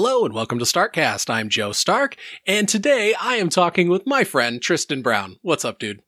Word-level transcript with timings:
Hello 0.00 0.24
and 0.24 0.32
welcome 0.32 0.60
to 0.60 0.64
Starkcast. 0.64 1.28
I'm 1.28 1.48
Joe 1.48 1.72
Stark, 1.72 2.14
and 2.46 2.68
today 2.68 3.16
I 3.20 3.34
am 3.34 3.48
talking 3.48 3.88
with 3.88 4.06
my 4.06 4.22
friend 4.22 4.62
Tristan 4.62 5.02
Brown. 5.02 5.38
What's 5.42 5.64
up, 5.64 5.80
dude? 5.80 6.02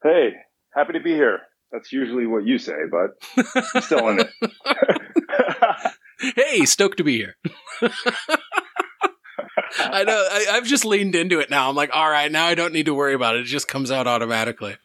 Hey, 0.00 0.28
happy 0.72 0.92
to 0.92 1.00
be 1.00 1.14
here. 1.14 1.40
That's 1.72 1.92
usually 1.92 2.28
what 2.28 2.46
you 2.46 2.56
say, 2.58 2.76
but 2.88 3.16
I'm 3.74 3.82
still 3.82 4.08
in 4.10 4.20
it. 4.20 4.30
hey, 6.36 6.64
stoked 6.66 6.98
to 6.98 7.02
be 7.02 7.16
here. 7.16 7.34
I 9.80 10.04
know. 10.04 10.28
I, 10.30 10.52
have 10.54 10.64
just 10.64 10.84
leaned 10.84 11.16
into 11.16 11.40
it 11.40 11.50
now. 11.50 11.68
I'm 11.68 11.74
like, 11.74 11.90
all 11.92 12.08
right, 12.08 12.30
now 12.30 12.46
I 12.46 12.54
don't 12.54 12.72
need 12.72 12.86
to 12.86 12.94
worry 12.94 13.14
about 13.14 13.34
it. 13.34 13.40
It 13.40 13.46
just 13.46 13.66
comes 13.66 13.90
out 13.90 14.06
automatically. 14.06 14.76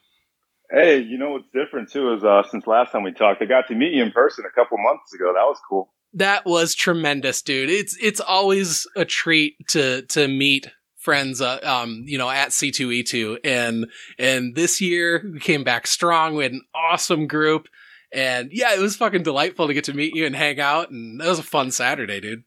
Hey, 0.68 0.98
you 0.98 1.16
know 1.16 1.30
what's 1.30 1.46
different 1.54 1.92
too 1.92 2.12
is 2.14 2.24
uh, 2.24 2.42
since 2.50 2.66
last 2.66 2.90
time 2.90 3.04
we 3.04 3.12
talked, 3.12 3.40
I 3.40 3.44
got 3.44 3.68
to 3.68 3.76
meet 3.76 3.92
you 3.92 4.02
in 4.02 4.10
person 4.10 4.44
a 4.44 4.52
couple 4.52 4.78
months 4.78 5.14
ago. 5.14 5.26
That 5.32 5.44
was 5.44 5.60
cool. 5.68 5.92
That 6.14 6.44
was 6.44 6.74
tremendous, 6.74 7.42
dude. 7.42 7.70
It's 7.70 7.96
it's 8.00 8.20
always 8.20 8.86
a 8.96 9.04
treat 9.04 9.56
to 9.68 10.02
to 10.02 10.28
meet 10.28 10.68
friends, 11.02 11.40
uh, 11.40 11.58
um, 11.64 12.04
you 12.06 12.16
know, 12.16 12.30
at 12.30 12.50
C2E2, 12.50 13.38
and 13.44 13.86
and 14.18 14.54
this 14.54 14.80
year 14.80 15.28
we 15.32 15.40
came 15.40 15.64
back 15.64 15.86
strong. 15.86 16.34
We 16.34 16.44
had 16.44 16.52
an 16.52 16.62
awesome 16.74 17.26
group, 17.26 17.68
and 18.12 18.50
yeah, 18.52 18.74
it 18.74 18.80
was 18.80 18.96
fucking 18.96 19.22
delightful 19.22 19.66
to 19.66 19.74
get 19.74 19.84
to 19.84 19.94
meet 19.94 20.14
you 20.14 20.26
and 20.26 20.36
hang 20.36 20.60
out, 20.60 20.90
and 20.90 21.20
that 21.20 21.28
was 21.28 21.38
a 21.38 21.44
fun 21.44 21.70
Saturday, 21.70 22.20
dude. 22.20 22.44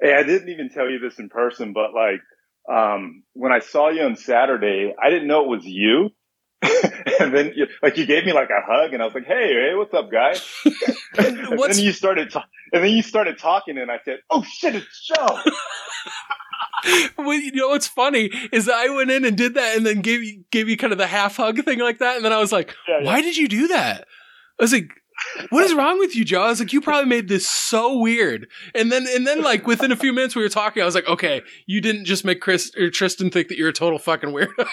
Hey, 0.00 0.14
I 0.14 0.22
didn't 0.22 0.48
even 0.48 0.70
tell 0.70 0.88
you 0.88 0.98
this 0.98 1.18
in 1.18 1.28
person, 1.28 1.72
but 1.72 1.92
like 1.94 2.20
um, 2.68 3.22
when 3.34 3.52
I 3.52 3.58
saw 3.58 3.90
you 3.90 4.02
on 4.02 4.16
Saturday, 4.16 4.94
I 5.00 5.10
didn't 5.10 5.28
know 5.28 5.44
it 5.44 5.48
was 5.48 5.64
you. 5.64 6.10
and 7.20 7.34
then, 7.34 7.52
you, 7.54 7.66
like, 7.82 7.96
you 7.96 8.06
gave 8.06 8.24
me 8.24 8.32
like 8.32 8.50
a 8.50 8.60
hug, 8.66 8.92
and 8.92 9.02
I 9.02 9.06
was 9.06 9.14
like, 9.14 9.26
"Hey, 9.26 9.52
hey, 9.52 9.74
what's 9.74 9.94
up, 9.94 10.10
guy?" 10.10 10.34
and 11.18 11.58
then 11.58 11.78
you 11.78 11.92
started, 11.92 12.30
ta- 12.30 12.46
and 12.72 12.82
then 12.84 12.92
you 12.92 13.02
started 13.02 13.38
talking, 13.38 13.78
and 13.78 13.90
I 13.90 13.98
said, 14.04 14.20
"Oh 14.30 14.42
shit, 14.42 14.74
it's 14.74 15.06
Joe." 15.06 15.38
well, 17.18 17.38
you 17.38 17.52
know 17.52 17.68
what's 17.68 17.88
funny 17.88 18.30
is 18.52 18.68
I 18.68 18.88
went 18.88 19.10
in 19.10 19.24
and 19.24 19.36
did 19.36 19.54
that, 19.54 19.76
and 19.76 19.86
then 19.86 20.00
gave 20.00 20.22
you 20.22 20.44
gave 20.50 20.68
you 20.68 20.76
kind 20.76 20.92
of 20.92 20.98
the 20.98 21.06
half 21.06 21.36
hug 21.36 21.62
thing 21.64 21.80
like 21.80 21.98
that, 21.98 22.16
and 22.16 22.24
then 22.24 22.32
I 22.32 22.38
was 22.38 22.52
like, 22.52 22.74
yeah, 22.88 23.00
yeah. 23.00 23.06
"Why 23.06 23.20
did 23.22 23.36
you 23.36 23.48
do 23.48 23.68
that?" 23.68 24.06
I 24.58 24.62
was 24.62 24.72
like, 24.72 24.88
"What 25.50 25.64
is 25.64 25.74
wrong 25.74 25.98
with 25.98 26.14
you, 26.16 26.24
Joe?" 26.24 26.42
I 26.42 26.48
was 26.48 26.60
like, 26.60 26.72
"You 26.72 26.80
probably 26.80 27.08
made 27.08 27.28
this 27.28 27.48
so 27.48 27.98
weird." 27.98 28.46
And 28.74 28.90
then 28.90 29.06
and 29.08 29.26
then 29.26 29.42
like 29.42 29.66
within 29.66 29.92
a 29.92 29.96
few 29.96 30.12
minutes 30.12 30.36
we 30.36 30.42
were 30.42 30.48
talking, 30.48 30.82
I 30.82 30.86
was 30.86 30.94
like, 30.94 31.08
"Okay, 31.08 31.42
you 31.66 31.80
didn't 31.80 32.04
just 32.04 32.24
make 32.24 32.40
Chris 32.40 32.70
or 32.76 32.90
Tristan 32.90 33.30
think 33.30 33.48
that 33.48 33.58
you're 33.58 33.68
a 33.70 33.72
total 33.72 33.98
fucking 33.98 34.30
weirdo." 34.30 34.66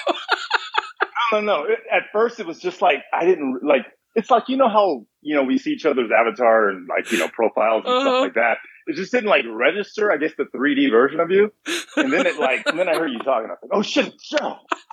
No, 1.31 1.41
no. 1.41 1.65
At 1.91 2.03
first, 2.11 2.39
it 2.39 2.45
was 2.45 2.59
just 2.59 2.81
like 2.81 2.99
I 3.13 3.25
didn't 3.25 3.61
like. 3.63 3.85
It's 4.13 4.29
like 4.29 4.49
you 4.49 4.57
know 4.57 4.67
how 4.67 5.05
you 5.21 5.35
know 5.35 5.43
we 5.43 5.57
see 5.57 5.71
each 5.71 5.85
other's 5.85 6.11
avatar 6.11 6.69
and 6.69 6.87
like 6.87 7.11
you 7.11 7.19
know 7.19 7.29
profiles 7.29 7.83
and 7.85 7.93
uh-huh. 7.93 8.01
stuff 8.01 8.21
like 8.21 8.33
that. 8.35 8.57
It 8.87 8.95
just 8.95 9.11
didn't 9.11 9.29
like 9.29 9.45
register. 9.47 10.11
I 10.11 10.17
guess 10.17 10.31
the 10.37 10.45
3D 10.55 10.91
version 10.91 11.19
of 11.19 11.31
you, 11.31 11.53
and 11.95 12.11
then 12.11 12.25
it 12.25 12.39
like, 12.39 12.65
and 12.65 12.77
then 12.77 12.89
I 12.89 12.95
heard 12.95 13.11
you 13.11 13.19
talking. 13.19 13.49
I 13.49 13.53
was 13.53 13.59
like, 13.61 13.71
oh 13.71 13.81
shit, 13.81 14.13
Joe. 14.19 14.57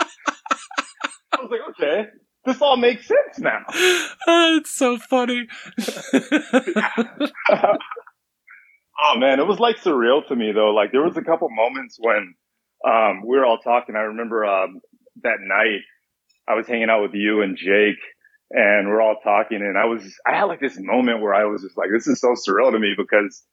I 1.33 1.43
was 1.43 1.51
like, 1.51 1.61
okay, 1.71 2.09
this 2.45 2.61
all 2.61 2.77
makes 2.77 3.07
sense 3.07 3.39
now. 3.39 3.61
Oh, 4.27 4.57
it's 4.61 4.71
so 4.71 4.99
funny. 4.99 5.47
oh 7.51 9.17
man, 9.17 9.41
it 9.41 9.47
was 9.47 9.59
like 9.59 9.79
surreal 9.79 10.27
to 10.29 10.37
me 10.37 10.53
though. 10.53 10.71
Like 10.71 10.93
there 10.93 11.03
was 11.03 11.17
a 11.17 11.23
couple 11.23 11.49
moments 11.51 11.97
when 11.99 12.35
um, 12.87 13.23
we 13.27 13.37
were 13.37 13.45
all 13.45 13.59
talking. 13.59 13.97
I 13.97 14.01
remember 14.01 14.45
um, 14.45 14.81
that 15.23 15.39
night 15.41 15.81
I 16.49 16.55
was 16.55 16.67
hanging 16.67 16.89
out 16.89 17.03
with 17.03 17.15
you 17.15 17.43
and 17.43 17.57
Jake 17.57 18.01
and 18.51 18.89
we're 18.89 19.03
all 19.03 19.17
talking 19.23 19.59
and 19.59 19.77
I 19.77 19.85
was, 19.85 20.03
I 20.27 20.35
had 20.35 20.45
like 20.45 20.61
this 20.61 20.79
moment 20.79 21.21
where 21.21 21.35
I 21.35 21.45
was 21.45 21.63
just 21.63 21.77
like, 21.77 21.91
this 21.93 22.07
is 22.07 22.21
so 22.21 22.29
surreal 22.29 22.73
to 22.73 22.79
me 22.79 22.95
because 22.97 23.45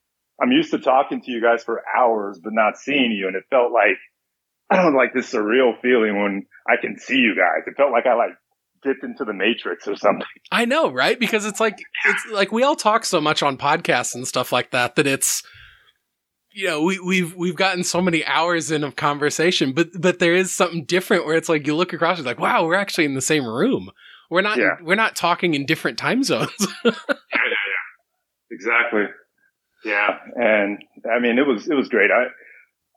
I'm 0.42 0.52
used 0.52 0.72
to 0.72 0.80
talking 0.80 1.22
to 1.22 1.32
you 1.32 1.42
guys 1.42 1.64
for 1.64 1.84
hours, 1.98 2.40
but 2.42 2.54
not 2.54 2.78
seeing 2.78 3.12
you. 3.12 3.28
And 3.28 3.36
it 3.36 3.44
felt 3.50 3.72
like, 3.72 3.98
I 4.70 4.78
don't 4.78 4.94
know, 4.94 4.98
like 4.98 5.14
this 5.14 5.32
surreal 5.32 5.80
feeling 5.82 6.22
when 6.22 6.46
I 6.68 6.80
can 6.80 6.98
see 6.98 7.18
you 7.18 7.36
guys. 7.36 7.68
It 7.68 7.76
felt 7.76 7.92
like 7.92 8.06
I 8.06 8.16
like 8.16 8.32
dipped 8.84 9.04
into 9.04 9.26
the 9.26 9.34
matrix 9.34 9.88
or 9.88 9.96
something. 9.96 10.26
I 10.52 10.66
know, 10.66 10.92
right? 10.92 11.20
Because 11.20 11.46
it's 11.46 11.60
like, 11.60 11.78
it's 12.06 12.26
like 12.32 12.52
we 12.52 12.64
all 12.64 12.76
talk 12.76 13.04
so 13.04 13.20
much 13.20 13.44
on 13.44 13.58
podcasts 13.58 14.16
and 14.16 14.28
stuff 14.28 14.52
like 14.52 14.72
that, 14.72 14.96
that 14.96 15.08
it's, 15.08 15.44
you 16.56 16.68
know, 16.68 16.82
we, 16.82 17.00
we've 17.00 17.36
we've 17.36 17.56
gotten 17.56 17.84
so 17.84 18.02
many 18.02 18.26
hours 18.26 18.72
in 18.72 18.86
of 18.86 18.96
conversation, 18.96 19.74
but 19.74 19.90
but 20.00 20.20
there 20.20 20.34
is 20.34 20.54
something 20.54 20.86
different 20.86 21.26
where 21.26 21.36
it's 21.36 21.50
like 21.50 21.68
you 21.68 21.76
look 21.76 21.92
across, 21.92 22.18
you're 22.18 22.26
like, 22.26 22.40
wow, 22.40 22.66
we're 22.66 22.76
actually 22.76 23.04
in 23.04 23.14
the 23.14 23.22
same 23.22 23.46
room. 23.46 23.92
We're 24.30 24.42
not 24.42 24.58
yeah. 24.58 24.78
we're 24.82 24.96
not 24.96 25.18
talking 25.18 25.54
in 25.54 25.66
different 25.66 25.98
time 25.98 26.24
zones. 26.24 26.50
yeah, 26.60 26.68
yeah, 26.86 26.94
yeah, 27.44 28.52
exactly. 28.52 29.04
Yeah, 29.84 30.18
and 30.36 30.82
I 31.14 31.20
mean, 31.20 31.38
it 31.38 31.46
was 31.46 31.68
it 31.68 31.76
was 31.76 31.90
great. 31.90 32.10
I 32.10 32.28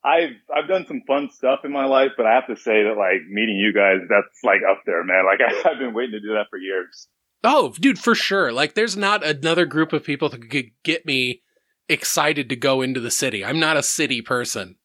I've 0.09 0.37
I've 0.57 0.69
done 0.69 0.87
some 0.87 1.03
fun 1.07 1.29
stuff 1.31 1.61
in 1.65 1.73
my 1.73 1.87
life, 1.87 2.13
but 2.17 2.27
I 2.27 2.35
have 2.37 2.47
to 2.47 2.57
say 2.57 2.85
that 2.85 2.95
like 2.97 3.27
meeting 3.29 3.57
you 3.57 3.73
guys, 3.75 4.07
that's 4.09 4.39
like 4.45 4.61
up 4.71 4.83
there, 4.87 5.03
man. 5.03 5.25
Like 5.27 5.41
I, 5.41 5.69
I've 5.71 5.81
been 5.81 5.95
waiting 5.95 6.13
to 6.13 6.21
do 6.21 6.35
that 6.35 6.47
for 6.49 6.59
years. 6.59 7.09
Oh, 7.45 7.73
dude, 7.79 8.01
for 8.01 8.17
sure. 8.17 8.53
Like, 8.53 8.75
there's 8.75 8.97
not 8.97 9.25
another 9.25 9.65
group 9.65 9.93
of 9.93 10.03
people 10.03 10.29
that 10.29 10.51
could 10.51 10.71
get 10.83 11.07
me 11.07 11.43
excited 11.89 12.49
to 12.49 12.57
go 12.57 12.83
into 12.83 13.01
the 13.01 13.11
city. 13.11 13.45
I'm 13.45 13.61
not 13.61 13.77
a 13.77 13.83
city 13.83 14.23
person. 14.23 14.77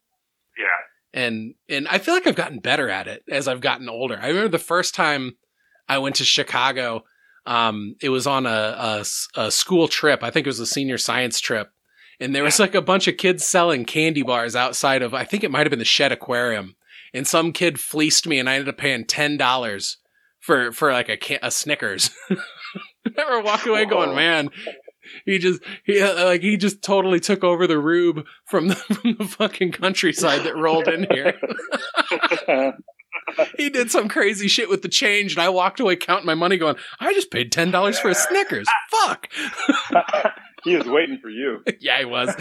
Yeah. 0.58 1.20
And 1.20 1.54
and 1.68 1.86
I 1.88 1.98
feel 1.98 2.14
like 2.14 2.26
I've 2.26 2.34
gotten 2.34 2.58
better 2.58 2.88
at 2.88 3.08
it 3.08 3.24
as 3.30 3.46
I've 3.48 3.60
gotten 3.60 3.88
older. 3.88 4.18
I 4.20 4.28
remember 4.28 4.48
the 4.48 4.58
first 4.58 4.94
time 4.94 5.36
I 5.88 5.98
went 5.98 6.16
to 6.16 6.24
Chicago, 6.24 7.04
um, 7.46 7.96
it 8.00 8.08
was 8.08 8.26
on 8.26 8.46
a, 8.46 8.48
a, 8.48 9.04
a 9.36 9.50
school 9.50 9.88
trip. 9.88 10.22
I 10.22 10.30
think 10.30 10.46
it 10.46 10.50
was 10.50 10.60
a 10.60 10.66
senior 10.66 10.98
science 10.98 11.40
trip. 11.40 11.70
And 12.20 12.34
there 12.34 12.44
was 12.44 12.58
like 12.58 12.74
a 12.74 12.82
bunch 12.82 13.08
of 13.08 13.16
kids 13.16 13.44
selling 13.44 13.84
candy 13.84 14.22
bars 14.22 14.54
outside 14.54 15.02
of, 15.02 15.14
I 15.14 15.24
think 15.24 15.44
it 15.44 15.50
might 15.50 15.66
have 15.66 15.70
been 15.70 15.78
the 15.78 15.84
Shedd 15.84 16.12
Aquarium. 16.12 16.76
And 17.12 17.26
some 17.26 17.52
kid 17.52 17.78
fleeced 17.78 18.26
me 18.26 18.38
and 18.38 18.48
I 18.48 18.54
ended 18.54 18.68
up 18.68 18.78
paying 18.78 19.04
$10 19.04 19.96
for, 20.40 20.72
for 20.72 20.92
like 20.92 21.08
a, 21.08 21.38
a 21.42 21.50
Snickers. 21.50 22.10
I 22.30 22.36
remember 23.06 23.44
walking 23.44 23.72
away 23.72 23.84
going, 23.84 24.14
man, 24.14 24.50
he 25.24 25.38
just 25.38 25.62
he 25.84 26.00
uh, 26.00 26.24
like 26.24 26.42
he 26.42 26.56
just 26.56 26.82
totally 26.82 27.20
took 27.20 27.44
over 27.44 27.66
the 27.66 27.78
rube 27.78 28.24
from 28.46 28.68
the 28.68 28.74
from 28.76 29.16
the 29.18 29.24
fucking 29.24 29.72
countryside 29.72 30.44
that 30.44 30.56
rolled 30.56 30.88
in 30.88 31.06
here. 31.10 31.34
he 33.56 33.70
did 33.70 33.90
some 33.90 34.08
crazy 34.08 34.48
shit 34.48 34.68
with 34.68 34.82
the 34.82 34.88
change, 34.88 35.32
and 35.34 35.42
I 35.42 35.48
walked 35.48 35.80
away 35.80 35.96
counting 35.96 36.26
my 36.26 36.34
money, 36.34 36.56
going, 36.56 36.76
"I 37.00 37.12
just 37.14 37.30
paid 37.30 37.52
ten 37.52 37.70
dollars 37.70 37.98
for 37.98 38.08
a 38.08 38.14
Snickers. 38.14 38.68
Fuck." 38.90 39.28
he 40.64 40.76
was 40.76 40.86
waiting 40.86 41.18
for 41.20 41.30
you. 41.30 41.62
yeah, 41.80 41.98
he 41.98 42.04
was. 42.04 42.34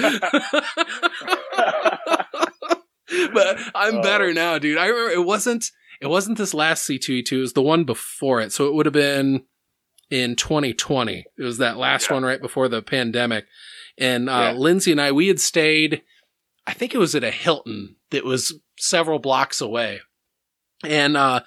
but 3.33 3.59
I'm 3.75 4.01
better 4.01 4.25
oh. 4.25 4.33
now, 4.33 4.57
dude. 4.57 4.77
I 4.77 4.87
remember 4.87 5.11
it 5.11 5.25
wasn't 5.25 5.65
it 6.01 6.07
wasn't 6.07 6.37
this 6.37 6.53
last 6.53 6.87
C2E2, 6.89 7.31
it 7.31 7.39
was 7.39 7.53
the 7.53 7.61
one 7.61 7.85
before 7.85 8.41
it. 8.41 8.51
So 8.51 8.67
it 8.67 8.73
would 8.73 8.85
have 8.85 8.93
been 8.93 9.45
in 10.13 10.35
2020. 10.35 11.25
It 11.39 11.43
was 11.43 11.57
that 11.57 11.75
last 11.75 12.07
yeah. 12.07 12.13
one 12.13 12.23
right 12.23 12.39
before 12.39 12.67
the 12.67 12.83
pandemic. 12.83 13.45
And 13.97 14.29
uh, 14.29 14.51
yeah. 14.51 14.51
Lindsay 14.51 14.91
and 14.91 15.01
I, 15.01 15.11
we 15.11 15.27
had 15.27 15.39
stayed, 15.39 16.03
I 16.67 16.73
think 16.73 16.93
it 16.93 16.99
was 16.99 17.15
at 17.15 17.23
a 17.23 17.31
Hilton 17.31 17.95
that 18.11 18.23
was 18.23 18.53
several 18.77 19.17
blocks 19.17 19.59
away. 19.59 20.01
And 20.85 21.17
uh, 21.17 21.41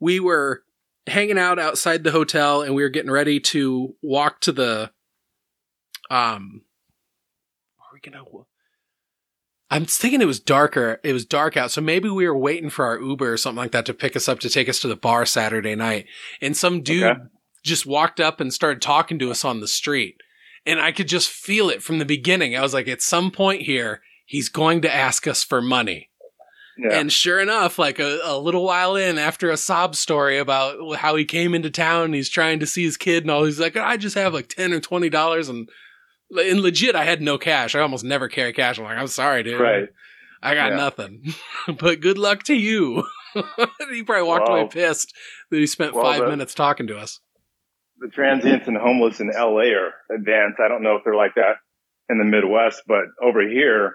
we 0.00 0.20
were 0.20 0.64
hanging 1.06 1.38
out 1.38 1.58
outside 1.58 2.04
the 2.04 2.10
hotel 2.10 2.60
and 2.60 2.74
we 2.74 2.82
were 2.82 2.90
getting 2.90 3.10
ready 3.10 3.40
to 3.40 3.94
walk 4.02 4.42
to 4.42 4.52
the. 4.52 4.90
Um, 6.10 6.62
are 7.78 7.94
we 7.94 8.00
gonna? 8.00 8.24
I'm 9.70 9.86
thinking 9.86 10.20
it 10.20 10.26
was 10.26 10.40
darker. 10.40 11.00
It 11.02 11.14
was 11.14 11.24
dark 11.24 11.56
out, 11.56 11.70
so 11.70 11.80
maybe 11.80 12.10
we 12.10 12.26
were 12.26 12.36
waiting 12.36 12.68
for 12.68 12.84
our 12.84 13.00
Uber 13.00 13.32
or 13.32 13.36
something 13.36 13.62
like 13.62 13.70
that 13.72 13.86
to 13.86 13.94
pick 13.94 14.16
us 14.16 14.28
up 14.28 14.40
to 14.40 14.50
take 14.50 14.68
us 14.68 14.80
to 14.80 14.88
the 14.88 14.96
bar 14.96 15.24
Saturday 15.24 15.76
night. 15.76 16.06
And 16.42 16.56
some 16.56 16.82
dude 16.82 17.04
okay 17.04 17.20
just 17.62 17.86
walked 17.86 18.20
up 18.20 18.40
and 18.40 18.52
started 18.52 18.82
talking 18.82 19.18
to 19.18 19.30
us 19.30 19.44
on 19.44 19.60
the 19.60 19.68
street. 19.68 20.16
And 20.66 20.80
I 20.80 20.92
could 20.92 21.08
just 21.08 21.30
feel 21.30 21.70
it 21.70 21.82
from 21.82 21.98
the 21.98 22.04
beginning. 22.04 22.56
I 22.56 22.60
was 22.60 22.74
like, 22.74 22.88
at 22.88 23.02
some 23.02 23.30
point 23.30 23.62
here, 23.62 24.02
he's 24.26 24.48
going 24.48 24.82
to 24.82 24.94
ask 24.94 25.26
us 25.26 25.42
for 25.42 25.62
money. 25.62 26.10
Yeah. 26.78 26.98
And 26.98 27.12
sure 27.12 27.40
enough, 27.40 27.78
like 27.78 27.98
a, 27.98 28.20
a, 28.24 28.38
little 28.38 28.64
while 28.64 28.96
in, 28.96 29.18
after 29.18 29.50
a 29.50 29.56
sob 29.56 29.94
story 29.94 30.38
about 30.38 30.96
how 30.96 31.14
he 31.16 31.24
came 31.24 31.54
into 31.54 31.68
town 31.68 32.06
and 32.06 32.14
he's 32.14 32.30
trying 32.30 32.60
to 32.60 32.66
see 32.66 32.84
his 32.84 32.96
kid 32.96 33.24
and 33.24 33.30
all, 33.30 33.44
he's 33.44 33.60
like, 33.60 33.76
I 33.76 33.96
just 33.96 34.16
have 34.16 34.32
like 34.32 34.48
10 34.48 34.72
or 34.72 34.80
$20 34.80 35.50
and, 35.50 35.68
and 36.30 36.60
legit, 36.60 36.94
I 36.94 37.04
had 37.04 37.20
no 37.20 37.36
cash. 37.36 37.74
I 37.74 37.80
almost 37.80 38.04
never 38.04 38.28
carry 38.28 38.52
cash. 38.52 38.78
I'm 38.78 38.84
like, 38.84 38.96
I'm 38.96 39.08
sorry, 39.08 39.42
dude. 39.42 39.60
Right. 39.60 39.88
I 40.42 40.54
got 40.54 40.70
yeah. 40.70 40.76
nothing. 40.76 41.34
but 41.78 42.00
good 42.00 42.16
luck 42.16 42.44
to 42.44 42.54
you. 42.54 43.04
he 43.90 44.02
probably 44.02 44.26
walked 44.26 44.48
away 44.48 44.68
pissed 44.68 45.14
that 45.50 45.58
he 45.58 45.66
spent 45.66 45.94
well, 45.94 46.04
five 46.04 46.28
minutes 46.28 46.54
talking 46.54 46.86
to 46.86 46.96
us 46.96 47.20
the 48.00 48.08
transients 48.08 48.66
and 48.66 48.76
homeless 48.76 49.20
in 49.20 49.28
LA 49.28 49.72
are 49.76 49.92
advanced. 50.14 50.58
I 50.58 50.68
don't 50.68 50.82
know 50.82 50.96
if 50.96 51.04
they're 51.04 51.14
like 51.14 51.34
that 51.36 51.56
in 52.08 52.18
the 52.18 52.24
Midwest, 52.24 52.82
but 52.86 53.04
over 53.22 53.46
here 53.46 53.94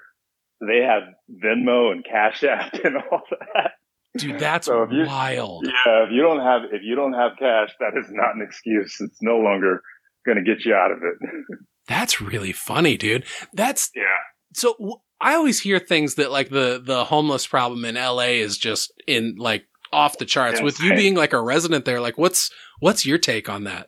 they 0.62 0.82
have 0.82 1.04
Venmo 1.44 1.92
and 1.92 2.06
Cash 2.06 2.44
App 2.44 2.74
and 2.84 2.98
all 2.98 3.22
that. 3.54 3.72
Dude, 4.18 4.40
that's 4.40 4.68
so 4.68 4.88
you, 4.90 5.06
wild. 5.06 5.66
Yeah, 5.66 6.06
if 6.06 6.12
you 6.12 6.22
don't 6.22 6.40
have 6.40 6.62
if 6.72 6.82
you 6.84 6.96
don't 6.96 7.14
have 7.14 7.34
cash, 7.38 7.72
that 7.80 8.00
is 8.00 8.10
not 8.10 8.36
an 8.36 8.42
excuse. 8.42 8.96
It's 9.02 9.22
no 9.22 9.38
longer 9.38 9.82
going 10.26 10.38
to 10.38 10.44
get 10.44 10.64
you 10.64 10.74
out 10.74 10.92
of 10.92 11.00
it. 11.00 11.58
that's 11.88 12.22
really 12.22 12.54
funny, 12.54 12.96
dude. 12.96 13.26
That's 13.54 13.92
yeah. 13.94 14.04
So 14.54 15.02
I 15.20 15.36
always 15.36 15.60
hear 15.60 15.80
things 15.80 16.16
that 16.16 16.32
like 16.32 16.50
the 16.50 16.82
the 16.84 17.04
homeless 17.04 17.46
problem 17.46 17.84
in 17.84 17.96
LA 17.96 18.38
is 18.40 18.58
just 18.58 18.94
in 19.06 19.36
like 19.38 19.66
off 19.92 20.18
the 20.18 20.26
charts. 20.26 20.62
With 20.62 20.80
you 20.80 20.96
being 20.96 21.16
like 21.16 21.34
a 21.34 21.42
resident 21.42 21.84
there, 21.84 22.00
like 22.00 22.18
what's 22.18 22.52
what's 22.80 23.06
your 23.06 23.18
take 23.18 23.50
on 23.50 23.66
that? 23.66 23.88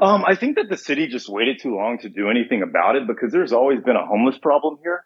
Um, 0.00 0.24
I 0.26 0.34
think 0.34 0.56
that 0.56 0.68
the 0.68 0.76
city 0.76 1.06
just 1.06 1.28
waited 1.28 1.58
too 1.60 1.74
long 1.74 1.98
to 2.00 2.10
do 2.10 2.28
anything 2.28 2.62
about 2.62 2.96
it 2.96 3.06
because 3.06 3.32
there's 3.32 3.52
always 3.52 3.80
been 3.80 3.96
a 3.96 4.04
homeless 4.04 4.36
problem 4.38 4.76
here, 4.82 5.04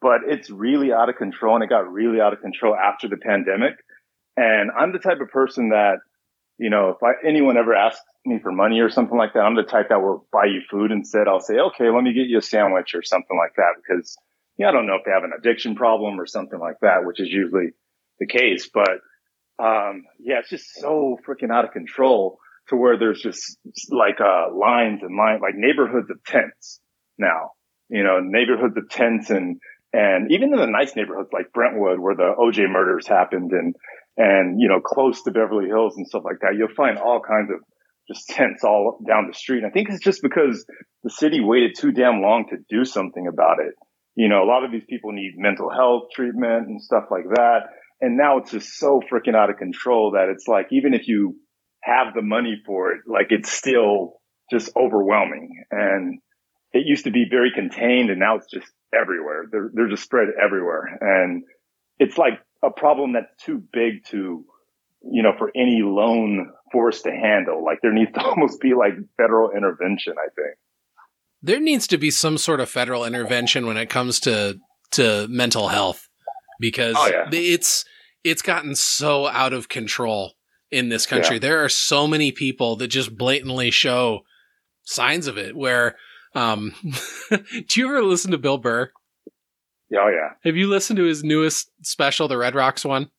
but 0.00 0.20
it's 0.26 0.48
really 0.48 0.92
out 0.92 1.10
of 1.10 1.16
control 1.16 1.56
and 1.56 1.64
it 1.64 1.68
got 1.68 1.92
really 1.92 2.20
out 2.20 2.32
of 2.32 2.40
control 2.40 2.74
after 2.74 3.06
the 3.06 3.18
pandemic. 3.18 3.74
And 4.38 4.70
I'm 4.78 4.92
the 4.92 4.98
type 4.98 5.20
of 5.20 5.28
person 5.28 5.70
that, 5.70 5.98
you 6.56 6.70
know, 6.70 6.88
if 6.88 7.02
I, 7.02 7.26
anyone 7.26 7.58
ever 7.58 7.74
asks 7.74 8.00
me 8.24 8.38
for 8.42 8.50
money 8.50 8.80
or 8.80 8.88
something 8.88 9.16
like 9.16 9.34
that, 9.34 9.40
I'm 9.40 9.56
the 9.56 9.62
type 9.62 9.90
that 9.90 10.00
will 10.00 10.26
buy 10.32 10.46
you 10.46 10.62
food 10.70 10.90
instead. 10.90 11.28
I'll 11.28 11.40
say, 11.40 11.58
okay, 11.58 11.90
let 11.90 12.02
me 12.02 12.14
get 12.14 12.26
you 12.26 12.38
a 12.38 12.42
sandwich 12.42 12.94
or 12.94 13.02
something 13.02 13.36
like 13.36 13.56
that 13.56 13.74
because, 13.76 14.16
yeah, 14.56 14.70
I 14.70 14.72
don't 14.72 14.86
know 14.86 14.94
if 14.94 15.04
they 15.04 15.10
have 15.10 15.24
an 15.24 15.32
addiction 15.38 15.74
problem 15.74 16.18
or 16.18 16.26
something 16.26 16.58
like 16.58 16.76
that, 16.80 17.04
which 17.04 17.20
is 17.20 17.28
usually 17.28 17.72
the 18.18 18.26
case. 18.26 18.70
But, 18.72 19.00
um, 19.62 20.04
yeah, 20.18 20.38
it's 20.38 20.48
just 20.48 20.74
so 20.76 21.18
freaking 21.28 21.52
out 21.52 21.66
of 21.66 21.72
control 21.72 22.38
to 22.70 22.76
where 22.76 22.98
there's 22.98 23.20
just 23.20 23.58
like 23.90 24.20
uh, 24.20 24.54
lines 24.54 25.00
and 25.02 25.16
lines, 25.16 25.40
like 25.42 25.54
neighborhoods 25.54 26.10
of 26.10 26.22
tents 26.24 26.80
now. 27.18 27.52
You 27.88 28.04
know, 28.04 28.20
neighborhoods 28.22 28.76
of 28.76 28.88
tents 28.88 29.30
and 29.30 29.60
and 29.92 30.30
even 30.30 30.52
in 30.52 30.60
the 30.60 30.66
nice 30.66 30.94
neighborhoods 30.94 31.30
like 31.32 31.52
Brentwood, 31.52 31.98
where 31.98 32.14
the 32.14 32.32
OJ 32.38 32.70
murders 32.70 33.06
happened, 33.06 33.50
and 33.52 33.74
and 34.16 34.60
you 34.60 34.68
know, 34.68 34.80
close 34.80 35.22
to 35.22 35.32
Beverly 35.32 35.66
Hills 35.66 35.96
and 35.96 36.06
stuff 36.06 36.22
like 36.24 36.40
that, 36.40 36.54
you'll 36.56 36.74
find 36.76 36.98
all 36.98 37.20
kinds 37.20 37.50
of 37.50 37.58
just 38.08 38.28
tents 38.28 38.64
all 38.64 38.98
down 39.06 39.26
the 39.26 39.34
street. 39.34 39.58
And 39.58 39.66
I 39.66 39.70
think 39.70 39.88
it's 39.90 40.02
just 40.02 40.22
because 40.22 40.64
the 41.02 41.10
city 41.10 41.40
waited 41.40 41.76
too 41.76 41.92
damn 41.92 42.22
long 42.22 42.46
to 42.50 42.56
do 42.68 42.84
something 42.84 43.26
about 43.26 43.58
it. 43.60 43.74
You 44.16 44.28
know, 44.28 44.42
a 44.42 44.48
lot 44.48 44.64
of 44.64 44.72
these 44.72 44.84
people 44.88 45.12
need 45.12 45.32
mental 45.36 45.70
health 45.70 46.10
treatment 46.14 46.68
and 46.68 46.82
stuff 46.82 47.04
like 47.10 47.24
that. 47.34 47.70
And 48.00 48.16
now 48.16 48.38
it's 48.38 48.50
just 48.50 48.78
so 48.78 49.00
freaking 49.10 49.36
out 49.36 49.50
of 49.50 49.58
control 49.58 50.12
that 50.12 50.28
it's 50.28 50.48
like, 50.48 50.68
even 50.70 50.94
if 50.94 51.06
you 51.06 51.36
have 51.82 52.14
the 52.14 52.22
money 52.22 52.62
for 52.66 52.92
it, 52.92 53.00
like 53.06 53.28
it's 53.30 53.50
still 53.50 54.20
just 54.50 54.70
overwhelming. 54.76 55.64
And 55.70 56.18
it 56.72 56.86
used 56.86 57.04
to 57.04 57.10
be 57.10 57.26
very 57.30 57.52
contained 57.54 58.10
and 58.10 58.20
now 58.20 58.36
it's 58.36 58.50
just 58.50 58.70
everywhere. 58.94 59.46
They're, 59.50 59.70
they're 59.72 59.88
just 59.88 60.02
spread 60.02 60.28
everywhere. 60.42 60.98
And 61.00 61.44
it's 61.98 62.18
like 62.18 62.40
a 62.62 62.70
problem 62.70 63.14
that's 63.14 63.32
too 63.42 63.62
big 63.72 64.04
to, 64.06 64.44
you 65.02 65.22
know, 65.22 65.32
for 65.38 65.50
any 65.54 65.80
lone 65.82 66.52
force 66.72 67.02
to 67.02 67.10
handle. 67.10 67.64
Like 67.64 67.78
there 67.82 67.92
needs 67.92 68.12
to 68.12 68.22
almost 68.24 68.60
be 68.60 68.74
like 68.74 68.94
federal 69.16 69.50
intervention, 69.50 70.14
I 70.18 70.28
think. 70.34 70.56
There 71.42 71.60
needs 71.60 71.86
to 71.88 71.98
be 71.98 72.10
some 72.10 72.36
sort 72.36 72.60
of 72.60 72.68
federal 72.68 73.06
intervention 73.06 73.66
when 73.66 73.78
it 73.78 73.88
comes 73.88 74.20
to, 74.20 74.58
to 74.92 75.26
mental 75.28 75.68
health 75.68 76.08
because 76.60 76.94
oh, 76.98 77.06
yeah. 77.06 77.28
it's, 77.32 77.86
it's 78.24 78.42
gotten 78.42 78.74
so 78.74 79.26
out 79.26 79.54
of 79.54 79.70
control 79.70 80.34
in 80.70 80.88
this 80.88 81.06
country. 81.06 81.36
Yeah. 81.36 81.40
There 81.40 81.64
are 81.64 81.68
so 81.68 82.06
many 82.06 82.32
people 82.32 82.76
that 82.76 82.88
just 82.88 83.16
blatantly 83.16 83.70
show 83.70 84.20
signs 84.84 85.26
of 85.26 85.38
it. 85.38 85.56
Where, 85.56 85.96
um, 86.34 86.74
do 87.30 87.80
you 87.80 87.88
ever 87.88 88.02
listen 88.02 88.30
to 88.30 88.38
Bill 88.38 88.58
Burr? 88.58 88.90
Oh 89.92 90.08
yeah. 90.08 90.34
Have 90.44 90.56
you 90.56 90.68
listened 90.68 90.98
to 90.98 91.04
his 91.04 91.24
newest 91.24 91.70
special, 91.82 92.28
the 92.28 92.38
Red 92.38 92.54
Rocks 92.54 92.84
one? 92.84 93.10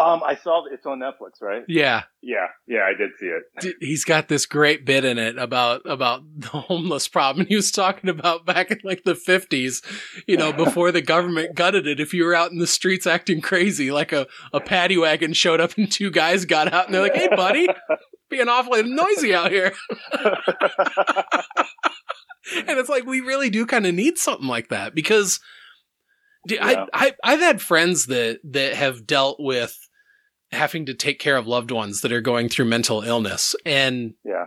Um, 0.00 0.22
I 0.24 0.34
saw 0.34 0.64
it's 0.64 0.86
on 0.86 1.00
Netflix, 1.00 1.42
right? 1.42 1.62
Yeah. 1.68 2.04
Yeah, 2.22 2.46
yeah, 2.66 2.84
I 2.84 2.94
did 2.96 3.10
see 3.18 3.26
it. 3.26 3.76
He's 3.80 4.04
got 4.04 4.28
this 4.28 4.46
great 4.46 4.86
bit 4.86 5.04
in 5.04 5.18
it 5.18 5.36
about 5.36 5.82
about 5.84 6.22
the 6.36 6.48
homeless 6.48 7.06
problem. 7.06 7.46
He 7.46 7.56
was 7.56 7.70
talking 7.70 8.08
about 8.08 8.46
back 8.46 8.70
in 8.70 8.78
like 8.82 9.04
the 9.04 9.14
fifties, 9.14 9.82
you 10.26 10.38
know, 10.38 10.52
before 10.64 10.90
the 10.90 11.02
government 11.02 11.54
gutted 11.54 11.86
it. 11.86 12.00
If 12.00 12.14
you 12.14 12.24
were 12.24 12.34
out 12.34 12.50
in 12.50 12.58
the 12.58 12.66
streets 12.66 13.06
acting 13.06 13.42
crazy, 13.42 13.90
like 13.90 14.12
a 14.12 14.26
a 14.54 14.60
paddy 14.60 14.96
wagon 14.96 15.34
showed 15.34 15.60
up 15.60 15.76
and 15.76 15.92
two 15.92 16.10
guys 16.10 16.46
got 16.46 16.72
out 16.72 16.86
and 16.86 16.94
they're 16.94 17.02
like, 17.02 17.14
"Hey, 17.14 17.28
buddy, 17.28 17.68
being 18.30 18.48
awfully 18.48 18.82
noisy 18.82 19.34
out 19.34 19.50
here." 19.50 19.74
and 20.12 20.24
it's 22.78 22.88
like 22.88 23.04
we 23.04 23.20
really 23.20 23.50
do 23.50 23.66
kind 23.66 23.86
of 23.86 23.94
need 23.94 24.16
something 24.16 24.48
like 24.48 24.68
that 24.68 24.94
because. 24.94 25.40
Yeah. 26.46 26.86
I, 26.94 27.06
I 27.08 27.12
I've 27.22 27.40
had 27.40 27.60
friends 27.60 28.06
that 28.06 28.40
that 28.44 28.72
have 28.72 29.06
dealt 29.06 29.36
with 29.40 29.76
having 30.52 30.86
to 30.86 30.94
take 30.94 31.18
care 31.18 31.36
of 31.36 31.46
loved 31.46 31.70
ones 31.70 32.00
that 32.00 32.12
are 32.12 32.20
going 32.20 32.48
through 32.48 32.64
mental 32.64 33.02
illness 33.02 33.54
and 33.64 34.14
yeah 34.24 34.46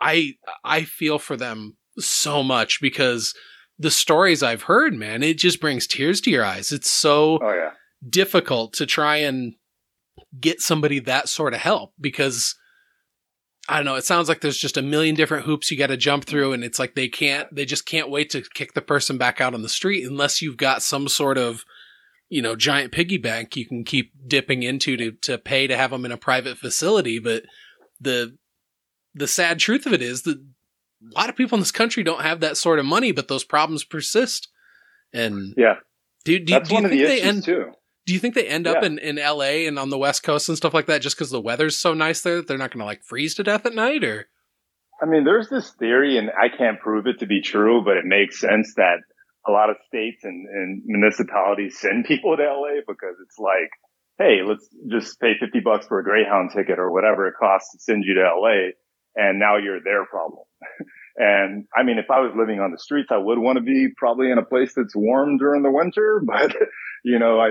i 0.00 0.34
i 0.64 0.82
feel 0.82 1.18
for 1.18 1.36
them 1.36 1.76
so 1.98 2.42
much 2.42 2.80
because 2.80 3.34
the 3.78 3.90
stories 3.90 4.42
i've 4.42 4.62
heard 4.62 4.94
man 4.94 5.22
it 5.22 5.38
just 5.38 5.60
brings 5.60 5.86
tears 5.86 6.20
to 6.20 6.30
your 6.30 6.44
eyes 6.44 6.72
it's 6.72 6.90
so 6.90 7.38
oh, 7.42 7.52
yeah. 7.52 7.70
difficult 8.08 8.72
to 8.72 8.86
try 8.86 9.16
and 9.16 9.54
get 10.38 10.60
somebody 10.60 11.00
that 11.00 11.28
sort 11.28 11.54
of 11.54 11.60
help 11.60 11.92
because 12.00 12.54
I 13.68 13.76
don't 13.76 13.84
know. 13.84 13.94
It 13.94 14.04
sounds 14.04 14.28
like 14.28 14.40
there's 14.40 14.58
just 14.58 14.76
a 14.76 14.82
million 14.82 15.14
different 15.14 15.44
hoops 15.44 15.70
you 15.70 15.78
got 15.78 15.88
to 15.88 15.96
jump 15.96 16.24
through, 16.24 16.52
and 16.52 16.64
it's 16.64 16.78
like 16.78 16.94
they 16.94 17.08
can't, 17.08 17.54
they 17.54 17.64
just 17.64 17.86
can't 17.86 18.10
wait 18.10 18.30
to 18.30 18.42
kick 18.42 18.74
the 18.74 18.80
person 18.80 19.16
back 19.16 19.40
out 19.40 19.54
on 19.54 19.62
the 19.62 19.68
street 19.68 20.04
unless 20.04 20.42
you've 20.42 20.56
got 20.56 20.82
some 20.82 21.06
sort 21.06 21.38
of 21.38 21.64
you 22.30 22.40
know, 22.40 22.56
giant 22.56 22.92
piggy 22.92 23.18
bank 23.18 23.56
you 23.56 23.66
can 23.66 23.84
keep 23.84 24.12
dipping 24.26 24.62
into 24.62 24.96
to, 24.96 25.12
to 25.12 25.36
pay 25.36 25.66
to 25.66 25.76
have 25.76 25.90
them 25.90 26.04
in 26.04 26.12
a 26.12 26.16
private 26.16 26.56
facility. 26.56 27.18
But 27.18 27.42
the, 28.00 28.38
the 29.14 29.26
sad 29.26 29.58
truth 29.58 29.84
of 29.84 29.92
it 29.92 30.00
is 30.00 30.22
that 30.22 30.38
a 30.38 31.18
lot 31.18 31.28
of 31.28 31.36
people 31.36 31.56
in 31.56 31.60
this 31.60 31.72
country 31.72 32.04
don't 32.04 32.22
have 32.22 32.40
that 32.40 32.56
sort 32.56 32.78
of 32.78 32.86
money, 32.86 33.10
but 33.10 33.28
those 33.28 33.44
problems 33.44 33.84
persist. 33.84 34.48
And 35.12 35.54
yeah, 35.56 35.74
do, 36.24 36.38
do, 36.38 36.52
that's 36.52 36.68
do 36.68 36.74
one 36.76 36.84
of 36.84 36.92
the 36.92 37.02
issues 37.02 37.26
end, 37.26 37.44
too. 37.44 37.72
Do 38.06 38.14
you 38.14 38.20
think 38.20 38.34
they 38.34 38.46
end 38.46 38.66
yeah. 38.66 38.72
up 38.72 38.84
in, 38.84 38.98
in 39.00 39.16
LA 39.16 39.66
and 39.66 39.76
on 39.76 39.90
the 39.90 39.98
West 39.98 40.22
Coast 40.22 40.48
and 40.48 40.56
stuff 40.56 40.72
like 40.72 40.86
that 40.86 41.02
just 41.02 41.16
because 41.16 41.30
the 41.30 41.40
weather's 41.40 41.76
so 41.76 41.94
nice 41.94 42.22
there 42.22 42.36
that 42.36 42.46
they're 42.46 42.58
not 42.58 42.70
going 42.70 42.80
to 42.80 42.86
like 42.86 43.02
freeze 43.02 43.34
to 43.34 43.42
death 43.42 43.66
at 43.66 43.74
night 43.74 44.04
or? 44.04 44.28
I 45.02 45.06
mean, 45.06 45.24
there's 45.24 45.48
this 45.48 45.70
theory 45.72 46.16
and 46.16 46.30
I 46.30 46.48
can't 46.56 46.78
prove 46.78 47.06
it 47.06 47.18
to 47.20 47.26
be 47.26 47.40
true, 47.40 47.82
but 47.84 47.96
it 47.96 48.04
makes 48.04 48.38
sense 48.38 48.74
that 48.76 48.98
a 49.50 49.52
lot 49.52 49.70
of 49.70 49.76
states 49.86 50.22
and, 50.24 50.46
and 50.46 50.82
municipalities 50.86 51.78
send 51.78 52.04
people 52.04 52.36
to 52.36 52.42
LA 52.42 52.80
because 52.86 53.16
it's 53.22 53.38
like, 53.38 53.70
hey, 54.18 54.40
let's 54.46 54.68
just 54.88 55.18
pay 55.20 55.32
50 55.38 55.60
bucks 55.60 55.86
for 55.86 55.98
a 55.98 56.04
Greyhound 56.04 56.50
ticket 56.54 56.78
or 56.78 56.92
whatever 56.92 57.26
it 57.26 57.34
costs 57.38 57.72
to 57.72 57.78
send 57.80 58.04
you 58.04 58.14
to 58.14 58.20
LA. 58.20 58.72
And 59.16 59.38
now 59.40 59.56
you're 59.56 59.82
their 59.82 60.06
problem. 60.06 60.44
and 61.16 61.66
I 61.76 61.82
mean, 61.82 61.98
if 61.98 62.10
I 62.10 62.20
was 62.20 62.32
living 62.36 62.60
on 62.60 62.70
the 62.70 62.78
streets, 62.78 63.08
I 63.10 63.16
would 63.16 63.38
want 63.38 63.56
to 63.56 63.64
be 63.64 63.88
probably 63.96 64.30
in 64.30 64.38
a 64.38 64.44
place 64.44 64.72
that's 64.76 64.94
warm 64.94 65.36
during 65.38 65.62
the 65.62 65.70
winter, 65.70 66.22
but 66.24 66.54
you 67.02 67.18
know, 67.18 67.40
I, 67.40 67.48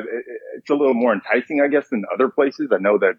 it's 0.57 0.69
a 0.69 0.75
little 0.75 0.93
more 0.93 1.13
enticing, 1.13 1.59
I 1.61 1.67
guess, 1.67 1.89
than 1.89 2.05
other 2.13 2.29
places. 2.29 2.69
I 2.71 2.77
know 2.79 2.99
that, 2.99 3.15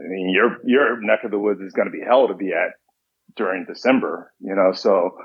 I 0.00 0.02
mean, 0.02 0.30
your, 0.30 0.58
your 0.64 1.00
neck 1.00 1.20
of 1.24 1.30
the 1.30 1.38
woods 1.38 1.60
is 1.60 1.72
going 1.72 1.86
to 1.86 1.96
be 1.96 2.04
hell 2.04 2.28
to 2.28 2.34
be 2.34 2.48
at 2.48 2.74
during 3.36 3.64
December, 3.64 4.32
you 4.40 4.54
know, 4.54 4.72
so 4.72 5.16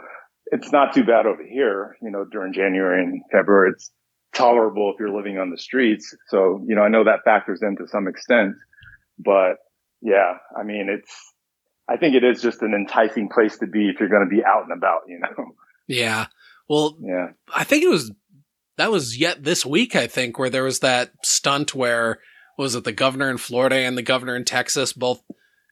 it's 0.52 0.72
not 0.72 0.94
too 0.94 1.04
bad 1.04 1.26
over 1.26 1.44
here, 1.44 1.98
you 2.02 2.12
know, 2.12 2.26
during 2.26 2.54
January 2.54 3.04
and 3.04 3.22
February. 3.32 3.72
It's 3.74 3.92
tolerable 4.34 4.92
if 4.94 5.00
you're 5.00 5.16
living 5.16 5.38
on 5.38 5.50
the 5.50 5.58
streets. 5.58 6.16
So, 6.28 6.64
you 6.68 6.76
know, 6.76 6.82
I 6.82 6.90
know 6.90 7.04
that 7.06 7.24
factors 7.26 7.62
in 7.62 7.76
to 7.78 7.88
some 7.88 8.08
extent, 8.08 8.56
but 9.18 9.58
yeah, 10.02 10.38
I 10.58 10.64
mean, 10.64 10.88
it's, 10.90 11.12
I 11.90 11.98
think 11.98 12.16
it 12.16 12.24
is 12.24 12.42
just 12.42 12.62
an 12.62 12.74
enticing 12.74 13.30
place 13.30 13.58
to 13.60 13.68
be 13.68 13.90
if 13.90 14.00
you're 14.00 14.10
going 14.10 14.28
to 14.30 14.36
be 14.36 14.44
out 14.44 14.64
and 14.64 14.78
about, 14.78 15.02
you 15.08 15.20
know? 15.20 15.46
Yeah. 15.88 16.28
Well, 16.70 16.98
yeah, 17.02 17.30
I 17.54 17.64
think 17.64 17.84
it 17.84 17.90
was, 17.90 18.12
that 18.78 18.92
was 18.92 19.18
yet 19.18 19.44
this 19.44 19.66
week, 19.66 19.96
I 19.96 20.08
think, 20.08 20.38
where 20.38 20.50
there 20.50 20.64
was 20.64 20.80
that 20.80 21.12
stunt 21.24 21.74
where, 21.74 22.20
was 22.58 22.76
it 22.76 22.84
the 22.84 22.92
governor 22.92 23.30
in 23.30 23.38
Florida 23.38 23.78
and 23.78 23.98
the 23.98 24.04
governor 24.04 24.36
in 24.36 24.44
Texas 24.44 24.92
both 24.92 25.22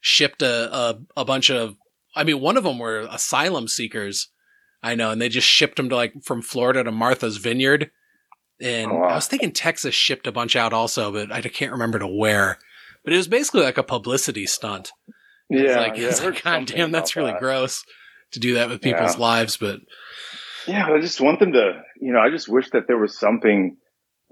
shipped 0.01 0.41
a, 0.41 0.73
a, 0.73 0.99
a 1.17 1.25
bunch 1.25 1.49
of, 1.49 1.75
I 2.15 2.23
mean, 2.23 2.39
one 2.39 2.57
of 2.57 2.63
them 2.63 2.79
were 2.79 3.07
asylum 3.09 3.67
seekers 3.67 4.29
I 4.83 4.95
know, 4.95 5.11
and 5.11 5.21
they 5.21 5.29
just 5.29 5.47
shipped 5.47 5.77
them 5.77 5.89
to 5.89 5.95
like 5.95 6.13
from 6.23 6.41
Florida 6.41 6.83
to 6.83 6.91
Martha's 6.91 7.37
Vineyard. 7.37 7.91
And 8.61 8.91
oh, 8.91 8.95
wow. 8.95 9.07
I 9.07 9.15
was 9.15 9.27
thinking 9.27 9.51
Texas 9.51 9.95
shipped 9.95 10.27
a 10.27 10.31
bunch 10.31 10.55
out 10.55 10.73
also, 10.73 11.11
but 11.11 11.31
I 11.31 11.41
can't 11.41 11.71
remember 11.71 11.99
to 11.99 12.07
where. 12.07 12.57
But 13.03 13.13
it 13.13 13.17
was 13.17 13.27
basically 13.27 13.63
like 13.63 13.77
a 13.77 13.83
publicity 13.83 14.45
stunt. 14.45 14.91
Yeah, 15.47 15.61
it's 15.61 15.75
like, 15.75 15.97
yeah, 15.97 16.07
it's 16.07 16.23
like 16.23 16.43
God 16.43 16.65
damn, 16.65 16.91
that's 16.91 17.15
really 17.15 17.29
that. 17.29 17.39
gross 17.39 17.83
to 18.31 18.39
do 18.39 18.55
that 18.55 18.67
with 18.67 18.81
people's 18.81 19.13
yeah. 19.13 19.21
lives. 19.21 19.57
But 19.57 19.79
yeah, 20.67 20.87
I 20.87 20.99
just 20.99 21.21
want 21.21 21.39
them 21.39 21.51
to, 21.51 21.83
you 22.01 22.11
know, 22.11 22.19
I 22.19 22.31
just 22.31 22.49
wish 22.49 22.71
that 22.71 22.87
there 22.87 22.97
was 22.97 23.15
something 23.19 23.77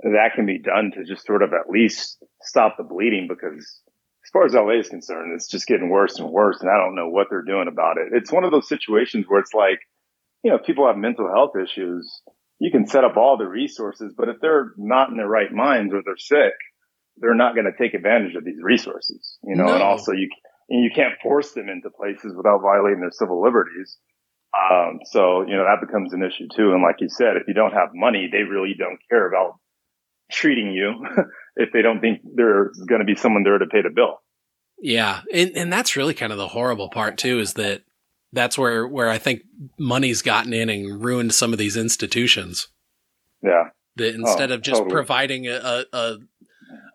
that 0.02 0.32
can 0.36 0.48
be 0.48 0.60
done 0.60 0.92
to 0.96 1.06
just 1.06 1.26
sort 1.26 1.44
of 1.44 1.54
at 1.54 1.70
least 1.70 2.18
stop 2.42 2.78
the 2.78 2.84
bleeding 2.84 3.28
because 3.30 3.82
as 4.26 4.30
far 4.32 4.46
as 4.46 4.54
LA 4.54 4.80
is 4.80 4.90
concerned, 4.90 5.34
it's 5.36 5.48
just 5.48 5.68
getting 5.68 5.90
worse 5.90 6.18
and 6.18 6.30
worse. 6.30 6.60
And 6.62 6.70
I 6.70 6.78
don't 6.78 6.96
know 6.96 7.10
what 7.10 7.28
they're 7.30 7.44
doing 7.44 7.68
about 7.68 7.98
it. 7.98 8.08
It's 8.14 8.32
one 8.32 8.44
of 8.44 8.52
those 8.52 8.68
situations 8.68 9.26
where 9.28 9.40
it's 9.40 9.54
like, 9.54 9.80
you 10.44 10.52
know, 10.52 10.60
people 10.60 10.88
have 10.88 10.98
mental 10.98 11.30
health 11.34 11.52
issues. 11.56 12.22
You 12.60 12.72
can 12.72 12.86
set 12.86 13.04
up 13.04 13.18
all 13.18 13.38
the 13.38 13.48
resources, 13.48 14.14
but 14.16 14.30
if 14.30 14.38
they're 14.42 14.72
not 14.78 15.10
in 15.10 15.18
their 15.18 15.28
right 15.28 15.52
minds 15.52 15.94
or 15.94 16.02
they're 16.04 16.18
sick, 16.18 16.54
they're 17.18 17.36
not 17.36 17.56
going 17.56 17.66
to 17.66 17.78
take 17.78 17.94
advantage 17.94 18.36
of 18.36 18.44
these 18.44 18.62
resources, 18.62 19.38
you 19.44 19.56
know, 19.56 19.66
no. 19.66 19.74
and 19.74 19.84
also 19.84 20.12
you, 20.12 20.30
and 20.70 20.84
you 20.84 20.90
can't 20.94 21.14
force 21.22 21.52
them 21.54 21.70
into 21.70 21.90
places 21.90 22.34
without 22.36 22.62
violating 22.62 23.02
their 23.02 23.12
civil 23.12 23.42
liberties. 23.42 23.98
Um, 24.54 25.00
so, 25.06 25.42
you 25.42 25.56
know, 25.56 25.64
that 25.64 25.86
becomes 25.86 26.14
an 26.14 26.24
issue 26.24 26.48
too. 26.56 26.74
And 26.74 26.84
like 26.84 26.98
you 27.00 27.10
said, 27.10 27.38
if 27.38 27.48
you 27.48 27.54
don't 27.54 27.74
have 27.74 27.90
money, 27.94 28.30
they 28.32 28.44
really 28.44 28.74
don't 28.78 29.00
care 29.10 29.28
about 29.28 29.60
treating 30.32 30.72
you 30.72 31.06
if 31.56 31.70
they 31.74 31.82
don't 31.82 32.02
think 32.02 32.22
there's 32.36 32.78
going 32.88 33.02
to 33.02 33.06
be 33.06 33.16
someone 33.16 33.44
there 33.44 33.58
to 33.58 33.66
pay 33.66 33.82
the 33.82 33.90
bill. 33.94 34.22
Yeah. 34.80 35.22
And, 35.34 35.52
and 35.56 35.74
that's 35.74 35.96
really 35.96 36.14
kind 36.14 36.32
of 36.32 36.38
the 36.38 36.48
horrible 36.48 36.90
part 36.90 37.18
too, 37.18 37.40
is 37.40 37.54
that 37.54 37.84
that's 38.34 38.58
where, 38.58 38.86
where 38.86 39.10
I 39.10 39.18
think 39.18 39.44
money's 39.80 40.22
gotten 40.22 40.52
in 40.52 40.70
and 40.70 41.02
ruined 41.02 41.34
some 41.34 41.54
of 41.54 41.60
these 41.60 41.78
institutions. 41.78 42.68
Yeah. 43.42 43.70
That 43.96 44.16
instead 44.16 44.52
oh, 44.52 44.56
of 44.56 44.62
just 44.62 44.80
totally. 44.80 44.92
providing 44.92 45.48
a, 45.48 45.86
a, 45.94 46.18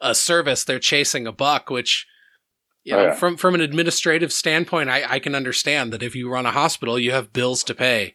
a 0.01 0.15
service, 0.15 0.65
they're 0.65 0.81
chasing 0.81 1.27
a 1.27 1.33
buck, 1.33 1.71
which, 1.71 2.07
you 2.83 2.93
know, 2.93 2.99
oh, 2.99 3.05
yeah. 3.07 3.15
from 3.15 3.37
from 3.37 3.55
an 3.55 3.61
administrative 3.61 4.33
standpoint, 4.33 4.89
I, 4.89 5.05
I 5.09 5.19
can 5.19 5.35
understand 5.35 5.93
that 5.93 6.03
if 6.03 6.17
you 6.17 6.29
run 6.29 6.47
a 6.47 6.51
hospital, 6.51 6.99
you 6.99 7.13
have 7.13 7.33
bills 7.33 7.63
to 7.65 7.75
pay, 7.75 8.15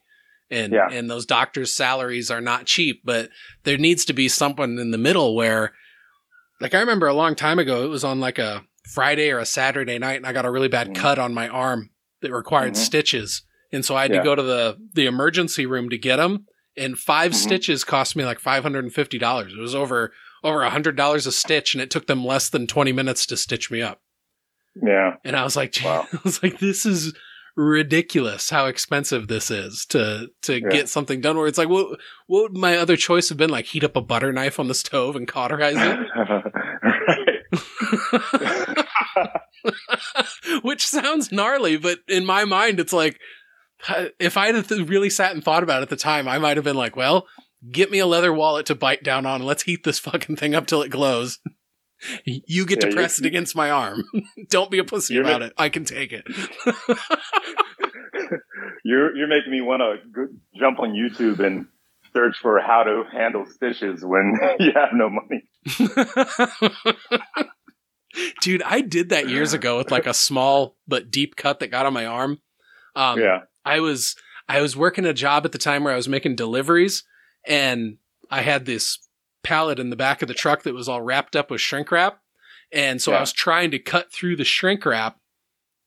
and 0.50 0.74
yeah. 0.74 0.90
and 0.92 1.10
those 1.10 1.26
doctors' 1.26 1.74
salaries 1.74 2.32
are 2.32 2.42
not 2.42 2.66
cheap. 2.66 3.04
But 3.06 3.30
there 3.64 3.78
needs 3.78 4.04
to 4.06 4.14
be 4.14 4.28
someone 4.28 4.80
in 4.80 4.92
the 4.92 4.98
middle 4.98 5.36
where, 5.36 5.74
like, 6.60 6.74
I 6.74 6.80
remember 6.80 7.08
a 7.08 7.14
long 7.14 7.36
time 7.36 7.60
ago, 7.60 7.86
it 7.86 7.90
was 7.90 8.04
on 8.04 8.20
like 8.20 8.40
a 8.40 8.66
Friday 8.94 9.30
or 9.30 9.40
a 9.40 9.46
Saturday 9.46 10.00
night, 10.00 10.18
and 10.18 10.26
I 10.26 10.34
got 10.34 10.46
a 10.46 10.52
really 10.52 10.70
bad 10.70 10.88
mm-hmm. 10.88 11.02
cut 11.02 11.20
on 11.20 11.34
my 11.34 11.48
arm 11.48 11.90
that 12.24 12.34
required 12.34 12.74
mm-hmm. 12.74 12.84
stitches, 12.84 13.44
and 13.72 13.86
so 13.86 13.96
I 13.96 14.04
had 14.04 14.12
yeah. 14.12 14.18
to 14.18 14.24
go 14.24 14.36
to 14.36 14.44
the 14.44 14.78
the 14.94 15.06
emergency 15.06 15.66
room 15.66 15.90
to 15.90 15.98
get 15.98 16.18
them. 16.18 16.48
And 16.76 16.98
5 16.98 17.30
mm-hmm. 17.30 17.38
stitches 17.38 17.84
cost 17.84 18.16
me 18.16 18.26
like 18.26 18.40
five 18.40 18.64
hundred 18.64 18.84
and 18.84 18.94
fifty 18.94 19.20
dollars. 19.20 19.54
It 19.54 19.62
was 19.62 19.76
over 19.76 20.12
over 20.44 20.64
a 20.64 20.72
hundred 20.72 20.98
dollars 20.98 21.28
a 21.28 21.32
stitch, 21.32 21.76
and 21.76 21.82
it 21.84 21.92
took 21.92 22.08
them 22.08 22.26
less 22.26 22.50
than 22.50 22.66
twenty 22.66 22.92
minutes 22.92 23.28
to 23.28 23.38
stitch 23.38 23.70
me 23.70 23.84
up. 23.84 24.02
Yeah. 24.82 25.18
And 25.24 25.36
I 25.36 25.44
was 25.44 25.56
like, 25.56 25.78
wow. 25.84 26.08
I 26.14 26.20
was 26.24 26.42
like, 26.42 26.58
this 26.58 26.86
is 26.86 27.14
ridiculous 27.56 28.50
how 28.50 28.66
expensive 28.66 29.28
this 29.28 29.52
is 29.52 29.86
to 29.88 30.28
to 30.42 30.60
yeah. 30.60 30.70
get 30.70 30.90
something 30.90 31.22
done 31.22 31.38
where 31.38 31.46
it's 31.46 31.60
like 31.60 31.70
what 31.70 32.00
what 32.26 32.52
would 32.52 32.58
my 32.58 32.78
other 32.78 32.98
choice 32.98 33.30
have 33.30 33.38
been 33.38 33.52
like 33.52 33.66
heat 33.66 33.84
up 33.84 33.96
a 33.96 34.02
butter 34.02 34.34
knife 34.34 34.60
on 34.60 34.68
the 34.68 34.74
stove 34.74 35.16
and 35.16 35.28
cauterize 35.28 35.76
it 35.78 36.00
which 40.68 40.86
sounds 40.86 41.32
gnarly 41.32 41.78
but 41.78 42.00
in 42.08 42.26
my 42.26 42.46
mind 42.46 42.80
it's 42.80 42.94
like 42.94 43.20
uh, 43.90 44.06
if 44.20 44.38
i 44.38 44.52
had 44.52 44.72
really 44.90 45.10
sat 45.10 45.34
and 45.34 45.44
thought 45.44 45.64
about 45.64 45.82
it 45.82 45.84
at 45.84 45.90
the 45.90 45.96
time 45.96 46.28
i 46.28 46.40
might 46.40 46.58
have 46.58 46.64
been 46.64 46.76
like 46.76 46.96
well 46.96 47.28
get 47.72 47.92
me 47.92 48.00
a 48.00 48.08
leather 48.08 48.34
wallet 48.34 48.66
to 48.66 48.76
bite 48.76 49.04
down 49.04 49.26
on 49.26 49.44
let's 49.44 49.64
heat 49.64 49.84
this 49.84 50.00
fucking 50.00 50.36
thing 50.36 50.56
up 50.56 50.66
till 50.66 50.82
it 50.82 50.90
glows 50.90 51.40
you 52.26 52.66
get 52.66 52.84
yeah, 52.84 52.90
to 52.90 52.96
press 52.96 53.20
it 53.20 53.26
against 53.26 53.56
my 53.56 53.70
arm. 53.70 54.04
Don't 54.50 54.72
be 54.72 54.80
a 54.80 54.84
pussy 54.84 55.18
about 55.18 55.42
ma- 55.42 55.48
it. 55.48 55.54
I 55.58 55.70
can 55.70 55.86
take 55.86 56.12
it. 56.12 56.28
you're 58.84 59.16
you're 59.16 59.28
making 59.28 59.52
me 59.52 59.62
want 59.62 59.82
to 59.82 60.28
jump 60.58 60.80
on 60.80 60.94
YouTube 60.94 61.40
and 61.40 61.68
search 62.14 62.38
for 62.42 62.60
how 62.60 62.84
to 62.84 63.04
handle 63.12 63.46
stitches 63.46 64.04
when 64.04 64.38
you 64.60 64.72
have 64.76 64.90
no 64.94 65.10
money. 65.10 65.44
Dude, 68.42 68.62
I 68.64 68.82
did 68.82 69.10
that 69.10 69.30
years 69.30 69.54
ago 69.54 69.78
with 69.78 69.92
like 69.92 70.06
a 70.06 70.14
small 70.14 70.78
but 70.88 71.10
deep 71.10 71.36
cut 71.36 71.60
that 71.60 71.72
got 71.72 71.86
on 71.86 71.94
my 71.94 72.06
arm. 72.06 72.40
Um, 72.96 73.20
yeah, 73.20 73.42
I 73.66 73.80
was 73.80 74.16
I 74.48 74.62
was 74.62 74.76
working 74.76 75.06
a 75.06 75.14
job 75.14 75.46
at 75.46 75.52
the 75.52 75.58
time 75.58 75.84
where 75.84 75.94
I 75.94 75.98
was 75.98 76.08
making 76.08 76.36
deliveries, 76.36 77.04
and 77.48 77.98
I 78.30 78.42
had 78.42 78.66
this 78.66 79.00
pallet 79.44 79.80
in 79.80 79.90
the 79.90 79.96
back 79.96 80.22
of 80.22 80.28
the 80.28 80.34
truck 80.34 80.64
that 80.64 80.74
was 80.74 80.90
all 80.90 81.02
wrapped 81.02 81.36
up 81.36 81.52
with 81.52 81.62
shrink 81.62 81.92
wrap. 81.92 82.20
And 82.72 83.02
so 83.02 83.12
yeah. 83.12 83.18
I 83.18 83.20
was 83.20 83.32
trying 83.32 83.72
to 83.72 83.80
cut 83.80 84.12
through 84.12 84.38
the 84.38 84.44
shrink 84.44 84.86
wrap 84.86 85.20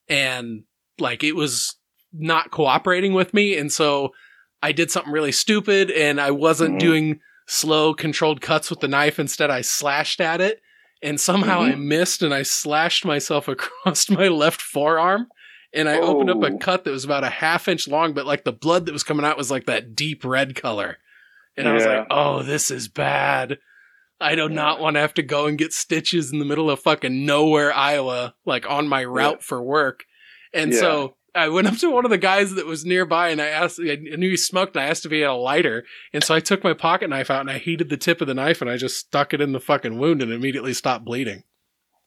and 0.09 0.65
like 0.99 1.25
it 1.25 1.35
was 1.35 1.77
not 2.13 2.51
cooperating 2.51 3.13
with 3.13 3.35
me. 3.35 3.57
And 3.57 3.73
so 3.73 4.13
I 4.63 4.73
did 4.73 4.91
something 4.91 5.13
really 5.13 5.33
stupid 5.33 5.91
and 5.91 6.21
I 6.21 6.31
wasn't 6.31 6.73
mm-hmm. 6.73 6.87
doing 6.87 7.21
slow 7.49 7.95
controlled 7.95 8.41
cuts 8.41 8.71
with 8.71 8.81
the 8.81 8.89
knife. 8.89 9.19
Instead, 9.19 9.51
I 9.51 9.63
slashed 9.63 10.21
at 10.21 10.41
it 10.41 10.61
and 11.03 11.21
somehow 11.21 11.61
mm-hmm. 11.61 11.73
I 11.73 11.77
missed 11.77 12.23
and 12.23 12.33
I 12.33 12.43
slashed 12.43 13.05
myself 13.05 13.49
across 13.49 14.11
my 14.11 14.29
left 14.29 14.61
forearm. 14.61 15.29
And 15.73 15.89
I 15.89 15.99
oh. 15.99 16.05
opened 16.05 16.31
up 16.31 16.43
a 16.43 16.55
oh. 16.55 16.59
cut 16.59 16.85
that 16.85 16.91
was 16.91 17.05
about 17.05 17.25
a 17.25 17.29
half 17.29 17.69
inch 17.69 17.87
long, 17.87 18.15
but 18.15 18.25
like 18.25 18.45
the 18.45 18.53
blood 18.53 18.87
that 18.87 18.93
was 18.93 19.03
coming 19.03 19.27
out 19.27 19.37
was 19.37 19.51
like 19.51 19.67
that 19.67 19.95
deep 19.95 20.25
red 20.25 20.55
color. 20.55 20.99
And 21.57 21.67
yeah. 21.67 21.71
I 21.71 21.75
was 21.75 21.85
like, 21.85 22.07
oh, 22.09 22.43
this 22.43 22.71
is 22.71 22.89
bad. 22.89 23.59
I 24.21 24.35
do 24.35 24.49
not 24.49 24.81
want 24.81 24.95
to 24.95 25.01
have 25.01 25.15
to 25.15 25.23
go 25.23 25.47
and 25.47 25.59
get 25.59 25.75
stitches 25.75 26.33
in 26.33 26.39
the 26.39 26.47
middle 26.47 26.71
of 26.71 26.81
fucking 26.81 27.27
nowhere, 27.27 27.75
Iowa, 27.75 28.35
like 28.47 28.69
on 28.69 28.89
my 28.89 29.05
route 29.05 29.39
yeah. 29.41 29.45
for 29.45 29.63
work. 29.63 30.05
And 30.55 30.73
yeah. 30.73 30.81
so 30.81 31.17
I 31.37 31.49
went 31.49 31.67
up 31.67 31.77
to 31.79 31.91
one 31.91 32.05
of 32.05 32.11
the 32.11 32.19
guys 32.19 32.55
that 32.55 32.67
was 32.67 32.85
nearby 32.85 33.29
and 33.29 33.41
I 33.41 33.47
asked, 33.49 33.79
I 33.81 33.97
knew 33.97 34.31
he 34.31 34.37
smoked 34.37 34.75
and 34.75 34.85
I 34.85 34.89
asked 34.89 35.05
if 35.05 35.13
he 35.13 35.21
had 35.21 35.31
a 35.31 35.35
lighter. 35.35 35.85
And 36.13 36.25
so 36.25 36.35
I 36.35 36.41
took 36.41 36.65
my 36.65 36.73
pocket 36.73 37.11
knife 37.11 37.31
out 37.31 37.43
and 37.43 37.51
I 37.51 37.59
heated 37.59 37.89
the 37.89 37.97
tip 37.97 38.21
of 38.21 38.27
the 38.27 38.35
knife 38.35 38.61
and 38.61 38.71
I 38.71 38.77
just 38.77 38.97
stuck 38.97 39.35
it 39.35 39.41
in 39.41 39.53
the 39.53 39.61
fucking 39.61 39.99
wound 39.99 40.23
and 40.23 40.33
immediately 40.33 40.73
stopped 40.73 41.05
bleeding. 41.05 41.45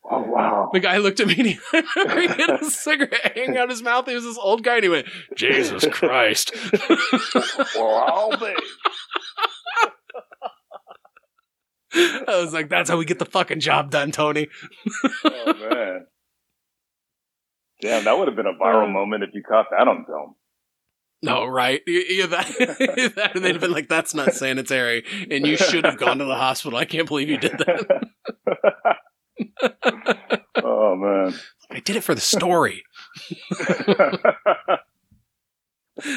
Oh, 0.09 0.21
wow. 0.21 0.69
The 0.73 0.79
guy 0.79 0.97
looked 0.97 1.19
at 1.19 1.27
me 1.27 1.35
and 1.37 1.47
he, 1.47 1.59
he 1.71 2.27
had 2.27 2.61
a 2.61 2.65
cigarette 2.65 3.35
hanging 3.35 3.57
out 3.57 3.65
of 3.65 3.69
his 3.69 3.83
mouth. 3.83 4.07
He 4.07 4.15
was 4.15 4.23
this 4.23 4.37
old 4.37 4.63
guy 4.63 4.75
and 4.75 4.83
he 4.83 4.89
went, 4.89 5.07
Jesus 5.35 5.85
Christ. 5.91 6.51
well, 7.75 8.03
I'll 8.07 8.37
be. 8.37 8.55
I 11.93 12.41
was 12.41 12.53
like, 12.53 12.69
that's 12.69 12.89
how 12.89 12.97
we 12.97 13.05
get 13.05 13.19
the 13.19 13.25
fucking 13.25 13.59
job 13.59 13.91
done, 13.91 14.11
Tony. 14.11 14.47
oh 15.23 15.53
man. 15.69 16.05
Damn, 17.81 18.03
that 18.05 18.17
would 18.17 18.27
have 18.27 18.35
been 18.35 18.45
a 18.45 18.53
viral 18.53 18.89
uh, 18.89 18.91
moment 18.91 19.23
if 19.23 19.29
you 19.33 19.41
caught 19.41 19.67
that 19.71 19.87
on 19.87 20.05
film. 20.05 20.35
No, 21.21 21.45
right? 21.45 21.81
Yeah, 21.85 22.27
that, 22.27 22.47
that, 23.15 23.31
they'd 23.35 23.51
have 23.51 23.61
been 23.61 23.71
like, 23.71 23.89
"That's 23.89 24.13
not 24.13 24.33
sanitary," 24.33 25.03
and 25.29 25.45
you 25.45 25.57
should 25.57 25.85
have 25.85 25.97
gone 25.97 26.19
to 26.19 26.25
the 26.25 26.35
hospital. 26.35 26.79
I 26.79 26.85
can't 26.85 27.07
believe 27.07 27.29
you 27.29 27.37
did 27.37 27.57
that. 27.57 28.07
oh 30.63 30.95
man! 30.95 31.33
I 31.69 31.79
did 31.81 31.97
it 31.97 32.03
for 32.03 32.15
the 32.15 32.21
story 32.21 32.83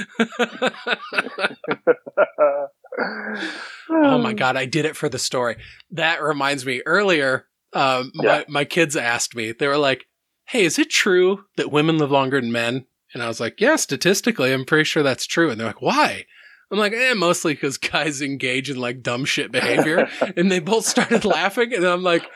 oh 3.90 4.19
my 4.19 4.33
god, 4.33 4.57
I 4.57 4.66
did 4.66 4.85
it 4.85 4.97
for 4.97 5.09
the 5.09 5.19
story. 5.19 5.57
That 5.90 6.23
reminds 6.23 6.64
me. 6.64 6.83
Earlier, 6.85 7.47
um, 7.73 8.12
yeah. 8.14 8.23
my 8.23 8.45
my 8.49 8.64
kids 8.64 8.97
asked 8.97 9.35
me. 9.35 9.52
They 9.52 9.66
were 9.66 9.78
like, 9.78 10.07
"Hey, 10.52 10.64
is 10.64 10.78
it 10.78 10.90
true 10.90 11.44
that 11.56 11.73
women 11.73 11.99
live 11.99 12.11
longer 12.11 12.40
than 12.40 12.52
men?" 12.52 12.87
And 13.12 13.23
I 13.23 13.28
was 13.28 13.40
like, 13.40 13.61
"Yeah, 13.61 13.76
statistically, 13.76 14.52
I'm 14.52 14.64
pretty 14.64 14.85
sure 14.85 15.02
that's 15.02 15.26
true." 15.26 15.50
And 15.50 15.59
they're 15.59 15.66
like, 15.66 15.82
"Why?" 15.82 16.26
I'm 16.73 16.78
like, 16.78 16.94
eh, 16.94 17.12
mostly 17.12 17.52
because 17.52 17.76
guys 17.76 18.23
engage 18.23 18.71
in 18.71 18.78
like 18.78 19.02
dumb 19.02 19.26
shit 19.26 19.52
behavior. 19.52 20.09
and 20.38 20.50
they 20.50 20.59
both 20.59 20.87
started 20.87 21.23
laughing. 21.26 21.75
And 21.75 21.85
I'm 21.85 22.02
like, 22.02 22.26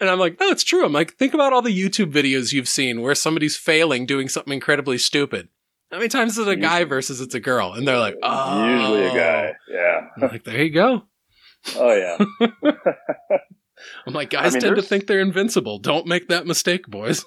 and 0.00 0.08
I'm 0.08 0.18
like, 0.18 0.40
no, 0.40 0.48
it's 0.48 0.64
true. 0.64 0.86
I'm 0.86 0.92
like, 0.92 1.12
think 1.14 1.34
about 1.34 1.52
all 1.52 1.60
the 1.60 1.68
YouTube 1.68 2.10
videos 2.10 2.52
you've 2.52 2.68
seen 2.68 3.02
where 3.02 3.14
somebody's 3.14 3.58
failing 3.58 4.06
doing 4.06 4.30
something 4.30 4.54
incredibly 4.54 4.96
stupid. 4.96 5.50
How 5.92 5.98
many 5.98 6.08
times 6.08 6.38
is 6.38 6.48
it 6.48 6.50
a 6.50 6.56
guy 6.56 6.84
versus 6.84 7.20
it's 7.20 7.34
a 7.34 7.40
girl? 7.40 7.74
And 7.74 7.86
they're 7.86 7.98
like, 7.98 8.16
oh. 8.22 8.66
Usually 8.66 9.04
a 9.04 9.14
guy. 9.14 9.52
Yeah. 9.68 10.00
I'm 10.16 10.28
like, 10.28 10.44
there 10.44 10.62
you 10.62 10.72
go. 10.72 11.02
Oh, 11.76 11.94
yeah. 11.94 12.18
I'm 14.06 14.14
like, 14.14 14.30
guys 14.30 14.52
I 14.52 14.54
mean, 14.54 14.60
tend 14.62 14.76
to 14.76 14.82
think 14.82 15.06
they're 15.06 15.20
invincible. 15.20 15.78
Don't 15.78 16.06
make 16.06 16.28
that 16.28 16.46
mistake, 16.46 16.86
boys. 16.86 17.24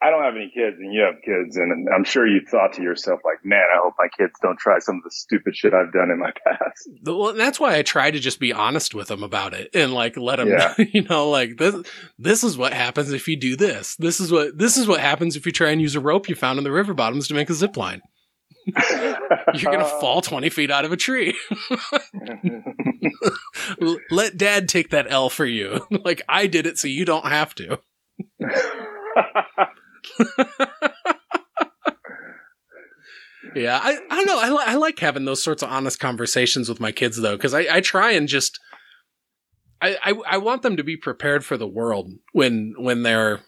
I 0.00 0.10
don't 0.10 0.22
have 0.22 0.36
any 0.36 0.52
kids 0.54 0.76
and 0.78 0.94
you 0.94 1.00
have 1.00 1.16
kids 1.24 1.56
and 1.56 1.88
I'm 1.92 2.04
sure 2.04 2.24
you 2.24 2.40
thought 2.48 2.74
to 2.74 2.82
yourself 2.82 3.20
like, 3.24 3.44
man, 3.44 3.64
I 3.74 3.78
hope 3.82 3.94
my 3.98 4.06
kids 4.16 4.32
don't 4.40 4.58
try 4.58 4.78
some 4.78 4.96
of 4.96 5.02
the 5.02 5.10
stupid 5.10 5.56
shit 5.56 5.74
I've 5.74 5.92
done 5.92 6.12
in 6.12 6.20
my 6.20 6.30
past. 6.46 6.88
Well, 7.04 7.34
that's 7.34 7.58
why 7.58 7.76
I 7.76 7.82
try 7.82 8.12
to 8.12 8.20
just 8.20 8.38
be 8.38 8.52
honest 8.52 8.94
with 8.94 9.08
them 9.08 9.24
about 9.24 9.54
it 9.54 9.70
and 9.74 9.92
like 9.92 10.16
let 10.16 10.36
them, 10.36 10.48
yeah. 10.48 10.74
you 10.92 11.02
know, 11.02 11.28
like 11.28 11.56
this, 11.56 11.74
this 12.16 12.44
is 12.44 12.56
what 12.56 12.72
happens 12.72 13.12
if 13.12 13.26
you 13.26 13.36
do 13.36 13.56
this. 13.56 13.96
This 13.96 14.20
is 14.20 14.30
what, 14.30 14.56
this 14.56 14.76
is 14.76 14.86
what 14.86 15.00
happens 15.00 15.34
if 15.34 15.44
you 15.46 15.52
try 15.52 15.70
and 15.70 15.80
use 15.80 15.96
a 15.96 16.00
rope 16.00 16.28
you 16.28 16.36
found 16.36 16.58
in 16.58 16.64
the 16.64 16.70
river 16.70 16.94
bottoms 16.94 17.26
to 17.28 17.34
make 17.34 17.50
a 17.50 17.54
zip 17.54 17.76
line. 17.76 18.00
You're 19.54 19.72
going 19.72 19.78
to 19.80 19.98
fall 20.00 20.20
20 20.20 20.48
feet 20.50 20.70
out 20.70 20.84
of 20.84 20.92
a 20.92 20.96
tree. 20.96 21.36
Let 24.10 24.36
dad 24.36 24.68
take 24.68 24.90
that 24.90 25.06
L 25.10 25.28
for 25.28 25.46
you. 25.46 25.86
like 26.04 26.22
I 26.28 26.46
did 26.46 26.66
it 26.66 26.78
so 26.78 26.86
you 26.86 27.04
don't 27.04 27.26
have 27.26 27.54
to. 27.56 27.80
yeah, 33.54 33.80
I, 33.82 33.98
I 34.10 34.16
don't 34.16 34.26
know. 34.26 34.38
I, 34.38 34.50
li- 34.50 34.64
I 34.66 34.74
like 34.76 34.98
having 34.98 35.24
those 35.24 35.42
sorts 35.42 35.62
of 35.62 35.70
honest 35.70 36.00
conversations 36.00 36.68
with 36.68 36.80
my 36.80 36.92
kids 36.92 37.16
though, 37.18 37.36
because 37.36 37.54
I, 37.54 37.66
I 37.70 37.80
try 37.80 38.12
and 38.12 38.28
just 38.28 38.60
I, 39.80 39.96
I 40.02 40.14
I 40.30 40.38
want 40.38 40.62
them 40.62 40.76
to 40.76 40.84
be 40.84 40.96
prepared 40.96 41.44
for 41.44 41.56
the 41.56 41.68
world 41.68 42.12
when 42.32 42.74
when 42.78 43.02
they're 43.02 43.40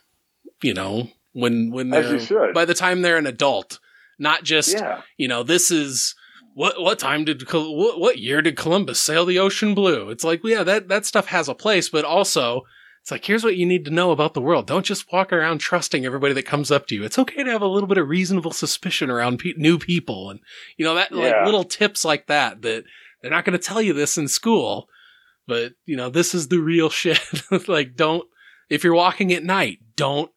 you 0.62 0.75
know 0.75 1.09
when 1.33 1.71
when 1.71 1.90
they're 1.90 2.52
by 2.52 2.64
the 2.64 2.75
time 2.75 3.02
they're 3.02 3.17
an 3.17 3.26
adult, 3.26 3.79
not 4.19 4.45
just 4.45 4.75
yeah. 4.75 5.02
you 5.17 5.29
know 5.29 5.43
this 5.43 5.71
is 5.71 6.14
what 6.55 6.81
what 6.81 6.99
time 6.99 7.25
did 7.25 7.50
what, 7.52 7.99
what 7.99 8.19
year 8.19 8.43
did 8.43 8.57
Columbus 8.57 9.00
sail 9.00 9.25
the 9.25 9.38
ocean 9.38 9.75
blue? 9.75 10.11
It's 10.11 10.25
like 10.25 10.40
yeah 10.45 10.62
that 10.62 10.88
that 10.88 11.07
stuff 11.07 11.26
has 11.26 11.49
a 11.49 11.55
place, 11.55 11.88
but 11.88 12.05
also 12.05 12.62
It's 13.02 13.11
like, 13.11 13.25
here's 13.25 13.45
what 13.45 13.57
you 13.57 13.64
need 13.64 13.87
to 13.87 13.90
know 13.90 14.11
about 14.11 14.35
the 14.35 14.42
world. 14.42 14.66
Don't 14.66 14.85
just 14.85 15.11
walk 15.11 15.33
around 15.33 15.59
trusting 15.59 16.04
everybody 16.04 16.35
that 16.35 16.45
comes 16.45 16.71
up 16.71 16.87
to 16.88 16.95
you. 16.95 17.02
It's 17.02 17.19
okay 17.19 17.42
to 17.42 17.50
have 17.50 17.62
a 17.62 17.66
little 17.66 17.88
bit 17.88 17.99
of 17.99 18.09
reasonable 18.09 18.52
suspicion 18.52 19.09
around 19.09 19.38
pe- 19.38 19.54
new 19.57 19.78
people. 19.78 20.30
And, 20.30 20.40
you 20.76 20.85
know, 20.85 20.95
that, 20.95 21.11
like 21.11 21.33
little 21.47 21.64
tips 21.64 22.04
like 22.04 22.26
that, 22.26 22.61
that 22.62 22.85
they're 23.23 23.30
not 23.30 23.45
going 23.45 23.59
to 23.59 23.64
tell 23.64 23.80
you 23.80 23.95
this 23.95 24.19
in 24.19 24.28
school, 24.28 24.87
but, 25.47 25.73
you 25.87 25.97
know, 25.97 26.11
this 26.11 26.35
is 26.35 26.49
the 26.49 26.59
real 26.59 26.90
shit. 26.90 27.21
like, 27.69 27.97
don't, 27.97 28.28
if 28.69 28.85
you're 28.85 28.95
walking 28.95 29.33
at 29.33 29.45
night, 29.45 29.78
don't 29.97 30.30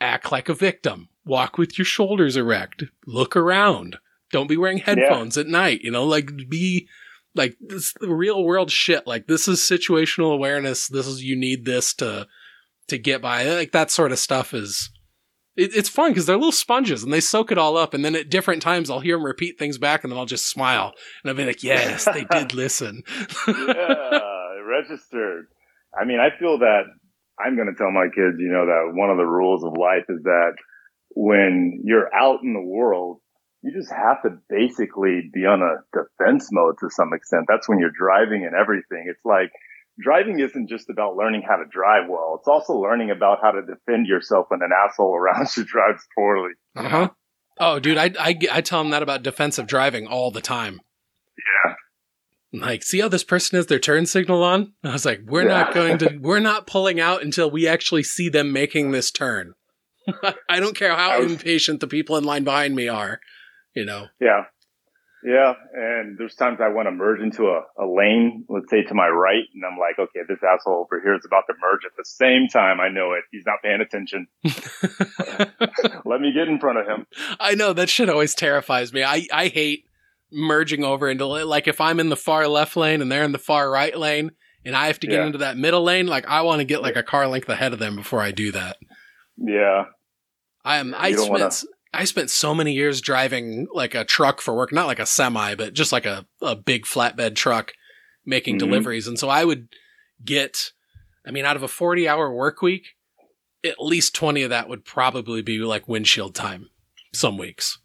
act 0.00 0.30
like 0.30 0.48
a 0.48 0.54
victim. 0.54 1.08
Walk 1.24 1.58
with 1.58 1.78
your 1.78 1.84
shoulders 1.84 2.36
erect. 2.36 2.84
Look 3.06 3.36
around. 3.36 3.98
Don't 4.30 4.48
be 4.48 4.56
wearing 4.56 4.78
headphones 4.78 5.36
at 5.36 5.46
night. 5.46 5.80
You 5.82 5.90
know, 5.90 6.04
like 6.04 6.30
be 6.48 6.88
like 7.38 7.56
this 7.60 7.94
real 8.00 8.44
world 8.44 8.70
shit. 8.70 9.06
Like 9.06 9.26
this 9.26 9.48
is 9.48 9.60
situational 9.60 10.34
awareness. 10.34 10.88
This 10.88 11.06
is 11.06 11.22
you 11.24 11.36
need 11.36 11.64
this 11.64 11.94
to 11.94 12.26
to 12.88 12.98
get 12.98 13.22
by. 13.22 13.44
Like 13.44 13.72
that 13.72 13.90
sort 13.90 14.12
of 14.12 14.18
stuff 14.18 14.52
is. 14.52 14.90
It, 15.56 15.74
it's 15.74 15.88
fun 15.88 16.10
because 16.10 16.26
they're 16.26 16.36
little 16.36 16.52
sponges 16.52 17.02
and 17.02 17.12
they 17.12 17.20
soak 17.20 17.50
it 17.50 17.58
all 17.58 17.76
up. 17.76 17.92
And 17.92 18.04
then 18.04 18.14
at 18.14 18.30
different 18.30 18.62
times, 18.62 18.90
I'll 18.90 19.00
hear 19.00 19.16
them 19.16 19.24
repeat 19.24 19.58
things 19.58 19.76
back, 19.76 20.04
and 20.04 20.12
then 20.12 20.18
I'll 20.18 20.26
just 20.26 20.48
smile 20.48 20.92
and 21.22 21.30
I'll 21.30 21.36
be 21.36 21.46
like, 21.46 21.62
"Yes, 21.62 22.04
they 22.04 22.24
did 22.30 22.52
listen." 22.52 23.02
yeah, 23.46 24.20
registered. 24.68 25.46
I 25.98 26.04
mean, 26.04 26.20
I 26.20 26.38
feel 26.38 26.58
that 26.58 26.82
I'm 27.40 27.56
going 27.56 27.68
to 27.68 27.74
tell 27.74 27.90
my 27.90 28.06
kids, 28.06 28.36
you 28.38 28.50
know, 28.52 28.66
that 28.66 28.92
one 28.94 29.10
of 29.10 29.16
the 29.16 29.24
rules 29.24 29.64
of 29.64 29.72
life 29.78 30.04
is 30.08 30.22
that 30.24 30.52
when 31.14 31.82
you're 31.84 32.12
out 32.14 32.40
in 32.42 32.52
the 32.52 32.62
world, 32.62 33.20
you 33.62 33.72
just 33.72 33.90
have 33.92 34.22
to 34.22 34.38
basically 34.48 35.30
be 35.32 35.40
on 35.46 35.62
a 35.62 35.76
defense 35.92 36.48
mode 36.52 36.76
to 36.80 36.90
some 36.90 37.12
extent. 37.12 37.46
That's 37.48 37.68
when 37.68 37.78
you're 37.78 37.90
driving 37.96 38.44
and 38.44 38.54
everything. 38.54 39.06
It's 39.08 39.24
like 39.24 39.50
driving 39.98 40.38
isn't 40.40 40.68
just 40.68 40.88
about 40.90 41.16
learning 41.16 41.42
how 41.48 41.56
to 41.56 41.64
drive 41.70 42.08
well. 42.08 42.36
It's 42.38 42.48
also 42.48 42.74
learning 42.74 43.10
about 43.10 43.38
how 43.42 43.50
to 43.52 43.62
defend 43.62 44.06
yourself 44.06 44.46
when 44.48 44.62
an 44.62 44.70
asshole 44.72 45.14
around 45.14 45.48
you 45.56 45.64
drives 45.64 46.06
poorly. 46.16 46.52
Uh 46.76 46.88
huh. 46.88 47.08
Oh, 47.60 47.80
dude, 47.80 47.98
I, 47.98 48.12
I 48.18 48.38
I 48.52 48.60
tell 48.60 48.80
them 48.82 48.90
that 48.90 49.02
about 49.02 49.24
defensive 49.24 49.66
driving 49.66 50.06
all 50.06 50.30
the 50.30 50.40
time. 50.40 50.80
Yeah. 51.36 52.60
like, 52.60 52.82
see 52.82 53.00
how 53.00 53.08
this 53.08 53.24
person 53.24 53.56
has 53.56 53.66
their 53.66 53.78
turn 53.80 54.06
signal 54.06 54.42
on? 54.42 54.72
I 54.84 54.92
was 54.92 55.04
like, 55.04 55.20
we're 55.26 55.46
not 55.48 55.74
going 55.74 55.98
to, 55.98 56.18
we're 56.20 56.38
not 56.40 56.66
pulling 56.66 56.98
out 57.00 57.22
until 57.22 57.50
we 57.50 57.66
actually 57.66 58.02
see 58.04 58.28
them 58.28 58.52
making 58.52 58.90
this 58.92 59.10
turn. 59.10 59.54
I 60.48 60.60
don't 60.60 60.76
care 60.76 60.94
how 60.96 61.20
was- 61.20 61.32
impatient 61.32 61.80
the 61.80 61.86
people 61.88 62.16
in 62.16 62.24
line 62.24 62.44
behind 62.44 62.74
me 62.76 62.88
are, 62.88 63.20
you 63.74 63.84
know. 63.84 64.06
Yeah. 64.20 64.42
Yeah. 65.24 65.54
And 65.74 66.16
there's 66.16 66.36
times 66.36 66.58
I 66.62 66.68
want 66.68 66.86
to 66.86 66.92
merge 66.92 67.20
into 67.20 67.46
a, 67.46 67.62
a 67.76 67.86
lane, 67.86 68.44
let's 68.48 68.70
say 68.70 68.82
to 68.84 68.94
my 68.94 69.08
right. 69.08 69.42
And 69.52 69.64
I'm 69.64 69.76
like, 69.78 69.98
okay, 69.98 70.20
this 70.28 70.38
asshole 70.44 70.86
over 70.86 71.00
here 71.02 71.14
is 71.16 71.24
about 71.26 71.42
to 71.48 71.54
merge 71.60 71.80
at 71.84 71.90
the 71.96 72.04
same 72.04 72.46
time. 72.46 72.78
I 72.80 72.88
know 72.88 73.14
it. 73.14 73.24
He's 73.32 73.42
not 73.44 73.56
paying 73.62 73.80
attention. 73.80 74.28
Let 76.04 76.20
me 76.20 76.32
get 76.32 76.48
in 76.48 76.58
front 76.60 76.78
of 76.78 76.86
him. 76.86 77.06
I 77.40 77.54
know 77.54 77.72
that 77.72 77.88
shit 77.88 78.08
always 78.08 78.34
terrifies 78.34 78.92
me. 78.92 79.02
I, 79.02 79.26
I 79.32 79.48
hate 79.48 79.84
merging 80.30 80.84
over 80.84 81.08
into, 81.08 81.26
like, 81.26 81.66
if 81.68 81.80
I'm 81.80 82.00
in 82.00 82.08
the 82.10 82.16
far 82.16 82.46
left 82.48 82.76
lane 82.76 83.02
and 83.02 83.10
they're 83.10 83.24
in 83.24 83.32
the 83.32 83.38
far 83.38 83.70
right 83.70 83.96
lane 83.98 84.30
and 84.64 84.76
I 84.76 84.86
have 84.86 85.00
to 85.00 85.06
get 85.06 85.16
Yeah. 85.16 85.26
into 85.26 85.38
that 85.38 85.56
middle 85.56 85.82
lane, 85.82 86.06
like, 86.06 86.26
I 86.28 86.42
want 86.42 86.60
to 86.60 86.64
get 86.64 86.82
like 86.82 86.96
a 86.96 87.02
car 87.02 87.26
length 87.26 87.48
ahead 87.48 87.72
of 87.72 87.78
them 87.78 87.96
before 87.96 88.20
I 88.20 88.30
do 88.30 88.52
that. 88.52 88.76
Yeah. 89.36 89.84
I 90.64 90.76
am. 90.78 90.94
I 90.94 91.08
You 91.08 91.16
don't 91.16 91.24
spent. 91.26 91.40
wanna- 91.40 91.54
I 91.92 92.04
spent 92.04 92.30
so 92.30 92.54
many 92.54 92.72
years 92.72 93.00
driving 93.00 93.66
like 93.72 93.94
a 93.94 94.04
truck 94.04 94.40
for 94.40 94.54
work, 94.54 94.72
not 94.72 94.86
like 94.86 94.98
a 94.98 95.06
semi, 95.06 95.54
but 95.54 95.72
just 95.74 95.92
like 95.92 96.04
a, 96.06 96.26
a 96.42 96.54
big 96.54 96.84
flatbed 96.84 97.34
truck 97.34 97.72
making 98.26 98.56
Mhm. 98.56 98.60
deliveries. 98.60 99.06
And 99.06 99.18
so 99.18 99.28
I 99.28 99.44
would 99.44 99.68
get, 100.24 100.72
I 101.26 101.30
mean, 101.30 101.44
out 101.44 101.56
of 101.56 101.62
a 101.62 101.68
40 101.68 102.06
hour 102.08 102.32
work 102.32 102.60
week, 102.62 102.88
at 103.64 103.80
least 103.80 104.14
20 104.14 104.42
of 104.42 104.50
that 104.50 104.68
would 104.68 104.84
probably 104.84 105.40
be 105.42 105.58
like 105.60 105.88
windshield 105.88 106.34
time 106.34 106.68
some 107.14 107.38
weeks. 107.38 107.78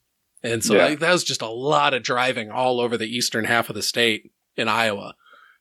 And 0.43 0.63
so 0.63 0.75
Yeah. 0.75 0.85
like, 0.87 0.99
that 0.99 1.11
was 1.13 1.23
just 1.23 1.41
a 1.41 1.47
lot 1.47 1.93
of 1.93 2.03
driving 2.03 2.51
all 2.51 2.81
over 2.81 2.97
the 2.97 3.07
eastern 3.07 3.45
half 3.45 3.69
of 3.69 3.75
the 3.75 3.81
state 3.81 4.31
in 4.57 4.67
Iowa. 4.67 5.15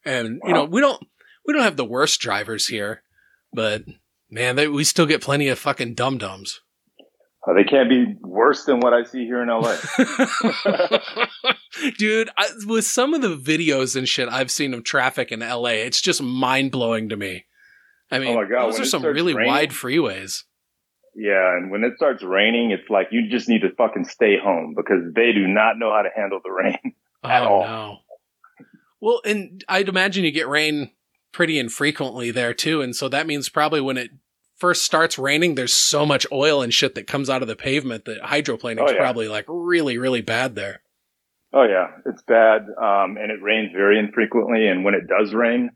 And, 0.04 0.40
you 0.44 0.52
know, 0.52 0.64
we 0.64 0.80
don't, 0.80 1.00
we 1.46 1.52
don't 1.54 1.62
have 1.62 1.76
the 1.76 1.84
worst 1.84 2.20
drivers 2.20 2.66
here, 2.66 3.04
but 3.52 3.84
man, 4.28 4.56
they, 4.56 4.66
we 4.66 4.82
still 4.82 5.06
get 5.06 5.22
plenty 5.22 5.46
of 5.48 5.58
fucking 5.60 5.94
dum 5.94 6.18
dums. 6.18 6.60
Uh, 7.48 7.54
they 7.54 7.64
can't 7.64 7.88
be 7.88 8.14
worse 8.20 8.64
than 8.64 8.78
what 8.80 8.92
I 8.94 9.02
see 9.04 9.24
here 9.24 9.42
in 9.42 9.48
LA. 9.48 9.76
Dude, 11.98 12.30
I, 12.36 12.46
with 12.66 12.84
some 12.84 13.14
of 13.14 13.22
the 13.22 13.36
videos 13.36 13.96
and 13.96 14.06
shit 14.08 14.28
I've 14.28 14.50
seen 14.50 14.74
of 14.74 14.84
traffic 14.84 15.32
in 15.32 15.40
LA, 15.40 15.70
it's 15.70 16.00
just 16.00 16.22
mind 16.22 16.70
blowing 16.70 17.08
to 17.08 17.16
me. 17.16 17.46
I 18.10 18.18
mean, 18.18 18.36
Oh 18.36 18.42
my 18.42 18.48
God, 18.48 18.66
those 18.66 18.74
when 18.74 18.82
are 18.82 18.86
some 18.86 19.02
really 19.04 19.34
raining- 19.34 19.50
wide 19.52 19.70
freeways. 19.70 20.44
yeah. 21.16 21.56
And 21.56 21.70
when 21.70 21.82
it 21.82 21.94
starts 21.96 22.22
raining, 22.22 22.70
it's 22.70 22.88
like 22.90 23.08
you 23.10 23.28
just 23.28 23.48
need 23.48 23.62
to 23.62 23.70
fucking 23.76 24.04
stay 24.04 24.36
home 24.38 24.74
because 24.76 25.02
they 25.14 25.32
do 25.32 25.46
not 25.48 25.78
know 25.78 25.90
how 25.90 26.02
to 26.02 26.10
handle 26.14 26.40
the 26.44 26.50
rain. 26.50 26.78
At 27.24 27.42
oh 27.42 27.46
all. 27.48 27.62
no. 27.64 27.98
Well, 29.00 29.20
and 29.24 29.64
I'd 29.68 29.88
imagine 29.88 30.24
you 30.24 30.30
get 30.30 30.46
rain 30.48 30.90
pretty 31.32 31.58
infrequently 31.58 32.30
there 32.30 32.52
too, 32.54 32.82
and 32.82 32.94
so 32.94 33.08
that 33.08 33.26
means 33.26 33.48
probably 33.48 33.80
when 33.80 33.96
it 33.96 34.10
first 34.62 34.84
starts 34.84 35.18
raining, 35.18 35.56
there's 35.56 35.74
so 35.74 36.06
much 36.06 36.24
oil 36.30 36.62
and 36.62 36.72
shit 36.72 36.94
that 36.94 37.08
comes 37.08 37.28
out 37.28 37.42
of 37.42 37.48
the 37.48 37.56
pavement 37.56 38.04
that 38.04 38.22
hydroplaning's 38.22 38.92
Oh, 38.92 38.94
yeah. 38.94 38.98
probably 39.00 39.26
like 39.26 39.44
really, 39.48 39.98
really 39.98 40.20
bad 40.20 40.54
there. 40.54 40.82
Oh 41.52 41.64
yeah, 41.64 41.88
it's 42.06 42.22
bad, 42.22 42.62
um, 42.80 43.16
and 43.18 43.32
it 43.32 43.42
rains 43.42 43.72
very 43.74 43.98
infrequently. 43.98 44.68
And 44.68 44.84
when 44.84 44.94
it 44.94 45.08
does 45.08 45.34
rain, 45.34 45.70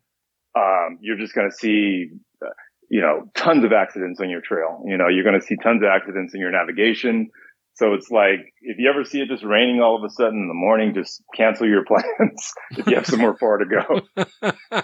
um, 0.56 0.98
you're 1.00 1.18
just 1.18 1.34
going 1.34 1.50
to 1.50 1.56
see, 1.56 2.10
uh, 2.40 2.46
you 2.88 3.00
know, 3.00 3.28
tons 3.34 3.64
of 3.64 3.72
accidents 3.72 4.20
on 4.20 4.30
your 4.30 4.40
trail. 4.40 4.84
You 4.86 4.96
know, 4.96 5.08
you're 5.08 5.24
going 5.24 5.38
to 5.40 5.44
see 5.44 5.56
tons 5.60 5.82
of 5.82 5.88
accidents 5.88 6.32
in 6.32 6.40
your 6.40 6.52
navigation. 6.52 7.30
So 7.74 7.92
it's 7.94 8.08
like 8.08 8.54
if 8.62 8.78
you 8.78 8.88
ever 8.88 9.04
see 9.04 9.20
it 9.20 9.28
just 9.28 9.42
raining 9.44 9.80
all 9.82 9.96
of 9.96 10.04
a 10.04 10.10
sudden 10.10 10.38
in 10.42 10.48
the 10.48 10.54
morning, 10.54 10.94
just 10.94 11.22
cancel 11.34 11.66
your 11.68 11.84
plans 11.88 12.52
if 12.70 12.86
you 12.86 12.94
have 12.94 13.06
somewhere 13.06 13.34
far 13.36 13.58
to 13.58 13.66
go. 13.66 14.00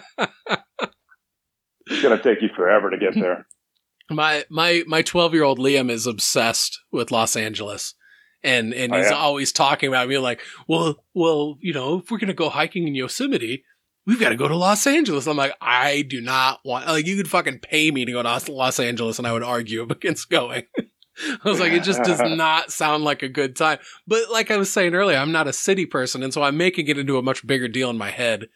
It's 1.86 2.00
going 2.00 2.16
to 2.16 2.22
take 2.22 2.42
you 2.42 2.48
forever 2.54 2.90
to 2.90 2.96
get 2.96 3.14
there. 3.14 3.46
My 4.10 4.44
my 4.50 4.82
my 4.86 5.02
twelve 5.02 5.32
year 5.34 5.44
old 5.44 5.58
Liam 5.58 5.90
is 5.90 6.06
obsessed 6.06 6.78
with 6.90 7.10
Los 7.10 7.36
Angeles, 7.36 7.94
and 8.42 8.72
and 8.74 8.92
Oh, 8.94 8.98
he's 8.98 9.10
yeah? 9.10 9.16
always 9.16 9.52
talking 9.52 9.88
about 9.88 10.08
me 10.08 10.18
like, 10.18 10.40
well, 10.68 11.04
well, 11.14 11.56
you 11.60 11.72
know, 11.72 11.98
if 11.98 12.10
we're 12.10 12.18
gonna 12.18 12.34
go 12.34 12.48
hiking 12.48 12.86
in 12.88 12.94
Yosemite, 12.94 13.64
we've 14.06 14.20
got 14.20 14.30
to 14.30 14.36
go 14.36 14.48
to 14.48 14.56
Los 14.56 14.86
Angeles. 14.86 15.26
I'm 15.26 15.36
like, 15.36 15.54
I 15.60 16.02
do 16.02 16.20
not 16.20 16.60
want 16.64 16.86
like 16.86 17.06
you 17.06 17.16
could 17.16 17.30
fucking 17.30 17.60
pay 17.60 17.90
me 17.90 18.04
to 18.04 18.12
go 18.12 18.22
to 18.22 18.52
Los 18.52 18.80
Angeles, 18.80 19.18
and 19.18 19.26
I 19.26 19.32
would 19.32 19.42
argue 19.44 19.82
against 19.90 20.28
going. 20.30 20.64
I 21.44 21.48
was 21.48 21.60
like, 21.60 21.72
it 21.72 21.82
just 21.82 22.02
does 22.02 22.20
not 22.24 22.72
sound 22.72 23.04
like 23.04 23.22
a 23.22 23.28
good 23.28 23.54
time. 23.54 23.78
But 24.06 24.30
like 24.30 24.50
I 24.50 24.56
was 24.56 24.72
saying 24.72 24.94
earlier, 24.94 25.18
I'm 25.18 25.30
not 25.32 25.46
a 25.46 25.52
city 25.52 25.86
person, 25.86 26.22
and 26.22 26.32
so 26.34 26.42
I'm 26.42 26.56
making 26.56 26.88
it 26.88 26.98
into 26.98 27.18
a 27.18 27.22
much 27.22 27.46
bigger 27.46 27.68
deal 27.68 27.90
in 27.90 27.98
my 27.98 28.10
head 28.10 28.48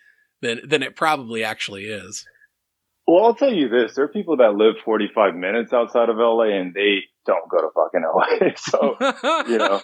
than 0.42 0.60
than 0.66 0.82
it 0.82 0.96
probably 0.96 1.44
actually 1.44 1.84
is. 1.84 2.26
Well, 3.06 3.24
I'll 3.24 3.34
tell 3.34 3.52
you 3.52 3.68
this: 3.68 3.94
there 3.94 4.04
are 4.04 4.08
people 4.08 4.38
that 4.38 4.54
live 4.54 4.76
45 4.84 5.34
minutes 5.34 5.72
outside 5.72 6.08
of 6.08 6.16
LA, 6.16 6.56
and 6.58 6.74
they 6.74 7.02
don't 7.26 7.48
go 7.48 7.58
to 7.60 7.68
fucking 7.74 8.02
LA. 8.02 8.50
so 8.56 8.96
you 9.48 9.58
know. 9.58 9.80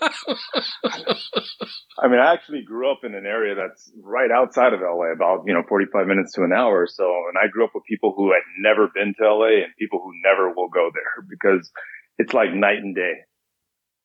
I 1.98 2.08
mean, 2.08 2.18
I 2.18 2.32
actually 2.32 2.62
grew 2.62 2.90
up 2.90 3.00
in 3.04 3.14
an 3.14 3.26
area 3.26 3.54
that's 3.54 3.92
right 4.02 4.30
outside 4.30 4.72
of 4.72 4.80
LA, 4.80 5.12
about, 5.12 5.44
you 5.46 5.54
know, 5.54 5.62
45 5.68 6.06
minutes 6.06 6.32
to 6.32 6.42
an 6.42 6.52
hour 6.52 6.82
or 6.82 6.86
so. 6.86 7.04
And 7.28 7.36
I 7.38 7.48
grew 7.48 7.64
up 7.64 7.72
with 7.74 7.84
people 7.84 8.14
who 8.16 8.32
had 8.32 8.42
never 8.58 8.88
been 8.94 9.14
to 9.18 9.34
LA 9.34 9.62
and 9.62 9.76
people 9.78 10.00
who 10.02 10.12
never 10.24 10.52
will 10.52 10.68
go 10.68 10.90
there 10.92 11.24
because 11.28 11.70
it's 12.18 12.32
like 12.32 12.52
night 12.52 12.78
and 12.78 12.94
day. 12.94 13.12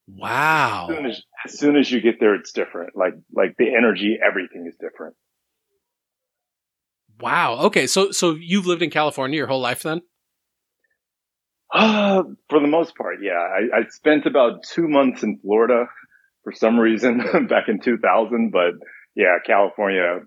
wow. 0.07 0.87
As 0.89 0.95
soon 0.95 1.05
as, 1.05 1.21
as 1.45 1.59
soon 1.59 1.75
as 1.77 1.91
you 1.91 2.01
get 2.01 2.19
there, 2.19 2.35
it's 2.35 2.51
different. 2.51 2.95
Like, 2.95 3.13
like 3.33 3.55
the 3.57 3.73
energy, 3.75 4.17
everything 4.23 4.65
is 4.67 4.75
different. 4.79 5.15
Wow. 7.19 7.59
Okay. 7.65 7.87
So 7.87 8.11
so 8.11 8.35
you've 8.39 8.65
lived 8.65 8.81
in 8.81 8.89
California 8.89 9.37
your 9.37 9.47
whole 9.47 9.61
life 9.61 9.83
then? 9.83 10.01
Uh, 11.73 12.23
for 12.49 12.59
the 12.61 12.67
most 12.67 12.95
part, 12.95 13.17
yeah. 13.21 13.33
I, 13.33 13.79
I 13.79 13.87
spent 13.89 14.25
about 14.25 14.63
two 14.63 14.87
months 14.87 15.23
in 15.23 15.37
Florida 15.41 15.85
for 16.43 16.53
some 16.53 16.79
reason 16.79 17.17
back 17.49 17.67
in 17.67 17.81
2000, 17.81 18.51
but 18.51 18.73
yeah, 19.15 19.37
California 19.45 20.19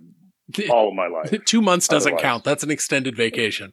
all 0.70 0.88
of 0.88 0.94
my 0.94 1.06
life. 1.06 1.32
Two 1.46 1.62
months 1.62 1.88
doesn't 1.88 2.12
Otherwise. 2.14 2.22
count. 2.22 2.44
That's 2.44 2.62
an 2.62 2.70
extended 2.70 3.16
vacation. 3.16 3.72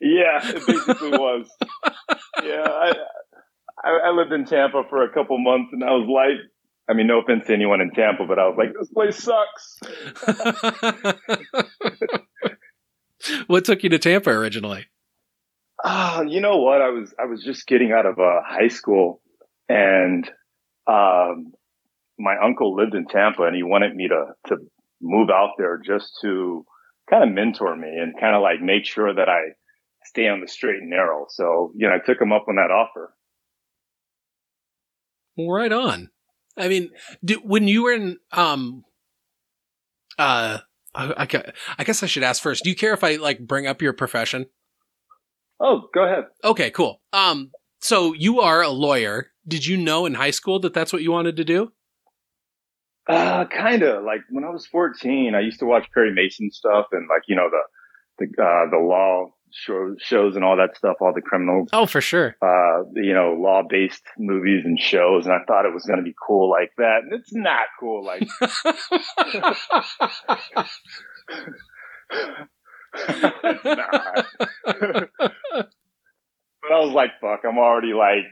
Yeah, 0.00 0.40
it 0.42 0.66
basically 0.66 1.10
was. 1.10 1.48
Yeah, 2.42 2.66
I, 2.66 2.92
I 3.84 3.90
I 4.06 4.10
lived 4.10 4.32
in 4.32 4.44
Tampa 4.44 4.82
for 4.88 5.04
a 5.04 5.12
couple 5.12 5.38
months, 5.38 5.70
and 5.72 5.82
I 5.82 5.90
was 5.90 6.08
like, 6.08 6.50
I 6.88 6.94
mean, 6.94 7.06
no 7.06 7.20
offense 7.20 7.46
to 7.46 7.54
anyone 7.54 7.80
in 7.80 7.90
Tampa, 7.90 8.24
but 8.26 8.38
I 8.38 8.48
was 8.48 8.56
like, 8.58 8.74
this 8.78 8.90
place 8.90 9.16
sucks. 9.22 9.78
what 13.46 13.64
took 13.64 13.82
you 13.82 13.90
to 13.90 13.98
Tampa 13.98 14.30
originally? 14.30 14.86
Ah, 15.84 16.22
you 16.22 16.40
know 16.40 16.58
what? 16.58 16.80
I 16.80 16.90
was 16.90 17.14
I 17.18 17.26
was 17.26 17.42
just 17.42 17.66
getting 17.66 17.92
out 17.92 18.06
of 18.06 18.18
uh, 18.18 18.40
high 18.44 18.68
school, 18.68 19.20
and 19.68 20.28
um, 20.86 21.52
my 22.18 22.36
uncle 22.42 22.74
lived 22.76 22.94
in 22.94 23.06
Tampa, 23.06 23.42
and 23.44 23.56
he 23.56 23.62
wanted 23.62 23.94
me 23.94 24.08
to 24.08 24.26
to 24.48 24.56
move 25.00 25.30
out 25.30 25.52
there 25.58 25.80
just 25.84 26.18
to 26.22 26.64
kind 27.10 27.24
of 27.24 27.30
mentor 27.30 27.76
me 27.76 27.88
and 27.88 28.18
kind 28.18 28.36
of 28.36 28.42
like 28.42 28.60
make 28.60 28.86
sure 28.86 29.12
that 29.12 29.28
I 29.28 29.40
stay 30.04 30.28
on 30.28 30.40
the 30.40 30.48
straight 30.48 30.80
and 30.80 30.90
narrow. 30.90 31.26
So, 31.28 31.72
you 31.76 31.88
know, 31.88 31.94
I 31.94 31.98
took 32.04 32.20
him 32.20 32.32
up 32.32 32.46
on 32.48 32.56
that 32.56 32.70
offer. 32.70 33.14
Right 35.38 35.72
on. 35.72 36.10
I 36.56 36.68
mean, 36.68 36.90
do, 37.24 37.36
when 37.44 37.68
you 37.68 37.84
were 37.84 37.92
in, 37.92 38.18
um, 38.32 38.84
uh, 40.18 40.58
I, 40.94 41.28
I 41.78 41.84
guess 41.84 42.02
I 42.02 42.06
should 42.06 42.22
ask 42.22 42.42
first. 42.42 42.64
Do 42.64 42.70
you 42.70 42.76
care 42.76 42.92
if 42.92 43.02
I 43.02 43.16
like 43.16 43.40
bring 43.40 43.66
up 43.66 43.80
your 43.80 43.92
profession? 43.92 44.46
Oh, 45.58 45.88
go 45.94 46.04
ahead. 46.04 46.24
Okay, 46.44 46.70
cool. 46.70 47.00
Um, 47.12 47.50
so 47.80 48.12
you 48.12 48.40
are 48.40 48.62
a 48.62 48.68
lawyer. 48.68 49.28
Did 49.46 49.66
you 49.66 49.76
know 49.76 50.06
in 50.06 50.14
high 50.14 50.30
school 50.30 50.60
that 50.60 50.74
that's 50.74 50.92
what 50.92 51.02
you 51.02 51.10
wanted 51.10 51.36
to 51.36 51.44
do? 51.44 51.72
Uh, 53.08 53.46
kind 53.46 53.82
of. 53.82 54.04
Like 54.04 54.20
when 54.30 54.44
I 54.44 54.50
was 54.50 54.66
14, 54.66 55.34
I 55.34 55.40
used 55.40 55.60
to 55.60 55.66
watch 55.66 55.86
Perry 55.94 56.12
Mason 56.12 56.50
stuff 56.50 56.86
and 56.92 57.08
like, 57.08 57.22
you 57.26 57.36
know, 57.36 57.48
the, 57.50 58.26
the, 58.26 58.42
uh, 58.42 58.70
the 58.70 58.78
law 58.78 59.30
show, 59.52 59.94
shows 59.98 60.36
and 60.36 60.44
all 60.44 60.56
that 60.56 60.76
stuff, 60.76 60.96
all 61.00 61.12
the 61.14 61.22
criminal. 61.22 61.66
Oh, 61.72 61.86
for 61.86 62.00
sure. 62.00 62.36
Uh, 62.42 62.82
you 62.94 63.14
know, 63.14 63.36
law 63.38 63.62
based 63.68 64.02
movies 64.18 64.64
and 64.64 64.78
shows. 64.78 65.26
And 65.26 65.34
I 65.34 65.38
thought 65.46 65.66
it 65.66 65.74
was 65.74 65.84
going 65.84 65.98
to 65.98 66.04
be 66.04 66.14
cool 66.26 66.50
like 66.50 66.72
that. 66.78 67.02
And 67.04 67.12
it's 67.12 67.32
not 67.32 67.66
cool 67.78 68.04
like 68.04 68.22
it's 68.22 68.64
not. 73.64 74.24
but 74.64 75.10
I 76.70 76.78
was 76.80 76.94
like, 76.94 77.10
fuck, 77.20 77.40
I'm 77.44 77.58
already 77.58 77.92
like 77.92 78.24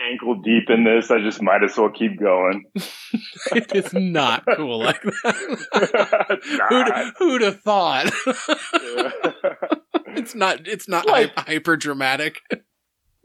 ankle 0.00 0.40
deep 0.42 0.70
in 0.70 0.84
this. 0.84 1.10
I 1.10 1.20
just 1.20 1.42
might 1.42 1.62
as 1.62 1.76
well 1.76 1.90
keep 1.90 2.18
going. 2.20 2.64
it 3.52 3.74
is 3.74 3.92
not 3.92 4.44
cool 4.56 4.78
like 4.78 5.02
that. 5.02 6.38
who'd, 6.68 6.88
who'd 7.18 7.42
have 7.42 7.60
thought? 7.60 8.10
It's 10.28 10.34
not. 10.34 10.68
It's 10.68 10.88
not 10.88 11.06
like, 11.06 11.36
hyper 11.36 11.76
dramatic. 11.76 12.40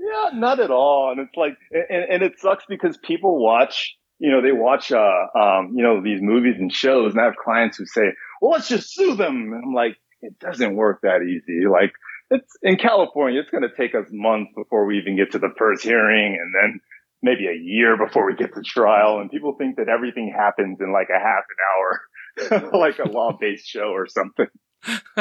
Yeah, 0.05 0.37
not 0.37 0.59
at 0.59 0.69
all. 0.69 1.11
And 1.11 1.21
it's 1.21 1.35
like, 1.37 1.57
and, 1.71 2.03
and 2.11 2.23
it 2.23 2.37
sucks 2.37 2.65
because 2.67 2.97
people 2.97 3.41
watch. 3.41 3.95
You 4.19 4.31
know, 4.31 4.41
they 4.41 4.51
watch, 4.51 4.91
uh, 4.91 4.99
um, 5.33 5.73
you 5.75 5.81
know, 5.81 6.03
these 6.03 6.21
movies 6.21 6.55
and 6.59 6.71
shows, 6.71 7.13
and 7.13 7.21
I 7.21 7.23
have 7.23 7.37
clients 7.41 7.77
who 7.77 7.85
say, 7.85 8.11
"Well, 8.41 8.51
let's 8.51 8.67
just 8.67 8.93
sue 8.93 9.15
them." 9.15 9.53
And 9.53 9.63
I'm 9.63 9.73
like, 9.73 9.95
it 10.21 10.37
doesn't 10.39 10.75
work 10.75 10.99
that 11.03 11.21
easy. 11.23 11.67
Like, 11.67 11.93
it's 12.29 12.55
in 12.61 12.77
California, 12.77 13.39
it's 13.39 13.49
going 13.49 13.63
to 13.63 13.75
take 13.75 13.95
us 13.95 14.07
months 14.11 14.51
before 14.55 14.85
we 14.85 14.97
even 14.97 15.15
get 15.15 15.31
to 15.31 15.39
the 15.39 15.53
first 15.57 15.83
hearing 15.83 16.37
and 16.39 16.53
then 16.53 16.79
maybe 17.21 17.47
a 17.47 17.57
year 17.57 17.95
before 17.97 18.25
we 18.25 18.35
get 18.35 18.53
to 18.53 18.61
trial. 18.61 19.19
And 19.19 19.31
people 19.31 19.55
think 19.57 19.77
that 19.77 19.89
everything 19.89 20.33
happens 20.35 20.79
in 20.81 20.91
like 20.91 21.09
a 21.09 21.19
half 21.19 21.43
an 21.47 21.59
hour, 21.71 22.01
like 22.73 22.99
a 22.99 23.07
law 23.09 23.37
based 23.39 23.67
show 23.67 23.89
or 23.91 24.07
something. 24.07 24.47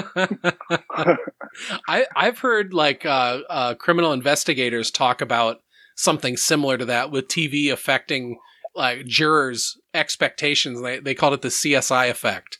I, 1.88 2.06
I've 2.16 2.38
heard 2.38 2.74
like 2.74 3.06
uh, 3.06 3.40
uh, 3.48 3.74
criminal 3.74 4.12
investigators 4.12 4.90
talk 4.90 5.20
about 5.20 5.58
something 5.96 6.36
similar 6.36 6.78
to 6.78 6.84
that 6.86 7.10
with 7.10 7.28
TV 7.28 7.72
affecting 7.72 8.38
like 8.74 9.06
jurors' 9.06 9.78
expectations. 9.94 10.82
They 10.82 10.98
they 10.98 11.14
called 11.14 11.34
it 11.34 11.42
the 11.42 11.48
CSI 11.48 12.10
effect. 12.10 12.58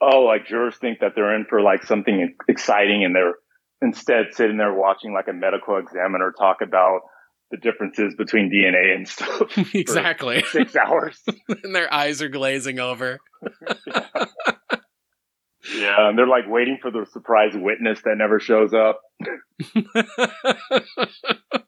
Oh, 0.00 0.20
like 0.20 0.46
jurors 0.46 0.76
think 0.76 1.00
that 1.00 1.12
they're 1.14 1.34
in 1.34 1.46
for 1.48 1.60
like 1.60 1.84
something 1.84 2.34
exciting, 2.48 3.04
and 3.04 3.14
they're 3.14 3.34
instead 3.80 4.26
sitting 4.32 4.58
there 4.58 4.74
watching 4.74 5.12
like 5.12 5.28
a 5.28 5.32
medical 5.32 5.76
examiner 5.78 6.32
talk 6.38 6.58
about 6.62 7.00
the 7.52 7.58
differences 7.58 8.14
between 8.16 8.50
DNA 8.50 8.96
and 8.96 9.06
stuff. 9.06 9.56
exactly. 9.74 10.42
Six 10.50 10.74
hours. 10.86 11.20
and 11.62 11.74
their 11.74 11.92
eyes 11.92 12.20
are 12.22 12.30
glazing 12.30 12.80
over. 12.80 13.20
yeah. 13.86 14.26
yeah. 15.76 16.08
And 16.08 16.18
they're 16.18 16.26
like 16.26 16.48
waiting 16.48 16.78
for 16.80 16.90
the 16.90 17.06
surprise 17.12 17.52
witness 17.54 18.00
that 18.04 18.16
never 18.16 18.40
shows 18.40 18.72
up. 18.72 19.02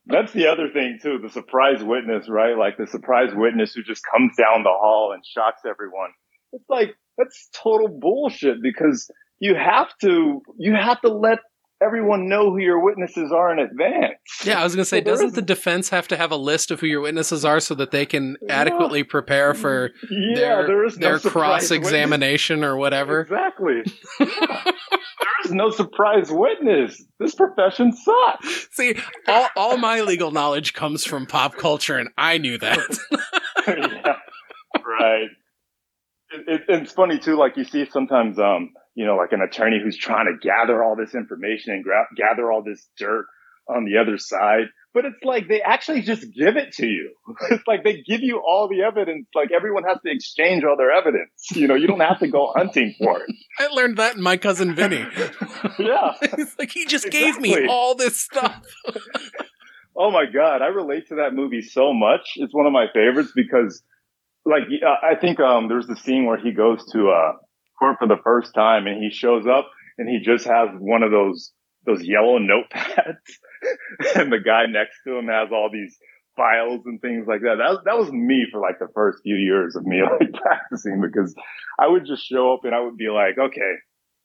That's 0.07 0.33
the 0.33 0.47
other 0.47 0.71
thing 0.73 0.99
too. 1.03 1.19
The 1.23 1.31
surprise 1.31 1.85
witness, 1.85 2.29
right? 2.29 2.57
Like 2.57 2.79
the 2.79 2.87
surprise 2.87 3.31
witness 3.35 3.75
who 3.75 3.83
just 3.83 4.03
comes 4.11 4.35
down 4.37 4.63
the 4.63 4.71
hall 4.71 5.13
and 5.15 5.23
shocks 5.25 5.63
everyone. 5.69 6.11
It's 6.53 6.69
like, 6.69 6.95
that's 7.19 7.51
total 7.55 7.89
bullshit 7.89 8.63
because 8.63 9.11
you 9.39 9.55
have 9.55 9.89
to, 10.01 10.41
you 10.59 10.75
have 10.75 11.01
to 11.03 11.09
let 11.09 11.41
everyone 11.85 12.29
know 12.29 12.51
who 12.51 12.59
your 12.59 12.83
witnesses 12.83 13.33
are 13.33 13.53
in 13.53 13.59
advance. 13.59 14.19
Yeah, 14.45 14.61
I 14.61 14.65
was 14.65 14.75
going 14.75 14.85
to 14.85 14.89
say, 14.89 15.01
so 15.01 15.05
doesn't 15.05 15.35
the 15.35 15.43
defense 15.43 15.89
have 15.91 16.09
to 16.09 16.17
have 16.17 16.31
a 16.31 16.37
list 16.37 16.71
of 16.71 16.81
who 16.81 16.87
your 16.87 17.01
witnesses 17.01 17.45
are 17.45 17.61
so 17.61 17.75
that 17.75 17.91
they 17.91 18.07
can 18.07 18.37
adequately 18.49 19.03
prepare 19.03 19.55
for 19.55 19.91
yeah, 20.11 20.63
their, 20.63 20.85
no 20.85 20.89
their 20.89 21.19
cross 21.19 21.71
examination 21.71 22.65
or 22.65 22.77
whatever? 22.77 23.21
Exactly. 23.21 23.83
Yeah. 24.21 24.27
there 24.65 25.45
is 25.45 25.53
no 25.53 25.71
surprise 25.71 26.31
witness. 26.31 27.03
This 27.19 27.35
profession 27.35 27.93
sucks. 27.93 28.69
See, 28.73 28.99
all, 29.29 29.49
all 29.57 29.77
my 29.77 30.01
legal 30.01 30.31
knowledge 30.31 30.75
comes 30.75 31.05
from 31.05 31.27
pop 31.27 31.57
culture, 31.57 31.97
and 31.97 32.09
I 32.17 32.39
knew 32.39 32.59
that. 32.59 32.79
yeah, 33.67 34.17
right. 34.77 35.29
It, 36.31 36.45
it, 36.49 36.61
it's 36.69 36.93
funny 36.93 37.19
too. 37.19 37.37
Like 37.37 37.57
you 37.57 37.65
see 37.65 37.87
sometimes, 37.91 38.39
um, 38.39 38.71
you 38.95 39.07
know, 39.07 39.17
like 39.17 39.33
an 39.33 39.41
attorney 39.41 39.81
who's 39.83 39.97
trying 39.97 40.27
to 40.27 40.39
gather 40.41 40.83
all 40.83 40.97
this 40.97 41.15
information 41.15 41.73
and 41.73 41.85
gra- 41.85 42.09
gather 42.17 42.51
all 42.51 42.63
this 42.63 42.89
dirt 42.97 43.27
on 43.69 43.85
the 43.85 43.99
other 43.99 44.19
side. 44.19 44.67
But 44.93 45.05
it's 45.07 45.25
like 45.25 45.49
they 45.49 45.61
actually 45.61 46.03
just 46.03 46.23
give 46.33 46.57
it 46.57 46.73
to 46.75 46.87
you. 46.87 47.13
It's 47.51 47.67
like 47.67 47.83
they 47.83 48.03
give 48.03 48.21
you 48.21 48.41
all 48.47 48.69
the 48.69 48.83
evidence. 48.83 49.27
Like 49.35 49.51
everyone 49.53 49.85
has 49.85 49.99
to 50.05 50.11
exchange 50.11 50.63
all 50.65 50.77
their 50.77 50.93
evidence. 50.93 51.31
You 51.53 51.67
know, 51.67 51.75
you 51.75 51.87
don't 51.87 52.01
have 52.01 52.21
to 52.21 52.29
go 52.29 52.53
hunting 52.55 52.95
for 52.99 53.21
it. 53.21 53.35
I 53.59 53.67
learned 53.69 53.97
that 53.97 54.17
in 54.17 54.23
my 54.23 54.37
cousin 54.37 54.75
Vinny. 54.75 55.05
yeah. 55.79 56.13
He's 56.37 56.55
like, 56.59 56.71
he 56.71 56.87
just 56.87 57.07
exactly. 57.07 57.51
gave 57.51 57.63
me 57.63 57.69
all 57.69 57.95
this 57.95 58.21
stuff. 58.21 58.63
oh 59.97 60.11
my 60.11 60.27
God. 60.27 60.63
I 60.63 60.67
relate 60.67 61.09
to 61.09 61.17
that 61.17 61.35
movie 61.35 61.63
so 61.63 61.93
much. 61.93 62.23
It's 62.37 62.55
one 62.55 62.67
of 62.67 62.73
my 62.73 62.87
favorites 62.95 63.33
because 63.35 63.83
like, 64.45 64.65
I 65.03 65.15
think, 65.17 65.41
um, 65.41 65.69
there's 65.69 65.87
the 65.87 65.97
scene 65.97 66.27
where 66.27 66.39
he 66.39 66.53
goes 66.53 66.85
to, 66.93 67.09
uh, 67.09 67.33
court 67.79 67.97
for 67.99 68.09
the 68.09 68.21
first 68.23 68.55
time 68.55 68.87
and 68.87 69.03
he 69.03 69.11
shows 69.11 69.47
up 69.47 69.71
and 69.99 70.09
he 70.09 70.19
just 70.19 70.47
has 70.47 70.69
one 70.79 71.03
of 71.03 71.11
those, 71.11 71.53
those 71.87 72.03
yellow 72.03 72.39
notepads 72.39 73.17
and 74.17 74.33
the 74.33 74.41
guy 74.45 74.67
next 74.67 74.99
to 75.07 75.19
him 75.19 75.29
has 75.29 75.49
all 75.53 75.71
these 75.73 75.97
files 76.37 76.83
and 76.87 77.01
things 77.01 77.27
like 77.27 77.41
that. 77.43 77.57
That 77.59 77.71
was, 77.71 77.83
that 77.85 77.99
was 77.99 78.11
me 78.11 78.47
for 78.51 78.61
like 78.61 78.79
the 78.79 78.89
first 78.95 79.23
few 79.23 79.37
years 79.37 79.77
of 79.77 79.85
me 79.85 80.03
like 80.21 80.33
practicing 80.33 81.01
because 81.01 81.35
I 81.79 81.87
would 81.87 82.07
just 82.07 82.25
show 82.25 82.55
up 82.55 82.65
and 82.65 82.75
I 82.75 82.81
would 82.81 82.97
be 82.97 83.09
like, 83.09 83.39
okay, 83.39 83.73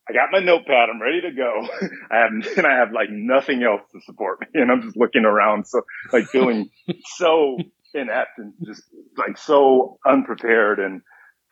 I 0.10 0.14
got 0.14 0.32
my 0.32 0.40
notepad. 0.40 0.90
I'm 0.90 1.02
ready 1.02 1.22
to 1.22 1.32
go. 1.32 1.68
I 2.12 2.18
have, 2.18 2.58
and 2.58 2.66
I 2.66 2.78
have 2.78 2.92
like 2.92 3.10
nothing 3.12 3.64
else 3.64 3.82
to 3.92 4.02
support 4.06 4.42
me. 4.42 4.48
And 4.56 4.72
I'm 4.72 4.82
just 4.82 4.98
looking 4.98 5.26
around. 5.26 5.68
So 5.68 5.82
like 6.12 6.26
feeling 6.26 6.70
so 7.16 7.58
inept 7.94 8.38
and 8.38 8.54
just 8.66 8.84
like 9.18 9.38
so 9.38 10.00
unprepared. 10.08 10.80
And 10.80 11.02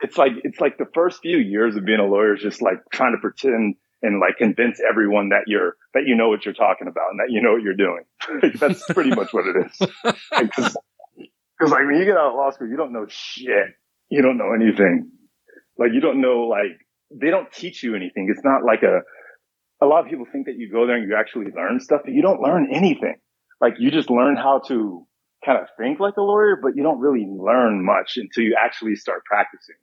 it's 0.01 0.17
like 0.17 0.33
it's 0.43 0.59
like 0.59 0.77
the 0.77 0.87
first 0.93 1.21
few 1.21 1.37
years 1.37 1.75
of 1.75 1.85
being 1.85 1.99
a 1.99 2.05
lawyer 2.05 2.35
is 2.35 2.41
just 2.41 2.61
like 2.61 2.77
trying 2.91 3.13
to 3.13 3.21
pretend 3.21 3.75
and 4.01 4.19
like 4.19 4.37
convince 4.37 4.79
everyone 4.87 5.29
that 5.29 5.43
you're 5.47 5.75
that 5.93 6.03
you 6.05 6.15
know 6.15 6.29
what 6.29 6.45
you're 6.45 6.53
talking 6.53 6.87
about 6.87 7.11
and 7.11 7.19
that 7.19 7.29
you 7.29 7.41
know 7.41 7.53
what 7.53 7.61
you're 7.61 7.73
doing. 7.73 8.03
That's 8.59 8.83
pretty 8.93 9.09
much 9.09 9.33
what 9.33 9.45
it 9.47 9.65
is. 9.65 9.89
Because 10.39 10.75
like, 11.59 11.71
like 11.71 11.85
when 11.85 11.95
you 11.97 12.05
get 12.05 12.17
out 12.17 12.29
of 12.29 12.35
law 12.35 12.51
school, 12.51 12.67
you 12.67 12.77
don't 12.77 12.93
know 12.93 13.05
shit. 13.07 13.73
You 14.09 14.21
don't 14.21 14.37
know 14.37 14.53
anything. 14.53 15.11
Like 15.77 15.91
you 15.93 15.99
don't 15.99 16.21
know 16.21 16.47
like 16.47 16.79
they 17.11 17.29
don't 17.29 17.51
teach 17.51 17.83
you 17.83 17.95
anything. 17.95 18.27
It's 18.29 18.43
not 18.43 18.63
like 18.63 18.83
a 18.83 19.01
a 19.83 19.87
lot 19.87 20.03
of 20.03 20.09
people 20.09 20.25
think 20.31 20.45
that 20.45 20.57
you 20.57 20.71
go 20.71 20.87
there 20.87 20.95
and 20.95 21.07
you 21.07 21.15
actually 21.15 21.51
learn 21.55 21.79
stuff, 21.79 22.01
but 22.03 22.13
you 22.13 22.21
don't 22.21 22.41
learn 22.41 22.69
anything. 22.71 23.15
Like 23.61 23.75
you 23.79 23.91
just 23.91 24.09
learn 24.09 24.35
how 24.35 24.61
to 24.67 25.05
kind 25.45 25.59
of 25.59 25.67
think 25.77 25.99
like 25.99 26.17
a 26.17 26.21
lawyer, 26.21 26.57
but 26.61 26.75
you 26.75 26.83
don't 26.83 26.99
really 26.99 27.27
learn 27.27 27.83
much 27.83 28.17
until 28.17 28.43
you 28.43 28.57
actually 28.59 28.95
start 28.95 29.23
practicing. 29.25 29.75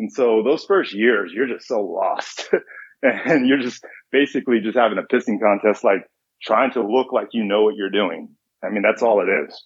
And 0.00 0.10
so 0.10 0.42
those 0.42 0.64
first 0.64 0.94
years, 0.94 1.30
you're 1.34 1.46
just 1.46 1.68
so 1.68 1.82
lost 1.82 2.48
and 3.02 3.46
you're 3.46 3.60
just 3.60 3.84
basically 4.10 4.60
just 4.60 4.74
having 4.76 4.96
a 4.96 5.02
pissing 5.14 5.38
contest, 5.38 5.84
like 5.84 6.06
trying 6.42 6.72
to 6.72 6.80
look 6.80 7.12
like 7.12 7.28
you 7.32 7.44
know 7.44 7.64
what 7.64 7.76
you're 7.76 7.90
doing. 7.90 8.34
I 8.64 8.70
mean, 8.70 8.80
that's 8.80 9.02
all 9.02 9.20
it 9.20 9.28
is. 9.28 9.64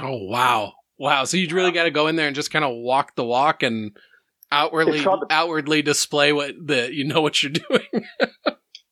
Oh, 0.00 0.16
wow. 0.24 0.72
Wow. 0.98 1.24
So 1.24 1.36
you 1.36 1.46
really 1.54 1.70
got 1.70 1.84
to 1.84 1.92
go 1.92 2.08
in 2.08 2.16
there 2.16 2.26
and 2.26 2.34
just 2.34 2.50
kind 2.50 2.64
of 2.64 2.74
walk 2.74 3.14
the 3.14 3.24
walk 3.24 3.62
and 3.62 3.96
outwardly, 4.50 4.98
to- 5.00 5.26
outwardly 5.30 5.80
display 5.82 6.32
what 6.32 6.54
the, 6.60 6.92
you 6.92 7.04
know 7.04 7.20
what 7.20 7.40
you're 7.40 7.52
doing. 7.70 8.04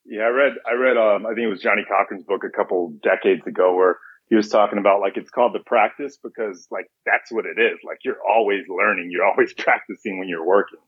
yeah. 0.05 0.23
I 0.23 0.29
read, 0.29 0.53
I 0.71 0.75
read, 0.75 0.97
um, 0.97 1.27
I 1.27 1.31
think 1.31 1.47
it 1.47 1.51
was 1.51 1.61
Johnnie 1.61 1.83
Cochran's 1.91 2.23
book 2.23 2.43
a 2.47 2.57
couple 2.57 2.95
decades 3.03 3.45
ago 3.45 3.75
where 3.75 3.99
he 4.29 4.35
was 4.35 4.49
talking 4.49 4.79
about 4.79 5.01
like 5.01 5.17
it's 5.17 5.31
called 5.31 5.55
the 5.55 5.65
practice 5.65 6.19
because 6.23 6.67
like 6.71 6.87
that's 7.05 7.31
what 7.31 7.45
it 7.47 7.61
is. 7.61 7.79
Like 7.85 7.99
you're 8.05 8.19
always 8.29 8.65
learning, 8.69 9.09
you're 9.11 9.25
always 9.25 9.55
practicing 9.59 10.19
when 10.19 10.29
you're 10.29 10.47
working. 10.47 10.81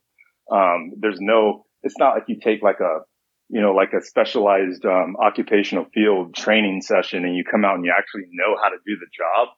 Um, 0.51 0.93
there's 0.99 1.21
no, 1.21 1.67
it's 1.83 1.99
not 1.99 2.15
like 2.15 2.25
you 2.27 2.39
take 2.43 2.63
like 2.63 2.81
a, 2.81 3.01
you 3.49 3.61
know, 3.61 3.73
like 3.73 3.93
a 3.93 4.05
specialized 4.05 4.85
um, 4.85 5.17
occupational 5.23 5.87
field 5.95 6.35
training 6.35 6.83
session 6.83 7.25
and 7.25 7.37
you 7.37 7.45
come 7.45 7.65
out 7.65 7.77
and 7.77 7.85
you 7.85 7.95
actually 7.97 8.25
know 8.33 8.57
how 8.61 8.69
to 8.69 8.77
do 8.85 8.97
the 8.99 9.07
job. 9.17 9.49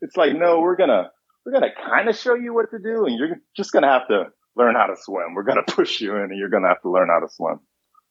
It's 0.00 0.16
like, 0.16 0.34
no, 0.36 0.60
we're 0.60 0.76
gonna, 0.76 1.10
we're 1.46 1.52
gonna 1.52 1.72
kind 1.88 2.08
of 2.08 2.16
show 2.16 2.34
you 2.34 2.52
what 2.52 2.70
to 2.70 2.78
do 2.78 3.06
and 3.06 3.16
you're 3.18 3.40
just 3.56 3.72
gonna 3.72 3.88
have 3.88 4.08
to 4.08 4.24
learn 4.56 4.74
how 4.74 4.86
to 4.86 4.96
swim. 4.98 5.34
We're 5.34 5.44
gonna 5.44 5.62
push 5.68 6.00
you 6.00 6.16
in 6.16 6.22
and 6.22 6.38
you're 6.38 6.48
gonna 6.48 6.68
have 6.68 6.82
to 6.82 6.90
learn 6.90 7.08
how 7.08 7.20
to 7.20 7.32
swim. 7.32 7.60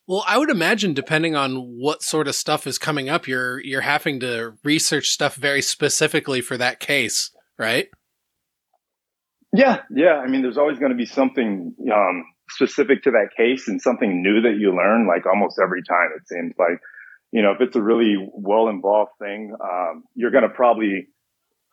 Well, 0.10 0.26
I 0.28 0.40
would 0.40 0.50
imagine 0.50 0.96
depending 0.96 1.36
on 1.36 1.54
what 1.78 2.02
sort 2.02 2.28
of 2.28 2.34
stuff 2.34 2.66
is 2.66 2.80
coming 2.80 3.10
up, 3.10 3.28
you're 3.28 3.60
you're 3.60 3.82
having 3.82 4.20
to 4.22 4.54
research 4.64 5.10
stuff 5.10 5.36
very 5.36 5.62
specifically 5.62 6.42
for 6.42 6.58
that 6.58 6.80
case, 6.80 7.30
right? 7.60 7.90
Yeah, 9.56 9.82
yeah. 9.96 10.16
I 10.16 10.28
mean, 10.28 10.42
there's 10.42 10.58
always 10.58 10.80
going 10.80 10.90
to 10.92 10.98
be 10.98 11.06
something 11.06 11.76
um, 11.94 12.24
specific 12.50 13.04
to 13.04 13.12
that 13.12 13.30
case 13.38 13.68
and 13.68 13.80
something 13.80 14.24
new 14.24 14.42
that 14.42 14.58
you 14.60 14.76
learn, 14.76 15.08
like 15.08 15.28
almost 15.28 15.60
every 15.64 15.84
time. 15.84 16.10
It 16.18 16.28
seems 16.28 16.56
like, 16.58 16.80
you 17.32 17.44
know, 17.44 17.52
if 17.52 17.62
it's 17.62 17.76
a 17.76 17.82
really 17.82 18.16
well 18.34 18.68
involved 18.68 19.12
thing, 19.22 19.54
um, 19.64 20.06
you're 20.16 20.32
going 20.32 20.42
to 20.42 20.50
probably 20.50 21.06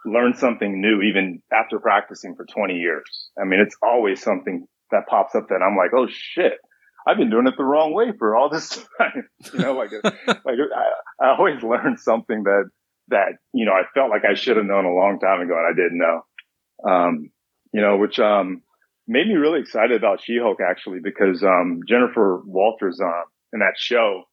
learn 0.05 0.35
something 0.37 0.79
new 0.79 1.01
even 1.01 1.41
after 1.51 1.79
practicing 1.79 2.37
for 2.37 2.45
20 2.45 2.75
years. 2.75 3.31
I 3.41 3.47
mean, 3.47 3.61
it's 3.61 3.77
always 3.83 4.21
something 4.21 4.67
that 4.91 5.07
pops 5.09 5.35
up 5.35 5.49
that 5.49 5.63
I'm 5.63 5.75
like, 5.75 5.93
oh 5.97 6.07
shit, 6.11 6.59
I've 7.07 7.17
been 7.17 7.31
doing 7.31 7.47
it 7.47 7.55
the 7.57 7.65
wrong 7.65 7.95
way 7.95 8.13
for 8.19 8.35
all 8.35 8.51
this 8.51 8.71
time. 8.99 9.29
you 9.53 9.61
know, 9.61 9.75
like, 9.75 9.91
like 10.03 10.15
I, 10.47 11.25
I 11.25 11.37
always 11.37 11.63
learned 11.63 12.01
something 12.01 12.43
that, 12.43 12.65
that, 13.09 13.35
you 13.53 13.65
know, 13.65 13.73
I 13.73 13.83
felt 13.95 14.11
like 14.11 14.25
I 14.29 14.35
should 14.35 14.57
have 14.57 14.67
known 14.67 14.85
a 14.85 14.93
long 14.93 15.21
time 15.21 15.41
ago 15.41 15.55
and 15.57 15.67
I 15.67 15.77
didn't 15.81 15.99
know. 15.99 16.91
Um, 16.91 17.31
you 17.73 17.81
know, 17.81 17.97
which, 17.97 18.19
um, 18.19 18.63
made 19.07 19.29
me 19.29 19.35
really 19.35 19.61
excited 19.61 19.97
about 19.97 20.21
She-Hulk 20.21 20.59
actually 20.61 20.99
because, 21.03 21.43
um, 21.45 21.81
Jennifer 21.89 22.43
Walters, 22.45 23.01
uh, 23.01 23.23
in 23.53 23.61
that 23.61 23.75
show, 23.77 24.25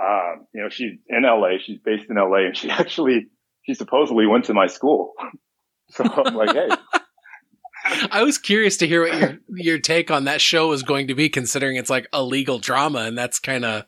uh, 0.00 0.36
you 0.54 0.62
know, 0.62 0.68
she's 0.68 0.92
in 1.08 1.22
LA, 1.24 1.58
she's 1.64 1.80
based 1.84 2.08
in 2.08 2.16
LA 2.16 2.46
and 2.46 2.56
she 2.56 2.70
actually, 2.70 3.26
she 3.62 3.74
supposedly 3.74 4.26
went 4.26 4.44
to 4.44 4.54
my 4.54 4.68
school. 4.68 5.14
so 5.90 6.04
I'm 6.04 6.34
like, 6.34 6.54
hey, 6.54 6.68
I 8.10 8.22
was 8.22 8.38
curious 8.38 8.76
to 8.78 8.86
hear 8.86 9.02
what 9.02 9.18
your 9.18 9.38
your 9.48 9.78
take 9.78 10.10
on 10.10 10.24
that 10.24 10.40
show 10.40 10.68
was 10.68 10.82
going 10.82 11.08
to 11.08 11.14
be, 11.14 11.28
considering 11.28 11.76
it's 11.76 11.90
like 11.90 12.08
a 12.12 12.22
legal 12.22 12.58
drama, 12.58 13.00
and 13.00 13.16
that's 13.16 13.38
kind 13.38 13.64
of 13.64 13.84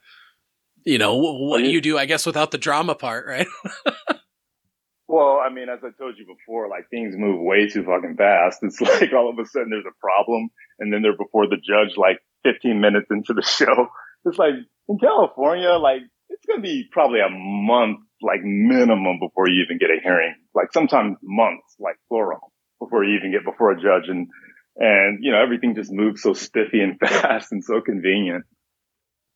you 0.84 0.98
know 0.98 1.16
what 1.16 1.62
you 1.64 1.80
do, 1.80 1.98
I 1.98 2.06
guess, 2.06 2.26
without 2.26 2.50
the 2.50 2.58
drama 2.58 2.94
part, 2.94 3.26
right? 3.26 3.46
well, 5.08 5.40
I 5.44 5.52
mean, 5.52 5.68
as 5.68 5.80
I 5.82 5.90
told 5.98 6.16
you 6.18 6.26
before, 6.26 6.68
like 6.68 6.88
things 6.90 7.14
move 7.16 7.40
way 7.40 7.68
too 7.68 7.84
fucking 7.84 8.16
fast. 8.16 8.60
It's 8.62 8.80
like 8.80 9.12
all 9.12 9.30
of 9.30 9.38
a 9.38 9.46
sudden 9.46 9.70
there's 9.70 9.84
a 9.86 10.00
problem, 10.00 10.48
and 10.78 10.92
then 10.92 11.02
they're 11.02 11.16
before 11.16 11.46
the 11.46 11.56
judge 11.56 11.96
like 11.96 12.18
15 12.44 12.80
minutes 12.80 13.06
into 13.10 13.34
the 13.34 13.42
show. 13.46 13.88
It's 14.24 14.38
like 14.38 14.54
in 14.88 14.98
California, 14.98 15.70
like 15.70 16.02
it's 16.28 16.44
gonna 16.46 16.62
be 16.62 16.88
probably 16.92 17.20
a 17.20 17.30
month, 17.30 17.98
like 18.22 18.40
minimum, 18.42 19.18
before 19.20 19.48
you 19.48 19.64
even 19.64 19.78
get 19.78 19.90
a 19.90 20.00
hearing. 20.02 20.34
Like 20.54 20.72
sometimes 20.72 21.16
months, 21.22 21.76
like 21.80 21.96
plural 22.08 22.52
before 22.78 23.04
you 23.04 23.16
even 23.16 23.32
get 23.32 23.44
before 23.44 23.72
a 23.72 23.76
judge. 23.76 24.08
And, 24.08 24.28
and, 24.76 25.18
you 25.22 25.32
know, 25.32 25.42
everything 25.42 25.74
just 25.74 25.92
moves 25.92 26.22
so 26.22 26.34
spiffy 26.34 26.80
and 26.80 26.98
fast 27.00 27.52
and 27.52 27.62
so 27.62 27.80
convenient. 27.80 28.44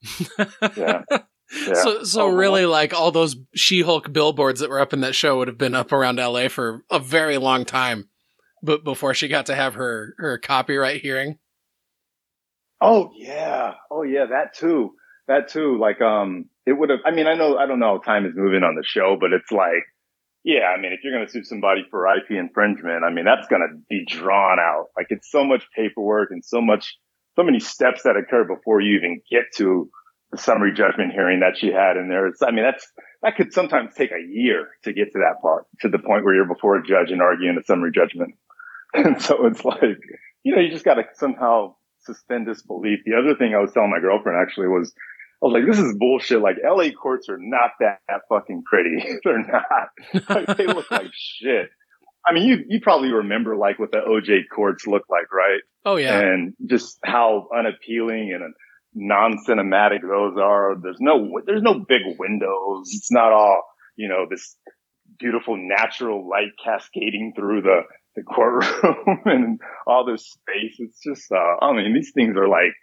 yeah. 0.76 1.02
Yeah. 1.66 1.74
So, 1.74 2.04
so 2.04 2.22
oh, 2.22 2.28
really, 2.28 2.64
like 2.64 2.94
all 2.94 3.10
those 3.10 3.36
She-Hulk 3.54 4.12
billboards 4.12 4.60
that 4.60 4.70
were 4.70 4.80
up 4.80 4.94
in 4.94 5.02
that 5.02 5.14
show 5.14 5.38
would 5.38 5.48
have 5.48 5.58
been 5.58 5.74
up 5.74 5.92
around 5.92 6.16
LA 6.16 6.48
for 6.48 6.82
a 6.90 6.98
very 6.98 7.36
long 7.36 7.66
time, 7.66 8.08
but 8.62 8.84
before 8.84 9.12
she 9.12 9.28
got 9.28 9.46
to 9.46 9.54
have 9.54 9.74
her 9.74 10.14
her 10.16 10.38
copyright 10.38 11.02
hearing. 11.02 11.38
Oh 12.80 13.10
yeah, 13.14 13.74
oh 13.90 14.02
yeah, 14.02 14.26
that 14.30 14.54
too, 14.54 14.94
that 15.28 15.48
too. 15.48 15.78
Like, 15.78 16.00
um, 16.00 16.46
it 16.64 16.72
would 16.72 16.88
have. 16.88 17.00
I 17.04 17.10
mean, 17.10 17.26
I 17.26 17.34
know, 17.34 17.58
I 17.58 17.66
don't 17.66 17.78
know 17.78 17.98
how 17.98 17.98
time 17.98 18.24
is 18.24 18.32
moving 18.34 18.62
on 18.62 18.74
the 18.74 18.84
show, 18.84 19.18
but 19.20 19.32
it's 19.32 19.52
like 19.52 19.84
yeah, 20.44 20.74
I 20.76 20.80
mean, 20.80 20.92
if 20.92 21.00
you're 21.02 21.12
going 21.12 21.26
to 21.26 21.32
sue 21.32 21.44
somebody 21.44 21.82
for 21.90 22.06
IP 22.06 22.32
infringement, 22.32 23.04
I 23.04 23.12
mean, 23.12 23.24
that's 23.24 23.46
going 23.46 23.62
to 23.62 23.78
be 23.88 24.04
drawn 24.04 24.58
out. 24.58 24.86
Like 24.96 25.06
it's 25.10 25.30
so 25.30 25.44
much 25.44 25.64
paperwork 25.76 26.30
and 26.32 26.44
so 26.44 26.60
much, 26.60 26.96
so 27.36 27.44
many 27.44 27.60
steps 27.60 28.02
that 28.02 28.16
occur 28.16 28.44
before 28.44 28.80
you 28.80 28.96
even 28.96 29.20
get 29.30 29.44
to 29.56 29.88
the 30.32 30.38
summary 30.38 30.72
judgment 30.72 31.12
hearing 31.12 31.40
that 31.40 31.58
she 31.58 31.68
had 31.68 31.96
in 31.96 32.08
there. 32.08 32.26
It's, 32.26 32.42
I 32.42 32.50
mean, 32.50 32.64
that's, 32.64 32.90
that 33.22 33.36
could 33.36 33.52
sometimes 33.52 33.94
take 33.94 34.10
a 34.10 34.26
year 34.28 34.70
to 34.82 34.92
get 34.92 35.12
to 35.12 35.18
that 35.20 35.40
part, 35.42 35.66
to 35.80 35.88
the 35.88 35.98
point 35.98 36.24
where 36.24 36.34
you're 36.34 36.52
before 36.52 36.76
a 36.76 36.82
judge 36.82 37.12
and 37.12 37.22
arguing 37.22 37.56
a 37.58 37.64
summary 37.64 37.92
judgment. 37.94 38.34
And 38.94 39.22
so 39.22 39.46
it's 39.46 39.64
like, 39.64 40.04
you 40.42 40.54
know, 40.54 40.60
you 40.60 40.70
just 40.70 40.84
got 40.84 40.96
to 40.96 41.04
somehow 41.14 41.76
suspend 42.00 42.44
disbelief. 42.44 42.98
The 43.06 43.14
other 43.14 43.34
thing 43.34 43.54
I 43.54 43.58
was 43.58 43.72
telling 43.72 43.88
my 43.88 44.00
girlfriend 44.00 44.38
actually 44.38 44.68
was, 44.68 44.92
I 45.42 45.46
was 45.46 45.54
like, 45.54 45.66
this 45.68 45.84
is 45.84 45.96
bullshit. 45.98 46.40
Like 46.40 46.56
LA 46.64 46.90
courts 46.90 47.28
are 47.28 47.38
not 47.38 47.72
that, 47.80 47.98
that 48.08 48.20
fucking 48.28 48.62
pretty. 48.64 49.04
They're 49.24 49.42
not. 49.42 49.88
Like, 50.28 50.56
they 50.56 50.66
look 50.66 50.88
like 50.90 51.10
shit. 51.12 51.68
I 52.24 52.32
mean, 52.32 52.46
you, 52.46 52.64
you 52.68 52.80
probably 52.80 53.10
remember 53.12 53.56
like 53.56 53.80
what 53.80 53.90
the 53.90 53.98
OJ 53.98 54.42
courts 54.54 54.86
look 54.86 55.02
like, 55.10 55.32
right? 55.32 55.60
Oh 55.84 55.96
yeah. 55.96 56.20
And 56.20 56.54
just 56.70 56.98
how 57.04 57.48
unappealing 57.56 58.32
and 58.32 58.54
non-cinematic 58.94 60.02
those 60.02 60.36
are. 60.40 60.76
There's 60.80 60.98
no, 61.00 61.40
there's 61.44 61.62
no 61.62 61.74
big 61.74 62.02
windows. 62.18 62.90
It's 62.92 63.10
not 63.10 63.32
all, 63.32 63.64
you 63.96 64.08
know, 64.08 64.26
this 64.30 64.56
beautiful 65.18 65.56
natural 65.58 66.28
light 66.28 66.52
cascading 66.64 67.32
through 67.34 67.62
the, 67.62 67.80
the 68.14 68.22
courtroom 68.22 69.22
and 69.24 69.60
all 69.88 70.06
this 70.06 70.30
space. 70.30 70.76
It's 70.78 71.00
just, 71.02 71.32
uh, 71.32 71.64
I 71.64 71.72
mean, 71.72 71.92
these 71.94 72.12
things 72.14 72.36
are 72.36 72.48
like, 72.48 72.74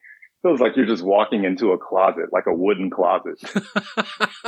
feels 0.42 0.60
like 0.60 0.76
you're 0.76 0.86
just 0.86 1.04
walking 1.04 1.44
into 1.44 1.72
a 1.72 1.78
closet, 1.78 2.32
like 2.32 2.46
a 2.48 2.54
wooden 2.54 2.90
closet, 2.90 3.38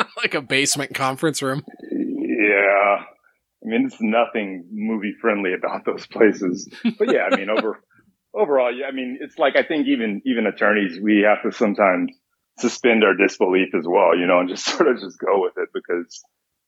like 0.18 0.34
a 0.34 0.42
basement 0.42 0.94
conference 0.94 1.42
room. 1.42 1.64
Yeah, 1.92 3.04
I 3.64 3.68
mean, 3.68 3.86
it's 3.86 4.02
nothing 4.02 4.66
movie 4.72 5.14
friendly 5.20 5.54
about 5.54 5.86
those 5.86 6.08
places. 6.08 6.70
But 6.98 7.14
yeah, 7.14 7.28
I 7.32 7.36
mean, 7.36 7.50
over 7.50 7.80
overall, 8.34 8.76
yeah, 8.76 8.88
I 8.88 8.92
mean, 8.92 9.20
it's 9.22 9.38
like 9.38 9.56
I 9.56 9.64
think 9.64 9.88
even 9.88 10.22
even 10.26 10.48
attorneys 10.48 11.00
we 11.02 11.26
have 11.28 11.44
to 11.44 11.56
sometimes 11.56 12.12
suspend 12.58 13.04
our 13.04 13.16
disbelief 13.16 13.70
as 13.78 13.86
well, 13.88 14.18
you 14.18 14.28
know, 14.28 14.40
and 14.40 14.50
just 14.50 14.66
sort 14.78 14.90
of 14.90 15.00
just 15.00 15.20
go 15.20 15.42
with 15.42 15.54
it 15.58 15.70
because 15.74 16.24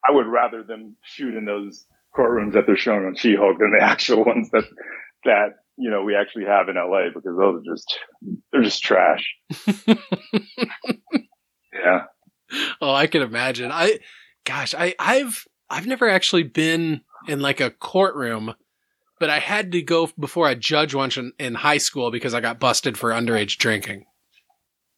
I 0.07 0.11
would 0.11 0.27
rather 0.27 0.63
them 0.63 0.95
shoot 1.03 1.35
in 1.35 1.45
those 1.45 1.85
courtrooms 2.15 2.53
that 2.53 2.67
they're 2.67 2.77
showing 2.77 3.05
on 3.05 3.15
She-Hulk 3.15 3.57
than 3.57 3.71
the 3.77 3.83
actual 3.83 4.23
ones 4.25 4.49
that 4.51 4.65
that 5.25 5.49
you 5.77 5.89
know, 5.89 6.03
we 6.03 6.15
actually 6.15 6.45
have 6.45 6.69
in 6.69 6.75
LA 6.75 7.09
because 7.13 7.35
those 7.37 7.61
are 7.61 7.73
just, 7.73 7.99
they're 8.51 8.63
just 8.63 8.83
trash. 8.83 9.35
yeah. 11.73 12.03
Oh, 12.79 12.93
I 12.93 13.07
can 13.07 13.21
imagine. 13.21 13.71
I, 13.71 13.99
gosh, 14.45 14.75
I, 14.75 14.93
I've, 14.99 15.47
I've 15.69 15.87
never 15.87 16.07
actually 16.07 16.43
been 16.43 17.01
in 17.27 17.39
like 17.39 17.59
a 17.59 17.71
courtroom, 17.71 18.53
but 19.19 19.29
I 19.29 19.39
had 19.39 19.71
to 19.71 19.81
go 19.81 20.09
before 20.19 20.49
a 20.49 20.55
judge 20.55 20.93
once 20.93 21.17
in, 21.17 21.33
in 21.39 21.55
high 21.55 21.79
school 21.79 22.11
because 22.11 22.33
I 22.33 22.41
got 22.41 22.59
busted 22.59 22.97
for 22.97 23.09
underage 23.09 23.57
drinking. 23.57 24.05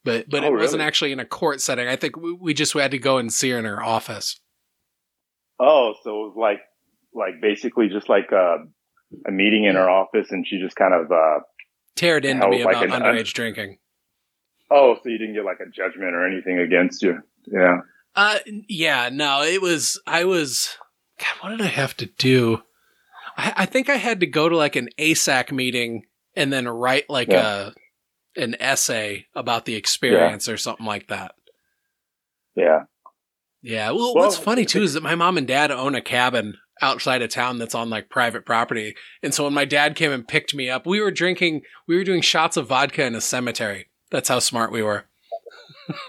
But, 0.04 0.28
but 0.28 0.44
oh, 0.44 0.48
it 0.48 0.50
really? 0.50 0.62
wasn't 0.62 0.82
actually 0.82 1.12
in 1.12 1.20
a 1.20 1.24
court 1.24 1.60
setting. 1.60 1.88
I 1.88 1.96
think 1.96 2.16
we, 2.16 2.32
we 2.32 2.54
just 2.54 2.74
had 2.74 2.90
to 2.90 2.98
go 2.98 3.18
and 3.18 3.32
see 3.32 3.50
her 3.50 3.58
in 3.58 3.64
her 3.64 3.82
office. 3.82 4.38
Oh, 5.58 5.94
so 6.02 6.10
it 6.10 6.12
was 6.12 6.36
like, 6.36 6.60
like 7.14 7.40
basically 7.40 7.88
just 7.88 8.08
like, 8.08 8.30
uh, 8.30 8.58
a 9.26 9.30
meeting 9.30 9.64
in 9.64 9.76
her 9.76 9.88
office 9.88 10.30
and 10.30 10.46
she 10.46 10.58
just 10.58 10.76
kind 10.76 10.94
of 10.94 11.10
uh 11.10 11.40
teared 11.96 12.24
into 12.24 12.48
me 12.48 12.64
like 12.64 12.84
about 12.84 13.02
underage 13.02 13.18
un- 13.18 13.32
drinking. 13.34 13.78
Oh, 14.70 14.96
so 15.02 15.08
you 15.08 15.18
didn't 15.18 15.34
get 15.34 15.44
like 15.44 15.60
a 15.60 15.70
judgment 15.70 16.14
or 16.14 16.26
anything 16.26 16.58
against 16.58 17.02
you? 17.02 17.20
Yeah. 17.46 17.80
Uh, 18.14 18.38
yeah, 18.46 19.10
no, 19.12 19.42
it 19.42 19.60
was, 19.60 20.00
I 20.06 20.24
was, 20.24 20.76
God, 21.20 21.28
what 21.40 21.50
did 21.50 21.60
I 21.60 21.70
have 21.70 21.96
to 21.98 22.06
do? 22.06 22.62
I, 23.36 23.52
I 23.58 23.66
think 23.66 23.88
I 23.88 23.96
had 23.96 24.20
to 24.20 24.26
go 24.26 24.48
to 24.48 24.56
like 24.56 24.74
an 24.74 24.88
ASAC 24.98 25.52
meeting 25.52 26.06
and 26.34 26.52
then 26.52 26.66
write 26.66 27.08
like 27.08 27.28
yeah. 27.28 27.70
a, 28.36 28.40
an 28.40 28.56
essay 28.58 29.26
about 29.34 29.66
the 29.66 29.74
experience 29.74 30.48
yeah. 30.48 30.54
or 30.54 30.56
something 30.56 30.86
like 30.86 31.08
that. 31.08 31.32
Yeah. 32.56 32.84
Yeah. 33.62 33.90
Well, 33.90 34.14
well 34.14 34.24
what's 34.24 34.38
funny 34.38 34.64
too 34.64 34.82
is 34.82 34.94
that 34.94 35.02
my 35.02 35.14
mom 35.14 35.38
and 35.38 35.46
dad 35.46 35.70
own 35.70 35.94
a 35.94 36.00
cabin 36.00 36.56
outside 36.82 37.22
of 37.22 37.30
town 37.30 37.58
that's 37.58 37.74
on 37.74 37.90
like 37.90 38.10
private 38.10 38.44
property. 38.44 38.94
And 39.22 39.32
so 39.32 39.44
when 39.44 39.54
my 39.54 39.64
dad 39.64 39.96
came 39.96 40.12
and 40.12 40.26
picked 40.26 40.54
me 40.54 40.68
up, 40.68 40.86
we 40.86 41.00
were 41.00 41.10
drinking, 41.10 41.62
we 41.86 41.96
were 41.96 42.04
doing 42.04 42.20
shots 42.20 42.56
of 42.56 42.68
vodka 42.68 43.04
in 43.04 43.14
a 43.14 43.20
cemetery. 43.20 43.88
That's 44.10 44.28
how 44.28 44.38
smart 44.38 44.72
we 44.72 44.82
were. 44.82 45.04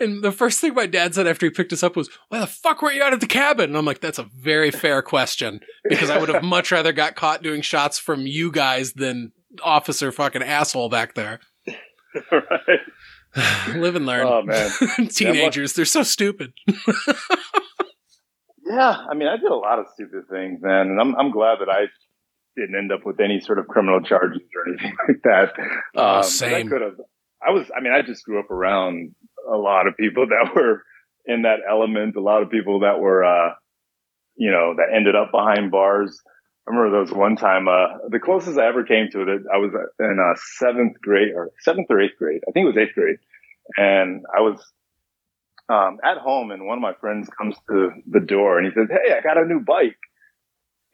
and 0.00 0.22
the 0.22 0.34
first 0.36 0.60
thing 0.60 0.74
my 0.74 0.86
dad 0.86 1.14
said 1.14 1.26
after 1.26 1.46
he 1.46 1.50
picked 1.50 1.72
us 1.72 1.82
up 1.82 1.96
was, 1.96 2.10
"Why 2.28 2.40
the 2.40 2.46
fuck 2.46 2.82
were 2.82 2.90
you 2.92 3.02
out 3.02 3.12
at 3.12 3.20
the 3.20 3.26
cabin?" 3.26 3.70
And 3.70 3.76
I'm 3.76 3.84
like, 3.84 4.00
"That's 4.00 4.18
a 4.18 4.24
very 4.24 4.70
fair 4.72 5.00
question 5.00 5.60
because 5.88 6.10
I 6.10 6.18
would 6.18 6.28
have 6.28 6.42
much 6.42 6.72
rather 6.72 6.92
got 6.92 7.14
caught 7.14 7.42
doing 7.42 7.62
shots 7.62 7.98
from 7.98 8.26
you 8.26 8.50
guys 8.50 8.94
than 8.94 9.32
officer 9.62 10.10
fucking 10.10 10.42
asshole 10.42 10.88
back 10.88 11.14
there." 11.14 11.40
right. 12.32 12.80
Live 13.76 13.96
and 13.96 14.06
learn. 14.06 14.26
Oh 14.26 14.42
man, 14.42 14.70
teenagers, 15.08 15.74
they're 15.74 15.84
so 15.84 16.02
stupid. 16.02 16.52
Yeah, 18.68 18.96
I 19.10 19.14
mean, 19.14 19.28
I 19.28 19.36
did 19.36 19.50
a 19.50 19.54
lot 19.56 19.78
of 19.78 19.86
stupid 19.94 20.24
things, 20.28 20.60
man, 20.60 20.88
and 20.88 21.00
I'm 21.00 21.14
I'm 21.16 21.30
glad 21.30 21.58
that 21.60 21.68
I 21.68 21.86
didn't 22.56 22.76
end 22.76 22.90
up 22.92 23.04
with 23.04 23.20
any 23.20 23.40
sort 23.40 23.58
of 23.58 23.68
criminal 23.68 24.00
charges 24.00 24.42
or 24.56 24.72
anything 24.72 24.96
like 25.08 25.22
that. 25.22 25.52
Oh, 25.94 26.16
um, 26.16 26.22
same. 26.24 26.66
I 26.66 26.70
could 26.70 26.82
have. 26.82 26.96
I 27.46 27.50
was. 27.52 27.70
I 27.76 27.80
mean, 27.80 27.92
I 27.92 28.02
just 28.02 28.24
grew 28.24 28.40
up 28.40 28.50
around 28.50 29.14
a 29.52 29.56
lot 29.56 29.86
of 29.86 29.96
people 29.96 30.26
that 30.28 30.50
were 30.54 30.82
in 31.26 31.42
that 31.42 31.60
element. 31.68 32.16
A 32.16 32.20
lot 32.20 32.42
of 32.42 32.50
people 32.50 32.80
that 32.80 32.98
were, 32.98 33.24
uh, 33.24 33.54
you 34.36 34.50
know, 34.50 34.74
that 34.76 34.94
ended 34.94 35.14
up 35.14 35.30
behind 35.32 35.70
bars. 35.70 36.20
I 36.66 36.74
remember 36.74 36.98
those 37.04 37.14
one 37.14 37.36
time, 37.36 37.68
uh, 37.68 38.08
the 38.08 38.18
closest 38.18 38.58
I 38.58 38.66
ever 38.66 38.82
came 38.82 39.08
to 39.12 39.20
it, 39.22 39.42
I 39.54 39.58
was 39.58 39.70
in 40.00 40.18
uh, 40.18 40.34
seventh 40.58 41.00
grade 41.00 41.32
or 41.32 41.50
seventh 41.60 41.86
or 41.90 42.00
eighth 42.00 42.18
grade. 42.18 42.40
I 42.48 42.50
think 42.50 42.64
it 42.64 42.74
was 42.74 42.76
eighth 42.76 42.94
grade. 42.96 43.18
and 43.76 44.24
I 44.36 44.40
was 44.40 44.58
um, 45.68 45.98
at 46.04 46.18
home, 46.18 46.50
and 46.50 46.66
one 46.66 46.78
of 46.78 46.82
my 46.82 46.94
friends 47.00 47.28
comes 47.36 47.56
to 47.68 47.90
the 48.06 48.20
door 48.20 48.58
and 48.58 48.66
he 48.66 48.72
says, 48.72 48.88
"Hey, 48.90 49.12
I 49.12 49.20
got 49.20 49.38
a 49.38 49.46
new 49.46 49.60
bike," 49.60 49.98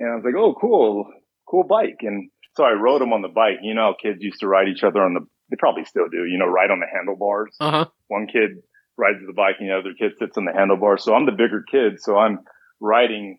and 0.01 0.11
I 0.11 0.15
was 0.17 0.25
like, 0.25 0.35
"Oh, 0.37 0.55
cool, 0.59 1.11
cool 1.49 1.65
bike." 1.65 1.99
And 2.01 2.31
so 2.57 2.65
I 2.65 2.73
rode 2.73 3.03
him 3.03 3.13
on 3.13 3.23
the 3.23 3.29
bike. 3.29 3.59
You 3.63 3.75
know, 3.75 3.93
how 3.93 3.97
kids 4.01 4.23
used 4.23 4.41
to 4.41 4.49
ride 4.49 4.69
each 4.69 4.83
other 4.83 5.03
on 5.03 5.15
the. 5.15 5.21
They 5.51 5.57
probably 5.59 5.85
still 5.85 6.09
do. 6.11 6.25
You 6.25 6.39
know, 6.39 6.47
ride 6.47 6.71
on 6.71 6.81
the 6.81 6.87
handlebars. 6.93 7.55
Uh 7.61 7.71
huh. 7.71 7.87
One 8.09 8.27
kid 8.27 8.63
rides 8.97 9.19
the 9.27 9.35
bike, 9.35 9.57
and 9.61 9.69
the 9.69 9.77
other 9.77 9.95
kid 9.99 10.13
sits 10.19 10.39
on 10.39 10.45
the 10.47 10.53
handlebars. 10.53 11.05
So 11.05 11.15
I'm 11.15 11.27
the 11.27 11.33
bigger 11.33 11.65
kid, 11.71 12.01
so 12.01 12.17
I'm 12.17 12.41
riding 12.81 13.39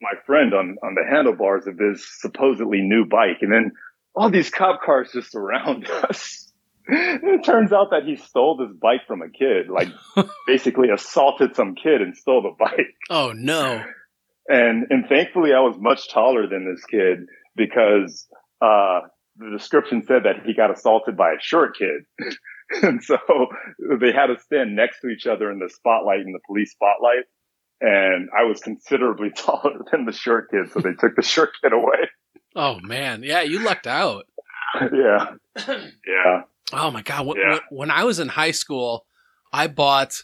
my 0.00 0.12
friend 0.26 0.54
on 0.54 0.76
on 0.82 0.94
the 0.94 1.04
handlebars 1.08 1.66
of 1.66 1.78
his 1.78 2.06
supposedly 2.20 2.82
new 2.82 3.06
bike, 3.06 3.38
and 3.40 3.52
then 3.52 3.72
all 4.14 4.30
these 4.30 4.50
cop 4.50 4.82
cars 4.82 5.10
just 5.12 5.30
surround 5.32 5.88
us. 5.88 6.47
It 6.88 7.44
turns 7.44 7.72
out 7.72 7.90
that 7.90 8.04
he 8.04 8.16
stole 8.16 8.56
this 8.56 8.74
bike 8.80 9.02
from 9.06 9.22
a 9.22 9.28
kid, 9.28 9.68
like 9.68 9.88
basically 10.46 10.88
assaulted 10.90 11.54
some 11.54 11.74
kid 11.74 12.00
and 12.00 12.16
stole 12.16 12.42
the 12.42 12.54
bike. 12.58 12.94
Oh 13.10 13.32
no. 13.34 13.82
And 14.48 14.86
and 14.90 15.06
thankfully 15.08 15.52
I 15.52 15.60
was 15.60 15.76
much 15.78 16.10
taller 16.10 16.48
than 16.48 16.64
this 16.70 16.84
kid 16.86 17.26
because 17.54 18.26
uh 18.62 19.00
the 19.36 19.50
description 19.56 20.02
said 20.06 20.22
that 20.24 20.44
he 20.46 20.54
got 20.54 20.70
assaulted 20.70 21.16
by 21.16 21.30
a 21.32 21.40
short 21.40 21.76
kid. 21.76 22.02
and 22.82 23.02
so 23.04 23.18
they 24.00 24.12
had 24.12 24.26
to 24.26 24.40
stand 24.40 24.74
next 24.74 25.00
to 25.00 25.08
each 25.08 25.26
other 25.26 25.50
in 25.52 25.58
the 25.58 25.68
spotlight 25.68 26.20
in 26.20 26.32
the 26.32 26.40
police 26.46 26.72
spotlight. 26.72 27.24
And 27.80 28.28
I 28.36 28.44
was 28.44 28.60
considerably 28.60 29.30
taller 29.36 29.78
than 29.92 30.06
the 30.06 30.12
short 30.12 30.50
kid, 30.50 30.72
so 30.72 30.80
they 30.80 30.94
took 30.98 31.14
the 31.16 31.22
short 31.22 31.50
kid 31.62 31.72
away. 31.72 32.08
Oh 32.56 32.78
man. 32.80 33.22
Yeah, 33.22 33.42
you 33.42 33.60
lucked 33.60 33.86
out. 33.86 34.24
yeah. 34.80 35.34
Yeah. 36.06 36.42
Oh 36.72 36.90
my 36.90 37.02
god! 37.02 37.26
When, 37.26 37.36
Yeah. 37.38 37.58
when 37.70 37.90
I 37.90 38.04
was 38.04 38.18
in 38.18 38.28
high 38.28 38.50
school, 38.50 39.06
I 39.52 39.66
bought 39.68 40.14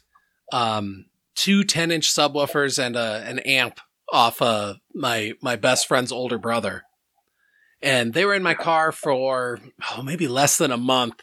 um, 0.53 1.07
two 1.35 1.65
10 1.65 1.91
inch 1.91 2.09
subwoofers 2.13 2.79
and 2.85 2.97
a, 2.97 3.23
an 3.27 3.39
amp 3.41 3.81
off 4.13 4.43
uh, 4.43 4.75
my 4.95 5.33
my 5.43 5.57
best 5.57 5.89
friend's 5.89 6.13
older 6.13 6.39
brother, 6.39 6.83
and 7.83 8.13
they 8.15 8.25
were 8.25 8.35
in 8.35 8.43
my 8.43 8.55
car 8.55 8.93
for 8.93 9.59
oh 9.97 10.03
maybe 10.03 10.29
less 10.29 10.59
than 10.59 10.71
a 10.71 10.77
month. 10.77 11.23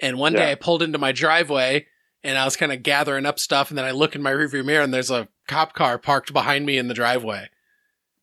And 0.00 0.18
one 0.18 0.32
day 0.32 0.46
Yeah. 0.46 0.52
I 0.52 0.54
pulled 0.54 0.82
into 0.82 0.98
my 0.98 1.12
driveway 1.12 1.86
and 2.22 2.38
I 2.38 2.44
was 2.44 2.56
kind 2.56 2.72
of 2.72 2.82
gathering 2.82 3.26
up 3.26 3.38
stuff, 3.38 3.70
and 3.70 3.76
then 3.78 3.84
I 3.84 3.90
look 3.90 4.14
in 4.14 4.22
my 4.22 4.30
rearview 4.32 4.64
mirror 4.64 4.82
and 4.84 4.92
there's 4.94 5.10
a 5.10 5.28
cop 5.48 5.72
car 5.74 5.98
parked 5.98 6.32
behind 6.32 6.64
me 6.66 6.78
in 6.78 6.86
the 6.88 6.94
driveway, 6.94 7.48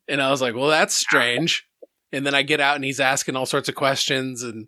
and 0.07 0.21
I 0.21 0.31
was 0.31 0.41
like, 0.41 0.55
well, 0.55 0.69
that's 0.69 0.95
strange. 0.95 1.67
And 2.13 2.25
then 2.25 2.33
I 2.33 2.41
get 2.43 2.61
out 2.61 2.75
and 2.77 2.85
he's 2.85 3.01
asking 3.01 3.35
all 3.35 3.45
sorts 3.45 3.67
of 3.67 3.75
questions 3.75 4.41
and 4.43 4.67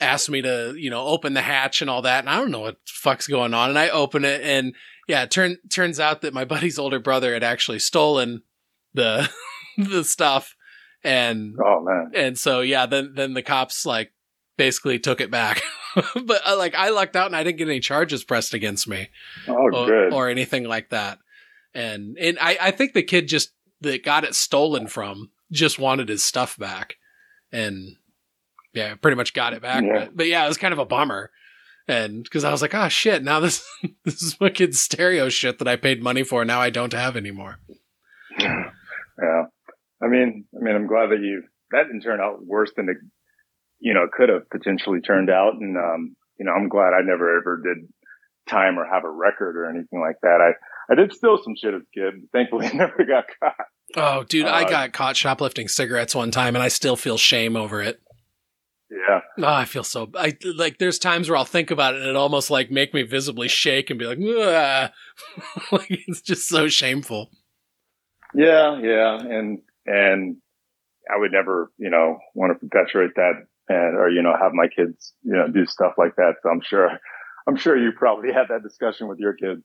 asked 0.00 0.30
me 0.30 0.42
to, 0.42 0.74
you 0.76 0.90
know, 0.90 1.06
open 1.06 1.34
the 1.34 1.42
hatch 1.42 1.80
and 1.80 1.90
all 1.90 2.02
that. 2.02 2.20
And 2.20 2.30
I 2.30 2.36
don't 2.36 2.50
know 2.50 2.60
what 2.60 2.74
the 2.74 2.92
fuck's 2.92 3.26
going 3.26 3.54
on. 3.54 3.70
And 3.70 3.78
I 3.78 3.88
open 3.88 4.24
it 4.24 4.40
and 4.42 4.74
yeah, 5.08 5.22
it 5.22 5.30
turn, 5.30 5.56
turns 5.70 5.98
out 5.98 6.20
that 6.20 6.34
my 6.34 6.44
buddy's 6.44 6.78
older 6.78 7.00
brother 7.00 7.32
had 7.32 7.42
actually 7.42 7.78
stolen 7.78 8.42
the, 8.94 9.28
the 9.78 10.04
stuff. 10.04 10.54
And, 11.02 11.56
Oh 11.64 11.82
man. 11.82 12.12
and 12.14 12.38
so 12.38 12.60
yeah, 12.60 12.86
then, 12.86 13.12
then 13.14 13.34
the 13.34 13.42
cops 13.42 13.86
like 13.86 14.12
basically 14.56 14.98
took 14.98 15.20
it 15.20 15.30
back. 15.30 15.62
but 15.94 16.42
uh, 16.46 16.56
like 16.56 16.74
I 16.74 16.90
lucked 16.90 17.16
out 17.16 17.26
and 17.26 17.36
I 17.36 17.42
didn't 17.44 17.58
get 17.58 17.68
any 17.68 17.80
charges 17.80 18.24
pressed 18.24 18.54
against 18.54 18.86
me 18.88 19.08
Oh 19.48 19.54
or, 19.72 19.86
good. 19.86 20.12
or 20.12 20.28
anything 20.28 20.64
like 20.64 20.90
that. 20.90 21.18
And, 21.74 22.16
and 22.18 22.38
I, 22.40 22.58
I 22.60 22.70
think 22.70 22.92
the 22.92 23.02
kid 23.02 23.28
just, 23.28 23.50
that 23.80 24.04
got 24.04 24.24
it 24.24 24.34
stolen 24.34 24.88
from 24.88 25.30
just 25.52 25.78
wanted 25.78 26.08
his 26.08 26.24
stuff 26.24 26.56
back. 26.58 26.96
And 27.52 27.94
yeah, 28.78 28.94
pretty 28.94 29.16
much 29.16 29.34
got 29.34 29.52
it 29.52 29.62
back. 29.62 29.82
Yeah. 29.84 30.04
But, 30.06 30.16
but 30.16 30.26
yeah, 30.28 30.44
it 30.44 30.48
was 30.48 30.56
kind 30.56 30.72
of 30.72 30.78
a 30.78 30.86
bummer. 30.86 31.30
And 31.88 32.22
because 32.22 32.44
I 32.44 32.50
was 32.50 32.62
like, 32.62 32.74
oh 32.74 32.88
shit, 32.88 33.24
now 33.24 33.40
this, 33.40 33.66
this 34.04 34.22
is 34.22 34.36
kid's 34.54 34.80
stereo 34.80 35.28
shit 35.28 35.58
that 35.58 35.68
I 35.68 35.76
paid 35.76 36.02
money 36.02 36.22
for. 36.22 36.44
Now 36.44 36.60
I 36.60 36.70
don't 36.70 36.92
have 36.92 37.16
anymore. 37.16 37.58
Yeah. 39.20 39.46
I 40.00 40.06
mean, 40.06 40.44
I 40.54 40.62
mean, 40.62 40.76
I'm 40.76 40.86
glad 40.86 41.08
that 41.10 41.18
you, 41.20 41.42
that 41.72 41.88
didn't 41.88 42.02
turn 42.02 42.20
out 42.20 42.38
worse 42.46 42.70
than 42.76 42.88
it, 42.88 42.98
you 43.80 43.92
know, 43.92 44.06
could 44.12 44.28
have 44.28 44.48
potentially 44.48 45.00
turned 45.00 45.28
out. 45.28 45.54
And, 45.54 45.76
um, 45.76 46.14
you 46.38 46.46
know, 46.46 46.52
I'm 46.52 46.68
glad 46.68 46.92
I 46.94 47.00
never 47.02 47.36
ever 47.36 47.60
did 47.60 47.78
time 48.48 48.78
or 48.78 48.86
have 48.86 49.02
a 49.02 49.10
record 49.10 49.56
or 49.56 49.68
anything 49.68 50.00
like 50.00 50.14
that. 50.22 50.38
I, 50.40 50.92
I 50.92 50.94
did 50.94 51.12
steal 51.12 51.38
some 51.42 51.54
shit 51.60 51.74
as 51.74 51.82
a 51.82 51.98
kid. 51.98 52.14
Thankfully, 52.32 52.66
I 52.72 52.72
never 52.74 53.04
got 53.04 53.24
caught. 53.40 53.66
Oh, 53.96 54.22
dude, 54.22 54.46
I 54.46 54.62
Uh, 54.62 54.68
got 54.68 54.92
caught 54.92 55.16
shoplifting 55.16 55.66
cigarettes 55.66 56.14
one 56.14 56.30
time 56.30 56.54
and 56.54 56.62
I 56.62 56.68
still 56.68 56.94
feel 56.94 57.18
shame 57.18 57.56
over 57.56 57.82
it. 57.82 58.00
Yeah. 58.90 59.20
Oh, 59.38 59.44
I 59.52 59.64
feel 59.66 59.84
so, 59.84 60.10
I 60.14 60.36
like, 60.56 60.78
there's 60.78 60.98
times 60.98 61.28
where 61.28 61.36
I'll 61.36 61.44
think 61.44 61.70
about 61.70 61.94
it 61.94 62.00
and 62.00 62.10
it 62.10 62.16
almost 62.16 62.50
like 62.50 62.70
make 62.70 62.94
me 62.94 63.02
visibly 63.02 63.48
shake 63.48 63.90
and 63.90 63.98
be 63.98 64.06
like, 64.06 64.18
like 65.72 65.86
it's 66.06 66.22
just 66.22 66.48
so 66.48 66.68
shameful. 66.68 67.30
Yeah. 68.34 68.78
Yeah. 68.80 69.18
And, 69.20 69.60
and 69.86 70.36
I 71.12 71.18
would 71.18 71.32
never, 71.32 71.70
you 71.78 71.90
know, 71.90 72.18
want 72.34 72.52
to 72.58 72.66
perpetuate 72.66 73.14
that 73.16 73.32
and, 73.68 73.96
or, 73.96 74.08
you 74.08 74.22
know, 74.22 74.34
have 74.40 74.52
my 74.52 74.68
kids, 74.68 75.12
you 75.22 75.32
know, 75.34 75.48
do 75.48 75.66
stuff 75.66 75.94
like 75.98 76.16
that. 76.16 76.34
So 76.42 76.48
I'm 76.48 76.62
sure, 76.62 76.90
I'm 77.46 77.56
sure 77.56 77.76
you 77.76 77.92
probably 77.92 78.32
had 78.32 78.48
that 78.48 78.62
discussion 78.62 79.08
with 79.08 79.18
your 79.18 79.34
kids. 79.34 79.62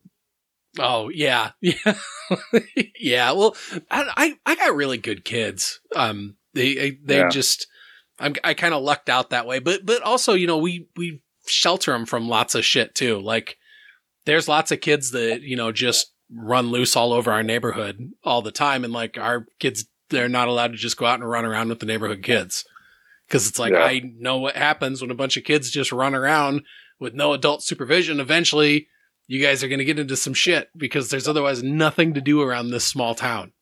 Oh 0.79 1.09
yeah, 1.09 1.51
yeah, 1.61 1.93
yeah. 2.99 3.31
Well, 3.33 3.55
I, 3.91 4.09
I 4.17 4.51
I 4.51 4.55
got 4.55 4.75
really 4.75 4.97
good 4.97 5.23
kids. 5.23 5.79
Um, 5.95 6.35
they 6.55 6.97
they 7.05 7.19
Yeah. 7.19 7.29
just 7.29 7.67
I'm 8.19 8.35
I 8.43 8.53
kind 8.53 8.73
of 8.73 8.83
lucked 8.83 9.09
out 9.09 9.29
that 9.31 9.47
way. 9.47 9.59
But 9.59 9.85
but 9.85 10.01
also 10.01 10.33
you 10.33 10.47
know 10.47 10.57
we 10.57 10.87
we 10.95 11.21
shelter 11.47 11.91
them 11.91 12.05
from 12.05 12.27
lots 12.27 12.55
of 12.55 12.65
shit 12.65 12.95
too. 12.95 13.19
Like 13.19 13.57
there's 14.25 14.47
lots 14.47 14.71
of 14.71 14.81
kids 14.81 15.11
that 15.11 15.41
you 15.41 15.55
know 15.55 15.71
just 15.71 16.13
run 16.31 16.67
loose 16.67 16.95
all 16.95 17.13
over 17.13 17.31
our 17.31 17.43
neighborhood 17.43 18.11
all 18.23 18.41
the 18.41 18.51
time, 18.51 18.83
and 18.83 18.93
like 18.93 19.17
our 19.17 19.47
kids 19.59 19.85
they're 20.09 20.29
not 20.29 20.47
allowed 20.47 20.71
to 20.71 20.77
just 20.77 20.97
go 20.97 21.05
out 21.05 21.19
and 21.19 21.29
run 21.29 21.45
around 21.45 21.69
with 21.69 21.79
the 21.79 21.85
neighborhood 21.85 22.21
kids 22.23 22.65
because 23.27 23.47
it's 23.47 23.57
like 23.59 23.73
Yeah. 23.73 23.83
I 23.83 24.01
know 24.19 24.37
what 24.37 24.55
happens 24.55 25.01
when 25.01 25.11
a 25.11 25.15
bunch 25.15 25.37
of 25.37 25.43
kids 25.43 25.71
just 25.71 25.91
run 25.91 26.13
around 26.13 26.63
with 26.99 27.13
no 27.13 27.33
adult 27.33 27.63
supervision. 27.63 28.19
Eventually 28.19 28.87
you 29.27 29.41
guys 29.41 29.63
are 29.63 29.67
going 29.67 29.79
to 29.79 29.85
get 29.85 29.99
into 29.99 30.15
some 30.15 30.33
shit 30.33 30.69
because 30.75 31.09
there's 31.09 31.27
otherwise 31.27 31.63
nothing 31.63 32.13
to 32.13 32.21
do 32.21 32.41
around 32.41 32.69
this 32.69 32.85
small 32.85 33.15
town. 33.15 33.53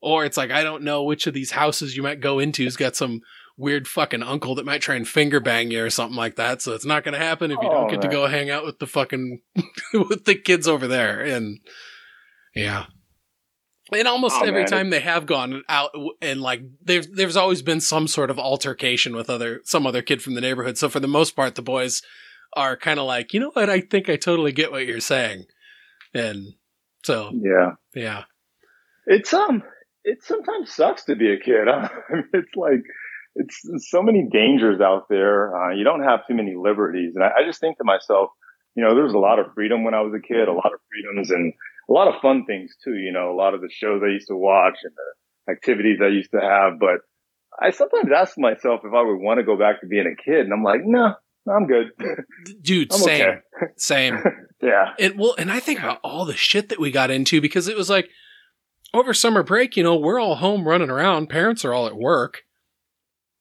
Or 0.00 0.24
it's 0.24 0.36
like, 0.36 0.50
I 0.50 0.62
don't 0.62 0.84
know 0.84 1.02
which 1.02 1.26
of 1.26 1.34
these 1.34 1.50
houses 1.50 1.96
you 1.96 2.02
might 2.02 2.20
go 2.20 2.38
into 2.38 2.64
has 2.64 2.76
got 2.76 2.94
some 2.96 3.20
weird 3.56 3.88
fucking 3.88 4.22
uncle 4.22 4.54
that 4.56 4.66
might 4.66 4.82
try 4.82 4.94
and 4.96 5.08
finger 5.08 5.40
bang 5.40 5.70
you 5.70 5.84
or 5.84 5.90
something 5.90 6.16
like 6.16 6.36
that. 6.36 6.60
So 6.62 6.72
it's 6.74 6.84
not 6.84 7.04
going 7.04 7.14
to 7.14 7.18
happen 7.24 7.50
if 7.50 7.58
you 7.62 7.68
don't 7.70 7.86
Oh, 7.86 7.90
get 7.90 8.02
to 8.02 8.08
go 8.08 8.26
hang 8.26 8.50
out 8.50 8.64
with 8.64 8.78
the 8.78 8.86
fucking, 8.86 9.40
with 9.94 10.24
the 10.24 10.34
kids 10.34 10.68
over 10.68 10.86
there. 10.86 11.20
And 11.22 11.58
yeah. 12.54 12.86
And 13.92 14.08
almost 14.08 14.36
Oh, 14.40 14.44
every 14.44 14.62
man. 14.62 14.66
time 14.70 14.90
they 14.90 15.00
have 15.00 15.26
gone 15.26 15.62
out 15.68 15.90
and 16.20 16.40
like 16.40 16.60
there's 16.82 17.06
there's 17.08 17.36
always 17.36 17.62
been 17.62 17.80
some 17.80 18.08
sort 18.08 18.30
of 18.30 18.38
altercation 18.38 19.14
with 19.14 19.30
other 19.30 19.60
some 19.64 19.86
other 19.86 20.02
kid 20.02 20.20
from 20.22 20.34
the 20.34 20.40
neighborhood. 20.40 20.76
So 20.76 20.88
for 20.88 20.98
the 20.98 21.06
most 21.06 21.36
part, 21.36 21.54
the 21.54 21.62
boys 21.62 22.02
are 22.54 22.76
kind 22.76 22.98
of 22.98 23.06
like, 23.06 23.32
you 23.32 23.38
know 23.38 23.50
what? 23.52 23.70
I 23.70 23.80
think 23.80 24.08
I 24.08 24.16
totally 24.16 24.50
get 24.50 24.72
what 24.72 24.86
you're 24.86 24.98
saying, 24.98 25.44
and 26.12 26.54
so 27.04 27.30
Yeah. 27.34 27.72
yeah, 27.94 28.24
It's 29.06 29.32
um, 29.32 29.62
it 30.02 30.24
sometimes 30.24 30.72
sucks 30.74 31.04
to 31.04 31.14
be 31.14 31.30
a 31.32 31.38
kid. 31.38 31.68
Huh? 31.68 31.88
I 32.08 32.12
mean, 32.16 32.24
it's 32.32 32.56
like 32.56 32.82
it's 33.36 33.90
so 33.90 34.02
many 34.02 34.26
dangers 34.30 34.80
out 34.80 35.08
there. 35.08 35.54
Uh, 35.54 35.74
you 35.74 35.84
don't 35.84 36.02
have 36.02 36.26
too 36.26 36.34
many 36.34 36.54
liberties, 36.56 37.12
and 37.14 37.24
I, 37.24 37.42
I 37.42 37.46
just 37.46 37.60
think 37.60 37.78
to 37.78 37.84
myself, 37.84 38.30
you 38.74 38.82
know, 38.82 38.94
there 38.94 39.04
was 39.04 39.14
a 39.14 39.18
lot 39.18 39.38
of 39.38 39.46
freedom 39.54 39.84
when 39.84 39.94
I 39.94 40.00
was 40.00 40.12
a 40.14 40.26
kid, 40.26 40.48
a 40.48 40.52
lot 40.52 40.72
of 40.72 40.80
freedoms, 40.90 41.30
and 41.30 41.52
a 41.88 41.92
lot 41.92 42.08
of 42.08 42.20
fun 42.20 42.44
things 42.46 42.74
too. 42.82 42.94
You 42.94 43.12
know, 43.12 43.30
a 43.30 43.36
lot 43.36 43.54
of 43.54 43.60
the 43.60 43.70
shows 43.70 44.02
I 44.04 44.08
used 44.08 44.28
to 44.28 44.36
watch 44.36 44.78
and 44.82 44.92
the 44.92 45.52
activities 45.52 45.98
I 46.02 46.08
used 46.08 46.30
to 46.32 46.40
have. 46.40 46.78
But 46.78 47.00
I 47.60 47.70
sometimes 47.70 48.10
ask 48.14 48.38
myself 48.38 48.80
if 48.84 48.92
I 48.92 49.02
would 49.02 49.18
want 49.18 49.38
to 49.38 49.44
go 49.44 49.56
back 49.56 49.80
to 49.80 49.86
being 49.86 50.06
a 50.06 50.22
kid, 50.22 50.40
and 50.40 50.52
I'm 50.52 50.62
like, 50.62 50.80
no, 50.84 51.14
I'm 51.48 51.66
good. 51.66 51.90
dude, 52.62 52.92
I'm 52.92 52.98
same, 52.98 53.22
okay. 53.22 53.40
same. 53.76 54.18
yeah, 54.62 54.94
And 54.98 55.18
well, 55.18 55.34
and 55.38 55.50
I 55.50 55.60
think 55.60 55.80
about 55.80 56.00
all 56.02 56.24
the 56.24 56.36
shit 56.36 56.68
that 56.70 56.80
we 56.80 56.90
got 56.90 57.10
into 57.10 57.40
because 57.40 57.68
it 57.68 57.76
was 57.76 57.90
like 57.90 58.08
over 58.92 59.14
summer 59.14 59.42
break, 59.42 59.76
you 59.76 59.82
know, 59.82 59.96
we're 59.96 60.20
all 60.20 60.36
home 60.36 60.66
running 60.66 60.90
around. 60.90 61.28
Parents 61.28 61.64
are 61.64 61.72
all 61.72 61.86
at 61.86 61.96
work. 61.96 62.42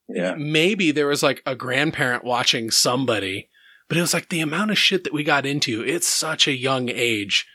Yeah, 0.07 0.35
Maybe 0.37 0.91
there 0.91 1.07
was 1.07 1.23
like 1.23 1.41
a 1.45 1.55
grandparent 1.55 2.23
watching 2.23 2.71
somebody, 2.71 3.49
but 3.87 3.97
it 3.97 4.01
was 4.01 4.13
like 4.13 4.29
the 4.29 4.41
amount 4.41 4.71
of 4.71 4.77
shit 4.77 5.03
that 5.03 5.13
we 5.13 5.23
got 5.23 5.45
into. 5.45 5.81
It's 5.83 6.07
such 6.07 6.47
a 6.47 6.55
young 6.55 6.89
age. 6.89 7.47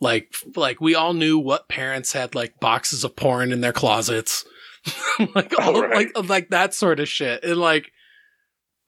Like, 0.00 0.34
like 0.54 0.80
we 0.80 0.94
all 0.94 1.14
knew 1.14 1.38
what 1.38 1.68
parents 1.68 2.12
had 2.12 2.34
like 2.34 2.60
boxes 2.60 3.02
of 3.02 3.16
porn 3.16 3.50
in 3.50 3.62
their 3.62 3.72
closets, 3.72 4.44
like, 5.34 5.58
all, 5.58 5.80
right. 5.82 6.14
like, 6.14 6.28
like 6.28 6.48
that 6.50 6.74
sort 6.74 7.00
of 7.00 7.08
shit, 7.08 7.42
and 7.42 7.56
like, 7.56 7.90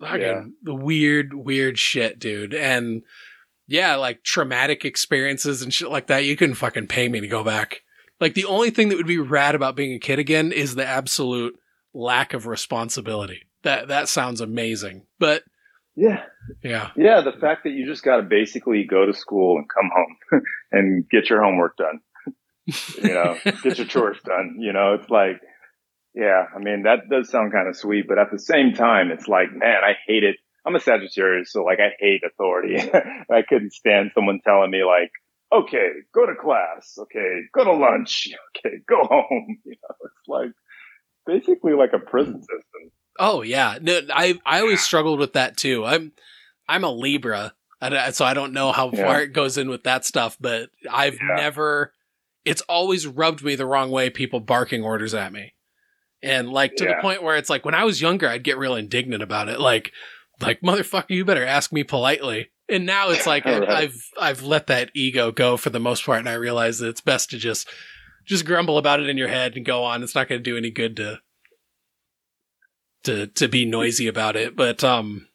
fucking 0.01 0.21
Yeah. 0.21 0.43
the 0.63 0.75
weird, 0.75 1.33
weird 1.33 1.79
shit, 1.79 2.19
dude. 2.19 2.53
And 2.55 3.03
yeah, 3.67 3.97
like 3.97 4.23
traumatic 4.23 4.85
experiences 4.85 5.63
and 5.63 5.73
shit 5.73 5.91
like 5.91 6.09
that. 6.09 6.25
You 6.25 6.37
couldn't 6.37 6.57
fucking 6.57 6.89
pay 6.89 7.09
me 7.09 7.21
to 7.21 7.29
go 7.29 7.43
back. 7.43 7.81
Like 8.21 8.35
the 8.35 8.45
only 8.47 8.71
thing 8.71 8.89
that 8.91 8.97
would 8.97 9.07
be 9.07 9.19
rad 9.19 9.55
about 9.55 9.77
being 9.77 9.93
a 9.95 9.99
kid 9.99 10.19
again 10.19 10.53
is 10.53 10.75
the 10.75 10.87
absolute 10.87 11.59
lack 11.95 12.35
of 12.35 12.47
responsibility. 12.47 13.43
That 13.63 13.89
that 13.89 14.09
sounds 14.09 14.41
amazing. 14.41 15.07
But 15.19 15.43
yeah. 15.99 16.23
Yeah. 16.63 16.91
Yeah, 16.97 17.23
the 17.23 17.39
fact 17.41 17.65
that 17.65 17.71
you 17.71 17.85
just 17.85 18.05
got 18.05 18.19
to 18.19 18.23
basically 18.23 18.85
go 18.89 19.05
to 19.05 19.13
school 19.13 19.57
and 19.57 19.67
come 19.69 19.91
home 19.93 20.43
and 20.73 21.09
get 21.11 21.29
your 21.29 21.43
homework 21.43 21.77
done. 21.77 22.01
you 23.03 23.15
know, 23.15 23.37
get 23.63 23.79
your 23.79 23.87
chores 23.87 24.19
done. 24.25 24.57
You 24.61 24.73
know, 24.73 24.95
it's 24.95 25.11
like, 25.11 25.41
yeah, 26.15 26.45
I 26.55 26.59
mean, 26.59 26.85
that 26.85 27.09
does 27.11 27.31
sound 27.31 27.53
kind 27.53 27.67
of 27.67 27.77
sweet, 27.77 28.07
but 28.07 28.19
at 28.19 28.31
the 28.31 28.39
same 28.39 28.75
time, 28.75 29.11
it's 29.11 29.27
like, 29.27 29.49
man, 29.53 29.83
I 29.83 29.95
hate 30.07 30.23
it. 30.23 30.37
I'm 30.65 30.77
a 30.77 30.81
Sagittarius, 30.81 31.53
so 31.53 31.65
like 31.65 31.79
I 31.81 31.91
hate 31.99 32.23
authority. 32.25 32.77
I 33.33 33.43
couldn't 33.49 33.73
stand 33.73 34.11
someone 34.15 34.41
telling 34.45 34.71
me 34.71 34.85
like, 34.85 35.11
okay, 35.53 35.89
go 36.15 36.27
to 36.27 36.35
class. 36.35 36.97
Okay, 36.99 37.43
go 37.55 37.65
to 37.65 37.73
lunch. 37.73 38.29
Okay, 38.57 38.77
go 38.89 39.03
home. 39.03 39.59
You 39.65 39.75
know, 39.83 39.95
it's 40.05 40.29
like 40.29 40.53
basically 41.29 41.75
like 41.75 41.93
a 41.93 41.99
prison 41.99 42.35
hmm. 42.35 42.41
system. 42.41 42.93
Oh 43.21 43.43
yeah, 43.43 43.79
no, 43.81 44.01
I 44.13 44.41
I 44.45 44.61
always 44.61 44.81
struggled 44.81 45.21
with 45.21 45.35
that 45.35 45.57
too. 45.57 45.85
I'm 45.85 46.13
I'm 46.69 46.85
a 46.85 46.91
Libra, 46.91 47.53
uh, 47.81 48.11
so 48.11 48.25
I 48.25 48.35
don't 48.35 48.53
know 48.53 48.73
how 48.73 48.91
yeah. 48.91 49.05
far 49.05 49.23
it 49.23 49.33
goes 49.33 49.59
in 49.59 49.69
with 49.69 49.85
that 49.85 50.05
stuff. 50.05 50.37
But 50.41 50.71
I've 50.91 51.15
yeah. 51.15 51.37
never. 51.37 51.93
It's 52.45 52.63
always 52.63 53.07
rubbed 53.07 53.45
me 53.45 53.55
the 53.57 53.67
wrong 53.67 53.91
way. 53.91 54.09
People 54.09 54.41
barking 54.41 54.83
orders 54.83 55.15
at 55.15 55.33
me, 55.33 55.55
and 56.23 56.49
like 56.49 56.77
to 56.77 56.85
yeah. 56.85 56.97
the 56.97 57.03
point 57.03 57.23
where 57.23 57.37
it's 57.37 57.51
like 57.51 57.65
when 57.65 57.75
I 57.75 57.85
was 57.85 58.01
younger, 58.01 58.29
I'd 58.29 58.45
get 58.45 58.59
real 58.59 58.77
indignant 58.77 59.23
about 59.23 59.49
it. 59.49 59.61
Like, 59.61 59.93
like 60.41 60.61
motherfucker, 60.63 61.11
you 61.11 61.25
better 61.25 61.45
ask 61.45 61.73
me 61.73 61.85
politely. 61.85 62.51
And 62.71 62.87
now 62.87 63.11
it's 63.11 63.27
like 63.27 63.45
right. 63.47 63.69
I've 63.69 64.01
I've 64.19 64.43
let 64.45 64.69
that 64.69 64.91
ego 64.95 65.33
go 65.33 65.57
for 65.57 65.71
the 65.71 65.81
most 65.81 66.07
part, 66.07 66.21
and 66.21 66.29
I 66.29 66.35
realize 66.35 66.79
that 66.79 66.89
it's 66.89 67.01
best 67.01 67.31
to 67.31 67.39
just 67.39 67.69
just 68.29 68.45
grumble 68.45 68.79
about 68.79 69.01
it 69.01 69.09
in 69.09 69.17
your 69.17 69.29
head 69.29 69.57
and 69.57 69.65
go 69.65 69.83
on. 69.83 70.03
It's 70.03 70.15
not 70.15 70.29
going 70.29 70.39
to 70.39 70.51
do 70.51 70.57
any 70.57 70.71
good 70.71 70.97
to 70.97 71.21
to 73.05 73.27
to 73.27 73.49
be 73.49 73.65
noisy 73.65 74.07
about 74.07 74.37
it. 74.37 74.55
But 74.55 74.85
um, 74.85 75.29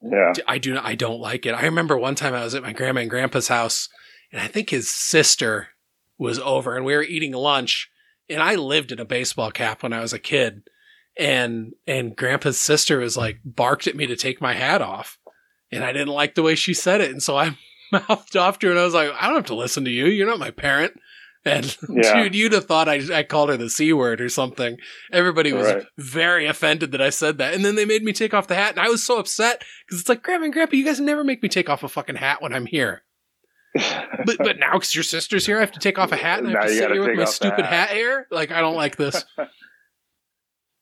yeah, 0.00 0.32
I 0.46 0.58
do. 0.58 0.78
I 0.80 0.94
don't 0.94 1.20
like 1.20 1.44
it. 1.44 1.52
I 1.52 1.64
remember 1.64 1.98
one 1.98 2.14
time 2.14 2.34
I 2.34 2.44
was 2.44 2.54
at 2.54 2.62
my 2.62 2.72
grandma 2.72 3.00
and 3.00 3.10
grandpa's 3.10 3.48
house, 3.48 3.88
and 4.32 4.40
I 4.40 4.46
think 4.46 4.70
his 4.70 4.88
sister 4.88 5.68
was 6.16 6.38
over, 6.38 6.76
and 6.76 6.84
we 6.84 6.94
were 6.94 7.02
eating 7.02 7.32
lunch. 7.32 7.90
And 8.30 8.42
I 8.42 8.56
lived 8.56 8.92
in 8.92 9.00
a 9.00 9.06
baseball 9.06 9.50
cap 9.50 9.82
when 9.82 9.92
I 9.92 10.00
was 10.00 10.12
a 10.12 10.18
kid, 10.18 10.62
and 11.18 11.72
and 11.86 12.14
grandpa's 12.14 12.60
sister 12.60 12.98
was 12.98 13.16
like 13.16 13.40
barked 13.44 13.88
at 13.88 13.96
me 13.96 14.06
to 14.06 14.16
take 14.16 14.40
my 14.40 14.54
hat 14.54 14.82
off, 14.82 15.18
and 15.72 15.82
I 15.82 15.92
didn't 15.92 16.08
like 16.14 16.36
the 16.36 16.42
way 16.42 16.54
she 16.54 16.74
said 16.74 17.00
it, 17.00 17.10
and 17.10 17.22
so 17.22 17.36
I 17.36 17.56
mouthed 17.92 18.36
off 18.36 18.60
to 18.60 18.66
her, 18.66 18.72
and 18.72 18.80
I 18.80 18.84
was 18.84 18.94
like, 18.94 19.10
I 19.18 19.26
don't 19.26 19.36
have 19.36 19.46
to 19.46 19.56
listen 19.56 19.84
to 19.84 19.90
you. 19.90 20.06
You're 20.06 20.28
not 20.28 20.38
my 20.38 20.52
parent. 20.52 20.92
And 21.48 21.76
yeah. 21.88 22.22
dude, 22.22 22.34
you'd 22.34 22.52
have 22.52 22.66
thought 22.66 22.88
I, 22.88 23.00
I 23.12 23.22
called 23.22 23.48
her 23.50 23.56
the 23.56 23.70
C 23.70 23.92
word 23.92 24.20
or 24.20 24.28
something. 24.28 24.78
Everybody 25.12 25.52
was 25.52 25.66
right. 25.66 25.84
very 25.96 26.46
offended 26.46 26.92
that 26.92 27.02
I 27.02 27.10
said 27.10 27.38
that. 27.38 27.54
And 27.54 27.64
then 27.64 27.74
they 27.74 27.84
made 27.84 28.02
me 28.02 28.12
take 28.12 28.34
off 28.34 28.46
the 28.46 28.54
hat. 28.54 28.72
And 28.72 28.80
I 28.80 28.88
was 28.88 29.02
so 29.02 29.18
upset 29.18 29.62
because 29.86 30.00
it's 30.00 30.08
like, 30.08 30.22
Grandma 30.22 30.44
and 30.44 30.52
Grandpa, 30.52 30.76
you 30.76 30.84
guys 30.84 31.00
never 31.00 31.24
make 31.24 31.42
me 31.42 31.48
take 31.48 31.68
off 31.68 31.82
a 31.82 31.88
fucking 31.88 32.16
hat 32.16 32.42
when 32.42 32.52
I'm 32.52 32.66
here. 32.66 33.02
but 34.24 34.38
but 34.38 34.58
now 34.58 34.72
because 34.72 34.94
your 34.94 35.04
sister's 35.04 35.44
here, 35.46 35.58
I 35.58 35.60
have 35.60 35.72
to 35.72 35.78
take 35.78 35.98
off 35.98 36.12
a 36.12 36.16
hat 36.16 36.38
and 36.38 36.48
I 36.48 36.52
have 36.52 36.68
to 36.68 36.74
sit 36.74 36.90
here 36.90 37.06
with 37.06 37.18
my 37.18 37.24
stupid 37.24 37.64
hat. 37.64 37.88
hat 37.88 37.90
hair. 37.90 38.26
Like 38.30 38.50
I 38.50 38.60
don't 38.60 38.76
like 38.76 38.96
this. 38.96 39.24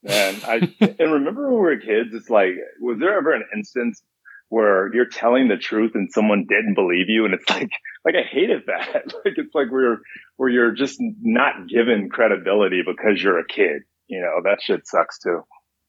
and 0.05 0.45
I 0.45 0.75
and 0.81 1.13
remember 1.13 1.51
when 1.51 1.55
we 1.55 1.61
were 1.61 1.77
kids, 1.79 2.11
it's 2.13 2.31
like, 2.31 2.51
was 2.81 2.99
there 2.99 3.17
ever 3.19 3.35
an 3.35 3.45
instance 3.55 4.03
where 4.49 4.95
you're 4.95 5.09
telling 5.09 5.49
the 5.49 5.57
truth 5.57 5.93
and 5.95 6.11
someone 6.13 6.47
didn't 6.49 6.75
believe 6.75 7.09
you 7.09 7.25
and 7.25 7.35
it's 7.35 7.49
like 7.51 7.71
like 8.07 8.15
I 8.15 8.23
hated 8.23 8.63
that. 8.69 9.13
like 9.25 9.35
it's 9.37 9.55
like 9.55 9.71
we're 9.71 9.99
where 10.37 10.49
you're 10.49 10.73
just 10.73 10.99
not 11.01 11.69
given 11.69 12.09
credibility 12.09 12.83
because 12.87 13.23
you're 13.23 13.41
a 13.41 13.47
kid. 13.47 13.83
You 14.07 14.21
know, 14.21 14.49
that 14.49 14.63
shit 14.63 14.87
sucks 14.87 15.19
too. 15.19 15.43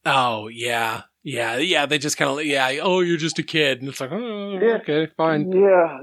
Oh 0.05 0.47
yeah. 0.47 1.03
Yeah, 1.23 1.57
yeah, 1.57 1.85
they 1.87 1.97
just 1.97 2.15
kind 2.15 2.39
of 2.39 2.45
yeah, 2.45 2.79
oh, 2.81 3.01
you're 3.01 3.17
just 3.17 3.37
a 3.37 3.43
kid, 3.43 3.81
and 3.81 3.89
it's 3.89 3.99
like, 3.99 4.13
oh, 4.13 4.57
yeah. 4.61 4.77
okay, 4.77 5.07
fine. 5.17 5.51
Yeah, 5.51 5.99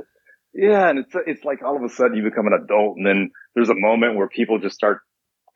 yeah, 0.52 0.90
and 0.90 0.98
it's 0.98 1.14
it's 1.26 1.44
like 1.44 1.62
all 1.62 1.76
of 1.76 1.82
a 1.82 1.88
sudden 1.88 2.14
you 2.14 2.22
become 2.22 2.46
an 2.46 2.52
adult, 2.52 2.98
and 2.98 3.06
then 3.06 3.30
there's 3.54 3.70
a 3.70 3.74
moment 3.74 4.16
where 4.16 4.28
people 4.28 4.58
just 4.58 4.74
start 4.74 5.00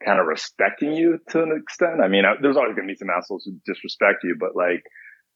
kind 0.02 0.20
of 0.20 0.26
respecting 0.26 0.94
you 0.94 1.18
to 1.30 1.42
an 1.42 1.52
extent. 1.60 2.00
I 2.02 2.08
mean, 2.08 2.24
I, 2.24 2.34
there's 2.40 2.56
always 2.56 2.74
going 2.76 2.88
to 2.88 2.92
be 2.92 2.96
some 2.96 3.10
assholes 3.10 3.44
who 3.44 3.60
disrespect 3.66 4.24
you, 4.24 4.36
but 4.40 4.56
like 4.56 4.82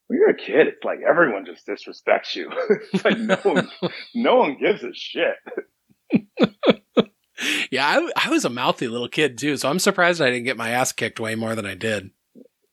when 0.07 0.19
you're 0.19 0.31
a 0.31 0.37
kid, 0.37 0.69
it's 0.69 0.85
like 0.85 1.01
everyone 1.09 1.45
just 1.45 1.67
disrespects 1.67 2.35
you. 2.35 2.51
it's 2.93 3.05
like 3.05 3.19
no 3.19 3.37
one, 3.37 3.69
no 4.15 4.37
one 4.37 4.57
gives 4.59 4.83
a 4.83 4.93
shit. 4.93 5.37
yeah, 7.71 7.87
I, 7.87 8.27
I 8.27 8.31
was 8.31 8.45
a 8.45 8.51
mouthy 8.51 8.89
little 8.89 9.09
kid 9.09 9.39
too, 9.39 9.57
so 9.57 9.69
I'm 9.69 9.79
surprised 9.79 10.21
I 10.21 10.31
didn't 10.31 10.45
get 10.45 10.57
my 10.57 10.71
ass 10.71 10.93
kicked 10.93 11.21
way 11.21 11.35
more 11.35 11.55
than 11.55 11.67
I 11.67 11.75
did. 11.75 12.11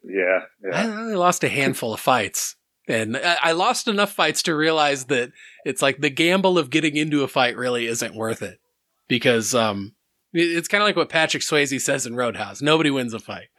Yeah, 0.04 0.42
yeah. 0.64 0.72
I 0.74 0.88
only 0.88 1.16
lost 1.16 1.44
a 1.44 1.50
handful 1.50 1.94
of 1.94 2.00
fights. 2.00 2.56
And 2.88 3.18
I 3.18 3.52
lost 3.52 3.88
enough 3.88 4.12
fights 4.12 4.42
to 4.44 4.56
realize 4.56 5.06
that 5.06 5.32
it's 5.64 5.82
like 5.82 6.00
the 6.00 6.10
gamble 6.10 6.58
of 6.58 6.72
getting 6.72 6.96
into 6.96 7.22
a 7.22 7.28
fight 7.28 7.56
really 7.56 7.86
isn't 7.86 8.16
worth 8.16 8.42
it. 8.42 8.60
Because 9.08 9.54
um, 9.54 9.94
it's 10.34 10.68
kind 10.68 10.82
of 10.82 10.88
like 10.88 10.96
what 10.96 11.10
Patrick 11.10 11.44
Swayze 11.44 11.80
says 11.82 12.08
in 12.08 12.16
Roadhouse 12.16 12.64
nobody 12.64 12.90
wins 12.90 13.14
a 13.14 13.20
fight. 13.20 13.50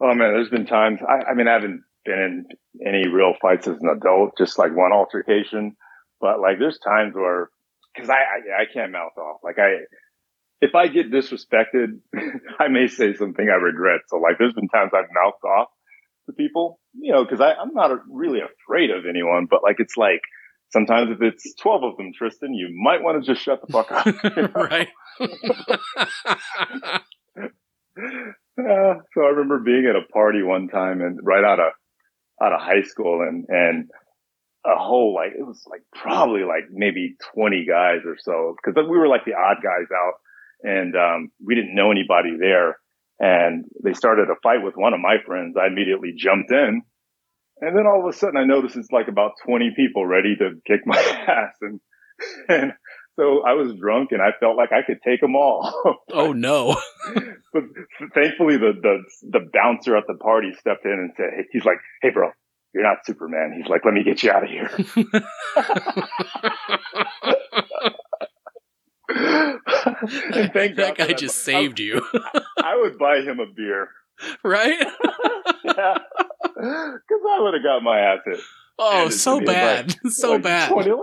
Oh 0.00 0.14
man, 0.14 0.32
there's 0.32 0.48
been 0.48 0.66
times. 0.66 1.00
I, 1.06 1.30
I 1.30 1.34
mean, 1.34 1.48
I 1.48 1.52
haven't 1.54 1.82
been 2.04 2.18
in 2.18 2.46
any 2.86 3.08
real 3.08 3.34
fights 3.40 3.68
as 3.68 3.76
an 3.80 3.88
adult, 3.88 4.36
just 4.38 4.58
like 4.58 4.74
one 4.74 4.92
altercation. 4.92 5.76
But 6.20 6.40
like, 6.40 6.58
there's 6.58 6.78
times 6.78 7.14
where, 7.14 7.50
because 7.94 8.08
I, 8.10 8.14
I 8.14 8.62
I 8.62 8.64
can't 8.72 8.92
mouth 8.92 9.16
off. 9.18 9.40
Like 9.42 9.58
I, 9.58 9.84
if 10.60 10.74
I 10.74 10.88
get 10.88 11.10
disrespected, 11.10 12.00
I 12.58 12.68
may 12.68 12.88
say 12.88 13.14
something 13.14 13.48
I 13.48 13.54
regret. 13.56 14.02
So 14.08 14.16
like, 14.18 14.38
there's 14.38 14.54
been 14.54 14.68
times 14.68 14.92
I've 14.94 15.04
mouthed 15.12 15.44
off 15.44 15.68
to 16.26 16.32
people, 16.32 16.80
you 16.94 17.12
know, 17.12 17.24
because 17.24 17.40
I'm 17.40 17.74
not 17.74 17.90
really 18.08 18.40
afraid 18.40 18.90
of 18.90 19.04
anyone. 19.08 19.46
But 19.50 19.62
like, 19.62 19.76
it's 19.78 19.96
like 19.96 20.22
sometimes 20.70 21.10
if 21.10 21.22
it's 21.22 21.54
12 21.56 21.82
of 21.84 21.96
them, 21.96 22.12
Tristan, 22.16 22.54
you 22.54 22.68
might 22.74 23.02
want 23.02 23.22
to 23.22 23.32
just 23.32 23.44
shut 23.44 23.60
the 23.66 23.72
fuck 23.72 23.90
up. 23.92 24.06
Right. 27.96 28.32
Uh, 28.60 29.00
so 29.14 29.22
I 29.22 29.28
remember 29.28 29.58
being 29.60 29.86
at 29.88 29.96
a 29.96 30.12
party 30.12 30.42
one 30.42 30.68
time 30.68 31.00
and 31.00 31.18
right 31.22 31.44
out 31.44 31.60
of 31.60 31.72
out 32.42 32.52
of 32.52 32.60
high 32.60 32.82
school 32.82 33.22
and 33.26 33.46
and 33.48 33.90
a 34.64 34.76
whole 34.76 35.14
like 35.14 35.32
it 35.38 35.46
was 35.46 35.62
like 35.70 35.80
probably 35.94 36.42
like 36.42 36.64
maybe 36.70 37.16
20 37.34 37.64
guys 37.66 38.00
or 38.04 38.16
so 38.18 38.54
because 38.56 38.76
we 38.88 38.98
were 38.98 39.08
like 39.08 39.24
the 39.24 39.32
odd 39.32 39.56
guys 39.62 39.88
out 39.94 40.14
and 40.62 40.94
um, 40.96 41.30
we 41.44 41.54
didn't 41.54 41.74
know 41.74 41.90
anybody 41.90 42.36
there 42.38 42.76
and 43.18 43.64
they 43.82 43.94
started 43.94 44.28
a 44.28 44.36
fight 44.42 44.62
with 44.62 44.74
one 44.76 44.92
of 44.92 45.00
my 45.00 45.16
friends 45.24 45.56
i 45.56 45.66
immediately 45.66 46.12
jumped 46.14 46.50
in 46.50 46.82
and 47.62 47.76
then 47.76 47.86
all 47.86 48.06
of 48.06 48.14
a 48.14 48.16
sudden 48.16 48.36
i 48.36 48.44
noticed 48.44 48.76
it's 48.76 48.92
like 48.92 49.08
about 49.08 49.32
20 49.46 49.72
people 49.74 50.06
ready 50.06 50.36
to 50.36 50.60
kick 50.66 50.80
my 50.86 50.98
ass 50.98 51.56
and 51.62 51.80
and 52.48 52.72
so 53.16 53.42
I 53.46 53.52
was 53.52 53.74
drunk 53.78 54.12
and 54.12 54.22
I 54.22 54.30
felt 54.38 54.56
like 54.56 54.72
I 54.72 54.82
could 54.86 55.00
take 55.04 55.20
them 55.20 55.36
all. 55.36 55.98
oh 56.12 56.32
no. 56.32 56.80
but 57.52 57.62
thankfully 58.14 58.56
the, 58.56 58.72
the, 58.80 59.02
the 59.30 59.50
bouncer 59.52 59.96
at 59.96 60.04
the 60.06 60.14
party 60.14 60.52
stepped 60.58 60.84
in 60.84 60.92
and 60.92 61.12
said, 61.16 61.46
he's 61.52 61.64
like, 61.64 61.78
Hey 62.02 62.10
bro, 62.10 62.30
you're 62.72 62.84
not 62.84 63.04
Superman. 63.04 63.54
He's 63.56 63.68
like, 63.68 63.84
let 63.84 63.94
me 63.94 64.04
get 64.04 64.22
you 64.22 64.30
out 64.30 64.44
of 64.44 64.50
here. 64.50 64.70
and 69.12 70.52
thank 70.52 70.76
that 70.76 70.94
guy 70.96 71.12
just 71.12 71.48
I, 71.48 71.52
saved 71.52 71.80
I, 71.80 71.82
you. 71.82 72.06
I 72.62 72.76
would 72.76 72.98
buy 72.98 73.22
him 73.22 73.40
a 73.40 73.46
beer. 73.46 73.88
Right? 74.44 74.78
yeah. 75.64 75.98
Cause 76.42 77.22
I 77.28 77.40
would 77.40 77.54
have 77.54 77.62
got 77.62 77.82
my 77.82 77.98
ass 77.98 78.20
hit. 78.24 78.40
Oh, 78.78 79.08
so 79.08 79.40
bad. 79.40 79.96
Like, 80.02 80.12
so 80.12 80.32
like 80.32 80.42
bad. 80.42 80.72
20, 80.72 80.88
yeah, 80.88 80.96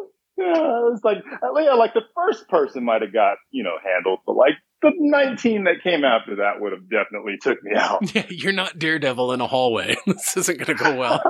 it 0.44 0.92
was 0.92 1.02
like, 1.04 1.18
yeah, 1.26 1.74
like 1.74 1.94
the 1.94 2.04
first 2.16 2.48
person 2.48 2.84
might 2.84 3.02
have 3.02 3.14
got, 3.14 3.38
you 3.52 3.64
know, 3.64 3.76
handled, 3.84 4.20
but 4.26 4.36
like 4.36 4.54
the 4.82 4.92
19 4.96 5.64
that 5.64 5.82
came 5.84 6.04
after 6.04 6.36
that 6.38 6.60
would 6.62 6.72
have 6.72 6.90
definitely 6.90 7.38
took 7.42 7.62
me 7.64 7.72
out. 7.76 8.00
Yeah, 8.14 8.26
you're 8.30 8.54
not 8.54 8.80
Daredevil 8.80 9.34
in 9.34 9.42
a 9.42 9.48
hallway. 9.48 9.96
this 10.08 10.38
isn't 10.38 10.58
going 10.60 10.78
to 10.78 10.84
go 10.84 10.96
well. 10.96 11.22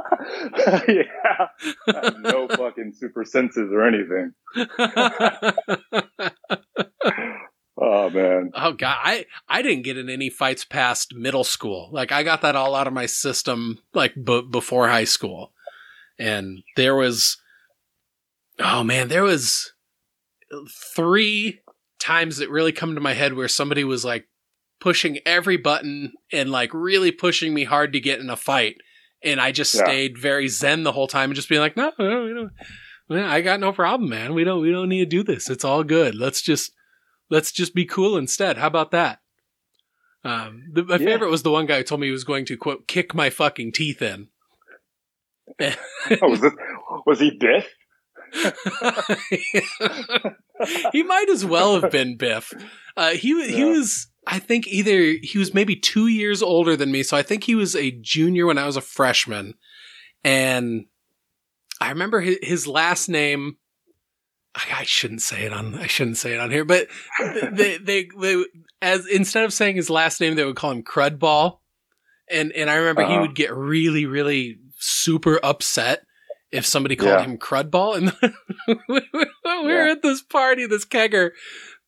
yeah. 0.88 1.48
no 2.20 2.48
fucking 2.48 2.94
super 2.96 3.24
senses 3.26 3.72
or 3.72 3.88
anything. 3.88 4.34
oh 7.82 8.10
man. 8.10 8.52
Oh 8.54 8.74
god, 8.74 8.98
I 9.02 9.26
I 9.48 9.62
didn't 9.62 9.84
get 9.84 9.98
in 9.98 10.10
any 10.10 10.30
fights 10.30 10.66
past 10.66 11.14
middle 11.16 11.44
school. 11.44 11.90
Like 11.92 12.12
I 12.12 12.24
got 12.24 12.42
that 12.42 12.56
all 12.56 12.76
out 12.76 12.88
of 12.88 12.94
my 12.94 13.06
system 13.06 13.80
like 13.94 14.14
b- 14.16 14.48
before 14.50 14.88
high 14.88 15.06
school. 15.06 15.54
And 16.20 16.64
there 16.76 16.96
was 16.96 17.38
oh 18.60 18.84
man, 18.84 19.08
there 19.08 19.24
was 19.24 19.74
three 20.96 21.62
times 22.00 22.38
that 22.38 22.50
really 22.50 22.72
come 22.72 22.96
to 22.96 23.02
my 23.02 23.14
head 23.14 23.34
where 23.34 23.48
somebody 23.48 23.84
was 23.84 24.06
like 24.06 24.28
pushing 24.80 25.20
every 25.26 25.58
button 25.58 26.14
and 26.32 26.52
like 26.52 26.74
really 26.74 27.12
pushing 27.12 27.54
me 27.54 27.64
hard 27.64 27.94
to 27.94 28.00
get 28.00 28.20
in 28.20 28.30
a 28.30 28.36
fight. 28.36 28.78
And 29.24 29.42
I 29.42 29.52
just 29.52 29.74
yeah. 29.74 29.84
stayed 29.84 30.18
very 30.18 30.48
zen 30.48 30.84
the 30.84 30.92
whole 30.92 31.08
time 31.08 31.32
and 31.32 31.36
just 31.36 31.50
being 31.50 31.62
like, 31.62 31.76
no, 31.76 31.92
no, 31.98 32.24
we 32.24 32.34
don't. 32.34 32.52
I 33.26 33.42
got 33.42 33.60
no 33.60 33.72
problem, 33.72 34.10
man. 34.10 34.34
We 34.34 34.44
don't. 34.44 34.62
We 34.62 34.72
don't 34.72 34.90
need 34.90 35.00
to 35.00 35.06
do 35.06 35.24
this. 35.24 35.50
It's 35.50 35.64
all 35.64 35.84
good. 35.84 36.14
Let's 36.14 36.42
just 36.42 36.72
let's 37.30 37.52
just 37.52 37.74
be 37.74 37.86
cool 37.86 38.18
instead. 38.18 38.58
How 38.58 38.68
about 38.68 38.92
that? 38.92 39.22
Um, 40.24 40.64
the, 40.74 40.84
my 40.84 40.98
yeah. 40.98 41.06
favorite 41.06 41.32
was 41.32 41.44
the 41.44 41.52
one 41.52 41.66
guy 41.66 41.78
who 41.78 41.84
told 41.84 42.02
me 42.02 42.08
he 42.08 42.12
was 42.12 42.26
going 42.26 42.46
to 42.46 42.58
quote 42.58 42.88
kick 42.88 43.16
my 43.16 43.30
fucking 43.30 43.72
teeth 43.72 44.02
in. 44.02 44.28
oh, 45.62 45.74
was, 46.22 46.42
this, 46.42 46.54
was 47.06 47.20
he 47.20 47.32
Biff? 47.32 47.68
he 50.92 51.04
might 51.04 51.30
as 51.30 51.46
well 51.46 51.80
have 51.80 51.92
been 51.92 52.18
Biff. 52.18 52.54
Uh, 52.96 53.12
he 53.12 53.30
yeah. 53.30 53.56
he 53.56 53.64
was, 53.64 54.08
I 54.26 54.40
think, 54.40 54.68
either 54.68 55.18
he 55.22 55.38
was 55.38 55.54
maybe 55.54 55.76
two 55.76 56.08
years 56.08 56.42
older 56.42 56.76
than 56.76 56.92
me, 56.92 57.04
so 57.04 57.16
I 57.16 57.24
think 57.24 57.44
he 57.44 57.56
was 57.56 57.76
a 57.76 57.92
junior 57.92 58.46
when 58.46 58.58
I 58.58 58.66
was 58.66 58.78
a 58.78 58.82
freshman, 58.82 59.54
and 60.24 60.86
I 61.80 61.90
remember 61.90 62.22
his, 62.22 62.38
his 62.42 62.68
last 62.68 63.10
name. 63.10 63.58
I, 64.56 64.80
I, 64.80 64.84
shouldn't 64.84 65.22
say 65.22 65.44
it 65.44 65.54
on. 65.54 65.76
I 65.76 65.86
shouldn't 65.86 66.18
say 66.18 66.34
it 66.34 66.40
on 66.40 66.50
here, 66.50 66.66
but 66.66 66.88
they, 67.52 67.78
they, 67.78 68.10
they, 68.20 68.44
as 68.82 69.06
instead 69.06 69.46
of 69.46 69.54
saying 69.54 69.76
his 69.76 69.90
last 69.90 70.20
name, 70.20 70.36
they 70.36 70.46
would 70.46 70.56
call 70.56 70.72
him 70.72 70.84
Crudball, 70.84 71.60
and 72.30 72.52
and 72.54 72.70
I 72.70 72.76
remember 72.76 73.04
uh-huh. 73.04 73.14
he 73.14 73.20
would 73.20 73.36
get 73.36 73.56
really, 73.56 74.08
really 74.08 74.58
super 74.80 75.40
upset 75.44 76.07
if 76.52 76.66
somebody 76.66 76.96
called 76.96 77.20
yeah. 77.20 77.24
him 77.24 77.38
Crudball. 77.38 77.98
And 77.98 78.80
we 78.90 79.02
were 79.14 79.86
yeah. 79.86 79.92
at 79.92 80.02
this 80.02 80.22
party, 80.22 80.66
this 80.66 80.86
kegger. 80.86 81.32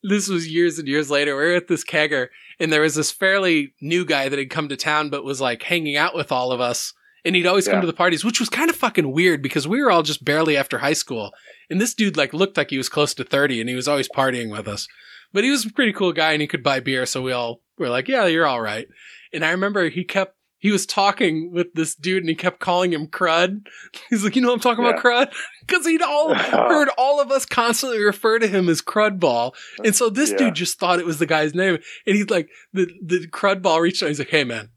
This 0.02 0.30
was 0.30 0.48
years 0.48 0.80
and 0.80 0.88
years 0.88 1.12
later. 1.12 1.36
We 1.36 1.44
were 1.44 1.56
at 1.56 1.68
this 1.68 1.84
kegger, 1.84 2.28
and 2.60 2.72
there 2.72 2.82
was 2.82 2.96
this 2.96 3.12
fairly 3.12 3.74
new 3.82 4.06
guy 4.06 4.30
that 4.30 4.40
had 4.40 4.50
come 4.50 4.70
to 4.70 4.78
town, 4.78 5.10
but 5.10 5.26
was 5.26 5.42
like 5.42 5.64
hanging 5.64 5.98
out 5.98 6.16
with 6.16 6.32
all 6.32 6.52
of 6.52 6.62
us. 6.62 6.94
And 7.26 7.36
he'd 7.36 7.46
always 7.46 7.68
yeah. 7.68 7.74
come 7.74 7.82
to 7.82 7.88
the 7.88 7.94
parties, 7.94 8.24
which 8.24 8.40
was 8.40 8.48
kind 8.48 8.70
of 8.70 8.78
fucking 8.78 9.12
weird 9.12 9.42
because 9.42 9.68
we 9.68 9.82
were 9.82 9.92
all 9.92 10.04
just 10.04 10.24
barely 10.24 10.56
after 10.56 10.78
high 10.78 10.94
school. 10.94 11.32
And 11.70 11.82
this 11.82 11.94
dude 11.94 12.16
like 12.16 12.34
looked 12.34 12.56
like 12.56 12.70
he 12.70 12.78
was 12.78 12.88
close 12.88 13.14
to 13.16 13.26
30 13.26 13.60
and 13.60 13.70
he 13.70 13.76
was 13.76 13.90
always 13.90 14.08
partying 14.08 14.50
with 14.50 14.70
us. 14.70 14.88
But 15.34 15.44
he 15.44 15.52
was 15.52 15.66
a 15.66 15.72
pretty 15.72 15.92
cool 15.92 16.14
guy 16.14 16.32
and 16.32 16.42
he 16.42 16.48
could 16.48 16.64
buy 16.64 16.80
beer. 16.80 17.06
So 17.06 17.22
we 17.22 17.34
all 17.34 17.62
were 17.78 17.90
like, 17.90 18.08
yeah, 18.08 18.26
you're 18.26 18.48
all 18.48 18.62
right. 18.62 18.88
And 19.34 19.44
I 19.44 19.52
remember 19.52 19.90
he 19.90 20.06
kept 20.06 20.39
he 20.60 20.72
was 20.72 20.86
talking 20.86 21.52
with 21.52 21.74
this 21.74 21.96
dude 21.96 22.24
and 22.24 22.30
he 22.30 22.36
kept 22.36 22.60
calling 22.60 22.94
him 22.94 23.08
crud. 23.08 23.66
He's 24.10 24.24
like, 24.24 24.36
you 24.36 24.42
know 24.42 24.50
what 24.50 24.56
I'm 24.56 24.60
talking 24.60 24.84
yeah. 24.84 24.92
about 24.92 25.04
crud? 25.04 25.34
Because 25.66 25.86
he'd 25.86 26.02
all 26.02 26.34
heard 26.34 26.90
all 26.98 27.22
of 27.22 27.32
us 27.32 27.46
constantly 27.46 28.02
refer 28.02 28.40
to 28.40 28.48
him 28.48 28.68
as 28.70 28.82
crudball. 28.82 29.54
And 29.86 29.96
so 29.96 30.10
this 30.10 30.32
yeah. 30.32 30.38
dude 30.38 30.56
just 30.56 30.80
thought 30.80 30.98
it 30.98 31.06
was 31.06 31.20
the 31.20 31.28
guy's 31.28 31.54
name. 31.54 31.78
And 32.08 32.16
he's 32.16 32.32
like, 32.32 32.50
the, 32.74 32.88
the 33.06 33.28
crudball 33.28 33.80
reached 33.80 34.02
out. 34.02 34.08
He's 34.08 34.18
like, 34.18 34.32
hey 34.32 34.44
man, 34.44 34.70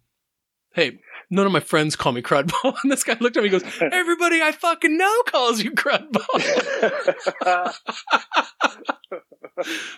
hey, 0.74 0.99
none 1.30 1.47
of 1.47 1.53
my 1.53 1.61
friends 1.61 1.97
call 1.97 2.12
me 2.12 2.20
crudball. 2.20 2.76
And 2.83 2.93
this 2.93 3.05
guy 3.05 3.16
looked 3.20 3.39
at 3.39 3.43
me 3.43 3.49
and 3.49 3.62
goes, 3.62 3.72
everybody 3.91 4.43
I 4.43 4.53
fucking 4.53 4.99
know 4.99 5.22
calls 5.28 5.62
you 5.62 5.72
crudball. 5.72 6.26
but 7.41 7.74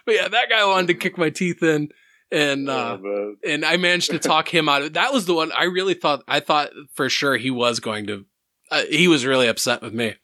yeah, 0.06 0.28
that 0.28 0.48
guy 0.48 0.64
wanted 0.64 0.86
to 0.86 0.94
kick 0.94 1.18
my 1.18 1.30
teeth 1.30 1.60
in 1.60 1.88
and 2.30 2.68
uh, 2.68 2.98
oh, 3.02 3.34
and 3.46 3.64
I 3.64 3.76
managed 3.76 4.10
to 4.10 4.18
talk 4.18 4.52
him 4.52 4.68
out 4.68 4.82
of 4.82 4.86
it. 4.88 4.94
That 4.94 5.12
was 5.12 5.26
the 5.26 5.34
one 5.34 5.52
I 5.52 5.64
really 5.64 5.94
thought. 5.94 6.22
I 6.26 6.40
thought 6.40 6.70
for 6.94 7.08
sure 7.08 7.36
he 7.36 7.50
was 7.50 7.80
going 7.80 8.06
to. 8.06 8.24
Uh, 8.70 8.82
he 8.90 9.08
was 9.08 9.26
really 9.26 9.46
upset 9.46 9.82
with 9.82 9.94
me, 9.94 10.14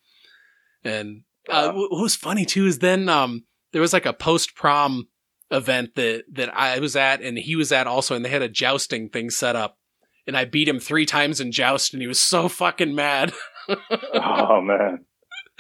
and 0.82 1.22
uh, 1.48 1.72
what 1.72 1.90
was 1.90 2.16
funny 2.16 2.44
too 2.44 2.66
is 2.66 2.78
then 2.78 3.09
um, 3.09 3.44
there 3.72 3.82
was 3.82 3.92
like 3.92 4.07
a 4.07 4.12
post 4.12 4.55
prom 4.55 5.09
event 5.51 5.94
that 5.96 6.24
that 6.32 6.57
I 6.57 6.78
was 6.78 6.96
at 6.96 7.22
and 7.22 7.38
he 7.38 7.57
was 7.57 7.72
at 7.72 7.86
also, 7.86 8.14
and 8.14 8.24
they 8.24 8.30
had 8.30 8.42
a 8.42 8.48
jousting 8.48 9.09
thing 9.09 9.30
set 9.30 9.57
up, 9.57 9.78
and 10.26 10.36
I 10.36 10.44
beat 10.44 10.68
him 10.68 10.80
three 10.80 11.07
times 11.07 11.40
in 11.40 11.53
joust, 11.53 11.92
and 11.92 12.03
he 12.03 12.09
was 12.09 12.20
so 12.20 12.48
fucking 12.48 12.94
mad. 12.94 13.32
oh 14.14 14.61
man. 14.61 15.05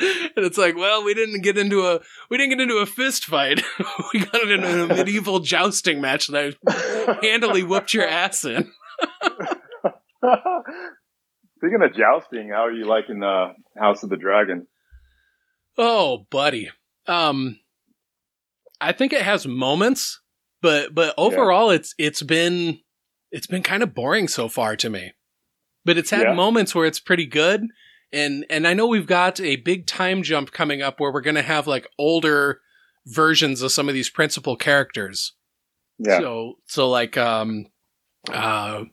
And 0.00 0.46
it's 0.46 0.56
like, 0.58 0.76
well, 0.76 1.04
we 1.04 1.12
didn't 1.14 1.42
get 1.42 1.58
into 1.58 1.86
a 1.86 2.00
we 2.30 2.38
didn't 2.38 2.50
get 2.56 2.62
into 2.62 2.76
a 2.76 2.86
fist 2.86 3.24
fight. 3.24 3.62
we 4.14 4.24
got 4.24 4.50
into 4.50 4.84
a 4.84 4.88
medieval 4.88 5.40
jousting 5.40 6.00
match 6.00 6.28
that 6.28 6.56
I 6.66 7.18
handily 7.22 7.62
whooped 7.62 7.92
your 7.92 8.06
ass 8.06 8.44
in. 8.44 8.72
Speaking 11.58 11.82
of 11.82 11.94
jousting, 11.94 12.48
how 12.50 12.64
are 12.64 12.72
you 12.72 12.86
liking 12.86 13.20
the 13.20 13.52
House 13.78 14.02
of 14.02 14.08
the 14.08 14.16
Dragon? 14.16 14.66
Oh, 15.76 16.26
buddy. 16.30 16.70
Um 17.06 17.58
I 18.80 18.92
think 18.92 19.12
it 19.12 19.22
has 19.22 19.46
moments, 19.46 20.20
but 20.62 20.94
but 20.94 21.14
overall 21.18 21.68
yeah. 21.70 21.76
it's 21.76 21.94
it's 21.98 22.22
been 22.22 22.78
it's 23.30 23.46
been 23.46 23.62
kind 23.62 23.82
of 23.82 23.94
boring 23.94 24.28
so 24.28 24.48
far 24.48 24.76
to 24.76 24.88
me. 24.88 25.12
But 25.84 25.98
it's 25.98 26.10
had 26.10 26.22
yeah. 26.22 26.34
moments 26.34 26.74
where 26.74 26.86
it's 26.86 27.00
pretty 27.00 27.26
good 27.26 27.66
and 28.12 28.44
and 28.50 28.66
I 28.66 28.74
know 28.74 28.86
we've 28.86 29.06
got 29.06 29.40
a 29.40 29.56
big 29.56 29.86
time 29.86 30.22
jump 30.22 30.52
coming 30.52 30.82
up 30.82 30.98
where 30.98 31.12
we're 31.12 31.20
going 31.20 31.36
to 31.36 31.42
have 31.42 31.66
like 31.66 31.88
older 31.98 32.60
versions 33.06 33.62
of 33.62 33.72
some 33.72 33.88
of 33.88 33.94
these 33.94 34.10
principal 34.10 34.56
characters. 34.56 35.34
Yeah. 35.98 36.20
So 36.20 36.54
so 36.66 36.88
like 36.88 37.16
um 37.16 37.66
uh 38.32 38.84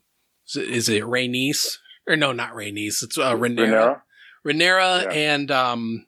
is 0.56 0.90
it 0.90 1.04
Rhaenys 1.04 1.78
or 2.08 2.16
no 2.16 2.32
not 2.32 2.54
Rhaenys 2.54 3.04
it's 3.04 3.18
uh 3.18 3.34
Rhaenyra 3.34 4.02
Rhaenyra 4.46 5.04
yeah. 5.04 5.12
and 5.12 5.52
um 5.52 6.06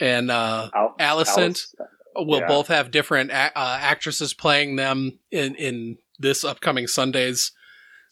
and 0.00 0.30
uh 0.30 0.70
Al- 0.74 0.94
Alicent 0.98 1.74
will 2.14 2.40
yeah. 2.40 2.48
both 2.48 2.68
have 2.68 2.90
different 2.90 3.30
a- 3.30 3.58
uh, 3.58 3.78
actresses 3.80 4.34
playing 4.34 4.76
them 4.76 5.18
in 5.30 5.54
in 5.54 5.98
this 6.18 6.44
upcoming 6.44 6.86
Sundays 6.86 7.52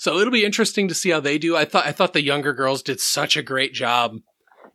so 0.05 0.18
it'll 0.18 0.30
be 0.30 0.44
interesting 0.44 0.88
to 0.88 0.94
see 0.94 1.09
how 1.09 1.20
they 1.20 1.38
do. 1.38 1.57
I 1.57 1.64
thought 1.64 1.86
I 1.86 1.92
thought 1.92 2.12
the 2.12 2.22
younger 2.22 2.52
girls 2.52 2.82
did 2.82 3.00
such 3.00 3.38
a 3.38 3.42
great 3.42 3.72
job 3.72 4.18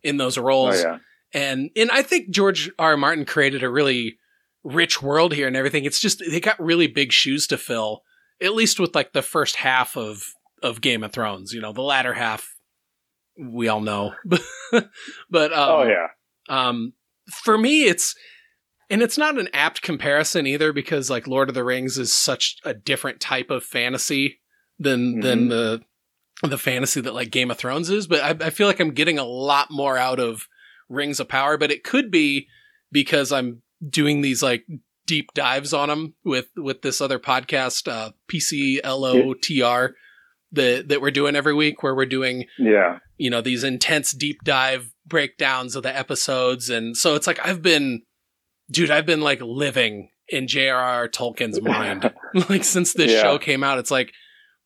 in 0.01 0.17
those 0.17 0.39
roles. 0.39 0.77
Oh, 0.77 0.81
yeah. 0.81 0.97
And 1.31 1.69
and 1.75 1.91
I 1.91 2.01
think 2.01 2.31
George 2.31 2.71
R. 2.79 2.93
R. 2.93 2.97
Martin 2.97 3.25
created 3.25 3.61
a 3.61 3.69
really 3.69 4.17
rich 4.63 5.03
world 5.03 5.35
here 5.35 5.45
and 5.45 5.55
everything. 5.55 5.85
It's 5.85 5.99
just 5.99 6.23
they 6.27 6.39
got 6.39 6.59
really 6.59 6.87
big 6.87 7.11
shoes 7.11 7.45
to 7.45 7.59
fill, 7.59 8.01
at 8.41 8.55
least 8.55 8.79
with 8.79 8.95
like 8.95 9.13
the 9.13 9.21
first 9.21 9.57
half 9.57 9.95
of 9.95 10.23
of 10.63 10.81
Game 10.81 11.03
of 11.03 11.11
Thrones. 11.11 11.53
You 11.53 11.61
know, 11.61 11.73
the 11.73 11.83
latter 11.83 12.15
half 12.15 12.55
we 13.39 13.67
all 13.67 13.81
know. 13.81 14.15
but 14.25 15.53
um, 15.53 15.69
oh 15.69 15.83
yeah. 15.83 16.07
Um, 16.49 16.93
for 17.31 17.55
me, 17.55 17.83
it's 17.83 18.15
and 18.89 19.03
it's 19.03 19.19
not 19.19 19.37
an 19.37 19.49
apt 19.53 19.83
comparison 19.83 20.47
either 20.47 20.73
because 20.73 21.11
like 21.11 21.27
Lord 21.27 21.49
of 21.49 21.55
the 21.55 21.63
Rings 21.63 21.99
is 21.99 22.11
such 22.11 22.57
a 22.65 22.73
different 22.73 23.19
type 23.19 23.51
of 23.51 23.63
fantasy 23.63 24.39
than 24.79 25.13
mm-hmm. 25.13 25.21
than 25.21 25.49
the 25.49 25.81
the 26.43 26.57
fantasy 26.57 27.01
that 27.01 27.13
like 27.13 27.31
Game 27.31 27.51
of 27.51 27.57
Thrones 27.57 27.89
is, 27.89 28.07
but 28.07 28.21
I, 28.21 28.47
I, 28.47 28.49
feel 28.49 28.67
like 28.67 28.79
I'm 28.79 28.93
getting 28.93 29.19
a 29.19 29.25
lot 29.25 29.69
more 29.69 29.97
out 29.97 30.19
of 30.21 30.47
Rings 30.87 31.19
of 31.19 31.27
Power. 31.27 31.57
But 31.57 31.71
it 31.71 31.83
could 31.83 32.09
be 32.11 32.47
because 32.91 33.31
I'm 33.33 33.61
doing 33.85 34.21
these 34.21 34.41
like 34.41 34.65
deep 35.05 35.33
dives 35.33 35.73
on 35.73 35.89
them 35.89 36.13
with 36.23 36.47
with 36.55 36.81
this 36.81 37.01
other 37.01 37.19
podcast, 37.19 37.91
uh, 37.91 38.11
PCLOTR, 38.31 39.91
that 40.53 40.87
that 40.87 41.01
we're 41.01 41.11
doing 41.11 41.35
every 41.35 41.53
week, 41.53 41.83
where 41.83 41.95
we're 41.95 42.05
doing 42.05 42.45
yeah, 42.57 42.99
you 43.17 43.29
know, 43.29 43.41
these 43.41 43.63
intense 43.63 44.11
deep 44.11 44.43
dive 44.43 44.93
breakdowns 45.05 45.75
of 45.75 45.83
the 45.83 45.95
episodes, 45.95 46.69
and 46.69 46.95
so 46.95 47.15
it's 47.15 47.27
like 47.27 47.45
I've 47.45 47.61
been, 47.61 48.03
dude, 48.71 48.91
I've 48.91 49.05
been 49.05 49.21
like 49.21 49.41
living 49.41 50.09
in 50.29 50.47
J.R.R. 50.47 51.09
Tolkien's 51.09 51.61
mind, 51.61 52.13
like 52.49 52.63
since 52.63 52.93
this 52.93 53.11
yeah. 53.11 53.23
show 53.23 53.39
came 53.39 53.63
out. 53.63 53.79
It's 53.79 53.91
like 53.91 54.13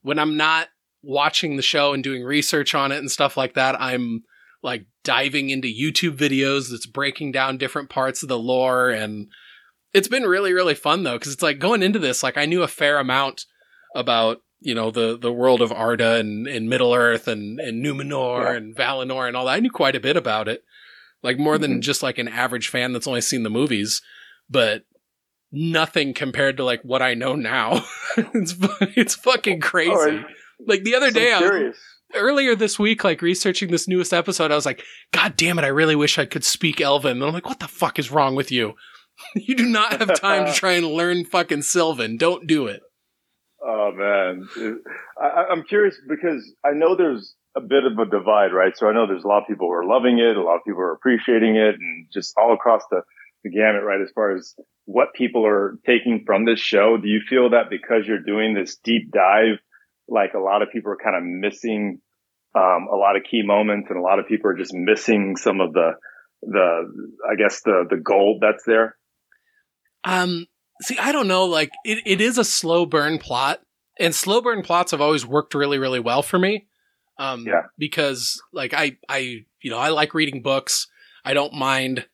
when 0.04 0.20
I'm 0.20 0.38
not 0.38 0.68
watching 1.02 1.56
the 1.56 1.62
show 1.62 1.94
and 1.94 2.04
doing 2.04 2.24
research 2.24 2.76
on 2.76 2.92
it 2.92 3.00
and 3.00 3.12
stuff 3.12 3.36
like 3.36 3.56
that, 3.56 3.80
I'm 3.82 4.24
like 4.62 4.86
diving 5.04 5.50
into 5.50 5.68
YouTube 5.68 6.16
videos 6.16 6.70
that's 6.70 6.86
breaking 6.86 7.32
down 7.32 7.58
different 7.58 7.90
parts 7.90 8.24
of 8.24 8.30
the 8.30 8.40
lore. 8.40 8.90
And 8.90 9.28
it's 9.94 10.08
been 10.08 10.24
really, 10.24 10.54
really 10.54 10.76
fun 10.76 11.04
though, 11.04 11.18
because 11.18 11.34
it's 11.34 11.42
like 11.42 11.60
going 11.60 11.84
into 11.84 12.00
this, 12.00 12.24
like 12.24 12.38
I 12.38 12.46
knew 12.46 12.64
a 12.64 12.68
fair 12.68 13.00
amount 13.00 13.46
about, 13.96 14.38
you 14.62 14.74
know, 14.74 14.92
the, 14.92 15.18
the 15.18 15.34
world 15.34 15.62
of 15.62 15.74
Arda 15.74 16.16
and, 16.16 16.48
and 16.48 16.70
Middle 16.70 16.94
Earth 16.94 17.28
and, 17.28 17.60
and 17.60 17.84
Numenor 17.84 18.44
yeah. 18.44 18.54
and 18.54 18.76
Valinor 18.76 19.28
and 19.28 19.36
all 19.36 19.46
that. 19.46 19.56
I 19.56 19.60
knew 19.60 19.72
quite 19.72 19.96
a 19.96 20.00
bit 20.00 20.16
about 20.16 20.48
it. 20.48 20.64
Like 21.22 21.38
more 21.38 21.58
than 21.58 21.72
mm-hmm. 21.72 21.82
just 21.82 22.04
like 22.04 22.18
an 22.18 22.28
average 22.28 22.70
fan 22.70 22.94
that's 22.94 23.08
only 23.08 23.22
seen 23.22 23.44
the 23.44 23.50
movies, 23.50 24.02
but 24.50 24.84
nothing 25.54 26.14
compared 26.14 26.58
to 26.58 26.66
like 26.66 26.82
what 26.82 27.02
I 27.02 27.14
know 27.14 27.36
now. 27.36 27.86
it's 28.18 28.56
it's 28.98 29.16
fucking 29.16 29.62
crazy. 29.62 29.92
Oh, 29.94 30.24
like 30.68 30.84
the 30.84 30.96
other 30.96 31.12
day, 31.12 31.32
I 31.32 31.40
was, 31.40 31.76
earlier 32.16 32.56
this 32.56 32.78
week, 32.78 33.04
like 33.04 33.22
researching 33.22 33.72
this 33.72 33.88
newest 33.88 34.14
episode, 34.14 34.52
I 34.52 34.56
was 34.56 34.66
like, 34.66 34.84
God 35.12 35.38
damn 35.38 35.60
it! 35.60 35.64
I 35.64 35.68
really 35.68 35.96
wish 35.96 36.18
I 36.18 36.26
could 36.26 36.44
speak 36.44 36.82
Elven. 36.82 37.14
And 37.14 37.24
I'm 37.24 37.34
like, 37.34 37.48
what 37.48 37.60
the 37.60 37.68
fuck 37.68 38.00
is 38.00 38.12
wrong 38.12 38.36
with 38.36 38.52
you? 38.52 38.74
you 39.36 39.56
do 39.56 39.66
not 39.66 40.00
have 40.00 40.20
time 40.20 40.46
to 40.48 40.54
try 40.60 40.74
and 40.74 40.88
learn 40.88 41.26
fucking 41.26 41.62
Sylvan. 41.62 42.18
Don't 42.18 42.48
do 42.48 42.68
it. 42.68 42.82
Oh 43.66 43.92
man, 43.96 44.48
I, 45.22 45.46
I'm 45.52 45.64
curious 45.64 45.96
because 46.10 46.44
I 46.66 46.72
know 46.72 46.98
there's 46.98 47.34
a 47.56 47.62
bit 47.62 47.84
of 47.86 47.98
a 47.98 48.10
divide, 48.10 48.52
right? 48.52 48.76
So 48.76 48.88
I 48.88 48.94
know 48.94 49.08
there's 49.08 49.24
a 49.24 49.28
lot 49.28 49.44
of 49.44 49.48
people 49.48 49.68
who 49.68 49.74
are 49.74 49.86
loving 49.86 50.20
it, 50.20 50.36
a 50.36 50.44
lot 50.44 50.56
of 50.56 50.64
people 50.66 50.82
are 50.82 50.92
appreciating 50.92 51.56
it, 51.56 51.76
and 51.76 52.08
just 52.12 52.34
all 52.36 52.54
across 52.54 52.82
the 52.90 53.04
the 53.44 53.50
gamut, 53.50 53.84
right? 53.84 54.02
As 54.02 54.12
far 54.14 54.36
as 54.36 54.56
what 54.86 55.14
people 55.14 55.46
are 55.46 55.78
taking 55.86 56.24
from 56.26 56.46
this 56.46 56.60
show, 56.60 56.98
do 56.98 57.08
you 57.08 57.22
feel 57.28 57.52
that 57.52 57.70
because 57.70 58.08
you're 58.08 58.24
doing 58.24 58.54
this 58.54 58.78
deep 58.84 59.12
dive, 59.12 59.58
like 60.08 60.34
a 60.34 60.40
lot 60.40 60.62
of 60.62 60.70
people 60.72 60.92
are 60.92 60.98
kind 61.04 61.16
of 61.16 61.24
missing 61.24 62.00
um, 62.56 62.88
a 62.92 62.96
lot 62.96 63.16
of 63.16 63.24
key 63.24 63.42
moments, 63.44 63.88
and 63.90 63.98
a 63.98 64.02
lot 64.04 64.20
of 64.20 64.28
people 64.28 64.50
are 64.50 64.58
just 64.58 64.74
missing 64.74 65.36
some 65.38 65.60
of 65.62 65.74
the 65.74 65.92
the 66.42 67.10
I 67.30 67.36
guess 67.36 67.62
the 67.62 67.86
the 67.90 67.98
gold 67.98 68.42
that's 68.42 68.64
there. 68.66 68.96
Um, 70.04 70.48
see, 70.82 70.98
I 70.98 71.12
don't 71.12 71.28
know. 71.28 71.46
Like 71.46 71.72
it, 71.86 72.00
it 72.06 72.22
is 72.22 72.38
a 72.38 72.44
slow 72.44 72.86
burn 72.86 73.18
plot, 73.18 73.62
and 74.00 74.14
slow 74.14 74.42
burn 74.42 74.62
plots 74.62 74.92
have 74.92 75.02
always 75.02 75.26
worked 75.26 75.56
really, 75.56 75.80
really 75.80 76.00
well 76.00 76.22
for 76.22 76.38
me. 76.38 76.68
Um, 77.18 77.46
Yeah. 77.48 77.64
because 77.78 78.42
like 78.52 78.74
I, 78.74 78.98
I, 79.08 79.46
you 79.62 79.70
know, 79.72 79.78
I 79.78 79.90
like 79.90 80.14
reading 80.14 80.42
books. 80.42 80.88
I 81.24 81.34
don't 81.34 81.54
mind, 81.54 82.06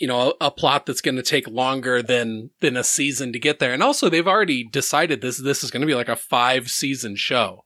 you 0.00 0.08
know, 0.08 0.34
a, 0.40 0.46
a 0.46 0.50
plot 0.50 0.86
that's 0.86 1.00
going 1.00 1.16
to 1.16 1.22
take 1.22 1.46
longer 1.46 2.02
than, 2.02 2.50
than 2.60 2.76
a 2.76 2.82
season 2.82 3.32
to 3.32 3.38
get 3.38 3.58
there. 3.60 3.72
And 3.72 3.82
also 3.82 4.08
they've 4.08 4.26
already 4.26 4.64
decided 4.64 5.20
this, 5.20 5.36
this 5.38 5.62
is 5.62 5.70
going 5.70 5.82
to 5.82 5.86
be 5.86 5.94
like 5.94 6.08
a 6.08 6.16
five 6.16 6.68
season 6.70 7.14
show. 7.14 7.64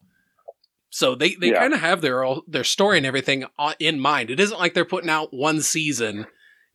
So 0.90 1.14
they, 1.14 1.34
they 1.36 1.48
Yeah. 1.52 1.60
kind 1.60 1.72
of 1.74 1.80
have 1.80 2.00
their, 2.02 2.24
their 2.46 2.64
story 2.64 2.98
and 2.98 3.06
everything 3.06 3.44
uh, 3.58 3.74
in 3.78 3.98
mind. 3.98 4.30
It 4.30 4.38
isn't 4.40 4.58
like 4.58 4.74
they're 4.74 4.84
putting 4.84 5.10
out 5.10 5.32
one 5.32 5.62
season 5.62 6.26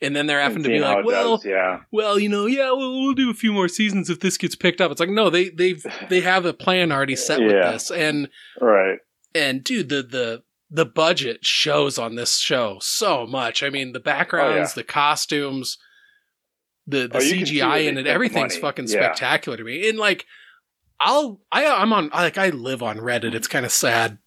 and 0.01 0.15
then 0.15 0.27
they're 0.27 0.39
having 0.41 0.63
to 0.63 0.69
be 0.69 0.79
like, 0.79 1.03
well, 1.05 1.35
does, 1.35 1.45
yeah, 1.45 1.81
well, 1.91 2.17
you 2.17 2.29
know, 2.29 2.45
yeah, 2.45 2.71
we'll, 2.71 3.01
we'll 3.01 3.13
do 3.13 3.29
a 3.29 3.33
few 3.33 3.51
more 3.51 3.67
seasons 3.67 4.09
if 4.09 4.21
this 4.21 4.37
gets 4.37 4.55
picked 4.55 4.79
up. 4.79 4.91
It's 4.91 4.99
like, 5.01 5.09
no, 5.09 5.29
they 5.29 5.49
they've 5.49 5.85
they 6.09 6.21
have 6.21 6.45
a 6.45 6.53
plan 6.53 6.89
already 6.93 7.17
set 7.17 7.41
with 7.41 7.51
Yeah. 7.51 7.71
this, 7.71 7.91
and 7.91 8.29
right. 8.61 8.99
and 9.35 9.61
dude, 9.61 9.89
the 9.89 10.03
the 10.03 10.43
the 10.69 10.85
budget 10.85 11.45
shows 11.45 11.97
on 11.97 12.15
this 12.15 12.37
show 12.37 12.77
so 12.81 13.25
much. 13.25 13.63
I 13.63 13.69
mean, 13.69 13.91
the 13.93 13.99
backgrounds, 13.99 14.73
the 14.75 14.83
costumes, 14.83 15.77
the 16.85 17.07
the 17.07 17.17
Oh, 17.17 17.21
you 17.21 17.37
can 17.37 17.45
see 17.47 17.61
where 17.61 17.69
CGI 17.71 17.87
in 17.87 17.97
it, 17.97 18.07
everything's 18.07 18.53
money. 18.53 18.61
fucking 18.61 18.85
Yeah. 18.87 18.91
spectacular 19.13 19.57
to 19.57 19.63
me. 19.63 19.89
And 19.89 19.97
like, 19.97 20.25
I'll 20.99 21.41
I 21.51 21.65
I'm 21.65 21.93
on 21.93 22.09
like 22.09 22.37
I 22.37 22.49
live 22.49 22.83
on 22.83 22.97
Reddit. 22.97 23.33
It's 23.33 23.47
kind 23.47 23.65
of 23.65 23.71
sad. 23.71 24.17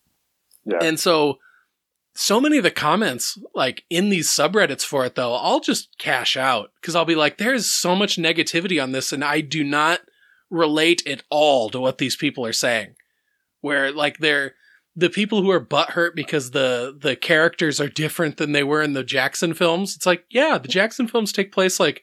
Yeah. 0.64 0.78
And 0.82 0.98
so 0.98 1.38
so 2.14 2.40
many 2.40 2.58
of 2.58 2.64
the 2.64 2.70
comments 2.70 3.38
like 3.54 3.84
in 3.88 4.08
these 4.10 4.28
subreddits 4.28 4.82
for 4.84 5.04
it 5.04 5.14
though, 5.14 5.34
I'll 5.34 5.60
just 5.60 5.96
cash 5.98 6.36
out 6.36 6.70
because 6.80 6.94
I'll 6.96 7.04
be 7.04 7.14
like, 7.14 7.38
there's 7.38 7.66
so 7.66 7.94
much 7.96 8.16
negativity 8.16 8.82
on 8.82 8.92
this 8.92 9.12
and 9.12 9.24
I 9.24 9.40
do 9.42 9.62
not 9.64 10.00
relate 10.50 11.06
at 11.06 11.22
all 11.30 11.70
to 11.70 11.80
what 11.80 11.98
these 11.98 12.16
people 12.16 12.44
are 12.44 12.52
saying. 12.52 12.94
Where 13.60 13.92
like 13.92 14.18
they're 14.18 14.54
the 14.94 15.10
people 15.10 15.42
who 15.42 15.50
are 15.50 15.64
butthurt 15.64 16.14
because 16.14 16.50
the 16.50 16.96
the 17.00 17.16
characters 17.16 17.80
are 17.80 17.88
different 17.88 18.36
than 18.36 18.52
they 18.52 18.62
were 18.62 18.82
in 18.82 18.92
the 18.92 19.04
Jackson 19.04 19.54
films. 19.54 19.96
It's 19.96 20.06
like, 20.06 20.24
yeah, 20.30 20.58
the 20.58 20.68
Jackson 20.68 21.08
films 21.08 21.32
take 21.32 21.52
place 21.52 21.80
like 21.80 22.02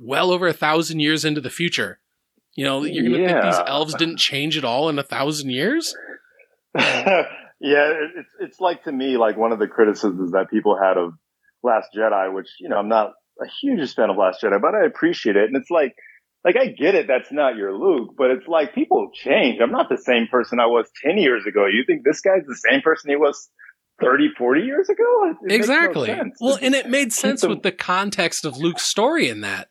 well 0.00 0.30
over 0.30 0.46
a 0.46 0.52
thousand 0.52 1.00
years 1.00 1.24
into 1.24 1.40
the 1.40 1.50
future. 1.50 2.00
You 2.54 2.64
know, 2.64 2.84
you're 2.84 3.04
gonna 3.04 3.26
think 3.26 3.42
these 3.42 3.60
elves 3.66 3.94
didn't 3.94 4.16
change 4.16 4.56
at 4.56 4.64
all 4.64 4.88
in 4.88 4.98
a 4.98 5.02
thousand 5.02 5.50
years? 5.50 5.94
yeah, 6.74 7.26
it's 7.60 8.30
it's 8.40 8.60
like 8.60 8.84
to 8.84 8.92
me 8.92 9.16
like 9.16 9.36
one 9.36 9.52
of 9.52 9.58
the 9.58 9.68
criticisms 9.68 10.32
that 10.32 10.50
people 10.50 10.76
had 10.80 10.96
of 10.96 11.12
Last 11.62 11.88
Jedi, 11.96 12.32
which 12.32 12.48
you 12.58 12.68
know 12.68 12.76
I'm 12.76 12.88
not 12.88 13.12
a 13.40 13.46
huge 13.60 13.94
fan 13.94 14.10
of 14.10 14.16
Last 14.16 14.42
Jedi, 14.42 14.60
but 14.60 14.74
I 14.74 14.86
appreciate 14.86 15.36
it. 15.36 15.44
And 15.44 15.56
it's 15.56 15.70
like 15.70 15.94
like 16.46 16.56
I 16.56 16.66
get 16.68 16.94
it, 16.94 17.06
that's 17.08 17.30
not 17.32 17.56
your 17.56 17.76
Luke, 17.76 18.14
but 18.16 18.30
it's 18.30 18.46
like 18.48 18.74
people 18.74 19.10
change. 19.12 19.60
I'm 19.60 19.72
not 19.72 19.88
the 19.90 19.98
same 19.98 20.28
person 20.30 20.58
I 20.60 20.66
was 20.66 20.88
ten 21.04 21.18
years 21.18 21.44
ago. 21.46 21.66
You 21.66 21.82
think 21.86 22.04
this 22.04 22.20
guy's 22.22 22.46
the 22.46 22.56
same 22.70 22.80
person 22.80 23.10
he 23.10 23.16
was 23.16 23.50
30, 24.00 24.28
40 24.38 24.60
years 24.62 24.88
ago? 24.88 25.04
It- 25.30 25.36
it 25.42 25.46
makes 25.48 25.66
no 25.68 25.74
exactly. 25.74 26.08
well, 26.40 26.54
It's- 26.54 26.62
and 26.62 26.74
it 26.74 26.88
made 26.98 27.12
sense 27.12 27.44
with 27.46 27.62
the 27.62 27.72
context 27.72 28.44
of 28.44 28.56
Luke's 28.56 28.84
story 28.84 29.28
in 29.28 29.40
that. 29.42 29.68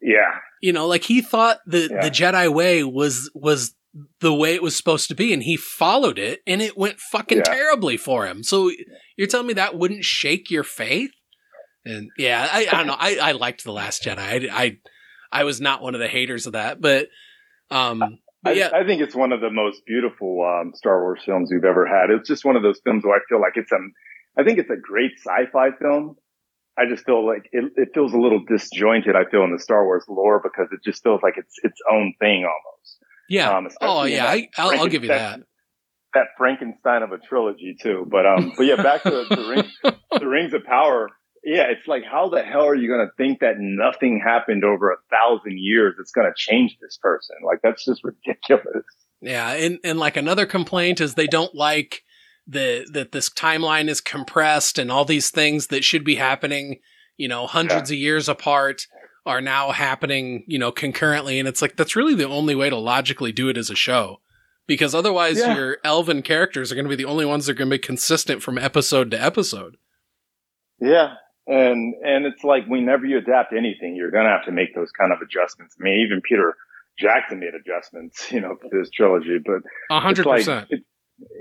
yeah, 0.00 0.38
You 0.62 0.72
know, 0.72 0.86
like 0.86 1.04
he 1.04 1.20
thought 1.20 1.58
the 1.66 1.88
Yeah. 1.90 2.00
the 2.02 2.10
Jedi 2.10 2.52
way 2.52 2.82
was 2.82 3.30
was 3.34 3.74
the 4.20 4.32
way 4.32 4.54
it 4.54 4.62
was 4.62 4.76
supposed 4.76 5.08
to 5.08 5.14
be, 5.14 5.32
and 5.34 5.42
he 5.42 5.56
followed 5.56 6.18
it, 6.18 6.40
and 6.46 6.62
it 6.62 6.78
went 6.78 6.98
fucking 7.00 7.38
Yeah. 7.38 7.44
terribly 7.44 7.96
for 7.98 8.24
him. 8.26 8.42
So 8.42 8.70
you're 9.16 9.26
telling 9.28 9.48
me 9.48 9.54
that 9.54 9.76
wouldn't 9.76 10.04
shake 10.04 10.50
your 10.50 10.62
faith? 10.64 11.10
And 11.84 12.08
yeah, 12.16 12.48
I, 12.52 12.66
I 12.70 12.76
don't 12.76 12.86
know. 12.86 12.96
I, 12.98 13.16
I 13.20 13.32
liked 13.32 13.64
the 13.64 13.72
Last 13.72 14.04
Jedi. 14.04 14.18
I, 14.18 14.48
I 14.64 14.76
I 15.32 15.44
was 15.44 15.60
not 15.60 15.82
one 15.82 15.94
of 15.94 16.00
the 16.00 16.08
haters 16.08 16.46
of 16.46 16.54
that, 16.54 16.80
but 16.80 17.08
um, 17.70 18.18
I, 18.44 18.52
yeah, 18.52 18.70
I 18.74 18.84
think 18.84 19.02
it's 19.02 19.14
one 19.14 19.32
of 19.32 19.40
the 19.40 19.50
most 19.50 19.82
beautiful 19.86 20.42
um, 20.42 20.72
Star 20.74 21.00
Wars 21.02 21.20
films 21.24 21.50
we've 21.52 21.64
ever 21.64 21.86
had. 21.86 22.10
It's 22.10 22.28
just 22.28 22.44
one 22.44 22.56
of 22.56 22.62
those 22.62 22.80
films 22.84 23.04
where 23.04 23.16
I 23.16 23.20
feel 23.28 23.40
like 23.40 23.52
it's 23.56 23.70
a, 23.72 23.78
I 24.38 24.44
think 24.44 24.58
it's 24.58 24.70
a 24.70 24.76
great 24.76 25.12
sci-fi 25.18 25.70
film. 25.80 26.16
I 26.78 26.88
just 26.88 27.04
feel 27.04 27.26
like 27.26 27.48
it, 27.52 27.72
it 27.76 27.88
feels 27.92 28.14
a 28.14 28.18
little 28.18 28.42
disjointed. 28.48 29.14
I 29.14 29.28
feel 29.30 29.44
in 29.44 29.52
the 29.52 29.58
Star 29.58 29.84
Wars 29.84 30.04
lore 30.08 30.40
because 30.42 30.68
it 30.72 30.80
just 30.82 31.02
feels 31.02 31.20
like 31.22 31.34
it's 31.36 31.56
its 31.62 31.80
own 31.90 32.14
thing 32.18 32.44
almost. 32.44 32.98
yeah. 33.28 33.56
Um, 33.56 33.68
oh 33.80 34.04
yeah, 34.04 34.26
I, 34.26 34.48
I'll, 34.56 34.70
I'll 34.80 34.86
give 34.88 35.02
you 35.02 35.08
that. 35.08 35.40
That 36.14 36.28
Frankenstein 36.38 37.02
of 37.02 37.12
a 37.12 37.18
trilogy 37.18 37.76
too. 37.80 38.06
But 38.10 38.26
um, 38.26 38.52
but 38.56 38.64
yeah, 38.64 38.82
back 38.82 39.02
to 39.02 39.10
the 39.10 39.48
Ring, 39.48 39.94
the 40.18 40.26
Rings 40.26 40.54
of 40.54 40.64
Power. 40.64 41.10
Yeah, 41.42 41.64
it's 41.70 41.86
like 41.88 42.04
how 42.04 42.28
the 42.28 42.42
hell 42.42 42.66
are 42.66 42.74
you 42.74 42.88
going 42.88 43.06
to 43.06 43.12
think 43.16 43.40
that 43.40 43.54
nothing 43.58 44.20
happened 44.22 44.62
over 44.64 44.90
a 44.90 44.96
thousand 45.10 45.58
years 45.58 45.94
that's 45.96 46.12
going 46.12 46.26
to 46.26 46.34
change 46.36 46.76
this 46.80 46.98
person? 47.00 47.36
Like 47.44 47.60
that's 47.62 47.84
just 47.84 48.04
ridiculous. 48.04 48.84
Yeah, 49.22 49.52
and 49.52 49.78
and 49.84 49.98
like 49.98 50.16
another 50.16 50.46
complaint 50.46 51.00
is 51.00 51.14
they 51.14 51.26
don't 51.26 51.54
like 51.54 52.02
the 52.46 52.86
that 52.92 53.12
this 53.12 53.30
timeline 53.30 53.88
is 53.88 54.00
compressed 54.00 54.78
and 54.78 54.90
all 54.90 55.04
these 55.04 55.30
things 55.30 55.68
that 55.68 55.84
should 55.84 56.04
be 56.04 56.16
happening, 56.16 56.80
you 57.16 57.28
know, 57.28 57.46
hundreds 57.46 57.90
of 57.90 57.96
years 57.96 58.28
apart 58.28 58.86
are 59.26 59.40
now 59.40 59.70
happening, 59.70 60.44
you 60.46 60.58
know, 60.58 60.72
concurrently 60.72 61.38
and 61.38 61.46
it's 61.46 61.62
like 61.62 61.76
that's 61.76 61.96
really 61.96 62.14
the 62.14 62.26
only 62.28 62.54
way 62.54 62.68
to 62.70 62.76
logically 62.76 63.32
do 63.32 63.48
it 63.48 63.56
as 63.56 63.70
a 63.70 63.74
show. 63.74 64.20
Because 64.66 64.94
otherwise 64.94 65.38
Yeah. 65.38 65.54
your 65.54 65.78
elven 65.84 66.22
characters 66.22 66.70
are 66.70 66.74
going 66.74 66.84
to 66.86 66.96
be 66.96 66.96
the 67.02 67.04
only 67.08 67.24
ones 67.24 67.46
that 67.46 67.52
are 67.52 67.54
going 67.56 67.70
to 67.70 67.74
be 67.74 67.78
consistent 67.78 68.42
from 68.42 68.56
episode 68.58 69.10
to 69.10 69.22
episode. 69.22 69.76
Yeah. 70.80 71.14
And, 71.46 71.94
and 72.04 72.26
it's 72.26 72.44
like 72.44 72.66
whenever 72.66 73.06
you 73.06 73.18
adapt 73.18 73.52
anything, 73.52 73.96
you're 73.96 74.10
going 74.10 74.24
to 74.24 74.30
have 74.30 74.44
to 74.44 74.52
make 74.52 74.74
those 74.74 74.90
kind 74.92 75.12
of 75.12 75.18
adjustments. 75.20 75.74
I 75.80 75.84
mean, 75.84 76.04
even 76.06 76.20
Peter 76.20 76.54
Jackson 76.98 77.40
made 77.40 77.54
adjustments, 77.54 78.30
you 78.32 78.40
know, 78.40 78.54
to 78.54 78.68
this 78.70 78.90
trilogy, 78.90 79.38
but 79.44 79.62
A 79.90 80.00
hundred 80.00 80.26
percent. 80.26 80.68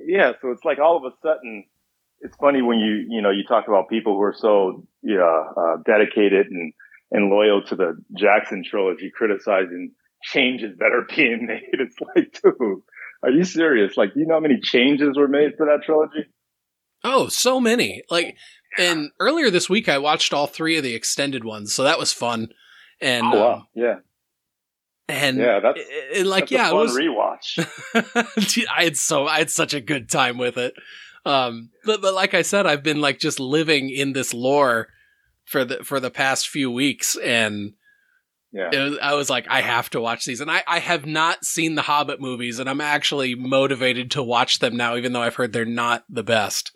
yeah. 0.06 0.32
So 0.42 0.52
it's 0.52 0.64
like 0.64 0.80
all 0.80 0.98
of 0.98 1.04
a 1.04 1.16
sudden, 1.22 1.66
it's 2.22 2.36
funny 2.38 2.62
when 2.62 2.80
you, 2.80 3.06
you 3.10 3.22
know, 3.22 3.30
you 3.30 3.44
talk 3.48 3.68
about 3.68 3.88
people 3.90 4.16
who 4.16 4.22
are 4.22 4.36
so, 4.38 4.86
yeah, 5.04 5.44
uh, 5.56 5.78
dedicated 5.86 6.48
and, 6.48 6.74
and 7.12 7.30
loyal 7.30 7.62
to 7.64 7.76
the 7.76 7.98
Jackson 8.18 8.64
trilogy, 8.70 9.12
criticizing 9.16 9.92
changes 10.24 10.78
that 10.80 10.92
are 10.94 11.06
being 11.16 11.46
made. 11.46 11.80
It's 11.80 11.96
like, 12.16 12.40
dude, 12.42 12.82
are 13.24 13.30
you 13.32 13.44
serious? 13.44 13.96
Like, 13.98 14.14
do 14.14 14.22
you 14.22 14.26
know 14.28 14.36
how 14.36 14.40
many 14.40 14.60
changes 14.62 15.18
were 15.18 15.28
made 15.28 15.52
for 15.58 15.66
that 15.68 15.84
trilogy? 15.86 16.30
Oh, 17.04 17.28
so 17.30 17.62
many. 17.62 18.02
Like 18.10 18.36
and 18.78 19.12
earlier 19.20 19.50
this 19.50 19.70
week 19.70 19.90
I 19.90 19.98
watched 19.98 20.34
all 20.34 20.48
three 20.48 20.78
of 20.78 20.84
the 20.84 20.94
extended 20.96 21.44
ones, 21.44 21.74
so 21.74 21.84
that 21.84 22.00
was 22.00 22.14
fun. 22.14 22.50
And 23.02 23.26
Oh, 23.34 23.40
wow. 23.40 23.54
um, 23.54 23.68
Yeah. 23.74 23.96
and 25.08 25.38
Yeah. 25.38 25.60
That's, 25.60 25.80
and 26.16 26.28
like 26.28 26.44
that's 26.50 26.52
yeah, 26.52 26.70
a 26.70 26.76
it 26.76 26.78
was 26.78 26.98
rewatch. 26.98 28.54
Dude, 28.54 28.68
I 28.76 28.84
had 28.86 28.98
so 28.98 29.28
I 29.28 29.40
had 29.40 29.50
such 29.50 29.74
a 29.74 29.82
good 29.82 30.10
time 30.10 30.38
with 30.38 30.58
it. 30.58 30.74
Um, 31.26 31.70
but 31.86 32.02
but 32.02 32.14
like 32.14 32.34
I 32.34 32.42
said, 32.44 32.66
I've 32.66 32.84
been 32.84 33.02
like 33.02 33.20
just 33.20 33.40
living 33.40 33.90
in 33.90 34.14
this 34.14 34.34
lore 34.34 34.88
for 35.46 35.66
the 35.66 35.84
for 35.84 36.00
the 36.00 36.12
past 36.12 36.48
few 36.48 36.70
weeks, 36.72 37.16
and 37.18 37.74
Yeah. 38.54 38.70
was, 38.72 38.98
I 39.02 39.14
was 39.16 39.30
like, 39.30 39.48
I 39.50 39.62
have 39.62 39.90
to 39.92 40.02
watch 40.02 40.26
these, 40.26 40.42
and 40.42 40.50
I 40.52 40.64
I 40.68 40.80
have 40.80 41.06
not 41.06 41.44
seen 41.44 41.76
the 41.76 41.82
Hobbit 41.84 42.22
movies, 42.22 42.60
and 42.60 42.70
I'm 42.70 42.82
actually 42.82 43.36
motivated 43.36 44.12
to 44.12 44.24
watch 44.24 44.60
them 44.60 44.78
now, 44.78 44.96
even 44.96 45.12
though 45.14 45.22
I've 45.22 45.36
heard 45.36 45.52
they're 45.54 45.66
not 45.66 46.04
the 46.10 46.24
best. 46.24 46.72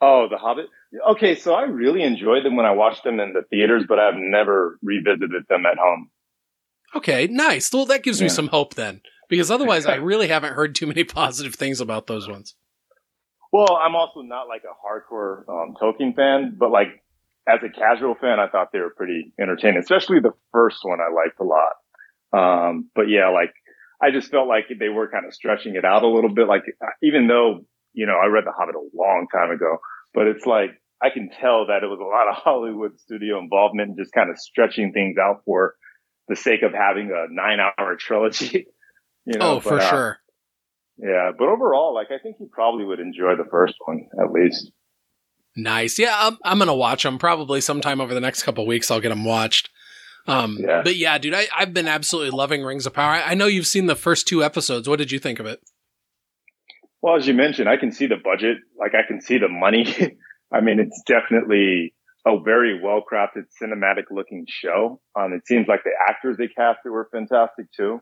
Oh, 0.00 0.28
The 0.30 0.38
Hobbit. 0.38 0.66
Okay, 1.10 1.34
so 1.34 1.54
I 1.54 1.62
really 1.62 2.02
enjoyed 2.02 2.44
them 2.44 2.56
when 2.56 2.66
I 2.66 2.70
watched 2.72 3.04
them 3.04 3.20
in 3.20 3.32
the 3.32 3.42
theaters, 3.50 3.84
but 3.88 3.98
I've 3.98 4.14
never 4.16 4.78
revisited 4.82 5.44
them 5.48 5.66
at 5.66 5.76
home. 5.76 6.10
Okay, 6.94 7.26
nice. 7.26 7.72
Well, 7.72 7.86
that 7.86 8.02
gives 8.02 8.22
me 8.22 8.28
some 8.28 8.48
hope 8.48 8.74
then, 8.74 9.02
because 9.28 9.50
otherwise, 9.50 9.84
I 9.84 9.94
really 9.96 10.28
haven't 10.28 10.54
heard 10.54 10.74
too 10.74 10.86
many 10.86 11.04
positive 11.04 11.54
things 11.54 11.80
about 11.80 12.06
those 12.06 12.28
ones. 12.28 12.54
Well, 13.52 13.76
I'm 13.76 13.94
also 13.94 14.20
not 14.22 14.48
like 14.48 14.62
a 14.64 14.74
hardcore 14.86 15.40
um, 15.48 15.74
Tolkien 15.80 16.14
fan, 16.14 16.56
but 16.58 16.70
like 16.70 17.02
as 17.48 17.60
a 17.62 17.68
casual 17.70 18.14
fan, 18.14 18.38
I 18.38 18.48
thought 18.48 18.72
they 18.72 18.78
were 18.78 18.92
pretty 18.94 19.32
entertaining, 19.40 19.78
especially 19.78 20.20
the 20.20 20.34
first 20.52 20.78
one 20.82 20.98
I 21.00 21.12
liked 21.12 21.40
a 21.40 21.44
lot. 21.44 21.72
Um, 22.32 22.90
but 22.94 23.08
yeah, 23.08 23.30
like 23.30 23.54
I 24.02 24.10
just 24.10 24.30
felt 24.30 24.48
like 24.48 24.66
they 24.78 24.90
were 24.90 25.08
kind 25.08 25.26
of 25.26 25.34
stretching 25.34 25.74
it 25.76 25.84
out 25.84 26.02
a 26.02 26.08
little 26.08 26.32
bit. 26.32 26.46
Like 26.46 26.64
even 27.02 27.26
though, 27.26 27.64
you 27.98 28.06
know, 28.06 28.14
I 28.14 28.26
read 28.26 28.44
The 28.46 28.52
Hobbit 28.56 28.76
a 28.76 28.96
long 28.96 29.26
time 29.34 29.50
ago, 29.50 29.78
but 30.14 30.28
it's 30.28 30.46
like 30.46 30.70
I 31.02 31.10
can 31.10 31.30
tell 31.30 31.66
that 31.66 31.82
it 31.82 31.88
was 31.88 31.98
a 32.00 32.04
lot 32.04 32.28
of 32.28 32.34
Hollywood 32.44 32.98
studio 33.00 33.40
involvement 33.40 33.88
and 33.90 33.98
just 33.98 34.12
kind 34.12 34.30
of 34.30 34.38
stretching 34.38 34.92
things 34.92 35.16
out 35.18 35.42
for 35.44 35.74
the 36.28 36.36
sake 36.36 36.62
of 36.62 36.72
having 36.72 37.10
a 37.10 37.26
nine 37.28 37.58
hour 37.60 37.96
trilogy. 37.96 38.66
You 39.26 39.38
know, 39.38 39.56
oh, 39.56 39.60
for 39.60 39.76
but, 39.76 39.82
uh, 39.82 39.90
sure. 39.90 40.18
Yeah, 40.96 41.32
but 41.38 41.48
overall, 41.48 41.92
like 41.94 42.06
I 42.10 42.16
think 42.22 42.36
you 42.40 42.48
probably 42.50 42.86
would 42.86 42.98
enjoy 42.98 43.36
the 43.36 43.46
first 43.50 43.74
one 43.84 44.06
at 44.18 44.32
least. 44.32 44.72
Nice. 45.54 45.98
Yeah, 45.98 46.16
I'm, 46.18 46.38
I'm 46.44 46.58
gonna 46.58 46.74
watch 46.74 47.02
them 47.02 47.18
probably 47.18 47.60
sometime 47.60 48.00
over 48.00 48.14
the 48.14 48.22
next 48.22 48.44
couple 48.44 48.66
weeks. 48.66 48.90
I'll 48.90 49.00
get 49.00 49.10
them 49.10 49.26
watched. 49.26 49.68
Um, 50.26 50.56
Yeah. 50.58 50.80
but 50.82 50.96
yeah, 50.96 51.18
dude, 51.18 51.34
I, 51.34 51.46
I've 51.54 51.74
been 51.74 51.88
absolutely 51.88 52.30
loving 52.30 52.62
Rings 52.64 52.86
of 52.86 52.94
Power. 52.94 53.16
I, 53.16 53.32
I 53.32 53.34
know 53.34 53.44
you've 53.44 53.66
seen 53.66 53.84
the 53.84 53.94
first 53.94 54.26
two 54.26 54.42
episodes. 54.42 54.88
What 54.88 54.98
did 54.98 55.12
you 55.12 55.18
think 55.18 55.40
of 55.40 55.44
it? 55.44 55.60
Well, 57.02 57.16
as 57.16 57.26
you 57.26 57.34
mentioned, 57.34 57.68
I 57.68 57.76
can 57.76 57.92
see 57.92 58.06
the 58.06 58.16
budget. 58.16 58.58
Like 58.78 58.94
I 58.94 59.06
can 59.06 59.20
see 59.20 59.38
the 59.38 59.48
money. 59.48 59.86
I 60.52 60.60
mean, 60.60 60.80
it's 60.80 61.02
definitely 61.06 61.94
a 62.26 62.40
very 62.40 62.80
well 62.82 63.02
crafted 63.10 63.44
cinematic 63.62 64.04
looking 64.10 64.46
show. 64.48 65.00
Um, 65.18 65.32
it 65.32 65.46
seems 65.46 65.68
like 65.68 65.84
the 65.84 65.92
actors 66.08 66.36
they 66.36 66.48
casted 66.48 66.90
were 66.90 67.08
fantastic 67.12 67.66
too. 67.72 68.00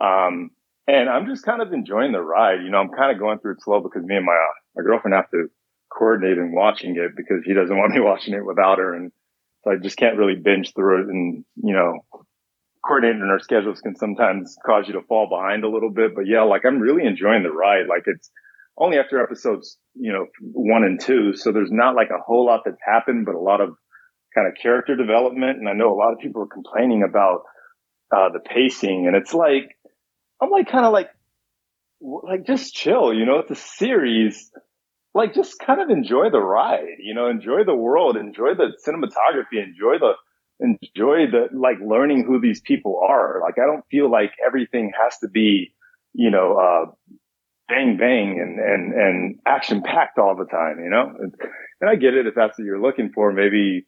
Um, 0.00 0.50
and 0.86 1.08
I'm 1.08 1.26
just 1.26 1.44
kind 1.44 1.60
of 1.60 1.72
enjoying 1.72 2.12
the 2.12 2.20
ride. 2.20 2.62
You 2.62 2.70
know, 2.70 2.78
I'm 2.78 2.90
kind 2.90 3.12
of 3.12 3.18
going 3.18 3.38
through 3.38 3.52
it 3.52 3.62
slow 3.62 3.80
because 3.80 4.04
me 4.04 4.16
and 4.16 4.24
my 4.24 4.32
uh, 4.32 4.54
my 4.76 4.82
girlfriend 4.82 5.14
have 5.14 5.30
to 5.30 5.48
coordinate 5.90 6.38
in 6.38 6.52
watching 6.52 6.96
it 6.96 7.12
because 7.16 7.42
he 7.44 7.52
doesn't 7.52 7.76
want 7.76 7.92
me 7.92 8.00
watching 8.00 8.34
it 8.34 8.44
without 8.44 8.78
her, 8.78 8.94
and 8.94 9.12
so 9.64 9.72
I 9.72 9.76
just 9.76 9.96
can't 9.96 10.16
really 10.16 10.36
binge 10.36 10.72
through 10.74 11.02
it. 11.02 11.08
And 11.08 11.44
you 11.56 11.74
know, 11.74 12.04
coordinating 12.88 13.28
our 13.30 13.38
schedules 13.38 13.80
can 13.80 13.94
sometimes 13.94 14.56
cause 14.64 14.84
you 14.86 14.94
to 14.94 15.02
fall 15.06 15.28
behind 15.28 15.62
a 15.62 15.68
little 15.68 15.90
bit. 15.90 16.14
But 16.14 16.26
yeah, 16.26 16.42
like 16.42 16.62
I'm 16.64 16.78
really 16.78 17.06
enjoying 17.06 17.42
the 17.42 17.52
ride. 17.52 17.86
Like 17.88 18.04
it's 18.06 18.30
only 18.78 18.96
after 18.96 19.22
episodes, 19.22 19.76
you 19.94 20.12
know, 20.12 20.26
one 20.40 20.84
and 20.84 20.98
two, 21.00 21.34
so 21.34 21.52
there's 21.52 21.70
not 21.70 21.94
like 21.94 22.08
a 22.10 22.22
whole 22.24 22.46
lot 22.46 22.62
that's 22.64 22.80
happened, 22.84 23.26
but 23.26 23.34
a 23.34 23.40
lot 23.40 23.60
of 23.60 23.74
kind 24.34 24.48
of 24.48 24.54
character 24.60 24.96
development. 24.96 25.58
And 25.58 25.68
I 25.68 25.74
know 25.74 25.92
a 25.92 25.98
lot 25.98 26.12
of 26.12 26.18
people 26.18 26.42
are 26.42 26.46
complaining 26.46 27.02
about 27.02 27.42
uh, 28.14 28.30
the 28.32 28.40
pacing, 28.40 29.06
and 29.06 29.14
it's 29.14 29.34
like 29.34 29.76
I'm 30.40 30.50
like 30.50 30.70
kind 30.70 30.86
of 30.86 30.92
like 30.92 31.10
like 32.00 32.46
just 32.46 32.74
chill, 32.74 33.12
you 33.12 33.26
know. 33.26 33.40
It's 33.40 33.50
a 33.50 33.62
series. 33.76 34.50
Like 35.14 35.34
just 35.34 35.58
kind 35.58 35.80
of 35.80 35.90
enjoy 35.90 36.30
the 36.30 36.38
ride, 36.38 37.00
you 37.00 37.14
know, 37.14 37.28
enjoy 37.28 37.64
the 37.66 37.74
world, 37.74 38.16
enjoy 38.16 38.54
the 38.54 38.76
cinematography, 38.86 39.60
enjoy 39.60 39.98
the 39.98 40.12
enjoy 40.60 41.26
the 41.30 41.48
like 41.52 41.76
learning 41.84 42.24
who 42.24 42.40
these 42.40 42.60
people 42.60 43.00
are. 43.06 43.40
Like 43.42 43.54
I 43.58 43.66
don't 43.66 43.84
feel 43.90 44.10
like 44.10 44.32
everything 44.44 44.92
has 45.02 45.18
to 45.18 45.28
be, 45.28 45.74
you 46.14 46.30
know, 46.30 46.54
uh, 46.54 46.90
bang 47.68 47.96
bang 47.96 48.40
and 48.40 48.58
and 48.58 48.92
and 48.92 49.38
action 49.46 49.82
packed 49.82 50.18
all 50.18 50.36
the 50.36 50.46
time, 50.46 50.80
you 50.82 50.90
know. 50.90 51.12
And, 51.18 51.34
and 51.80 51.90
I 51.90 51.96
get 51.96 52.14
it 52.14 52.26
if 52.26 52.34
that's 52.34 52.58
what 52.58 52.64
you're 52.64 52.80
looking 52.80 53.10
for. 53.14 53.32
Maybe 53.32 53.86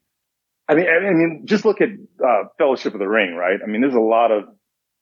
I 0.71 0.75
mean, 0.75 0.87
I 0.89 1.11
mean, 1.13 1.43
just 1.47 1.65
look 1.65 1.81
at 1.81 1.89
uh, 2.25 2.45
Fellowship 2.57 2.95
of 2.95 3.01
the 3.01 3.09
Ring, 3.09 3.35
right? 3.35 3.59
I 3.61 3.67
mean, 3.69 3.81
there's 3.81 3.95
a 3.95 3.99
lot 3.99 4.31
of 4.31 4.45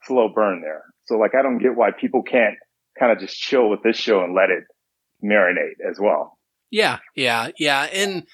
slow 0.04 0.30
burn 0.34 0.62
there. 0.62 0.82
So 1.04 1.16
like, 1.18 1.32
I 1.38 1.42
don't 1.42 1.58
get 1.58 1.76
why 1.76 1.90
people 1.90 2.22
can't 2.22 2.54
kind 2.98 3.12
of 3.12 3.18
just 3.18 3.36
chill 3.36 3.68
with 3.68 3.82
this 3.82 3.96
show 3.96 4.24
and 4.24 4.34
let 4.34 4.48
it 4.48 4.64
marinate 5.22 5.76
as 5.88 5.98
well. 6.00 6.38
Yeah, 6.70 6.98
yeah, 7.14 7.50
yeah, 7.58 7.82
and 7.92 8.24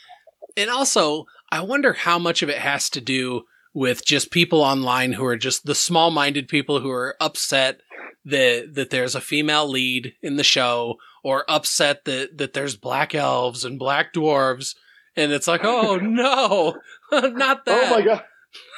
and 0.56 0.70
also, 0.70 1.24
I 1.54 1.60
wonder 1.60 1.92
how 1.92 2.18
much 2.18 2.42
of 2.42 2.48
it 2.48 2.58
has 2.58 2.90
to 2.90 3.00
do 3.00 3.44
with 3.72 4.04
just 4.04 4.32
people 4.32 4.60
online 4.60 5.12
who 5.12 5.24
are 5.24 5.36
just 5.36 5.64
the 5.64 5.74
small-minded 5.76 6.48
people 6.48 6.80
who 6.80 6.90
are 6.90 7.14
upset 7.20 7.80
that 8.24 8.74
that 8.74 8.90
there's 8.90 9.14
a 9.14 9.20
female 9.20 9.68
lead 9.68 10.14
in 10.20 10.34
the 10.34 10.42
show, 10.42 10.96
or 11.22 11.44
upset 11.48 12.06
that 12.06 12.38
that 12.38 12.54
there's 12.54 12.74
black 12.74 13.14
elves 13.14 13.64
and 13.64 13.78
black 13.78 14.12
dwarves, 14.12 14.74
and 15.14 15.30
it's 15.30 15.46
like, 15.46 15.60
oh 15.62 15.96
no, 16.02 16.76
not 17.12 17.64
that. 17.66 17.84
Oh 17.86 17.98
my 17.98 18.02
god 18.04 18.24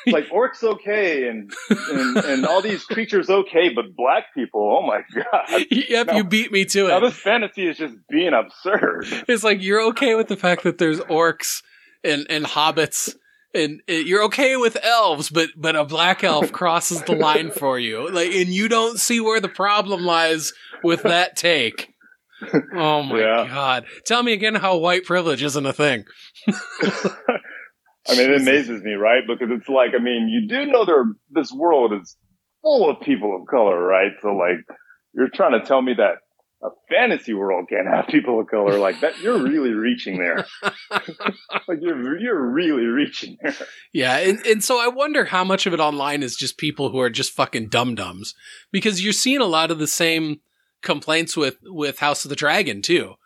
like 0.06 0.28
orcs 0.28 0.62
okay 0.62 1.28
and, 1.28 1.52
and, 1.68 2.16
and 2.18 2.46
all 2.46 2.62
these 2.62 2.84
creatures 2.84 3.28
okay, 3.28 3.68
but 3.70 3.96
black 3.96 4.32
people, 4.34 4.60
oh 4.60 4.86
my 4.86 5.00
god! 5.12 5.64
Yep, 5.70 6.06
now, 6.06 6.16
you 6.16 6.24
beat 6.24 6.52
me 6.52 6.64
to 6.66 6.86
it. 6.86 6.88
Now 6.90 7.00
this 7.00 7.18
fantasy 7.18 7.66
is 7.66 7.76
just 7.76 7.94
being 8.08 8.32
absurd. 8.32 9.06
It's 9.28 9.42
like 9.42 9.62
you're 9.62 9.82
okay 9.88 10.14
with 10.14 10.28
the 10.28 10.36
fact 10.36 10.62
that 10.62 10.78
there's 10.78 11.00
orcs 11.00 11.62
and 12.06 12.26
and 12.30 12.44
hobbits. 12.44 13.14
And 13.54 13.80
you're 13.88 14.24
okay 14.24 14.56
with 14.56 14.76
elves, 14.82 15.30
but 15.30 15.50
but 15.56 15.76
a 15.76 15.84
black 15.84 16.22
elf 16.22 16.52
crosses 16.52 17.02
the 17.02 17.14
line 17.14 17.50
for 17.50 17.78
you, 17.78 18.10
like, 18.10 18.34
and 18.34 18.48
you 18.48 18.68
don't 18.68 18.98
see 18.98 19.18
where 19.18 19.40
the 19.40 19.48
problem 19.48 20.04
lies 20.04 20.52
with 20.82 21.04
that 21.04 21.36
take. 21.36 21.94
Oh 22.74 23.02
my 23.02 23.18
yeah. 23.18 23.48
god! 23.48 23.86
Tell 24.04 24.22
me 24.22 24.34
again 24.34 24.56
how 24.56 24.76
white 24.76 25.04
privilege 25.04 25.42
isn't 25.42 25.64
a 25.64 25.72
thing. 25.72 26.04
I 28.08 28.16
mean, 28.16 28.30
it 28.30 28.40
amazes 28.40 28.82
me, 28.82 28.92
right? 28.92 29.22
Because 29.26 29.48
it's 29.50 29.68
like, 29.68 29.90
I 29.98 30.02
mean, 30.02 30.28
you 30.28 30.46
do 30.46 30.70
know 30.70 30.84
there, 30.84 31.04
this 31.30 31.50
world 31.52 31.92
is 31.92 32.16
full 32.62 32.88
of 32.88 33.00
people 33.00 33.36
of 33.40 33.48
color, 33.48 33.80
right? 33.80 34.12
So 34.22 34.28
like, 34.28 34.64
you're 35.12 35.30
trying 35.34 35.58
to 35.58 35.66
tell 35.66 35.82
me 35.82 35.94
that 35.96 36.18
a 36.62 36.68
fantasy 36.88 37.34
world 37.34 37.68
can't 37.68 37.86
have 37.86 38.06
people 38.08 38.40
of 38.40 38.48
color 38.48 38.78
like 38.78 39.00
that. 39.00 39.20
You're 39.20 39.42
really 39.42 39.72
reaching 39.72 40.18
there. 40.18 40.46
like 40.90 41.78
you're, 41.80 42.18
you're 42.18 42.50
really 42.50 42.86
reaching 42.86 43.36
there. 43.42 43.54
Yeah. 43.92 44.16
And, 44.18 44.44
and 44.46 44.64
so 44.64 44.80
I 44.80 44.88
wonder 44.88 45.26
how 45.26 45.44
much 45.44 45.66
of 45.66 45.74
it 45.74 45.80
online 45.80 46.22
is 46.22 46.34
just 46.34 46.58
people 46.58 46.90
who 46.90 47.00
are 47.00 47.10
just 47.10 47.32
fucking 47.32 47.68
dum 47.68 47.94
dums 47.94 48.34
because 48.72 49.04
you're 49.04 49.12
seeing 49.12 49.40
a 49.40 49.46
lot 49.46 49.70
of 49.70 49.78
the 49.78 49.86
same 49.86 50.40
complaints 50.82 51.36
with, 51.36 51.58
with 51.62 51.98
House 51.98 52.24
of 52.24 52.30
the 52.30 52.36
Dragon 52.36 52.82
too 52.82 53.16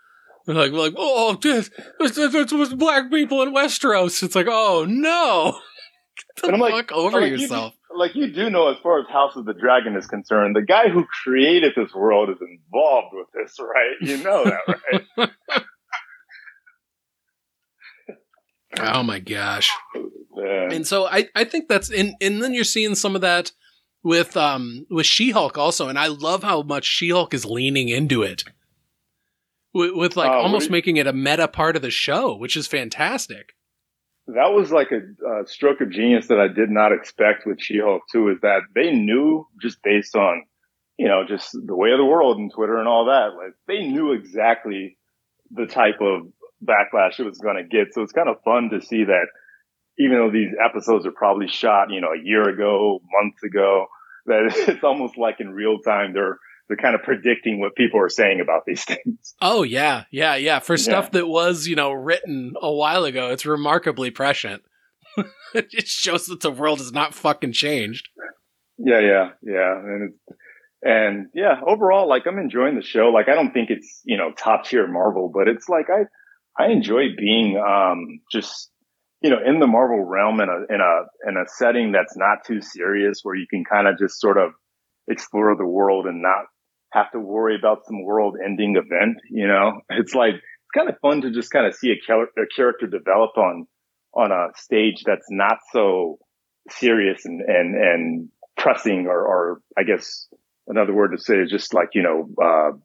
like, 0.54 0.72
like, 0.72 0.94
oh, 0.96 1.38
this, 1.40 1.70
this, 1.98 2.14
this 2.14 2.52
was 2.52 2.74
black 2.74 3.10
people 3.10 3.42
in 3.42 3.54
Westeros. 3.54 4.22
It's 4.22 4.34
like, 4.34 4.46
oh 4.48 4.86
no, 4.88 5.58
get 6.16 6.42
the 6.42 6.46
and 6.48 6.56
I'm 6.56 6.60
fuck 6.60 6.72
like, 6.72 6.92
over 6.92 7.20
like 7.20 7.30
yourself. 7.30 7.74
You, 7.74 7.79
like 7.96 8.14
you 8.14 8.32
do 8.32 8.50
know, 8.50 8.68
as 8.68 8.76
far 8.82 9.00
as 9.00 9.06
House 9.08 9.36
of 9.36 9.44
the 9.44 9.54
Dragon 9.54 9.96
is 9.96 10.06
concerned, 10.06 10.56
the 10.56 10.62
guy 10.62 10.88
who 10.88 11.04
created 11.22 11.72
this 11.76 11.94
world 11.94 12.30
is 12.30 12.38
involved 12.40 13.08
with 13.12 13.26
this, 13.34 13.56
right? 13.58 13.96
You 14.00 14.22
know 14.22 14.44
that, 14.44 15.04
right? 15.16 15.30
oh 18.80 19.02
my 19.02 19.18
gosh! 19.18 19.70
Man. 20.34 20.72
And 20.72 20.86
so 20.86 21.06
I, 21.06 21.28
I 21.34 21.44
think 21.44 21.68
that's 21.68 21.90
and 21.90 22.14
and 22.20 22.42
then 22.42 22.54
you're 22.54 22.64
seeing 22.64 22.94
some 22.94 23.14
of 23.14 23.20
that 23.20 23.52
with 24.02 24.36
um 24.36 24.86
with 24.90 25.06
She 25.06 25.30
Hulk 25.30 25.58
also, 25.58 25.88
and 25.88 25.98
I 25.98 26.06
love 26.06 26.42
how 26.42 26.62
much 26.62 26.84
She 26.84 27.10
Hulk 27.10 27.34
is 27.34 27.44
leaning 27.44 27.88
into 27.88 28.22
it 28.22 28.44
with, 29.72 29.92
with 29.94 30.16
like 30.16 30.30
uh, 30.30 30.40
almost 30.40 30.66
you, 30.66 30.72
making 30.72 30.96
it 30.96 31.06
a 31.06 31.12
meta 31.12 31.48
part 31.48 31.76
of 31.76 31.82
the 31.82 31.90
show, 31.90 32.36
which 32.36 32.56
is 32.56 32.66
fantastic. 32.66 33.54
That 34.34 34.52
was 34.52 34.70
like 34.70 34.90
a, 34.92 35.42
a 35.42 35.46
stroke 35.46 35.80
of 35.80 35.90
genius 35.90 36.28
that 36.28 36.40
I 36.40 36.48
did 36.48 36.70
not 36.70 36.92
expect 36.92 37.46
with 37.46 37.60
She-Hulk 37.60 38.02
too. 38.10 38.28
Is 38.28 38.40
that 38.42 38.62
they 38.74 38.92
knew 38.92 39.46
just 39.60 39.82
based 39.82 40.16
on 40.16 40.44
you 40.98 41.08
know 41.08 41.24
just 41.26 41.52
the 41.52 41.76
way 41.76 41.90
of 41.90 41.98
the 41.98 42.04
world 42.04 42.38
and 42.38 42.52
Twitter 42.52 42.78
and 42.78 42.88
all 42.88 43.06
that, 43.06 43.36
like 43.36 43.54
they 43.66 43.86
knew 43.86 44.12
exactly 44.12 44.96
the 45.50 45.66
type 45.66 46.00
of 46.00 46.28
backlash 46.64 47.18
it 47.18 47.24
was 47.24 47.38
going 47.38 47.56
to 47.56 47.64
get. 47.64 47.92
So 47.92 48.02
it's 48.02 48.12
kind 48.12 48.28
of 48.28 48.42
fun 48.44 48.70
to 48.70 48.80
see 48.80 49.04
that 49.04 49.26
even 49.98 50.18
though 50.18 50.30
these 50.30 50.54
episodes 50.64 51.06
are 51.06 51.12
probably 51.12 51.48
shot, 51.48 51.90
you 51.90 52.00
know, 52.00 52.12
a 52.12 52.22
year 52.22 52.48
ago, 52.48 53.00
months 53.12 53.42
ago, 53.42 53.86
that 54.26 54.52
it's 54.68 54.84
almost 54.84 55.18
like 55.18 55.40
in 55.40 55.50
real 55.50 55.78
time 55.80 56.12
they're 56.12 56.38
they're 56.70 56.76
kind 56.76 56.94
of 56.94 57.02
predicting 57.02 57.58
what 57.58 57.74
people 57.74 58.00
are 58.00 58.08
saying 58.08 58.40
about 58.40 58.62
these 58.64 58.84
things. 58.86 59.34
Oh 59.42 59.64
yeah, 59.64 60.04
yeah, 60.12 60.36
yeah. 60.36 60.60
For 60.60 60.76
stuff 60.76 61.06
yeah. 61.06 61.20
that 61.20 61.26
was 61.26 61.66
you 61.66 61.74
know 61.74 61.90
written 61.90 62.54
a 62.62 62.72
while 62.72 63.04
ago, 63.04 63.30
it's 63.30 63.44
remarkably 63.44 64.10
prescient. 64.10 64.62
it 65.54 65.88
shows 65.88 66.26
that 66.26 66.40
the 66.40 66.52
world 66.52 66.78
has 66.78 66.92
not 66.92 67.12
fucking 67.12 67.52
changed. 67.52 68.08
Yeah, 68.78 69.00
yeah, 69.00 69.30
yeah, 69.42 69.78
and 69.78 70.12
and 70.82 71.26
yeah, 71.34 71.60
overall, 71.66 72.08
like 72.08 72.22
I'm 72.26 72.38
enjoying 72.38 72.76
the 72.76 72.82
show. 72.82 73.10
Like 73.12 73.28
I 73.28 73.34
don't 73.34 73.52
think 73.52 73.70
it's 73.70 74.00
you 74.04 74.16
know 74.16 74.30
top 74.32 74.64
tier 74.64 74.86
Marvel, 74.86 75.28
but 75.34 75.48
it's 75.48 75.68
like 75.68 75.86
I 75.90 76.62
I 76.62 76.68
enjoy 76.70 77.16
being 77.18 77.58
um 77.58 78.20
just 78.30 78.70
you 79.22 79.30
know 79.30 79.38
in 79.44 79.58
the 79.58 79.66
Marvel 79.66 80.04
realm 80.04 80.40
in 80.40 80.48
a 80.48 80.72
in 80.72 80.80
a 80.80 81.28
in 81.28 81.36
a 81.36 81.48
setting 81.48 81.90
that's 81.90 82.16
not 82.16 82.44
too 82.46 82.62
serious, 82.62 83.20
where 83.24 83.34
you 83.34 83.46
can 83.50 83.64
kind 83.64 83.88
of 83.88 83.98
just 83.98 84.20
sort 84.20 84.38
of 84.38 84.52
explore 85.08 85.56
the 85.56 85.66
world 85.66 86.06
and 86.06 86.22
not 86.22 86.44
have 86.92 87.10
to 87.12 87.20
worry 87.20 87.56
about 87.56 87.86
some 87.86 88.04
world 88.04 88.36
ending 88.44 88.76
event. 88.76 89.18
You 89.30 89.46
know, 89.46 89.80
it's 89.90 90.14
like, 90.14 90.34
it's 90.34 90.74
kind 90.74 90.88
of 90.88 90.98
fun 91.00 91.22
to 91.22 91.30
just 91.30 91.50
kind 91.50 91.66
of 91.66 91.74
see 91.74 91.90
a, 91.90 92.14
a 92.14 92.46
character 92.54 92.86
develop 92.86 93.36
on, 93.36 93.66
on 94.14 94.32
a 94.32 94.48
stage 94.56 95.02
that's 95.04 95.26
not 95.30 95.58
so 95.72 96.18
serious 96.68 97.24
and, 97.24 97.40
and, 97.40 97.74
and 97.74 98.28
pressing 98.56 99.06
or, 99.06 99.18
or 99.18 99.60
I 99.78 99.84
guess 99.84 100.28
another 100.66 100.94
word 100.94 101.12
to 101.12 101.22
say 101.22 101.36
is 101.36 101.50
just 101.50 101.74
like, 101.74 101.90
you 101.94 102.02
know, 102.02 102.28
uh, 102.42 102.76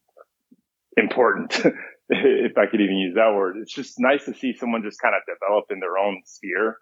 important. 0.98 1.54
if 2.10 2.58
I 2.58 2.68
could 2.70 2.82
even 2.82 2.98
use 2.98 3.16
that 3.16 3.34
word, 3.36 3.58
it's 3.62 3.74
just 3.74 3.96
nice 3.98 4.26
to 4.26 4.34
see 4.34 4.54
someone 4.56 4.84
just 4.84 5.02
kind 5.02 5.16
of 5.16 5.22
develop 5.26 5.66
in 5.72 5.80
their 5.80 5.98
own 5.98 6.22
sphere. 6.26 6.78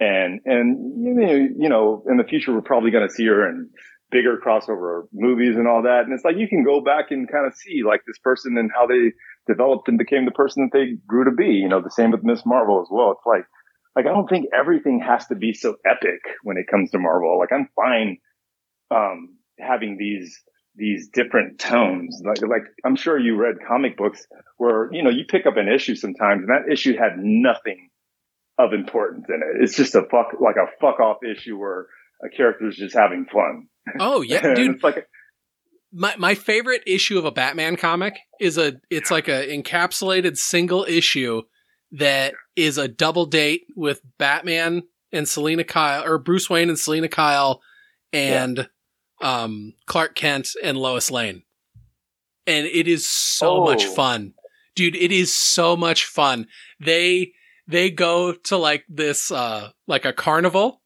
And, 0.00 0.40
and, 0.44 1.04
you 1.04 1.14
know, 1.14 1.32
you 1.32 1.68
know, 1.68 2.04
in 2.08 2.16
the 2.16 2.24
future, 2.24 2.52
we're 2.52 2.62
probably 2.62 2.90
going 2.90 3.06
to 3.06 3.14
see 3.14 3.26
her 3.26 3.48
in 3.48 3.70
bigger 4.14 4.38
crossover 4.38 5.08
movies 5.12 5.56
and 5.56 5.66
all 5.66 5.82
that. 5.82 6.02
And 6.04 6.14
it's 6.14 6.24
like 6.24 6.36
you 6.38 6.46
can 6.46 6.62
go 6.62 6.80
back 6.80 7.06
and 7.10 7.28
kind 7.28 7.48
of 7.48 7.54
see 7.56 7.82
like 7.84 8.02
this 8.06 8.18
person 8.18 8.56
and 8.56 8.70
how 8.72 8.86
they 8.86 9.10
developed 9.48 9.88
and 9.88 9.98
became 9.98 10.24
the 10.24 10.30
person 10.30 10.62
that 10.62 10.78
they 10.78 10.96
grew 11.04 11.24
to 11.24 11.32
be. 11.32 11.46
You 11.46 11.68
know, 11.68 11.82
the 11.82 11.90
same 11.90 12.12
with 12.12 12.22
Miss 12.22 12.46
Marvel 12.46 12.80
as 12.80 12.86
well. 12.92 13.10
It's 13.10 13.26
like, 13.26 13.44
like 13.96 14.06
I 14.06 14.14
don't 14.14 14.28
think 14.28 14.46
everything 14.56 15.00
has 15.04 15.26
to 15.26 15.34
be 15.34 15.52
so 15.52 15.74
epic 15.84 16.20
when 16.44 16.56
it 16.56 16.68
comes 16.70 16.92
to 16.92 16.98
Marvel. 17.00 17.40
Like 17.40 17.52
I'm 17.52 17.68
fine, 17.74 18.18
um, 18.92 19.36
having 19.58 19.96
these, 19.98 20.40
these 20.76 21.08
different 21.12 21.58
tones. 21.58 22.22
Like, 22.24 22.40
like 22.42 22.68
I'm 22.86 22.94
sure 22.94 23.18
you 23.18 23.34
read 23.34 23.56
comic 23.66 23.96
books 23.96 24.24
where, 24.58 24.88
you 24.92 25.02
know, 25.02 25.10
you 25.10 25.24
pick 25.28 25.44
up 25.44 25.56
an 25.56 25.68
issue 25.68 25.96
sometimes 25.96 26.44
and 26.46 26.50
that 26.50 26.72
issue 26.72 26.96
had 26.96 27.18
nothing 27.18 27.90
of 28.58 28.72
importance 28.72 29.26
in 29.28 29.40
it. 29.42 29.64
It's 29.64 29.76
just 29.76 29.96
a 29.96 30.02
fuck, 30.02 30.40
like 30.40 30.56
a 30.56 30.70
fuck 30.80 31.00
off 31.00 31.18
issue 31.28 31.58
where 31.58 31.86
a 32.24 32.28
character 32.28 32.68
is 32.68 32.76
just 32.76 32.94
having 32.94 33.26
fun. 33.26 33.66
Oh 33.98 34.22
yeah, 34.22 34.54
dude. 34.54 34.82
like 34.82 35.08
my 35.92 36.14
my 36.16 36.34
favorite 36.34 36.82
issue 36.86 37.18
of 37.18 37.24
a 37.24 37.30
Batman 37.30 37.76
comic 37.76 38.18
is 38.40 38.58
a 38.58 38.74
it's 38.90 39.10
like 39.10 39.28
a 39.28 39.46
encapsulated 39.46 40.36
single 40.36 40.84
issue 40.84 41.42
that 41.92 42.34
is 42.56 42.78
a 42.78 42.88
double 42.88 43.26
date 43.26 43.62
with 43.76 44.00
Batman 44.18 44.82
and 45.12 45.28
Selina 45.28 45.64
Kyle 45.64 46.04
or 46.04 46.18
Bruce 46.18 46.50
Wayne 46.50 46.68
and 46.68 46.78
Selina 46.78 47.08
Kyle 47.08 47.62
and 48.12 48.68
um, 49.22 49.74
Clark 49.86 50.16
Kent 50.16 50.50
and 50.62 50.76
Lois 50.76 51.10
Lane, 51.10 51.42
and 52.46 52.66
it 52.66 52.88
is 52.88 53.08
so 53.08 53.58
oh. 53.58 53.64
much 53.64 53.86
fun, 53.86 54.34
dude. 54.74 54.96
It 54.96 55.12
is 55.12 55.32
so 55.32 55.76
much 55.76 56.04
fun. 56.04 56.48
They 56.80 57.32
they 57.68 57.90
go 57.90 58.32
to 58.32 58.56
like 58.56 58.84
this 58.88 59.30
uh 59.30 59.70
like 59.86 60.04
a 60.04 60.12
carnival, 60.12 60.82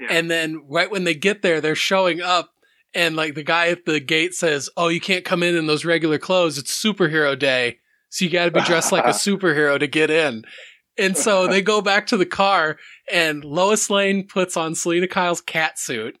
yeah. 0.00 0.08
and 0.10 0.30
then 0.30 0.62
right 0.68 0.90
when 0.90 1.04
they 1.04 1.14
get 1.14 1.42
there, 1.42 1.60
they're 1.60 1.74
showing 1.74 2.20
up. 2.20 2.50
And 2.92 3.14
like 3.14 3.34
the 3.34 3.44
guy 3.44 3.68
at 3.68 3.84
the 3.84 4.00
gate 4.00 4.34
says, 4.34 4.68
"Oh, 4.76 4.88
you 4.88 5.00
can't 5.00 5.24
come 5.24 5.44
in 5.44 5.54
in 5.54 5.66
those 5.66 5.84
regular 5.84 6.18
clothes. 6.18 6.58
It's 6.58 6.74
superhero 6.74 7.38
day, 7.38 7.78
so 8.08 8.24
you 8.24 8.30
got 8.32 8.46
to 8.46 8.50
be 8.50 8.62
dressed 8.62 8.90
like 8.90 9.04
a 9.04 9.08
superhero 9.10 9.78
to 9.78 9.86
get 9.86 10.10
in." 10.10 10.44
And 10.98 11.16
so 11.16 11.46
they 11.46 11.62
go 11.62 11.80
back 11.80 12.08
to 12.08 12.16
the 12.16 12.26
car, 12.26 12.78
and 13.10 13.44
Lois 13.44 13.90
Lane 13.90 14.26
puts 14.26 14.56
on 14.56 14.74
Selina 14.74 15.06
Kyle's 15.06 15.40
cat 15.40 15.78
suit. 15.78 16.18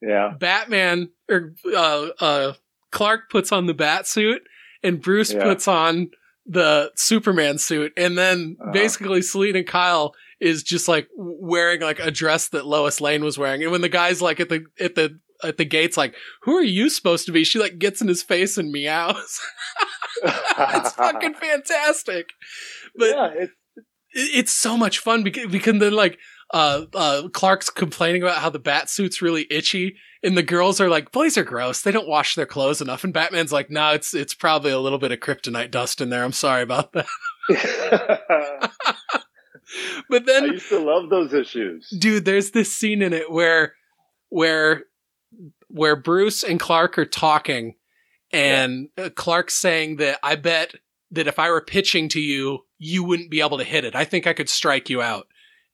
Yeah. 0.00 0.34
Batman 0.38 1.10
or 1.28 1.54
uh, 1.66 2.08
uh, 2.20 2.52
Clark 2.92 3.30
puts 3.30 3.52
on 3.52 3.66
the 3.66 3.74
bat 3.74 4.06
suit, 4.06 4.42
and 4.82 5.02
Bruce 5.02 5.32
yeah. 5.32 5.42
puts 5.42 5.68
on 5.68 6.10
the 6.46 6.90
Superman 6.96 7.58
suit, 7.58 7.92
and 7.96 8.16
then 8.16 8.56
uh-huh. 8.60 8.72
basically 8.72 9.22
Selina 9.22 9.62
Kyle 9.62 10.14
is 10.40 10.62
just 10.62 10.88
like 10.88 11.08
wearing 11.16 11.80
like 11.80 12.00
a 12.00 12.10
dress 12.10 12.48
that 12.48 12.66
Lois 12.66 13.00
Lane 13.00 13.24
was 13.24 13.38
wearing. 13.38 13.62
And 13.62 13.72
when 13.72 13.82
the 13.82 13.88
guy's 13.88 14.22
like 14.22 14.40
at 14.40 14.48
the 14.48 14.64
at 14.78 14.94
the 14.94 15.18
at 15.42 15.56
the 15.56 15.64
gates, 15.64 15.96
like, 15.96 16.14
"Who 16.42 16.56
are 16.56 16.62
you 16.62 16.88
supposed 16.90 17.26
to 17.26 17.32
be?" 17.32 17.44
She 17.44 17.58
like 17.58 17.78
gets 17.78 18.00
in 18.00 18.08
his 18.08 18.22
face 18.22 18.56
and 18.58 18.72
meows. 18.72 19.40
it's 20.22 20.92
fucking 20.92 21.34
fantastic. 21.34 22.30
But 22.96 23.10
yeah, 23.10 23.30
it's 23.34 23.52
it's 24.12 24.52
so 24.52 24.76
much 24.76 24.98
fun 24.98 25.22
because, 25.22 25.50
because 25.50 25.78
then 25.78 25.92
like 25.92 26.18
uh, 26.52 26.86
uh, 26.94 27.28
Clark's 27.28 27.70
complaining 27.70 28.22
about 28.22 28.38
how 28.38 28.50
the 28.50 28.58
bat 28.58 28.90
suit's 28.90 29.22
really 29.22 29.46
itchy, 29.50 29.96
and 30.22 30.36
the 30.36 30.42
girls 30.42 30.80
are 30.80 30.88
like, 30.88 31.12
"Boys 31.12 31.38
are 31.38 31.44
gross. 31.44 31.82
They 31.82 31.92
don't 31.92 32.08
wash 32.08 32.34
their 32.34 32.46
clothes 32.46 32.80
enough." 32.80 33.04
And 33.04 33.12
Batman's 33.12 33.52
like, 33.52 33.70
"No, 33.70 33.80
nah, 33.80 33.92
it's 33.92 34.14
it's 34.14 34.34
probably 34.34 34.72
a 34.72 34.80
little 34.80 34.98
bit 34.98 35.12
of 35.12 35.20
kryptonite 35.20 35.70
dust 35.70 36.00
in 36.00 36.10
there. 36.10 36.24
I'm 36.24 36.32
sorry 36.32 36.62
about 36.62 36.92
that." 36.92 37.06
but 40.08 40.26
then 40.26 40.44
I 40.44 40.46
used 40.46 40.68
to 40.68 40.78
love 40.78 41.10
those 41.10 41.32
issues, 41.32 41.88
dude. 41.98 42.24
There's 42.24 42.50
this 42.50 42.74
scene 42.74 43.02
in 43.02 43.12
it 43.12 43.30
where 43.30 43.74
where 44.28 44.84
where 45.68 45.96
Bruce 45.96 46.42
and 46.42 46.58
Clark 46.58 46.98
are 46.98 47.06
talking, 47.06 47.74
and 48.32 48.88
uh, 48.98 49.02
yeah. 49.02 49.08
Clark's 49.10 49.54
saying 49.54 49.96
that 49.96 50.18
I 50.22 50.36
bet 50.36 50.74
that 51.10 51.26
if 51.26 51.38
I 51.38 51.50
were 51.50 51.60
pitching 51.60 52.08
to 52.10 52.20
you, 52.20 52.64
you 52.78 53.04
wouldn't 53.04 53.30
be 53.30 53.40
able 53.40 53.58
to 53.58 53.64
hit 53.64 53.84
it. 53.84 53.94
I 53.94 54.04
think 54.04 54.26
I 54.26 54.32
could 54.32 54.48
strike 54.48 54.88
you 54.88 55.02
out. 55.02 55.26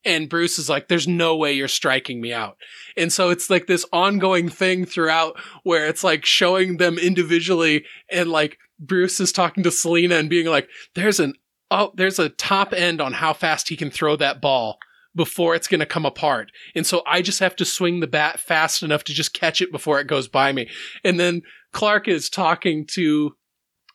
And 0.04 0.28
Bruce 0.28 0.58
is 0.58 0.68
like, 0.68 0.86
there's 0.86 1.08
no 1.08 1.36
way 1.36 1.52
you're 1.52 1.66
striking 1.66 2.20
me 2.20 2.32
out. 2.32 2.56
And 2.96 3.12
so 3.12 3.30
it's 3.30 3.50
like 3.50 3.66
this 3.66 3.84
ongoing 3.92 4.48
thing 4.48 4.84
throughout 4.84 5.38
where 5.64 5.86
it's 5.86 6.04
like 6.04 6.24
showing 6.24 6.76
them 6.76 6.96
individually 6.96 7.84
and 8.08 8.30
like 8.30 8.58
Bruce 8.78 9.18
is 9.18 9.32
talking 9.32 9.64
to 9.64 9.70
Selina 9.70 10.14
and 10.14 10.30
being 10.30 10.46
like, 10.46 10.68
there's 10.94 11.18
an, 11.18 11.34
oh, 11.70 11.92
there's 11.94 12.18
a 12.18 12.28
top 12.28 12.72
end 12.72 13.00
on 13.00 13.14
how 13.14 13.32
fast 13.32 13.68
he 13.68 13.76
can 13.76 13.90
throw 13.90 14.16
that 14.16 14.40
ball 14.40 14.78
before 15.14 15.54
it's 15.54 15.68
going 15.68 15.80
to 15.80 15.86
come 15.86 16.04
apart. 16.04 16.52
And 16.74 16.86
so 16.86 17.02
I 17.06 17.22
just 17.22 17.40
have 17.40 17.56
to 17.56 17.64
swing 17.64 18.00
the 18.00 18.06
bat 18.06 18.38
fast 18.38 18.82
enough 18.82 19.04
to 19.04 19.14
just 19.14 19.32
catch 19.32 19.62
it 19.62 19.72
before 19.72 19.98
it 19.98 20.06
goes 20.06 20.28
by 20.28 20.52
me. 20.52 20.68
And 21.02 21.18
then 21.18 21.42
Clark 21.72 22.06
is 22.06 22.28
talking 22.28 22.86
to 22.92 23.34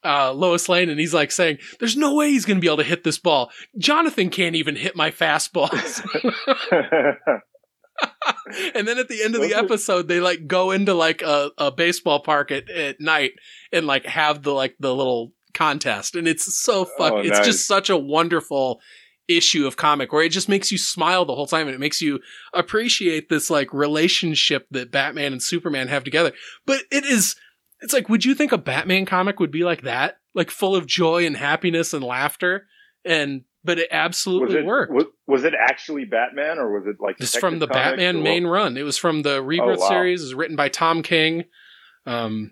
uh, 0.04 0.34
Lois 0.34 0.68
Lane, 0.68 0.90
and 0.90 1.00
he's 1.00 1.14
like 1.14 1.32
saying, 1.32 1.60
"There's 1.80 1.96
no 1.96 2.16
way 2.16 2.32
he's 2.32 2.46
going 2.46 2.58
to 2.58 2.62
be 2.62 2.68
able 2.68 2.78
to 2.78 2.84
hit 2.84 3.04
this 3.04 3.20
ball. 3.20 3.52
Jonathan 3.78 4.32
can't 4.32 4.56
even 4.56 4.76
hit 4.76 4.96
my 4.96 5.12
fastballs." 5.12 6.02
and 8.76 8.88
then 8.88 8.98
at 8.98 9.08
the 9.08 9.24
end 9.24 9.36
of 9.36 9.42
the 9.42 9.54
episode, 9.54 10.08
they 10.08 10.20
like 10.20 10.48
go 10.48 10.72
into 10.72 10.94
like 10.94 11.22
a, 11.22 11.52
a 11.58 11.72
baseball 11.72 12.20
park 12.20 12.52
at, 12.52 12.70
at 12.70 13.00
night 13.00 13.32
and 13.72 13.86
like 13.86 14.06
have 14.06 14.44
the 14.44 14.52
like 14.52 14.76
the 14.80 14.94
little 14.94 15.34
contest, 15.54 16.16
and 16.16 16.28
it's 16.28 16.54
so 16.56 16.86
fuck. 16.86 17.14
Oh, 17.14 17.18
it's 17.18 17.38
nice. 17.38 17.46
just 17.46 17.68
such 17.68 17.90
a 17.90 17.98
wonderful 17.98 18.80
issue 19.28 19.66
of 19.66 19.78
comic 19.78 20.12
where 20.12 20.24
it 20.24 20.30
just 20.30 20.50
makes 20.50 20.72
you 20.72 20.78
smile 20.78 21.26
the 21.26 21.36
whole 21.36 21.48
time 21.48 21.68
and 21.68 21.76
it 21.76 21.80
makes 21.80 22.02
you 22.02 22.20
appreciate 22.54 23.30
this 23.30 23.50
like 23.50 23.72
relationship 23.72 24.68
that 24.72 24.92
Batman 24.92 25.32
and 25.32 25.42
Superman 25.42 25.88
have 25.88 26.04
together. 26.04 26.34
But 26.66 26.82
it 26.92 27.06
is 27.06 27.36
it's 27.82 27.94
like, 27.94 28.10
would 28.10 28.24
you 28.24 28.36
think 28.36 28.52
a 28.52 28.58
Batman 28.58 29.06
comic 29.06 29.40
would 29.40 29.52
be 29.52 29.64
like 29.64 29.82
that? 29.82 30.18
Like 30.36 30.52
full 30.52 30.76
of 30.76 30.86
joy 30.86 31.26
and 31.26 31.36
happiness 31.36 31.94
and 31.94 32.04
laughter? 32.04 32.68
And, 33.04 33.42
but 33.64 33.80
it 33.80 33.90
absolutely 33.92 34.56
was 34.56 34.64
it, 34.64 34.66
worked. 34.66 34.94
Was, 34.94 35.06
was, 35.28 35.44
it 35.44 35.54
actually 35.60 36.06
Batman 36.06 36.60
or 36.60 36.80
was 36.80 36.88
it 36.88 36.98
like 37.00 37.18
this 37.18 37.36
from 37.36 37.60
the 37.60 37.68
Batman 37.68 38.18
or? 38.18 38.22
main 38.22 38.46
run? 38.46 38.78
It 38.78 38.84
was 38.84 38.98
from 38.98 39.24
the 39.24 39.42
Rebirth 39.42 39.80
oh, 39.80 39.82
wow. 39.82 39.90
series. 39.90 40.22
It 40.22 40.26
was 40.26 40.36
written 40.36 40.56
by 40.56 40.70
Tom 40.70 41.02
King. 41.02 41.46
Um, 42.06 42.52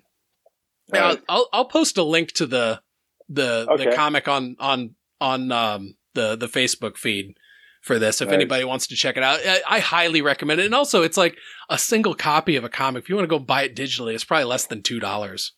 I'll, 0.91 1.18
I'll, 1.30 1.50
I'll 1.54 1.66
post 1.66 1.97
a 2.00 2.04
link 2.04 2.32
to 2.34 2.47
the 2.47 2.82
the 3.30 3.67
okay. 3.69 3.86
the 3.86 3.95
comic 3.95 4.27
on 4.27 4.55
on 4.59 4.95
on 5.21 5.51
um 5.51 5.95
the 6.15 6.36
the 6.36 6.47
Facebook 6.47 6.97
feed 6.97 7.36
for 7.82 7.99
this. 7.99 8.21
If 8.21 8.27
nice. 8.27 8.36
anybody 8.36 8.63
wants 8.65 8.88
to 8.88 8.95
check 8.95 9.17
it 9.17 9.23
out, 9.23 9.39
I, 9.45 9.61
I, 9.67 9.80
highly 9.80 10.21
recommend 10.21 10.59
it. 10.59 10.65
And 10.65 10.75
also, 10.75 11.01
it's 11.01 11.15
like 11.15 11.38
a 11.69 11.77
single 11.77 12.13
copy 12.13 12.57
of 12.57 12.65
a 12.65 12.69
comic. 12.69 13.03
If 13.03 13.09
you 13.09 13.15
want 13.15 13.23
to 13.23 13.30
go 13.30 13.39
buy 13.39 13.63
it 13.63 13.75
digitally, 13.75 14.13
it's 14.13 14.25
probably 14.25 14.45
less 14.45 14.65
than 14.65 14.82
two 14.82 14.99
dollars. 14.99 15.53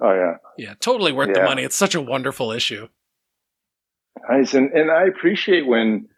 Oh 0.00 0.12
yeah, 0.12 0.36
yeah, 0.56 0.74
totally 0.80 1.12
worth 1.12 1.28
yeah. 1.28 1.42
the 1.42 1.44
money. 1.44 1.62
It's 1.62 1.76
such 1.76 1.94
a 1.94 2.00
wonderful 2.00 2.52
issue. 2.52 2.88
Nice, 4.28 4.54
and 4.54 4.70
and 4.72 4.90
I 4.90 5.04
appreciate 5.04 5.66
when 5.66 6.08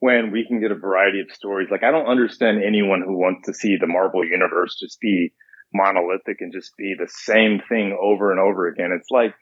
when 0.00 0.32
we 0.32 0.46
can 0.46 0.60
get 0.60 0.72
a 0.72 0.74
variety 0.74 1.20
of 1.20 1.30
stories. 1.32 1.68
Like 1.70 1.84
I 1.84 1.90
don't 1.90 2.06
understand 2.06 2.62
anyone 2.62 3.02
who 3.02 3.16
wants 3.16 3.46
to 3.46 3.54
see 3.54 3.76
the 3.76 3.86
Marvel 3.86 4.24
universe 4.24 4.76
just 4.80 5.00
be 5.00 5.32
monolithic 5.72 6.40
and 6.40 6.52
just 6.52 6.76
be 6.76 6.94
the 6.98 7.08
same 7.08 7.60
thing 7.68 7.96
over 8.00 8.32
and 8.32 8.40
over 8.40 8.66
again. 8.66 8.90
It's 8.98 9.10
like 9.10 9.34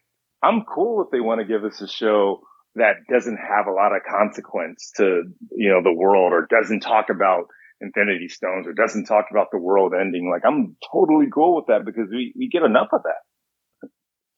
I'm 0.43 0.63
cool 0.63 1.03
if 1.03 1.11
they 1.11 1.21
want 1.21 1.41
to 1.41 1.47
give 1.47 1.65
us 1.65 1.81
a 1.81 1.89
show 1.89 2.41
that 2.75 2.95
doesn't 3.11 3.39
have 3.39 3.67
a 3.67 3.73
lot 3.73 3.95
of 3.95 4.03
consequence 4.09 4.93
to, 4.97 5.23
you 5.53 5.71
know, 5.71 5.83
the 5.83 5.93
world 5.93 6.33
or 6.33 6.47
doesn't 6.49 6.81
talk 6.81 7.07
about 7.11 7.47
infinity 7.81 8.29
stones 8.29 8.67
or 8.67 8.73
doesn't 8.73 9.07
talk 9.07 9.27
about 9.31 9.49
the 9.53 9.59
world 9.59 9.93
ending. 9.99 10.31
Like 10.31 10.43
I'm 10.47 10.77
totally 10.93 11.27
cool 11.33 11.57
with 11.57 11.67
that 11.67 11.85
because 11.85 12.09
we, 12.11 12.33
we 12.37 12.49
get 12.49 12.63
enough 12.63 12.89
of 12.93 13.03
that. 13.03 13.89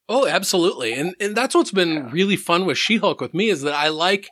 Oh, 0.09 0.26
absolutely. 0.26 0.92
And 0.94 1.14
and 1.20 1.36
that's 1.36 1.55
what's 1.55 1.70
been 1.70 1.94
yeah. 1.94 2.09
really 2.11 2.36
fun 2.36 2.66
with 2.66 2.78
She-Hulk 2.78 3.20
with 3.20 3.32
me 3.32 3.48
is 3.48 3.62
that 3.62 3.74
I 3.74 3.88
like 3.88 4.28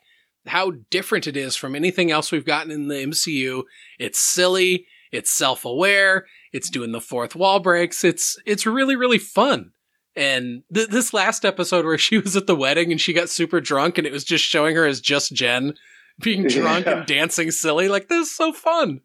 how 0.47 0.73
different 0.91 1.27
it 1.27 1.37
is 1.37 1.55
from 1.55 1.77
anything 1.77 2.11
else 2.11 2.33
we've 2.33 2.45
gotten 2.45 2.73
in 2.73 2.89
the 2.89 2.97
MCU. 2.97 3.63
It's 3.99 4.19
silly, 4.19 4.87
it's 5.13 5.31
self-aware, 5.31 6.27
it's 6.53 6.71
doing 6.71 6.93
the 6.93 7.01
fourth 7.01 7.37
wall 7.37 7.61
breaks. 7.61 8.03
It's 8.03 8.37
it's 8.45 8.67
really 8.67 8.97
really 8.97 9.19
fun. 9.19 9.71
And 10.19 10.65
th- 10.75 10.89
this 10.89 11.15
last 11.15 11.45
episode 11.45 11.85
where 11.85 11.97
she 11.97 12.19
was 12.19 12.37
at 12.37 12.49
the 12.49 12.57
wedding 12.57 12.91
and 12.91 13.01
she 13.01 13.13
got 13.13 13.29
super 13.29 13.61
drunk 13.61 13.99
and 13.99 14.07
it 14.07 14.13
was 14.13 14.25
just 14.25 14.45
showing 14.45 14.75
her 14.75 14.85
as 14.85 15.01
just 15.01 15.33
Jen 15.33 15.75
being 16.21 16.49
drunk 16.49 16.87
yeah. 16.87 16.99
and 16.99 17.07
dancing 17.07 17.53
silly, 17.53 17.89
like 17.89 18.09
this 18.09 18.27
is 18.27 18.35
so 18.35 18.53
fun. 18.53 19.01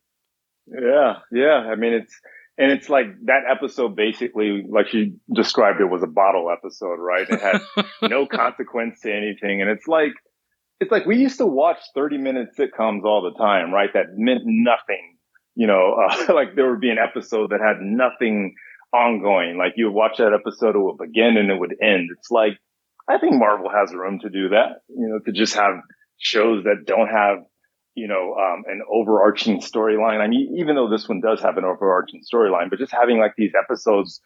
Yeah, 0.66 1.18
yeah. 1.32 1.70
I 1.72 1.76
mean, 1.76 1.94
it's 1.94 2.20
and 2.58 2.72
it's 2.72 2.90
like 2.90 3.06
that 3.26 3.44
episode 3.50 3.96
basically, 3.96 4.66
like 4.68 4.88
she 4.88 5.16
described 5.34 5.82
it, 5.82 5.86
was 5.86 6.04
a 6.04 6.08
bottle 6.08 6.50
episode, 6.52 6.98
right? 6.98 7.28
It 7.30 7.40
had 7.40 7.62
no 8.10 8.26
consequence 8.26 9.02
to 9.02 9.14
anything, 9.14 9.62
and 9.62 9.70
it's 9.70 9.88
like 9.88 10.14
it's 10.80 10.92
like 10.92 11.06
we 11.06 11.18
used 11.18 11.38
to 11.38 11.46
watch 11.46 11.78
thirty 11.94 12.18
minute 12.18 12.50
sitcoms 12.58 13.04
all 13.04 13.22
the 13.22 13.38
time, 13.38 13.72
right? 13.72 13.90
That 13.94 14.16
meant 14.16 14.42
nothing. 14.46 15.18
You 15.56 15.68
know, 15.68 15.96
uh, 16.10 16.34
like 16.34 16.56
there 16.56 16.72
would 16.72 16.82
be 16.82 16.90
an 16.90 16.98
episode 16.98 17.52
that 17.52 17.60
had 17.60 17.78
nothing 17.82 18.56
ongoing. 18.94 19.58
Like 19.58 19.74
you 19.76 19.86
would 19.86 19.96
watch 19.96 20.18
that 20.18 20.34
episode, 20.34 20.76
it 20.76 20.80
would 20.80 20.98
begin 20.98 21.38
and 21.38 21.50
it 21.50 21.60
would 21.60 21.76
end. 21.82 22.10
It's 22.18 22.32
like, 22.32 22.58
I 23.10 23.18
think 23.18 23.34
Marvel 23.34 23.70
has 23.70 23.94
room 23.94 24.20
to 24.20 24.30
do 24.30 24.50
that, 24.50 24.82
you 24.88 25.08
know, 25.08 25.20
to 25.26 25.32
just 25.32 25.56
have 25.56 25.76
shows 26.18 26.64
that 26.64 26.86
don't 26.86 27.10
have, 27.10 27.40
you 27.96 28.08
know, 28.08 28.36
um, 28.36 28.64
an 28.68 28.82
overarching 28.92 29.60
storyline. 29.60 30.22
I 30.22 30.28
mean, 30.28 30.56
even 30.58 30.76
though 30.76 30.90
this 30.90 31.08
one 31.10 31.20
does 31.20 31.42
have 31.42 31.58
an 31.58 31.66
overarching 31.66 32.22
storyline, 32.34 32.70
but 32.70 32.80
just 32.80 32.94
having 32.94 33.20
like 33.20 33.34
these 33.38 33.52
episodes 33.60 34.22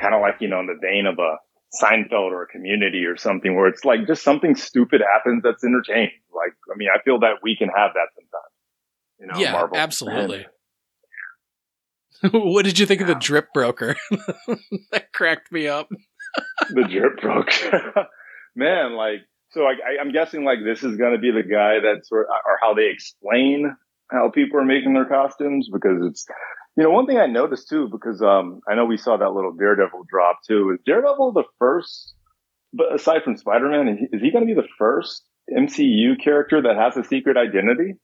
kind 0.00 0.14
of 0.14 0.20
like, 0.20 0.36
you 0.40 0.48
know, 0.48 0.60
in 0.60 0.66
the 0.66 0.78
vein 0.80 1.06
of 1.06 1.18
a 1.18 1.36
Seinfeld 1.82 2.30
or 2.30 2.42
a 2.42 2.46
community 2.46 3.04
or 3.06 3.16
something 3.16 3.56
where 3.56 3.66
it's 3.66 3.84
like 3.84 4.06
just 4.06 4.22
something 4.22 4.54
stupid 4.54 5.00
happens 5.00 5.42
that's 5.42 5.64
entertaining. 5.64 6.20
Like, 6.34 6.52
I 6.72 6.76
mean, 6.76 6.88
I 6.94 7.02
feel 7.02 7.20
that 7.20 7.42
we 7.42 7.56
can 7.56 7.68
have 7.68 7.92
that 7.94 8.08
sometimes. 8.14 8.52
You 9.18 9.26
know, 9.26 9.38
yeah, 9.38 9.52
Marvel. 9.52 9.78
absolutely. 9.78 10.46
what 12.30 12.64
did 12.64 12.78
you 12.78 12.86
think 12.86 13.00
of 13.00 13.06
the 13.08 13.14
drip 13.14 13.52
broker? 13.52 13.96
that 14.92 15.12
cracked 15.12 15.50
me 15.50 15.66
up. 15.66 15.88
the 16.70 16.84
drip 16.84 17.20
broker, 17.20 18.06
man. 18.56 18.94
Like, 18.94 19.22
so 19.50 19.64
I, 19.64 20.00
am 20.00 20.12
guessing 20.12 20.44
like 20.44 20.58
this 20.64 20.84
is 20.84 20.96
going 20.96 21.12
to 21.12 21.18
be 21.18 21.32
the 21.32 21.42
guy 21.42 21.78
that's 21.82 22.10
or, 22.12 22.26
or 22.26 22.58
how 22.60 22.74
they 22.74 22.88
explain 22.90 23.76
how 24.10 24.30
people 24.30 24.60
are 24.60 24.64
making 24.64 24.94
their 24.94 25.04
costumes 25.04 25.68
because 25.72 25.98
it's, 26.02 26.26
you 26.76 26.84
know, 26.84 26.90
one 26.90 27.06
thing 27.06 27.18
I 27.18 27.26
noticed 27.26 27.68
too 27.68 27.88
because 27.90 28.22
um 28.22 28.60
I 28.68 28.74
know 28.74 28.84
we 28.84 28.96
saw 28.96 29.16
that 29.16 29.32
little 29.32 29.52
Daredevil 29.52 30.04
drop 30.08 30.38
too. 30.46 30.70
Is 30.74 30.80
Daredevil 30.86 31.32
the 31.32 31.44
first? 31.58 32.14
But 32.72 32.94
aside 32.94 33.22
from 33.24 33.36
Spider 33.36 33.68
Man, 33.68 34.08
is 34.12 34.22
he 34.22 34.30
going 34.30 34.46
to 34.46 34.54
be 34.54 34.58
the 34.58 34.68
first 34.78 35.24
MCU 35.54 36.22
character 36.22 36.62
that 36.62 36.76
has 36.76 36.96
a 36.96 37.06
secret 37.06 37.36
identity? 37.36 37.96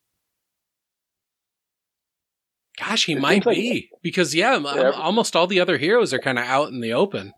Gosh, 2.89 3.05
he 3.05 3.13
it 3.13 3.21
might 3.21 3.45
be 3.45 3.91
like, 3.93 4.03
because 4.03 4.35
yeah, 4.35 4.59
yeah, 4.59 4.91
almost 4.91 5.37
all 5.37 5.47
the 5.47 5.61
other 5.61 5.77
heroes 5.77 6.15
are 6.15 6.19
kind 6.19 6.39
of 6.39 6.45
out 6.45 6.69
in 6.69 6.81
the 6.81 6.95
open. 6.95 7.33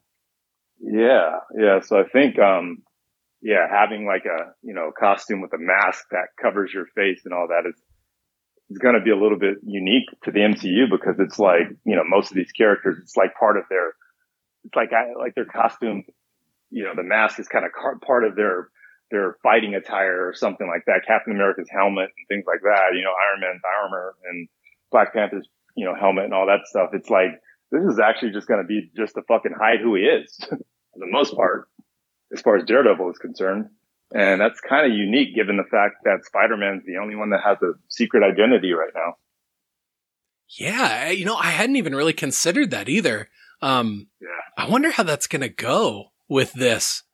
Yeah, 0.80 1.38
yeah. 1.59 1.80
So 1.80 1.98
I 1.98 2.05
think, 2.05 2.38
um, 2.38 2.82
yeah, 3.42 3.66
having 3.70 4.07
like 4.07 4.24
a 4.26 4.53
you 4.62 4.74
know 4.74 4.92
costume 4.98 5.40
with 5.40 5.53
a 5.53 5.59
mask 5.59 6.05
that 6.11 6.28
covers 6.40 6.70
your 6.72 6.86
face 6.94 7.20
and 7.24 7.34
all 7.34 7.48
that 7.48 7.68
is 7.68 7.74
is 8.70 8.78
going 8.78 8.94
to 8.94 9.01
be 9.01 9.11
a 9.11 9.18
little 9.18 9.38
bit 9.38 9.57
unique 9.64 10.09
to 10.24 10.30
the 10.30 10.40
MCU 10.40 10.88
because 10.88 11.16
it's 11.18 11.38
like 11.38 11.68
you 11.84 11.96
know 11.96 12.05
most 12.07 12.30
of 12.30 12.36
these 12.36 12.53
characters, 12.53 12.98
it's 13.03 13.16
like 13.16 13.34
part 13.34 13.57
of 13.57 13.64
their, 13.68 13.94
it's 14.64 14.76
like 14.76 14.90
I, 14.92 15.18
like 15.18 15.34
their 15.34 15.46
costume, 15.46 16.05
you 16.70 16.84
know, 16.84 16.94
the 16.94 17.03
mask 17.03 17.40
is 17.40 17.48
kind 17.48 17.64
of 17.64 17.72
part 18.01 18.24
of 18.24 18.36
their 18.36 18.68
their 19.11 19.36
fighting 19.42 19.74
attire 19.74 20.28
or 20.28 20.34
something 20.34 20.68
like 20.68 20.84
that. 20.86 21.03
Captain 21.07 21.34
America's 21.34 21.68
helmet 21.70 22.11
and 22.16 22.28
things 22.28 22.44
like 22.46 22.62
that. 22.62 22.94
You 22.94 23.03
know, 23.03 23.11
Iron 23.11 23.40
Man's 23.40 23.62
armor 23.82 24.14
and 24.30 24.48
Black 24.91 25.14
Panther's 25.14 25.49
you 25.76 25.84
know 25.84 25.95
helmet 25.95 26.24
and 26.24 26.34
all 26.34 26.47
that 26.47 26.66
stuff. 26.66 26.91
It's 26.93 27.11
like 27.11 27.41
this 27.70 27.84
is 27.84 27.99
actually 27.99 28.32
just 28.32 28.49
going 28.49 28.61
to 28.61 28.66
be 28.66 28.91
just 28.97 29.14
to 29.14 29.22
fucking 29.22 29.55
hide 29.59 29.80
who 29.80 29.95
he 29.95 30.03
is 30.03 30.36
for 30.49 30.59
the 30.97 31.07
most 31.07 31.34
part, 31.34 31.68
as 32.32 32.41
far 32.41 32.57
as 32.57 32.64
Daredevil 32.64 33.11
is 33.11 33.18
concerned. 33.18 33.66
And 34.12 34.41
that's 34.41 34.61
kind 34.61 34.91
of 34.91 34.97
unique 34.97 35.36
given 35.36 35.57
the 35.57 35.62
fact 35.62 35.97
that 36.05 36.24
Spider-Man's 36.24 36.82
the 36.84 36.97
only 36.97 37.14
one 37.14 37.30
that 37.30 37.43
has 37.45 37.59
a 37.62 37.74
secret 37.88 38.24
identity 38.24 38.72
right 38.72 38.91
now. 38.93 39.14
Yeah, 40.49 41.11
you 41.11 41.24
know, 41.24 41.36
I 41.36 41.51
hadn't 41.51 41.76
even 41.76 41.95
really 41.95 42.12
considered 42.12 42.72
that 42.72 42.88
either. 42.88 43.28
Um, 43.62 44.09
yeah. 44.20 44.28
I 44.57 44.68
wonder 44.68 44.91
how 44.91 45.05
that's 45.05 45.28
going 45.28 45.43
to 45.43 45.49
go 45.49 46.11
with 46.28 46.53
this. 46.55 47.05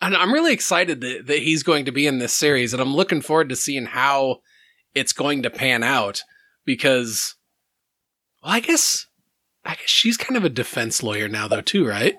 And 0.00 0.16
I'm 0.16 0.32
really 0.32 0.54
excited 0.54 1.02
that, 1.02 1.26
that 1.26 1.40
he's 1.40 1.62
going 1.62 1.84
to 1.84 1.92
be 1.92 2.06
in 2.06 2.20
this 2.20 2.32
series, 2.32 2.72
and 2.72 2.80
I'm 2.80 2.94
looking 2.94 3.20
forward 3.20 3.50
to 3.50 3.56
seeing 3.56 3.84
how 3.84 4.40
it's 4.94 5.12
going 5.12 5.42
to 5.42 5.50
pan 5.50 5.82
out 5.82 6.22
because, 6.70 7.34
well, 8.42 8.52
I 8.52 8.60
guess, 8.60 9.06
I 9.64 9.70
guess 9.70 9.88
she's 9.88 10.16
kind 10.16 10.36
of 10.36 10.44
a 10.44 10.48
defense 10.48 11.02
lawyer 11.02 11.28
now, 11.28 11.48
though, 11.48 11.60
too, 11.60 11.84
right? 11.84 12.14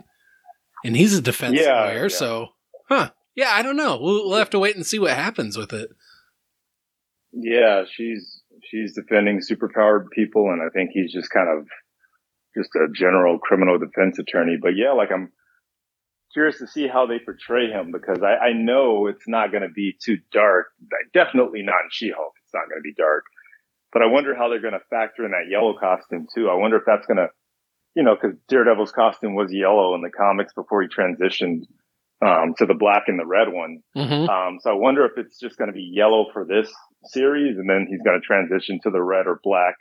And 0.83 0.97
he's 0.97 1.17
a 1.17 1.21
defense 1.21 1.57
yeah, 1.57 1.85
lawyer, 1.85 2.03
yeah. 2.03 2.07
so, 2.09 2.47
huh? 2.89 3.11
Yeah, 3.33 3.51
I 3.51 3.61
don't 3.61 3.77
know. 3.77 3.97
We'll, 4.01 4.27
we'll 4.27 4.37
have 4.37 4.49
to 4.49 4.59
wait 4.59 4.75
and 4.75 4.85
see 4.85 4.99
what 4.99 5.11
happens 5.11 5.57
with 5.57 5.71
it. 5.71 5.89
Yeah, 7.31 7.85
she's 7.89 8.41
she's 8.69 8.93
defending 8.93 9.39
superpowered 9.39 10.09
people, 10.11 10.49
and 10.51 10.61
I 10.61 10.67
think 10.73 10.89
he's 10.91 11.13
just 11.13 11.29
kind 11.29 11.47
of 11.47 11.65
just 12.57 12.75
a 12.75 12.91
general 12.93 13.39
criminal 13.39 13.79
defense 13.79 14.19
attorney. 14.19 14.57
But 14.61 14.75
yeah, 14.75 14.91
like 14.91 15.13
I'm 15.13 15.31
curious 16.33 16.57
to 16.57 16.67
see 16.67 16.89
how 16.89 17.05
they 17.05 17.19
portray 17.19 17.69
him 17.69 17.93
because 17.93 18.21
I, 18.21 18.47
I 18.47 18.53
know 18.53 19.07
it's 19.07 19.29
not 19.29 19.51
going 19.51 19.63
to 19.63 19.69
be 19.73 19.95
too 20.03 20.17
dark. 20.33 20.67
Definitely 21.13 21.63
not 21.63 21.85
in 21.85 21.89
She-Hulk. 21.89 22.33
It's 22.43 22.53
not 22.53 22.67
going 22.67 22.79
to 22.79 22.83
be 22.83 22.93
dark. 22.97 23.23
But 23.91 24.01
I 24.01 24.07
wonder 24.07 24.35
how 24.35 24.49
they're 24.49 24.61
going 24.61 24.73
to 24.73 24.85
factor 24.89 25.25
in 25.25 25.31
that 25.31 25.49
yellow 25.49 25.77
costume 25.77 26.27
too. 26.33 26.49
I 26.49 26.55
wonder 26.55 26.77
if 26.77 26.83
that's 26.85 27.05
going 27.05 27.17
to, 27.17 27.27
you 27.95 28.03
know, 28.03 28.15
because 28.15 28.37
Daredevil's 28.47 28.91
costume 28.91 29.35
was 29.35 29.51
yellow 29.51 29.95
in 29.95 30.01
the 30.01 30.09
comics 30.09 30.53
before 30.53 30.81
he 30.81 30.87
transitioned 30.87 31.65
um, 32.25 32.53
to 32.57 32.65
the 32.65 32.73
black 32.73 33.03
and 33.07 33.19
the 33.19 33.25
red 33.25 33.49
one. 33.49 33.81
Mm-hmm. 33.97 34.29
Um, 34.29 34.59
so 34.61 34.69
I 34.69 34.73
wonder 34.73 35.05
if 35.05 35.13
it's 35.17 35.39
just 35.39 35.57
going 35.57 35.69
to 35.69 35.73
be 35.73 35.91
yellow 35.93 36.27
for 36.31 36.45
this 36.45 36.71
series, 37.05 37.57
and 37.57 37.69
then 37.69 37.87
he's 37.89 38.01
going 38.01 38.19
to 38.19 38.25
transition 38.25 38.79
to 38.83 38.91
the 38.91 39.01
red 39.01 39.27
or 39.27 39.39
black 39.43 39.75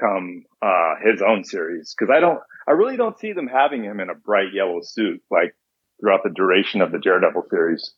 come 0.00 0.44
uh, 0.62 0.94
his 1.04 1.20
own 1.20 1.44
series. 1.44 1.94
Because 1.96 2.14
I 2.14 2.20
don't, 2.20 2.40
I 2.68 2.72
really 2.72 2.96
don't 2.96 3.18
see 3.18 3.32
them 3.32 3.48
having 3.48 3.84
him 3.84 4.00
in 4.00 4.10
a 4.10 4.14
bright 4.14 4.54
yellow 4.54 4.80
suit 4.82 5.22
like 5.30 5.54
throughout 6.00 6.22
the 6.22 6.30
duration 6.30 6.80
of 6.80 6.92
the 6.92 6.98
Daredevil 6.98 7.46
series. 7.50 7.94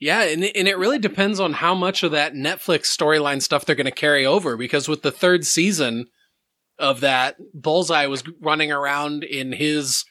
Yeah, 0.00 0.22
and 0.22 0.44
it, 0.44 0.56
and 0.56 0.68
it 0.68 0.78
really 0.78 0.98
depends 0.98 1.40
on 1.40 1.54
how 1.54 1.74
much 1.74 2.02
of 2.02 2.12
that 2.12 2.34
Netflix 2.34 2.86
storyline 2.86 3.40
stuff 3.40 3.64
they're 3.64 3.76
going 3.76 3.84
to 3.86 3.92
carry 3.92 4.26
over. 4.26 4.56
Because 4.56 4.88
with 4.88 5.02
the 5.02 5.12
third 5.12 5.46
season 5.46 6.06
of 6.78 7.00
that, 7.00 7.36
Bullseye 7.54 8.06
was 8.06 8.24
running 8.40 8.72
around 8.72 9.24
in 9.24 9.52
his 9.52 10.04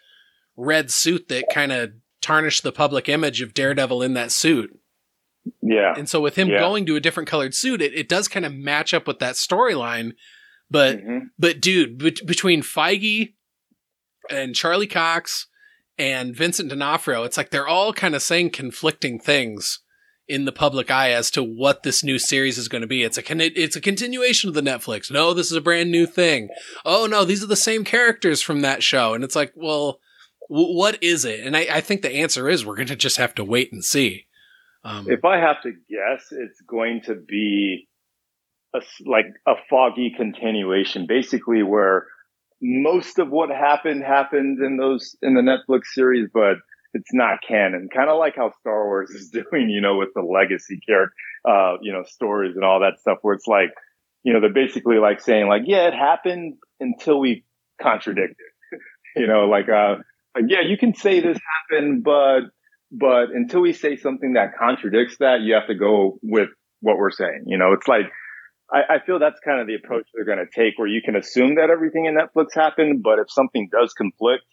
red 0.56 0.92
suit 0.92 1.28
that 1.28 1.46
kind 1.52 1.72
of 1.72 1.92
tarnish 2.22 2.62
the 2.62 2.72
public 2.72 3.10
image 3.10 3.42
of 3.42 3.54
Daredevil 3.54 4.02
in 4.02 4.14
that 4.14 4.32
suit. 4.32 4.80
Yeah. 5.62 5.94
And 5.98 6.08
so 6.08 6.22
with 6.22 6.38
him 6.38 6.50
yeah. 6.50 6.60
going 6.60 6.86
to 6.86 6.96
a 6.96 7.02
different 7.02 7.28
colored 7.28 7.54
suit, 7.54 7.82
it, 7.82 7.94
it 7.94 8.08
does 8.08 8.28
kind 8.28 8.46
of 8.46 8.54
match 8.54 8.94
up 8.94 9.08
with 9.08 9.20
that 9.20 9.36
storyline. 9.36 10.14
But, 10.72 11.00
mm-hmm. 11.00 11.26
but 11.38 11.60
dude, 11.60 11.98
be- 11.98 12.18
between 12.26 12.62
Feige 12.62 13.34
and 14.30 14.56
Charlie 14.56 14.88
Cox 14.88 15.48
and 15.98 16.36
Vincent 16.36 16.70
D'Onofrio, 16.70 17.24
it's 17.24 17.38
like 17.38 17.50
they're 17.50 17.68
all 17.68 17.94
kind 17.94 18.16
of 18.16 18.22
saying 18.22 18.52
conflicting 18.52 19.20
things 19.20 19.80
in 20.28 20.46
the 20.46 20.52
public 20.52 20.90
eye 20.90 21.12
as 21.12 21.30
to 21.32 21.44
what 21.44 21.84
this 21.84 22.04
new 22.04 22.18
series 22.18 22.58
is 22.58 22.68
going 22.68 22.82
to 22.82 22.88
be. 22.88 23.04
It's 23.04 23.18
a 23.18 23.24
it's 23.30 23.76
a 23.76 23.82
continuation 23.82 24.48
of 24.48 24.54
the 24.54 24.62
Netflix. 24.62 25.12
No, 25.12 25.34
this 25.34 25.52
is 25.52 25.58
a 25.58 25.62
brand 25.62 25.92
new 25.92 26.06
thing. 26.06 26.50
Oh 26.86 27.06
no, 27.06 27.26
these 27.26 27.44
are 27.44 27.48
the 27.48 27.56
same 27.56 27.84
characters 27.84 28.42
from 28.42 28.62
that 28.62 28.84
show. 28.84 29.14
And 29.14 29.24
it's 29.24 29.36
like, 29.36 29.52
well, 29.56 30.00
what 30.48 31.02
is 31.02 31.26
it? 31.26 31.42
And 31.42 31.56
I, 31.56 31.68
I 31.72 31.82
think 31.82 32.02
the 32.02 32.16
answer 32.16 32.50
is 32.50 32.66
we're 32.66 32.76
going 32.76 32.88
to 32.88 32.96
just 32.96 33.18
have 33.18 33.36
to 33.36 33.44
wait 33.44 33.72
and 33.72 33.84
see. 33.84 34.26
Um, 34.84 35.08
if 35.10 35.24
I 35.24 35.38
have 35.38 35.62
to 35.64 35.72
guess, 35.72 36.28
it's 36.32 36.62
going 36.68 37.02
to 37.06 37.16
be 37.16 37.88
a, 38.74 38.82
like 39.06 39.28
a 39.48 39.54
foggy 39.70 40.14
continuation, 40.16 41.06
basically 41.08 41.64
where 41.64 42.08
most 42.64 43.20
of 43.20 43.30
what 43.30 43.50
happened 43.50 44.04
happened 44.04 44.60
in 44.64 44.78
those 44.78 45.16
in 45.22 45.36
the 45.36 45.42
Netflix 45.42 45.88
series, 45.94 46.30
but 46.34 46.56
it's 46.94 47.14
not 47.14 47.40
canon. 47.46 47.90
Kind 47.94 48.10
of 48.10 48.18
like 48.18 48.36
how 48.38 48.52
Star 48.62 48.86
Wars 48.86 49.10
is 49.10 49.30
doing, 49.52 49.70
you 49.70 49.82
know, 49.82 49.98
with 49.98 50.10
the 50.16 50.22
legacy 50.22 50.80
character, 50.88 51.14
uh, 51.48 51.76
you 51.82 51.92
know, 51.92 52.04
stories 52.04 52.56
and 52.56 52.64
all 52.64 52.80
that 52.80 53.00
stuff, 53.00 53.18
where 53.22 53.36
it's 53.36 53.48
like, 53.48 53.70
you 54.24 54.32
know, 54.32 54.40
they're 54.40 54.54
basically 54.54 54.98
like 54.98 55.20
saying 55.20 55.48
like, 55.48 55.64
yeah, 55.66 55.88
it 55.88 55.94
happened 55.94 56.56
until 56.80 57.20
we 57.20 57.44
contradict 57.82 58.36
it. 58.72 58.80
you 59.18 59.28
know, 59.28 59.46
like, 59.46 59.68
uh, 59.68 59.96
like, 60.34 60.46
yeah, 60.48 60.62
you 60.66 60.78
can 60.78 60.96
say 60.96 61.20
this 61.20 61.38
happened, 61.70 62.04
but 62.04 62.44
but 62.92 63.32
until 63.34 63.60
we 63.60 63.74
say 63.74 63.98
something 63.98 64.34
that 64.34 64.56
contradicts 64.58 65.18
that, 65.20 65.42
you 65.42 65.56
have 65.56 65.68
to 65.68 65.76
go 65.76 66.20
with 66.22 66.50
what 66.80 66.98
we're 66.98 67.12
saying. 67.12 67.44
You 67.48 67.58
know, 67.58 67.74
it's 67.74 67.88
like 67.88 68.06
I, 68.72 68.96
I 68.96 69.00
feel 69.06 69.20
that's 69.20 69.40
kind 69.40 69.62
of 69.62 69.68
the 69.68 69.76
approach 69.76 70.08
they're 70.14 70.26
going 70.26 70.40
to 70.40 70.46
take, 70.46 70.78
where 70.78 70.88
you 70.88 71.02
can 71.04 71.16
assume 71.16 71.56
that 71.56 71.70
everything 71.70 72.06
in 72.06 72.16
Netflix 72.16 72.56
happened, 72.56 73.04
but 73.04 73.20
if 73.20 73.32
something 73.32 73.70
does 73.72 73.94
conflict, 73.94 74.44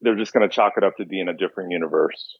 they're 0.00 0.16
just 0.16 0.32
going 0.32 0.48
to 0.48 0.54
chalk 0.54 0.74
it 0.76 0.84
up 0.84 0.96
to 0.96 1.06
being 1.06 1.22
in 1.22 1.28
a 1.28 1.36
different 1.36 1.70
universe. 1.72 2.38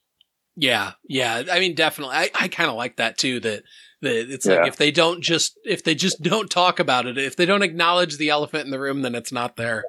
Yeah, 0.54 0.92
yeah. 1.08 1.44
I 1.50 1.60
mean, 1.60 1.74
definitely. 1.74 2.16
I, 2.16 2.30
I 2.34 2.48
kind 2.48 2.68
of 2.68 2.76
like 2.76 2.96
that 2.96 3.16
too. 3.16 3.38
That 3.40 3.62
that 4.02 4.32
it's 4.32 4.46
yeah. 4.46 4.56
like 4.56 4.68
if 4.68 4.76
they 4.76 4.90
don't 4.90 5.22
just 5.22 5.58
if 5.64 5.84
they 5.84 5.94
just 5.94 6.20
don't 6.20 6.50
talk 6.50 6.80
about 6.80 7.06
it, 7.06 7.16
if 7.16 7.36
they 7.36 7.46
don't 7.46 7.62
acknowledge 7.62 8.18
the 8.18 8.30
elephant 8.30 8.64
in 8.64 8.70
the 8.70 8.80
room, 8.80 9.02
then 9.02 9.14
it's 9.14 9.32
not 9.32 9.56
there. 9.56 9.84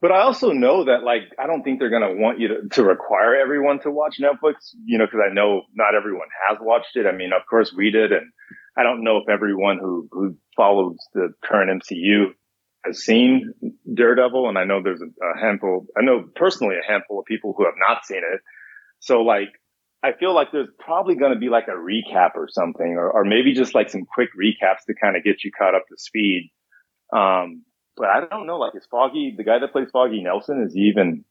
But 0.00 0.12
I 0.12 0.22
also 0.22 0.52
know 0.52 0.84
that, 0.84 1.02
like, 1.02 1.24
I 1.38 1.46
don't 1.46 1.62
think 1.62 1.78
they're 1.78 1.90
going 1.90 2.08
to 2.08 2.22
want 2.22 2.40
you 2.40 2.48
to, 2.48 2.68
to 2.70 2.84
require 2.84 3.34
everyone 3.34 3.80
to 3.80 3.90
watch 3.90 4.16
Netflix, 4.18 4.74
you 4.86 4.96
know, 4.96 5.04
because 5.04 5.20
I 5.28 5.34
know 5.34 5.62
not 5.74 5.94
everyone 5.94 6.28
has 6.48 6.56
watched 6.58 6.96
it. 6.96 7.06
I 7.06 7.12
mean, 7.12 7.32
of 7.34 7.42
course 7.50 7.74
we 7.76 7.90
did. 7.90 8.10
And 8.10 8.32
I 8.76 8.82
don't 8.82 9.04
know 9.04 9.18
if 9.18 9.28
everyone 9.28 9.78
who, 9.78 10.08
who 10.10 10.36
follows 10.56 10.96
the 11.14 11.32
current 11.44 11.82
MCU 11.82 12.26
has 12.84 13.04
seen 13.04 13.52
Daredevil. 13.92 14.48
And 14.48 14.58
I 14.58 14.64
know 14.64 14.80
there's 14.82 15.02
a, 15.02 15.24
a 15.24 15.40
handful, 15.40 15.86
I 15.96 16.02
know 16.02 16.24
personally 16.34 16.76
a 16.76 16.90
handful 16.90 17.18
of 17.18 17.26
people 17.26 17.54
who 17.56 17.64
have 17.64 17.74
not 17.88 18.04
seen 18.04 18.18
it. 18.18 18.40
So, 19.00 19.22
like, 19.22 19.48
I 20.02 20.12
feel 20.18 20.34
like 20.34 20.48
there's 20.52 20.68
probably 20.78 21.14
going 21.14 21.32
to 21.32 21.38
be 21.38 21.48
like 21.48 21.68
a 21.68 21.72
recap 21.72 22.30
or 22.34 22.48
something, 22.48 22.96
or, 22.96 23.10
or 23.10 23.24
maybe 23.24 23.52
just 23.52 23.74
like 23.74 23.90
some 23.90 24.06
quick 24.12 24.30
recaps 24.38 24.84
to 24.86 24.94
kind 25.00 25.16
of 25.16 25.24
get 25.24 25.44
you 25.44 25.50
caught 25.56 25.74
up 25.74 25.82
to 25.88 25.96
speed. 25.98 26.50
Um, 27.14 27.64
but 27.96 28.08
I 28.08 28.20
don't 28.30 28.46
know. 28.46 28.58
Like, 28.58 28.72
is 28.74 28.86
Foggy 28.90 29.34
the 29.36 29.44
guy 29.44 29.58
that 29.58 29.72
plays 29.72 29.88
Foggy 29.92 30.22
Nelson? 30.22 30.64
Is 30.66 30.72
he 30.72 30.82
even 30.82 31.24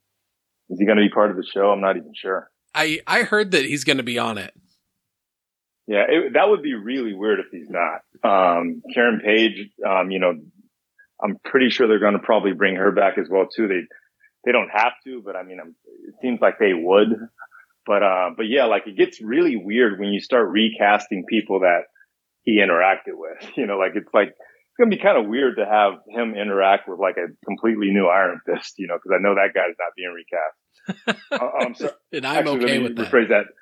is 0.69 0.79
he 0.79 0.85
going 0.85 0.97
to 0.97 1.03
be 1.03 1.09
part 1.09 1.31
of 1.31 1.37
the 1.37 1.43
show? 1.43 1.71
I'm 1.71 1.81
not 1.81 1.97
even 1.97 2.11
sure. 2.13 2.51
I 2.75 2.99
I 3.07 3.23
heard 3.23 3.51
that 3.51 3.65
he's 3.65 3.83
going 3.83 3.97
to 3.97 4.03
be 4.03 4.19
on 4.19 4.37
it. 4.37 4.53
Yeah, 5.89 6.05
it, 6.07 6.33
that 6.33 6.47
would 6.47 6.61
be 6.61 6.75
really 6.75 7.15
weird 7.15 7.39
if 7.39 7.47
he's 7.51 7.67
not. 7.67 8.01
Um, 8.23 8.83
Karen 8.93 9.21
Page, 9.25 9.71
um, 9.83 10.11
you 10.11 10.19
know, 10.19 10.35
I'm 11.19 11.37
pretty 11.43 11.71
sure 11.71 11.87
they're 11.87 11.97
going 11.97 12.13
to 12.13 12.19
probably 12.19 12.53
bring 12.53 12.75
her 12.75 12.91
back 12.91 13.17
as 13.17 13.27
well 13.27 13.47
too. 13.47 13.67
They 13.67 13.81
they 14.45 14.51
don't 14.51 14.69
have 14.71 14.93
to, 15.05 15.23
but 15.25 15.35
I 15.35 15.41
mean, 15.41 15.57
I'm, 15.59 15.75
it 16.07 16.13
seems 16.21 16.39
like 16.41 16.59
they 16.59 16.73
would. 16.75 17.09
But 17.87 18.03
uh, 18.03 18.29
but 18.37 18.43
yeah, 18.43 18.65
like 18.65 18.83
it 18.85 18.97
gets 18.97 19.19
really 19.19 19.55
weird 19.55 19.99
when 19.99 20.09
you 20.09 20.19
start 20.19 20.49
recasting 20.49 21.25
people 21.27 21.61
that 21.61 21.85
he 22.43 22.61
interacted 22.63 23.15
with. 23.15 23.49
You 23.57 23.65
know, 23.65 23.79
like 23.79 23.93
it's 23.95 24.13
like 24.13 24.27
it's 24.27 24.77
gonna 24.77 24.91
be 24.91 25.01
kind 25.01 25.17
of 25.17 25.25
weird 25.27 25.55
to 25.57 25.65
have 25.65 25.93
him 26.07 26.35
interact 26.35 26.87
with 26.87 26.99
like 26.99 27.17
a 27.17 27.33
completely 27.47 27.89
new 27.89 28.05
Iron 28.05 28.41
Fist, 28.45 28.75
you 28.77 28.85
know, 28.85 28.99
because 29.01 29.17
I 29.17 29.23
know 29.23 29.33
that 29.33 29.55
guy's 29.55 29.73
not 29.79 29.97
being 29.97 30.13
recast. 30.13 31.19
uh, 31.31 31.65
um, 31.65 31.73
so, 31.73 31.91
and 32.13 32.27
I'm 32.27 32.47
actually, 32.47 32.63
okay 32.63 32.79
with 32.79 32.95
rephrase 32.95 33.29
that. 33.29 33.45
that. 33.47 33.53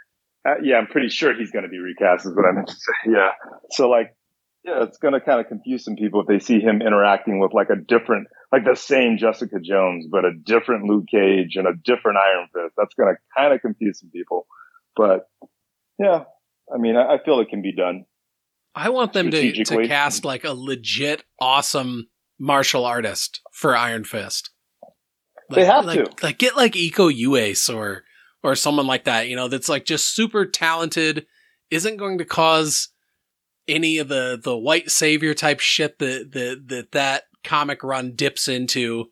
Uh, 0.46 0.56
yeah, 0.64 0.76
I'm 0.78 0.88
pretty 0.88 1.10
sure 1.10 1.38
he's 1.38 1.52
going 1.52 1.64
to 1.64 1.70
be 1.70 1.80
recast. 1.80 2.26
Is 2.26 2.36
what 2.36 2.46
I 2.46 2.52
meant 2.54 2.68
to 2.68 2.74
say. 2.74 3.12
Yeah. 3.12 3.30
So 3.72 3.90
like, 3.90 4.16
yeah, 4.64 4.84
it's 4.84 4.98
going 4.98 5.14
to 5.14 5.22
kind 5.22 5.40
of 5.40 5.48
confuse 5.48 5.86
some 5.86 5.96
people 5.96 6.22
if 6.22 6.28
they 6.28 6.40
see 6.40 6.60
him 6.60 6.82
interacting 6.82 7.40
with 7.40 7.54
like 7.54 7.70
a 7.70 7.76
different, 7.76 8.28
like 8.52 8.66
the 8.66 8.76
same 8.76 9.18
Jessica 9.18 9.60
Jones, 9.62 10.08
but 10.10 10.26
a 10.26 10.32
different 10.34 10.84
Luke 10.84 11.06
Cage 11.10 11.56
and 11.56 11.68
a 11.68 11.74
different 11.84 12.18
Iron 12.18 12.48
Fist. 12.54 12.76
That's 12.78 12.94
going 12.96 13.14
to 13.14 13.20
kind 13.38 13.54
of 13.54 13.62
confuse 13.62 14.00
some 14.00 14.10
people. 14.10 14.48
But 14.96 15.28
yeah, 16.00 16.24
I 16.74 16.78
mean, 16.78 16.96
I, 16.96 17.16
I 17.16 17.24
feel 17.24 17.40
it 17.40 17.50
can 17.50 17.62
be 17.62 17.76
done. 17.76 18.06
I 18.76 18.90
want 18.90 19.14
them 19.14 19.32
to, 19.32 19.64
to 19.64 19.88
cast 19.88 20.24
like 20.24 20.44
a 20.44 20.54
legit 20.54 21.24
awesome 21.40 22.08
martial 22.40 22.86
artist 22.86 23.42
for 23.52 23.76
Iron 23.76 24.04
Fist. 24.04 24.52
Like, 25.50 25.56
they 25.56 25.66
have 25.66 25.86
like, 25.86 26.04
to. 26.04 26.26
Like 26.26 26.38
get 26.38 26.56
like 26.56 26.74
Iko 26.74 27.12
Uwais 27.12 27.74
or 27.74 28.04
or 28.44 28.56
someone 28.56 28.88
like 28.88 29.06
that, 29.06 29.28
you 29.28 29.36
know, 29.36 29.48
that's 29.48 29.70
like 29.70 29.86
just 29.86 30.14
super 30.16 30.46
talented, 30.46 31.26
isn't 31.70 31.98
going 31.98 32.18
to 32.18 32.26
cause 32.26 32.90
any 33.68 33.98
of 33.98 34.08
the 34.08 34.40
the 34.42 34.58
white 34.58 34.90
savior 34.90 35.34
type 35.34 35.60
shit 35.60 36.00
that 36.00 36.32
that 36.32 36.68
that, 36.68 36.92
that 36.92 37.24
comic 37.44 37.84
run 37.84 38.14
dips 38.16 38.48
into. 38.48 39.10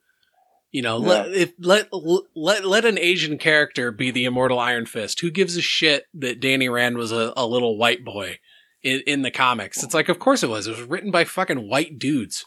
You 0.71 0.82
know, 0.82 0.99
yeah. 1.01 1.07
let 1.07 1.34
if 1.34 1.53
let 1.59 1.89
let 2.36 2.65
let 2.65 2.86
an 2.86 2.99
Asian 2.99 3.38
character 3.38 3.91
be 3.91 4.11
the 4.11 4.26
immortal 4.26 4.59
Iron 4.59 4.86
Fist. 4.86 5.21
Who 5.21 5.32
gives 5.32 5.55
a 5.55 5.61
shit 5.61 6.05
that 6.13 6.41
Danny 6.41 6.67
Rand 6.67 6.97
was 6.97 7.13
a, 7.13 7.32
a 7.38 7.47
little 7.47 7.78
white 7.78 8.03
boy 8.03 8.39
in, 8.84 9.01
in 9.07 9.21
the 9.21 9.32
comics? 9.32 9.84
It's 9.84 9.93
like, 9.93 10.09
of 10.09 10.19
course 10.19 10.43
it 10.43 10.49
was. 10.49 10.67
It 10.67 10.71
was 10.71 10.82
written 10.82 11.11
by 11.11 11.23
fucking 11.23 11.69
white 11.69 11.97
dudes. 11.97 12.45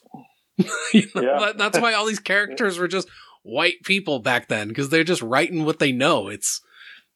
you 0.92 1.06
know, 1.14 1.22
yeah. 1.22 1.38
that, 1.38 1.58
that's 1.58 1.80
why 1.80 1.94
all 1.94 2.04
these 2.04 2.18
characters 2.18 2.78
were 2.78 2.88
just 2.88 3.08
white 3.42 3.82
people 3.84 4.18
back 4.18 4.48
then 4.48 4.68
because 4.68 4.90
they're 4.90 5.04
just 5.04 5.22
writing 5.22 5.64
what 5.64 5.78
they 5.78 5.92
know. 5.92 6.28
It's 6.28 6.60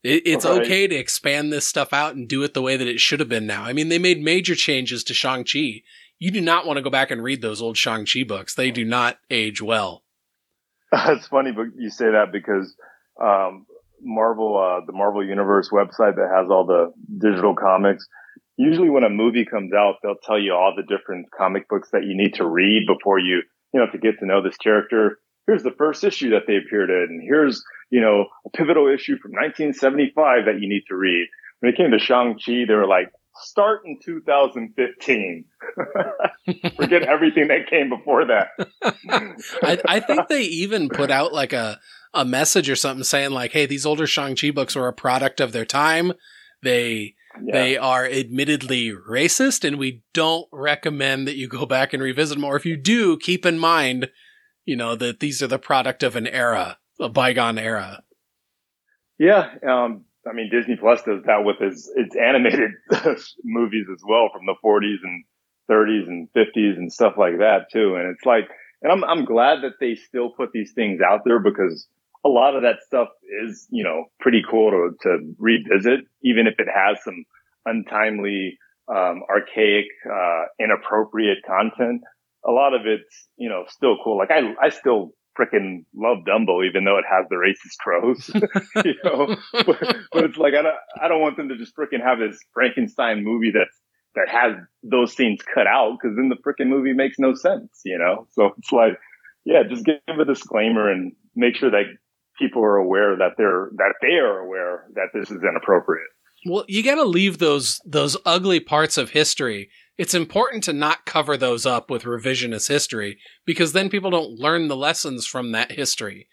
it, 0.02 0.22
it's 0.26 0.44
right. 0.44 0.62
okay 0.62 0.86
to 0.86 0.94
expand 0.94 1.52
this 1.52 1.66
stuff 1.66 1.92
out 1.92 2.14
and 2.14 2.28
do 2.28 2.42
it 2.42 2.54
the 2.54 2.62
way 2.62 2.76
that 2.76 2.88
it 2.88 3.00
should 3.00 3.20
have 3.20 3.28
been 3.28 3.46
now. 3.46 3.62
I 3.62 3.72
mean, 3.72 3.88
they 3.88 3.98
made 3.98 4.22
major 4.22 4.54
changes 4.54 5.04
to 5.04 5.14
Shang-Chi. 5.14 5.82
You 6.18 6.30
do 6.30 6.40
not 6.40 6.66
want 6.66 6.76
to 6.76 6.82
go 6.82 6.90
back 6.90 7.10
and 7.10 7.22
read 7.22 7.42
those 7.42 7.62
old 7.62 7.76
Shang-Chi 7.76 8.24
books. 8.24 8.54
They 8.54 8.70
do 8.70 8.84
not 8.84 9.18
age 9.30 9.62
well. 9.62 10.02
It's 10.94 11.26
funny 11.28 11.52
but 11.52 11.68
you 11.78 11.88
say 11.88 12.10
that 12.10 12.32
because 12.32 12.74
um, 13.18 13.64
Marvel, 14.02 14.58
uh, 14.58 14.84
the 14.84 14.92
Marvel 14.92 15.24
Universe 15.24 15.70
website 15.72 16.16
that 16.16 16.28
has 16.34 16.50
all 16.50 16.66
the 16.66 16.92
digital 17.18 17.54
comics, 17.54 18.06
usually 18.56 18.90
when 18.90 19.04
a 19.04 19.08
movie 19.08 19.44
comes 19.44 19.72
out, 19.72 19.96
they'll 20.02 20.16
tell 20.22 20.38
you 20.38 20.52
all 20.52 20.74
the 20.76 20.82
different 20.82 21.28
comic 21.36 21.68
books 21.68 21.90
that 21.92 22.04
you 22.04 22.16
need 22.16 22.34
to 22.34 22.46
read 22.46 22.86
before 22.86 23.18
you, 23.18 23.42
you 23.72 23.80
know, 23.80 23.86
to 23.90 23.98
get 23.98 24.18
to 24.18 24.26
know 24.26 24.42
this 24.42 24.56
character. 24.56 25.18
Here's 25.46 25.62
the 25.62 25.74
first 25.76 26.04
issue 26.04 26.30
that 26.30 26.42
they 26.46 26.56
appeared 26.56 26.90
in. 26.90 27.06
And 27.10 27.22
here's 27.22 27.62
you 27.92 28.00
know, 28.00 28.24
a 28.46 28.50
pivotal 28.56 28.88
issue 28.88 29.18
from 29.18 29.32
1975 29.32 30.46
that 30.46 30.60
you 30.60 30.68
need 30.68 30.84
to 30.88 30.96
read. 30.96 31.28
When 31.60 31.70
it 31.70 31.76
came 31.76 31.90
to 31.90 31.98
Shang-Chi, 31.98 32.64
they 32.66 32.74
were 32.74 32.86
like, 32.86 33.12
start 33.42 33.82
in 33.84 33.98
2015. 34.02 35.44
Forget 36.76 37.02
everything 37.02 37.48
that 37.48 37.68
came 37.68 37.90
before 37.90 38.24
that. 38.24 38.48
I, 39.62 39.78
I, 39.86 40.00
think 40.00 40.28
they 40.28 40.42
even 40.44 40.88
put 40.88 41.10
out 41.10 41.34
like 41.34 41.52
a, 41.52 41.78
a 42.14 42.24
message 42.24 42.70
or 42.70 42.76
something 42.76 43.04
saying 43.04 43.32
like, 43.32 43.52
Hey, 43.52 43.66
these 43.66 43.84
older 43.84 44.06
Shang-Chi 44.06 44.52
books 44.52 44.74
were 44.74 44.88
a 44.88 44.92
product 44.94 45.38
of 45.38 45.52
their 45.52 45.66
time. 45.66 46.14
They, 46.62 47.14
yeah. 47.44 47.52
they 47.52 47.76
are 47.76 48.06
admittedly 48.06 48.90
racist 48.90 49.68
and 49.68 49.78
we 49.78 50.02
don't 50.14 50.48
recommend 50.50 51.28
that 51.28 51.36
you 51.36 51.46
go 51.46 51.66
back 51.66 51.92
and 51.92 52.02
revisit 52.02 52.38
them. 52.38 52.44
Or 52.44 52.56
if 52.56 52.64
you 52.64 52.78
do, 52.78 53.18
keep 53.18 53.44
in 53.44 53.58
mind, 53.58 54.08
you 54.64 54.76
know, 54.76 54.94
that 54.96 55.20
these 55.20 55.42
are 55.42 55.48
the 55.48 55.58
product 55.58 56.02
of 56.02 56.16
an 56.16 56.26
era 56.26 56.78
a 57.02 57.08
bygone 57.08 57.58
era. 57.58 58.02
Yeah, 59.18 59.48
um, 59.66 60.04
I 60.28 60.32
mean 60.32 60.50
Disney 60.50 60.76
Plus 60.76 61.02
does 61.02 61.22
that 61.26 61.44
with 61.44 61.56
its 61.60 61.90
its 61.96 62.16
animated 62.16 62.70
movies 63.44 63.86
as 63.92 64.02
well 64.06 64.30
from 64.32 64.46
the 64.46 64.54
40s 64.64 64.98
and 65.02 65.24
30s 65.70 66.08
and 66.08 66.28
50s 66.36 66.76
and 66.76 66.92
stuff 66.92 67.14
like 67.16 67.38
that 67.38 67.66
too. 67.72 67.94
And 67.96 68.14
it's 68.14 68.24
like, 68.24 68.48
and 68.82 68.92
I'm 68.92 69.04
I'm 69.04 69.24
glad 69.24 69.62
that 69.62 69.78
they 69.80 69.94
still 69.94 70.30
put 70.30 70.52
these 70.52 70.72
things 70.72 71.00
out 71.00 71.20
there 71.24 71.40
because 71.40 71.86
a 72.24 72.28
lot 72.28 72.54
of 72.56 72.62
that 72.62 72.82
stuff 72.86 73.08
is 73.44 73.66
you 73.70 73.84
know 73.84 74.04
pretty 74.20 74.42
cool 74.48 74.70
to 74.70 74.90
to 75.02 75.34
revisit, 75.38 76.00
even 76.22 76.46
if 76.46 76.54
it 76.58 76.68
has 76.72 77.02
some 77.04 77.24
untimely, 77.64 78.58
um, 78.88 79.22
archaic, 79.30 79.86
uh, 80.12 80.44
inappropriate 80.58 81.38
content. 81.46 82.02
A 82.46 82.50
lot 82.50 82.74
of 82.74 82.82
it's 82.86 83.28
you 83.36 83.48
know 83.48 83.64
still 83.68 83.96
cool. 84.02 84.18
Like 84.18 84.30
I 84.30 84.54
I 84.60 84.68
still 84.70 85.12
freaking 85.38 85.84
love 85.94 86.18
Dumbo, 86.28 86.66
even 86.66 86.84
though 86.84 86.98
it 86.98 87.04
has 87.10 87.26
the 87.30 87.36
racist 87.36 87.76
tropes, 87.80 88.30
you 88.84 88.94
know. 89.04 89.36
but, 89.52 89.96
but, 90.12 90.24
it's 90.24 90.36
like 90.36 90.54
I 90.54 90.62
don't, 90.62 90.76
I 91.00 91.08
don't 91.08 91.20
want 91.20 91.36
them 91.36 91.48
to 91.48 91.56
just 91.56 91.74
freaking 91.76 92.02
have 92.04 92.18
this 92.18 92.38
Frankenstein 92.52 93.24
movie 93.24 93.52
that's 93.52 93.78
that 94.14 94.28
has 94.28 94.56
those 94.82 95.16
scenes 95.16 95.40
cut 95.54 95.66
out 95.66 95.96
because 96.00 96.16
then 96.16 96.28
the 96.28 96.36
freaking 96.36 96.68
movie 96.68 96.92
makes 96.92 97.18
no 97.18 97.34
sense, 97.34 97.80
you 97.84 97.98
know. 97.98 98.26
So 98.32 98.50
it's 98.58 98.72
like, 98.72 98.98
yeah, 99.44 99.62
just 99.68 99.86
give 99.86 99.96
a 100.08 100.24
disclaimer 100.24 100.90
and 100.90 101.12
make 101.34 101.56
sure 101.56 101.70
that 101.70 101.84
people 102.38 102.62
are 102.62 102.76
aware 102.76 103.16
that 103.16 103.32
they're 103.38 103.70
that 103.76 103.94
they 104.02 104.16
are 104.16 104.40
aware 104.40 104.86
that 104.94 105.08
this 105.14 105.30
is 105.30 105.42
inappropriate. 105.42 106.08
Well, 106.44 106.64
you 106.68 106.82
got 106.82 106.96
to 106.96 107.04
leave 107.04 107.38
those 107.38 107.80
those 107.84 108.16
ugly 108.26 108.60
parts 108.60 108.98
of 108.98 109.10
history 109.10 109.70
it's 109.98 110.14
important 110.14 110.64
to 110.64 110.72
not 110.72 111.04
cover 111.04 111.36
those 111.36 111.66
up 111.66 111.90
with 111.90 112.04
revisionist 112.04 112.68
history 112.68 113.18
because 113.44 113.72
then 113.72 113.90
people 113.90 114.10
don't 114.10 114.38
learn 114.38 114.68
the 114.68 114.76
lessons 114.76 115.26
from 115.26 115.52
that 115.52 115.72
history. 115.72 116.28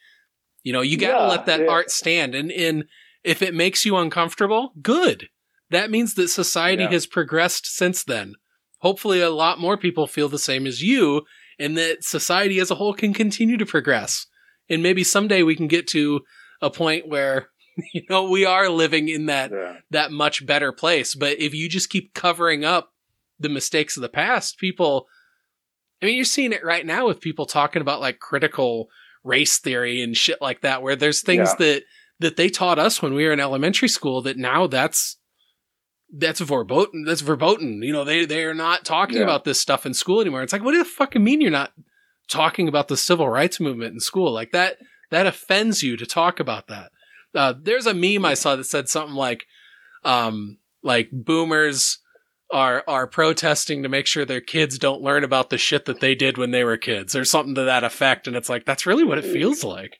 You 0.63 0.73
know, 0.73 0.81
you 0.81 0.97
got 0.97 1.07
to 1.07 1.23
yeah, 1.23 1.27
let 1.27 1.45
that 1.45 1.61
yeah. 1.61 1.67
art 1.67 1.91
stand. 1.91 2.35
And 2.35 2.51
in 2.51 2.85
if 3.23 3.41
it 3.41 3.53
makes 3.53 3.85
you 3.85 3.97
uncomfortable, 3.97 4.73
good. 4.81 5.29
That 5.69 5.91
means 5.91 6.15
that 6.15 6.29
society 6.29 6.83
yeah. 6.83 6.91
has 6.91 7.05
progressed 7.05 7.65
since 7.65 8.03
then. 8.03 8.35
Hopefully, 8.79 9.21
a 9.21 9.29
lot 9.29 9.59
more 9.59 9.77
people 9.77 10.07
feel 10.07 10.29
the 10.29 10.39
same 10.39 10.65
as 10.65 10.81
you, 10.81 11.23
and 11.59 11.77
that 11.77 12.03
society 12.03 12.59
as 12.59 12.71
a 12.71 12.75
whole 12.75 12.93
can 12.93 13.13
continue 13.13 13.57
to 13.57 13.65
progress. 13.65 14.25
And 14.69 14.81
maybe 14.81 15.03
someday 15.03 15.43
we 15.43 15.55
can 15.55 15.67
get 15.67 15.87
to 15.89 16.21
a 16.61 16.69
point 16.69 17.07
where 17.07 17.49
you 17.93 18.03
know 18.09 18.29
we 18.29 18.45
are 18.45 18.69
living 18.69 19.09
in 19.09 19.25
that 19.27 19.51
that 19.91 20.11
much 20.11 20.45
better 20.45 20.71
place. 20.71 21.13
But 21.13 21.39
if 21.39 21.53
you 21.53 21.67
just 21.69 21.89
keep 21.89 22.13
covering 22.13 22.63
up 22.63 22.93
the 23.39 23.49
mistakes 23.49 23.97
of 23.97 24.01
the 24.01 24.09
past, 24.09 24.57
people, 24.57 25.07
I 26.01 26.05
mean, 26.05 26.15
you're 26.15 26.25
seeing 26.25 26.53
it 26.53 26.63
right 26.63 26.85
now 26.85 27.07
with 27.07 27.21
people 27.21 27.45
talking 27.45 27.81
about 27.81 28.01
like 28.01 28.19
critical 28.19 28.89
race 29.23 29.59
theory 29.59 30.01
and 30.01 30.15
shit 30.15 30.41
like 30.41 30.61
that, 30.61 30.81
where 30.81 30.95
there's 30.95 31.21
things 31.21 31.49
yeah. 31.49 31.65
that, 31.65 31.83
that 32.19 32.35
they 32.35 32.49
taught 32.49 32.79
us 32.79 33.01
when 33.01 33.13
we 33.13 33.25
were 33.25 33.31
in 33.31 33.39
elementary 33.39 33.87
school 33.87 34.21
that 34.23 34.37
now 34.37 34.67
that's, 34.67 35.17
that's 36.11 36.39
verboten. 36.39 37.05
That's 37.05 37.21
verboten. 37.21 37.81
You 37.83 37.93
know, 37.93 38.03
they, 38.03 38.25
they 38.25 38.43
are 38.43 38.53
not 38.53 38.83
talking 38.83 39.17
yeah. 39.17 39.23
about 39.23 39.43
this 39.43 39.59
stuff 39.59 39.85
in 39.85 39.93
school 39.93 40.21
anymore. 40.21 40.41
It's 40.41 40.51
like, 40.51 40.63
what 40.63 40.71
do 40.71 40.77
you 40.77 40.83
fucking 40.83 41.23
mean 41.23 41.39
you're 41.39 41.51
not 41.51 41.71
talking 42.27 42.67
about 42.67 42.87
the 42.87 42.97
civil 42.97 43.29
rights 43.29 43.59
movement 43.59 43.93
in 43.93 43.99
school? 43.99 44.31
Like 44.33 44.51
that, 44.51 44.77
that 45.11 45.27
offends 45.27 45.83
you 45.83 45.97
to 45.97 46.05
talk 46.05 46.39
about 46.39 46.67
that. 46.67 46.91
Uh, 47.35 47.53
there's 47.61 47.85
a 47.85 47.93
meme 47.93 48.25
I 48.25 48.33
saw 48.33 48.55
that 48.55 48.63
said 48.63 48.89
something 48.89 49.15
like, 49.15 49.45
um, 50.03 50.57
like 50.81 51.09
boomers 51.11 51.99
are 52.51 52.83
are 52.87 53.07
protesting 53.07 53.83
to 53.83 53.89
make 53.89 54.07
sure 54.07 54.25
their 54.25 54.41
kids 54.41 54.79
don't 54.79 55.01
learn 55.01 55.23
about 55.23 55.49
the 55.49 55.57
shit 55.57 55.85
that 55.85 55.99
they 55.99 56.15
did 56.15 56.37
when 56.37 56.51
they 56.51 56.63
were 56.63 56.77
kids 56.77 57.15
or 57.15 57.25
something 57.25 57.55
to 57.55 57.63
that 57.63 57.83
effect. 57.83 58.27
And 58.27 58.35
it's 58.35 58.49
like 58.49 58.65
that's 58.65 58.85
really 58.85 59.03
what 59.03 59.17
it 59.17 59.25
feels 59.25 59.63
like. 59.63 59.99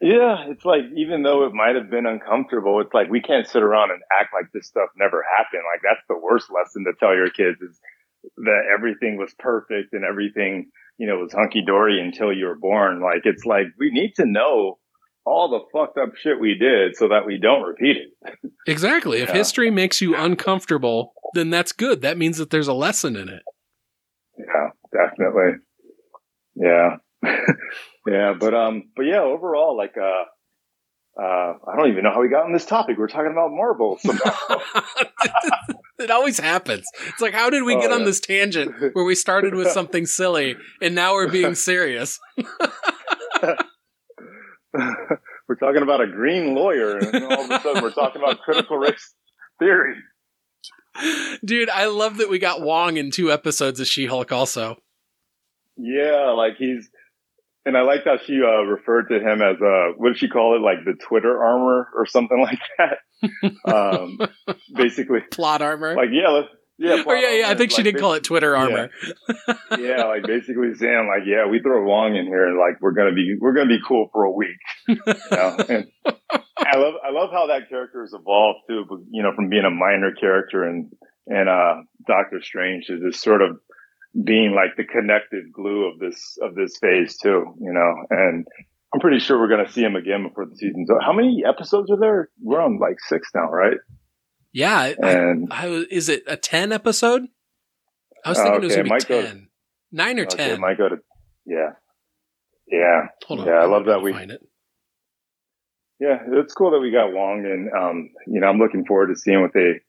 Yeah 0.00 0.46
it's 0.48 0.64
like 0.64 0.82
even 0.96 1.22
though 1.22 1.46
it 1.46 1.54
might 1.54 1.76
have 1.76 1.90
been 1.90 2.06
uncomfortable 2.06 2.80
it's 2.80 2.92
like 2.92 3.08
we 3.08 3.22
can't 3.22 3.46
sit 3.46 3.62
around 3.62 3.90
and 3.90 4.02
act 4.20 4.34
like 4.34 4.50
this 4.52 4.66
stuff 4.66 4.88
never 4.96 5.24
happened. 5.36 5.62
Like 5.72 5.82
that's 5.82 6.04
the 6.08 6.18
worst 6.18 6.48
lesson 6.52 6.84
to 6.84 6.92
tell 6.98 7.14
your 7.14 7.30
kids 7.30 7.60
is 7.60 7.78
that 8.38 8.62
everything 8.74 9.18
was 9.18 9.34
perfect 9.38 9.92
and 9.92 10.04
everything 10.04 10.70
you 10.98 11.06
know 11.06 11.18
was 11.18 11.32
hunky-dory 11.32 12.00
until 12.00 12.32
you 12.32 12.46
were 12.46 12.58
born. 12.58 13.00
Like 13.00 13.22
it's 13.24 13.44
like 13.44 13.66
we 13.78 13.90
need 13.90 14.14
to 14.16 14.26
know 14.26 14.78
all 15.26 15.48
the 15.48 15.60
fucked 15.72 15.98
up 15.98 16.16
shit 16.16 16.38
we 16.38 16.54
did 16.54 16.96
so 16.96 17.08
that 17.08 17.26
we 17.26 17.38
don't 17.38 17.62
repeat 17.62 17.96
it. 17.96 18.50
exactly. 18.66 19.20
If 19.20 19.30
yeah. 19.30 19.36
history 19.36 19.70
makes 19.70 20.00
you 20.00 20.14
uncomfortable, 20.16 21.14
then 21.34 21.50
that's 21.50 21.72
good. 21.72 22.02
That 22.02 22.18
means 22.18 22.38
that 22.38 22.50
there's 22.50 22.68
a 22.68 22.74
lesson 22.74 23.16
in 23.16 23.28
it. 23.28 23.42
Yeah, 24.38 24.70
definitely. 24.92 25.58
Yeah. 26.54 26.96
yeah, 28.06 28.34
but 28.38 28.54
um 28.54 28.84
but 28.94 29.04
yeah, 29.04 29.20
overall 29.20 29.76
like 29.76 29.96
uh 29.96 30.24
uh, 31.16 31.54
I 31.68 31.76
don't 31.76 31.88
even 31.90 32.02
know 32.02 32.12
how 32.12 32.20
we 32.20 32.28
got 32.28 32.44
on 32.44 32.52
this 32.52 32.66
topic. 32.66 32.98
We're 32.98 33.06
talking 33.06 33.30
about 33.30 33.52
marbles. 33.52 34.00
it 35.98 36.10
always 36.10 36.40
happens. 36.40 36.84
It's 37.06 37.20
like, 37.20 37.34
how 37.34 37.50
did 37.50 37.62
we 37.62 37.76
oh, 37.76 37.80
get 37.80 37.90
yeah. 37.90 37.96
on 37.96 38.04
this 38.04 38.18
tangent 38.18 38.74
where 38.94 39.04
we 39.04 39.14
started 39.14 39.54
with 39.54 39.70
something 39.70 40.06
silly 40.06 40.56
and 40.82 40.94
now 40.94 41.14
we're 41.14 41.30
being 41.30 41.54
serious? 41.54 42.18
we're 45.48 45.54
talking 45.56 45.82
about 45.82 46.00
a 46.00 46.06
green 46.06 46.54
lawyer, 46.54 46.98
and 46.98 47.24
all 47.24 47.44
of 47.44 47.50
a 47.50 47.60
sudden 47.60 47.82
we're 47.82 47.92
talking 47.92 48.22
about 48.22 48.40
critical 48.40 48.76
race 48.76 49.14
theory. 49.58 49.96
Dude, 51.44 51.68
I 51.70 51.86
love 51.86 52.18
that 52.18 52.30
we 52.30 52.38
got 52.38 52.60
Wong 52.60 52.96
in 52.96 53.10
two 53.10 53.32
episodes 53.32 53.80
of 53.80 53.86
She 53.86 54.06
Hulk. 54.06 54.32
Also, 54.32 54.76
yeah, 55.76 56.30
like 56.36 56.56
he's, 56.56 56.88
and 57.64 57.76
I 57.76 57.82
liked 57.82 58.04
how 58.04 58.18
she 58.24 58.40
uh, 58.42 58.62
referred 58.62 59.08
to 59.08 59.18
him 59.18 59.42
as 59.42 59.60
uh, 59.60 59.92
what 59.96 60.10
did 60.10 60.18
she 60.18 60.28
call 60.28 60.56
it? 60.56 60.60
Like 60.60 60.84
the 60.84 60.94
Twitter 60.94 61.42
armor 61.42 61.88
or 61.94 62.06
something 62.06 62.40
like 62.42 62.60
that. 62.78 63.72
um, 63.72 64.18
basically, 64.74 65.20
plot 65.30 65.62
armor. 65.62 65.94
Like 65.96 66.10
yeah, 66.12 66.28
let's 66.28 66.48
yeah, 66.78 67.02
or 67.06 67.16
yeah, 67.16 67.32
yeah. 67.32 67.48
I 67.50 67.54
think 67.54 67.70
she 67.70 67.82
did 67.82 67.98
call 67.98 68.14
it 68.14 68.24
Twitter 68.24 68.56
armor. 68.56 68.90
Yeah. 69.28 69.76
yeah, 69.78 70.04
like 70.06 70.24
basically 70.24 70.74
saying 70.74 71.08
like, 71.08 71.26
yeah, 71.26 71.46
we 71.46 71.60
throw 71.60 71.84
Wong 71.84 72.16
in 72.16 72.26
here, 72.26 72.46
and 72.46 72.58
like 72.58 72.80
we're 72.80 72.92
gonna 72.92 73.14
be 73.14 73.36
we're 73.40 73.54
gonna 73.54 73.68
be 73.68 73.80
cool 73.86 74.08
for 74.12 74.24
a 74.24 74.30
week. 74.30 74.58
You 74.88 74.96
know? 75.30 75.56
and 75.68 75.86
I 76.04 76.76
love 76.76 76.94
I 77.06 77.10
love 77.10 77.30
how 77.32 77.46
that 77.48 77.68
character 77.68 78.02
has 78.02 78.12
evolved 78.12 78.60
too. 78.68 78.84
You 79.10 79.22
know, 79.22 79.32
from 79.34 79.48
being 79.48 79.64
a 79.64 79.70
minor 79.70 80.12
character 80.18 80.64
and 80.64 80.90
and 81.26 81.48
uh, 81.48 81.82
Doctor 82.06 82.40
Strange 82.42 82.86
is 82.88 83.00
just 83.00 83.22
sort 83.22 83.42
of 83.42 83.58
being 84.24 84.54
like 84.54 84.76
the 84.76 84.84
connective 84.84 85.52
glue 85.52 85.86
of 85.86 85.98
this 85.98 86.38
of 86.42 86.54
this 86.54 86.78
phase 86.78 87.16
too, 87.18 87.54
you 87.60 87.72
know. 87.72 87.94
And 88.10 88.46
I'm 88.92 89.00
pretty 89.00 89.18
sure 89.18 89.38
we're 89.38 89.48
going 89.48 89.66
to 89.66 89.72
see 89.72 89.82
him 89.82 89.96
again 89.96 90.28
before 90.28 90.46
the 90.46 90.56
season's 90.56 90.88
over. 90.90 91.00
How 91.00 91.12
many 91.12 91.42
episodes 91.46 91.90
are 91.90 91.98
there? 91.98 92.30
We're 92.40 92.60
on 92.60 92.78
like 92.78 93.00
six 93.00 93.28
now, 93.34 93.50
right? 93.50 93.78
Yeah. 94.54 94.94
And 95.02 95.48
I, 95.50 95.66
I, 95.66 95.84
is 95.90 96.08
it 96.08 96.22
a 96.26 96.38
ten 96.38 96.72
episode? 96.72 97.26
I 98.24 98.30
was 98.30 98.38
thinking 98.38 98.54
okay, 98.54 98.62
it 98.62 98.66
was 98.66 98.76
going 98.76 98.88
to 98.88 99.06
be 99.06 99.28
ten, 99.28 99.48
nine 99.92 100.18
or 100.18 100.22
okay, 100.22 100.36
ten. 100.36 100.50
It 100.52 100.60
might 100.60 100.78
go 100.78 100.88
to 100.88 100.96
yeah, 101.44 101.72
yeah, 102.66 103.08
Hold 103.26 103.40
on, 103.40 103.46
yeah. 103.46 103.52
I 103.54 103.66
love 103.66 103.84
that 103.86 104.00
we 104.00 104.12
find 104.12 104.30
it. 104.30 104.40
Yeah, 106.00 106.18
it's 106.26 106.54
cool 106.54 106.70
that 106.70 106.80
we 106.80 106.90
got 106.90 107.12
Wong, 107.12 107.44
and 107.44 107.70
um, 107.72 108.10
you 108.26 108.40
know, 108.40 108.46
I'm 108.46 108.58
looking 108.58 108.86
forward 108.86 109.08
to 109.08 109.16
seeing 109.16 109.42
what 109.42 109.52
they 109.52 109.80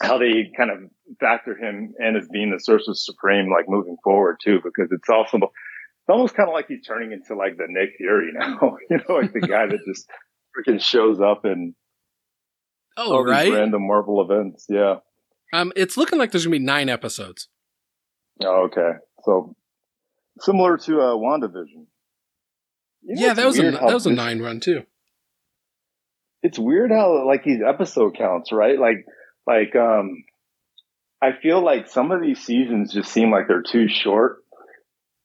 how 0.00 0.18
they 0.18 0.50
kind 0.56 0.70
of 0.70 0.78
factor 1.20 1.56
him 1.56 1.94
in 1.98 2.16
as 2.16 2.28
being 2.32 2.50
the 2.50 2.60
Sorcerer 2.60 2.94
Supreme, 2.94 3.50
like 3.50 3.68
moving 3.68 3.96
forward 4.04 4.38
too, 4.42 4.60
because 4.62 4.90
it's 4.92 5.08
also 5.08 5.38
it's 5.38 6.08
almost 6.08 6.34
kind 6.34 6.48
of 6.48 6.54
like 6.54 6.66
he's 6.68 6.84
turning 6.86 7.12
into 7.12 7.34
like 7.34 7.56
the 7.56 7.66
Nick 7.68 7.90
Fury 7.98 8.30
now, 8.32 8.76
you 8.90 8.98
know, 8.98 9.16
like 9.16 9.32
the 9.32 9.40
guy 9.40 9.66
that 9.66 9.80
just 9.86 10.08
freaking 10.56 10.80
shows 10.80 11.20
up 11.20 11.44
and 11.44 11.74
oh 12.96 13.12
all 13.12 13.24
right 13.24 13.52
random 13.52 13.86
Marvel 13.86 14.20
events, 14.20 14.66
yeah. 14.68 14.96
Um, 15.52 15.72
it's 15.76 15.96
looking 15.96 16.18
like 16.18 16.32
there's 16.32 16.44
gonna 16.44 16.56
be 16.56 16.64
nine 16.64 16.88
episodes. 16.88 17.48
Oh, 18.42 18.64
okay, 18.64 18.98
so 19.24 19.54
similar 20.40 20.76
to 20.78 21.00
uh, 21.00 21.14
WandaVision. 21.14 21.86
You 23.02 23.14
know, 23.14 23.26
yeah, 23.26 23.34
that 23.34 23.46
was 23.46 23.58
a 23.58 23.70
that 23.70 23.94
was 23.94 24.06
a 24.06 24.12
nine 24.12 24.40
run 24.40 24.60
too. 24.60 24.82
It's 26.42 26.58
weird 26.58 26.90
how 26.90 27.26
like 27.26 27.44
these 27.44 27.60
episode 27.66 28.16
counts, 28.16 28.52
right? 28.52 28.78
Like 28.78 29.06
like 29.46 29.76
um 29.76 30.24
I 31.22 31.32
feel 31.40 31.64
like 31.64 31.88
some 31.88 32.12
of 32.12 32.20
these 32.20 32.40
seasons 32.40 32.92
just 32.92 33.10
seem 33.10 33.30
like 33.30 33.48
they're 33.48 33.62
too 33.62 33.88
short. 33.88 34.43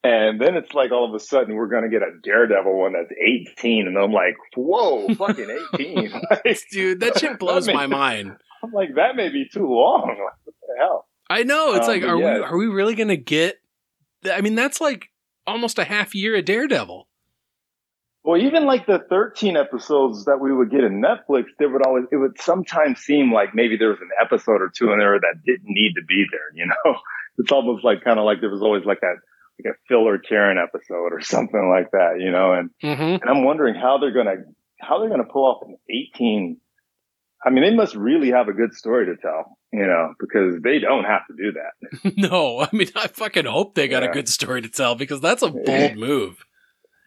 And 0.03 0.39
then 0.39 0.55
it's 0.55 0.73
like 0.73 0.91
all 0.91 1.07
of 1.07 1.13
a 1.13 1.19
sudden 1.19 1.55
we're 1.55 1.67
going 1.67 1.83
to 1.83 1.89
get 1.89 2.01
a 2.01 2.11
Daredevil 2.23 2.73
one 2.73 2.93
that's 2.93 3.11
18. 3.11 3.87
And 3.87 3.97
I'm 3.97 4.13
like, 4.13 4.37
whoa, 4.55 5.13
fucking 5.13 5.67
18. 5.73 6.11
like, 6.45 6.59
Dude, 6.71 7.01
that 7.01 7.19
shit 7.19 7.37
blows 7.37 7.65
that 7.65 7.73
may, 7.73 7.77
my 7.77 7.87
mind. 7.87 8.37
I'm 8.63 8.71
like, 8.71 8.95
that 8.95 9.15
may 9.15 9.29
be 9.29 9.45
too 9.51 9.67
long. 9.67 10.15
what 10.43 10.55
the 10.61 10.75
hell? 10.79 11.07
I 11.29 11.43
know. 11.43 11.73
It's 11.73 11.87
um, 11.87 11.93
like, 11.93 12.03
are 12.03 12.17
yeah. 12.17 12.35
we, 12.35 12.39
are 12.41 12.57
we 12.57 12.67
really 12.67 12.95
going 12.95 13.09
to 13.09 13.17
get, 13.17 13.57
I 14.31 14.41
mean, 14.41 14.55
that's 14.55 14.79
like 14.79 15.09
almost 15.45 15.79
a 15.79 15.83
half 15.83 16.15
year 16.15 16.37
of 16.37 16.45
Daredevil. 16.45 17.07
Well, 18.23 18.41
even 18.41 18.65
like 18.65 18.85
the 18.85 18.99
13 19.09 19.57
episodes 19.57 20.25
that 20.25 20.39
we 20.39 20.53
would 20.53 20.71
get 20.71 20.83
in 20.83 21.01
Netflix, 21.01 21.45
there 21.57 21.69
would 21.69 21.85
always, 21.85 22.05
it 22.11 22.17
would 22.17 22.39
sometimes 22.39 22.99
seem 22.99 23.33
like 23.33 23.55
maybe 23.55 23.77
there 23.77 23.89
was 23.89 24.01
an 24.01 24.09
episode 24.21 24.61
or 24.61 24.71
two 24.73 24.91
in 24.91 24.99
there 24.99 25.19
that 25.19 25.41
didn't 25.45 25.67
need 25.67 25.93
to 25.95 26.05
be 26.07 26.25
there, 26.31 26.51
you 26.53 26.65
know? 26.67 26.95
It's 27.37 27.51
almost 27.51 27.85
like 27.85 28.03
kind 28.03 28.19
of 28.19 28.25
like 28.25 28.41
there 28.41 28.49
was 28.49 28.61
always 28.61 28.83
like 28.83 28.99
that, 28.99 29.15
like 29.63 29.75
a 29.75 29.77
filler 29.87 30.17
Karen 30.17 30.57
episode 30.57 31.13
or 31.13 31.21
something 31.21 31.69
like 31.69 31.91
that, 31.91 32.19
you 32.19 32.31
know? 32.31 32.53
And, 32.53 32.69
mm-hmm. 32.83 33.21
and 33.21 33.29
I'm 33.29 33.43
wondering 33.43 33.75
how 33.75 33.97
they're 33.97 34.13
going 34.13 34.27
to, 34.27 34.43
how 34.79 34.99
they're 34.99 35.09
going 35.09 35.23
to 35.23 35.31
pull 35.31 35.45
off 35.45 35.67
an 35.67 35.77
18. 35.89 36.57
I 37.45 37.49
mean, 37.51 37.63
they 37.63 37.73
must 37.73 37.95
really 37.95 38.31
have 38.31 38.47
a 38.49 38.53
good 38.53 38.73
story 38.73 39.05
to 39.05 39.15
tell, 39.15 39.57
you 39.71 39.85
know, 39.85 40.13
because 40.19 40.61
they 40.61 40.79
don't 40.79 41.05
have 41.05 41.21
to 41.27 41.33
do 41.37 41.53
that. 41.53 42.17
no, 42.17 42.59
I 42.59 42.69
mean, 42.73 42.89
I 42.95 43.07
fucking 43.07 43.45
hope 43.45 43.75
they 43.75 43.87
got 43.87 44.03
yeah. 44.03 44.09
a 44.09 44.13
good 44.13 44.27
story 44.27 44.61
to 44.61 44.69
tell 44.69 44.95
because 44.95 45.21
that's 45.21 45.41
a 45.41 45.49
bold 45.65 45.95
move. 45.95 46.43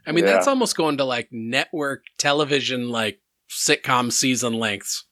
I 0.06 0.12
mean, 0.12 0.24
yeah. 0.24 0.32
that's 0.32 0.48
almost 0.48 0.76
going 0.76 0.96
to 0.96 1.04
like 1.04 1.28
network 1.30 2.04
television, 2.18 2.88
like 2.88 3.20
sitcom 3.50 4.10
season 4.10 4.54
lengths. 4.54 5.04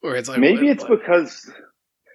Where 0.00 0.16
it's 0.16 0.28
like 0.28 0.38
maybe 0.38 0.68
it's 0.68 0.84
like, 0.84 1.00
because 1.00 1.50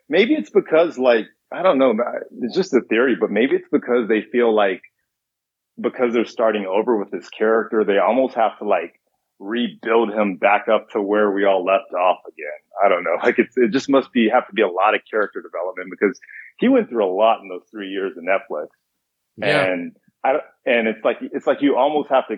maybe 0.08 0.36
it's 0.36 0.50
because 0.50 0.98
like 0.98 1.26
I 1.54 1.62
don't 1.62 1.78
know, 1.78 1.94
it's 2.42 2.56
just 2.56 2.74
a 2.74 2.82
theory, 2.82 3.16
but 3.20 3.30
maybe 3.30 3.56
it's 3.56 3.70
because 3.72 4.08
they 4.08 4.22
feel 4.32 4.54
like 4.56 4.82
because 5.80 6.14
they're 6.14 6.26
starting 6.26 6.66
over 6.66 6.98
with 6.98 7.12
this 7.12 7.30
character, 7.30 7.84
they 7.86 7.98
almost 7.98 8.36
have 8.36 8.58
to 8.60 8.66
like 8.66 9.00
rebuild 9.40 10.12
him 10.12 10.38
back 10.38 10.68
up 10.68 10.90
to 10.92 11.02
where 11.02 11.32
we 11.32 11.46
all 11.46 11.66
left 11.66 11.94
off 11.94 12.20
again. 12.28 12.60
I 12.84 12.90
don't 12.90 13.04
know. 13.04 13.18
Like 13.24 13.40
it's, 13.40 13.56
it 13.56 13.72
just 13.72 13.90
must 13.90 14.12
be, 14.12 14.30
have 14.34 14.48
to 14.48 14.54
be 14.54 14.62
a 14.62 14.68
lot 14.68 14.96
of 14.96 15.02
character 15.10 15.42
development 15.42 15.90
because 15.90 16.20
he 16.60 16.68
went 16.68 16.90
through 16.90 17.06
a 17.06 17.14
lot 17.14 17.42
in 17.42 17.50
those 17.50 17.64
three 17.72 17.90
years 17.90 18.14
of 18.18 18.24
Netflix. 18.24 18.68
Yeah. 19.38 19.64
And 19.64 19.96
I, 20.24 20.34
and 20.66 20.88
it's 20.88 21.04
like, 21.04 21.18
it's 21.22 21.48
like 21.48 21.62
you 21.62 21.78
almost 21.78 22.10
have 22.10 22.28
to, 22.28 22.36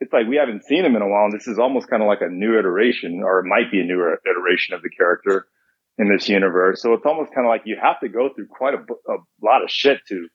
it's 0.00 0.12
like 0.12 0.26
we 0.28 0.36
haven't 0.36 0.64
seen 0.64 0.84
him 0.84 0.96
in 0.96 1.02
a 1.02 1.08
while. 1.08 1.24
And 1.24 1.32
this 1.32 1.46
is 1.46 1.58
almost 1.58 1.88
kind 1.88 2.02
of 2.02 2.08
like 2.08 2.20
a 2.20 2.28
new 2.28 2.58
iteration 2.58 3.22
or 3.24 3.40
it 3.40 3.44
might 3.44 3.70
be 3.70 3.80
a 3.80 3.84
new 3.84 4.00
iteration 4.24 4.74
of 4.74 4.82
the 4.82 4.90
character 4.90 5.46
in 5.96 6.08
this 6.08 6.28
universe. 6.28 6.82
So 6.82 6.92
it's 6.92 7.06
almost 7.06 7.32
kind 7.34 7.46
of 7.46 7.50
like 7.50 7.62
you 7.64 7.76
have 7.80 8.00
to 8.00 8.08
go 8.08 8.28
through 8.34 8.48
quite 8.48 8.74
a, 8.74 8.78
a 8.78 9.16
lot 9.42 9.62
of 9.62 9.70
shit 9.70 9.98
to, 10.08 10.28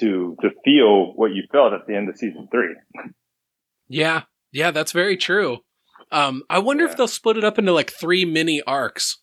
to, 0.00 0.36
to 0.40 0.50
feel 0.64 1.12
what 1.14 1.32
you 1.32 1.44
felt 1.52 1.72
at 1.72 1.86
the 1.86 1.94
end 1.94 2.08
of 2.08 2.16
season 2.16 2.48
three. 2.50 2.74
Yeah. 3.88 4.22
Yeah. 4.50 4.70
That's 4.70 4.92
very 4.92 5.16
true. 5.16 5.58
Um, 6.10 6.42
I 6.50 6.58
wonder 6.58 6.84
yeah. 6.84 6.90
if 6.90 6.96
they'll 6.96 7.08
split 7.08 7.36
it 7.36 7.44
up 7.44 7.58
into 7.58 7.72
like 7.72 7.92
three 7.92 8.24
mini 8.24 8.60
arcs 8.66 9.20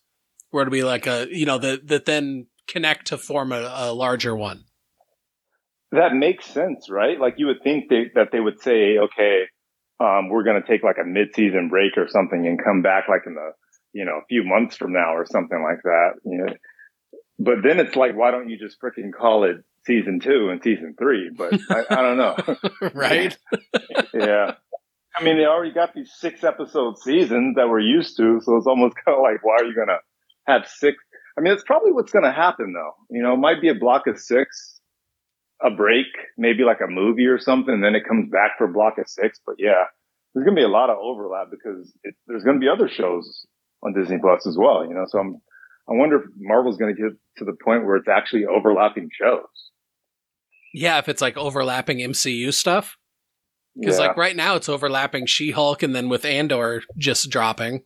where 0.50 0.62
it'll 0.62 0.72
be 0.72 0.82
like 0.82 1.06
a, 1.06 1.26
you 1.30 1.46
know, 1.46 1.58
that, 1.58 1.86
that 1.88 2.06
then 2.06 2.46
connect 2.66 3.08
to 3.08 3.18
form 3.18 3.52
a, 3.52 3.70
a 3.72 3.92
larger 3.92 4.34
one. 4.34 4.64
That 5.92 6.14
makes 6.14 6.46
sense, 6.46 6.88
right? 6.88 7.20
Like 7.20 7.34
you 7.36 7.46
would 7.46 7.62
think 7.62 7.90
they, 7.90 8.10
that 8.14 8.28
they 8.32 8.40
would 8.40 8.60
say, 8.60 8.96
okay, 8.96 9.42
um, 9.98 10.28
we're 10.30 10.44
going 10.44 10.62
to 10.62 10.66
take 10.66 10.82
like 10.82 10.96
a 11.00 11.06
mid-season 11.06 11.68
break 11.68 11.96
or 11.96 12.08
something 12.08 12.46
and 12.46 12.62
come 12.62 12.80
back 12.80 13.04
like 13.08 13.22
in 13.26 13.34
the, 13.34 13.50
you 13.92 14.04
know, 14.04 14.18
a 14.18 14.26
few 14.28 14.44
months 14.44 14.76
from 14.76 14.92
now 14.92 15.14
or 15.14 15.26
something 15.26 15.62
like 15.62 15.82
that. 15.84 16.10
You 16.24 16.38
know, 16.38 16.54
but 17.38 17.56
then 17.62 17.80
it's 17.80 17.96
like, 17.96 18.16
why 18.16 18.30
don't 18.30 18.48
you 18.48 18.58
just 18.58 18.80
freaking 18.80 19.12
call 19.12 19.44
it 19.44 19.56
season 19.86 20.20
two 20.20 20.50
and 20.50 20.62
season 20.62 20.94
three? 20.98 21.30
But 21.34 21.54
I, 21.70 21.84
I 21.90 22.02
don't 22.02 22.16
know. 22.16 22.36
right? 22.94 23.36
yeah. 24.14 24.54
I 25.16 25.24
mean, 25.24 25.38
they 25.38 25.44
already 25.44 25.72
got 25.72 25.94
these 25.94 26.10
six 26.18 26.44
episode 26.44 26.98
seasons 26.98 27.56
that 27.56 27.68
we're 27.68 27.80
used 27.80 28.16
to. 28.18 28.40
So 28.42 28.56
it's 28.56 28.66
almost 28.66 28.94
kind 29.04 29.16
of 29.16 29.22
like, 29.22 29.44
why 29.44 29.56
are 29.60 29.64
you 29.64 29.74
going 29.74 29.88
to 29.88 29.98
have 30.46 30.68
six? 30.68 30.96
I 31.36 31.40
mean, 31.40 31.52
it's 31.52 31.64
probably 31.64 31.92
what's 31.92 32.12
going 32.12 32.24
to 32.24 32.32
happen 32.32 32.72
though. 32.72 32.92
You 33.10 33.22
know, 33.22 33.34
it 33.34 33.38
might 33.38 33.60
be 33.60 33.68
a 33.68 33.74
block 33.74 34.06
of 34.06 34.18
six 34.18 34.80
a 35.62 35.70
break, 35.70 36.06
maybe 36.38 36.64
like 36.64 36.80
a 36.80 36.90
movie 36.90 37.26
or 37.26 37.38
something, 37.38 37.80
then 37.80 37.94
it 37.94 38.06
comes 38.06 38.30
back 38.30 38.52
for 38.56 38.66
block 38.66 38.98
of 38.98 39.08
six. 39.08 39.40
But 39.44 39.56
yeah, 39.58 39.84
there's 40.32 40.44
going 40.44 40.56
to 40.56 40.60
be 40.60 40.64
a 40.64 40.68
lot 40.68 40.90
of 40.90 40.98
overlap 40.98 41.48
because 41.50 41.92
it, 42.02 42.14
there's 42.26 42.44
going 42.44 42.56
to 42.56 42.60
be 42.60 42.68
other 42.68 42.88
shows 42.88 43.46
on 43.82 43.94
Disney 43.94 44.18
Plus 44.18 44.46
as 44.46 44.56
well, 44.58 44.84
you 44.86 44.94
know, 44.94 45.04
so 45.06 45.18
I'm, 45.18 45.40
I 45.88 45.94
wonder 45.94 46.16
if 46.16 46.24
Marvel's 46.38 46.76
going 46.76 46.94
to 46.94 47.02
get 47.02 47.12
to 47.38 47.44
the 47.44 47.56
point 47.64 47.84
where 47.84 47.96
it's 47.96 48.08
actually 48.08 48.46
overlapping 48.46 49.08
shows. 49.12 49.46
Yeah, 50.72 50.98
if 50.98 51.08
it's 51.08 51.22
like 51.22 51.36
overlapping 51.36 51.98
MCU 51.98 52.52
stuff. 52.52 52.96
Because 53.78 53.98
yeah. 53.98 54.08
like 54.08 54.16
right 54.16 54.36
now 54.36 54.56
it's 54.56 54.68
overlapping 54.68 55.26
She-Hulk 55.26 55.82
and 55.82 55.94
then 55.94 56.08
with 56.08 56.24
Andor 56.24 56.82
just 56.98 57.30
dropping. 57.30 57.82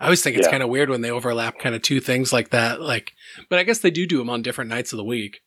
I 0.00 0.04
always 0.04 0.22
think 0.22 0.36
it's 0.36 0.46
yeah. 0.46 0.50
kind 0.50 0.62
of 0.62 0.68
weird 0.68 0.90
when 0.90 1.00
they 1.02 1.10
overlap 1.10 1.58
kind 1.58 1.74
of 1.74 1.82
two 1.82 2.00
things 2.00 2.32
like 2.32 2.50
that. 2.50 2.80
Like, 2.80 3.12
but 3.48 3.58
I 3.58 3.62
guess 3.62 3.78
they 3.78 3.90
do 3.90 4.06
do 4.06 4.18
them 4.18 4.28
on 4.28 4.42
different 4.42 4.70
nights 4.70 4.92
of 4.92 4.96
the 4.96 5.04
week. 5.04 5.40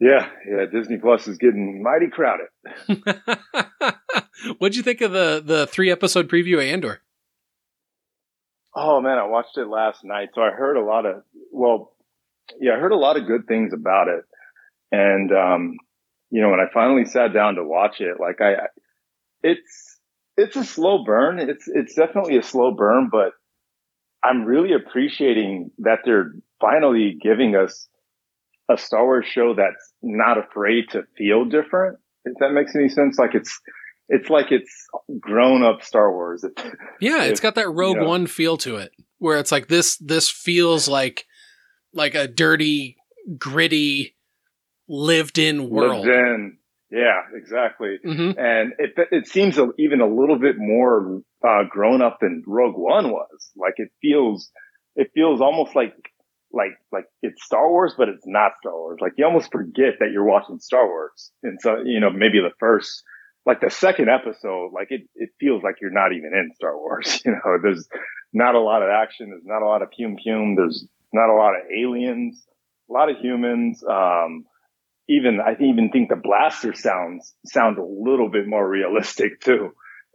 Yeah, 0.00 0.28
yeah, 0.48 0.64
Disney 0.72 0.96
Plus 0.96 1.26
is 1.26 1.38
getting 1.38 1.82
mighty 1.82 2.08
crowded. 2.08 2.46
What'd 4.58 4.76
you 4.76 4.82
think 4.82 5.00
of 5.00 5.10
the 5.12 5.42
the 5.44 5.66
three 5.66 5.90
episode 5.90 6.28
preview 6.28 6.54
of 6.54 6.60
Andor? 6.60 7.02
Oh 8.80 9.00
man, 9.00 9.18
I 9.18 9.26
watched 9.26 9.58
it 9.58 9.66
last 9.66 10.04
night, 10.04 10.28
so 10.36 10.40
I 10.40 10.50
heard 10.50 10.76
a 10.76 10.84
lot 10.84 11.04
of 11.04 11.24
well, 11.50 11.96
yeah, 12.60 12.74
I 12.74 12.78
heard 12.78 12.92
a 12.92 12.96
lot 12.96 13.16
of 13.16 13.26
good 13.26 13.48
things 13.48 13.72
about 13.72 14.06
it, 14.06 14.24
and 14.92 15.32
um, 15.32 15.76
you 16.30 16.40
know, 16.40 16.50
when 16.50 16.60
I 16.60 16.66
finally 16.72 17.04
sat 17.04 17.34
down 17.34 17.56
to 17.56 17.64
watch 17.64 18.00
it, 18.00 18.20
like 18.20 18.40
I, 18.40 18.68
it's 19.42 19.98
it's 20.36 20.54
a 20.54 20.62
slow 20.62 21.02
burn. 21.02 21.40
It's 21.40 21.66
it's 21.66 21.96
definitely 21.96 22.36
a 22.38 22.42
slow 22.42 22.70
burn, 22.72 23.08
but 23.10 23.32
I'm 24.22 24.44
really 24.44 24.72
appreciating 24.74 25.72
that 25.78 26.00
they're 26.04 26.34
finally 26.60 27.18
giving 27.20 27.56
us 27.56 27.88
a 28.70 28.78
Star 28.78 29.04
Wars 29.04 29.26
show 29.26 29.54
that's 29.56 29.92
not 30.02 30.38
afraid 30.38 30.84
to 30.90 31.02
feel 31.16 31.44
different. 31.44 31.98
If 32.24 32.34
that 32.38 32.52
makes 32.52 32.76
any 32.76 32.88
sense, 32.88 33.18
like 33.18 33.34
it's 33.34 33.60
it's 34.08 34.30
like 34.30 34.50
it's 34.50 34.86
grown 35.20 35.62
up 35.62 35.82
Star 35.82 36.12
Wars. 36.12 36.44
Yeah, 37.00 37.22
it's, 37.22 37.32
it's 37.32 37.40
got 37.40 37.54
that 37.56 37.68
Rogue 37.70 37.96
you 37.96 38.02
know, 38.02 38.08
One 38.08 38.26
feel 38.26 38.56
to 38.58 38.76
it, 38.76 38.92
where 39.18 39.38
it's 39.38 39.52
like 39.52 39.68
this 39.68 39.96
this 39.98 40.28
feels 40.28 40.88
like 40.88 41.26
like 41.92 42.14
a 42.14 42.26
dirty, 42.26 42.96
gritty, 43.38 44.16
lived 44.88 45.38
in 45.38 45.68
world. 45.68 46.06
Lived 46.06 46.08
in. 46.08 46.58
Yeah, 46.90 47.20
exactly. 47.34 47.98
Mm-hmm. 48.04 48.38
And 48.38 48.72
it 48.78 48.92
it 49.12 49.28
seems 49.28 49.58
even 49.78 50.00
a 50.00 50.06
little 50.06 50.38
bit 50.38 50.56
more 50.58 51.20
uh, 51.46 51.64
grown 51.68 52.00
up 52.00 52.18
than 52.20 52.42
Rogue 52.46 52.76
One 52.76 53.10
was. 53.10 53.50
Like 53.56 53.74
it 53.76 53.90
feels 54.00 54.50
it 54.96 55.10
feels 55.14 55.42
almost 55.42 55.76
like 55.76 55.94
like 56.50 56.78
like 56.90 57.04
it's 57.22 57.44
Star 57.44 57.68
Wars, 57.70 57.94
but 57.96 58.08
it's 58.08 58.26
not 58.26 58.52
Star 58.60 58.72
Wars. 58.72 58.98
Like 59.02 59.12
you 59.18 59.26
almost 59.26 59.52
forget 59.52 59.94
that 60.00 60.12
you're 60.12 60.24
watching 60.24 60.60
Star 60.60 60.86
Wars. 60.86 61.30
And 61.42 61.60
so, 61.60 61.82
you 61.84 62.00
know, 62.00 62.10
maybe 62.10 62.40
the 62.40 62.54
first 62.58 63.02
like 63.46 63.60
the 63.60 63.70
second 63.70 64.08
episode, 64.08 64.72
like 64.72 64.88
it, 64.90 65.02
it 65.14 65.30
feels 65.40 65.62
like 65.62 65.76
you're 65.80 65.90
not 65.90 66.12
even 66.12 66.32
in 66.34 66.50
Star 66.54 66.76
Wars. 66.76 67.22
You 67.24 67.32
know, 67.32 67.58
there's 67.62 67.88
not 68.32 68.54
a 68.54 68.60
lot 68.60 68.82
of 68.82 68.88
action. 68.90 69.30
There's 69.30 69.46
not 69.46 69.62
a 69.62 69.66
lot 69.66 69.82
of 69.82 69.88
pum 69.90 70.16
pum. 70.22 70.54
There's 70.56 70.86
not 71.12 71.30
a 71.30 71.36
lot 71.36 71.54
of 71.54 71.62
aliens, 71.70 72.44
a 72.88 72.92
lot 72.92 73.10
of 73.10 73.16
humans. 73.18 73.82
Um, 73.88 74.44
even 75.08 75.40
I 75.40 75.52
even 75.62 75.90
think 75.90 76.10
the 76.10 76.16
blaster 76.16 76.74
sounds 76.74 77.34
sound 77.46 77.78
a 77.78 77.84
little 77.84 78.30
bit 78.30 78.46
more 78.46 78.68
realistic 78.68 79.40
too. 79.44 79.72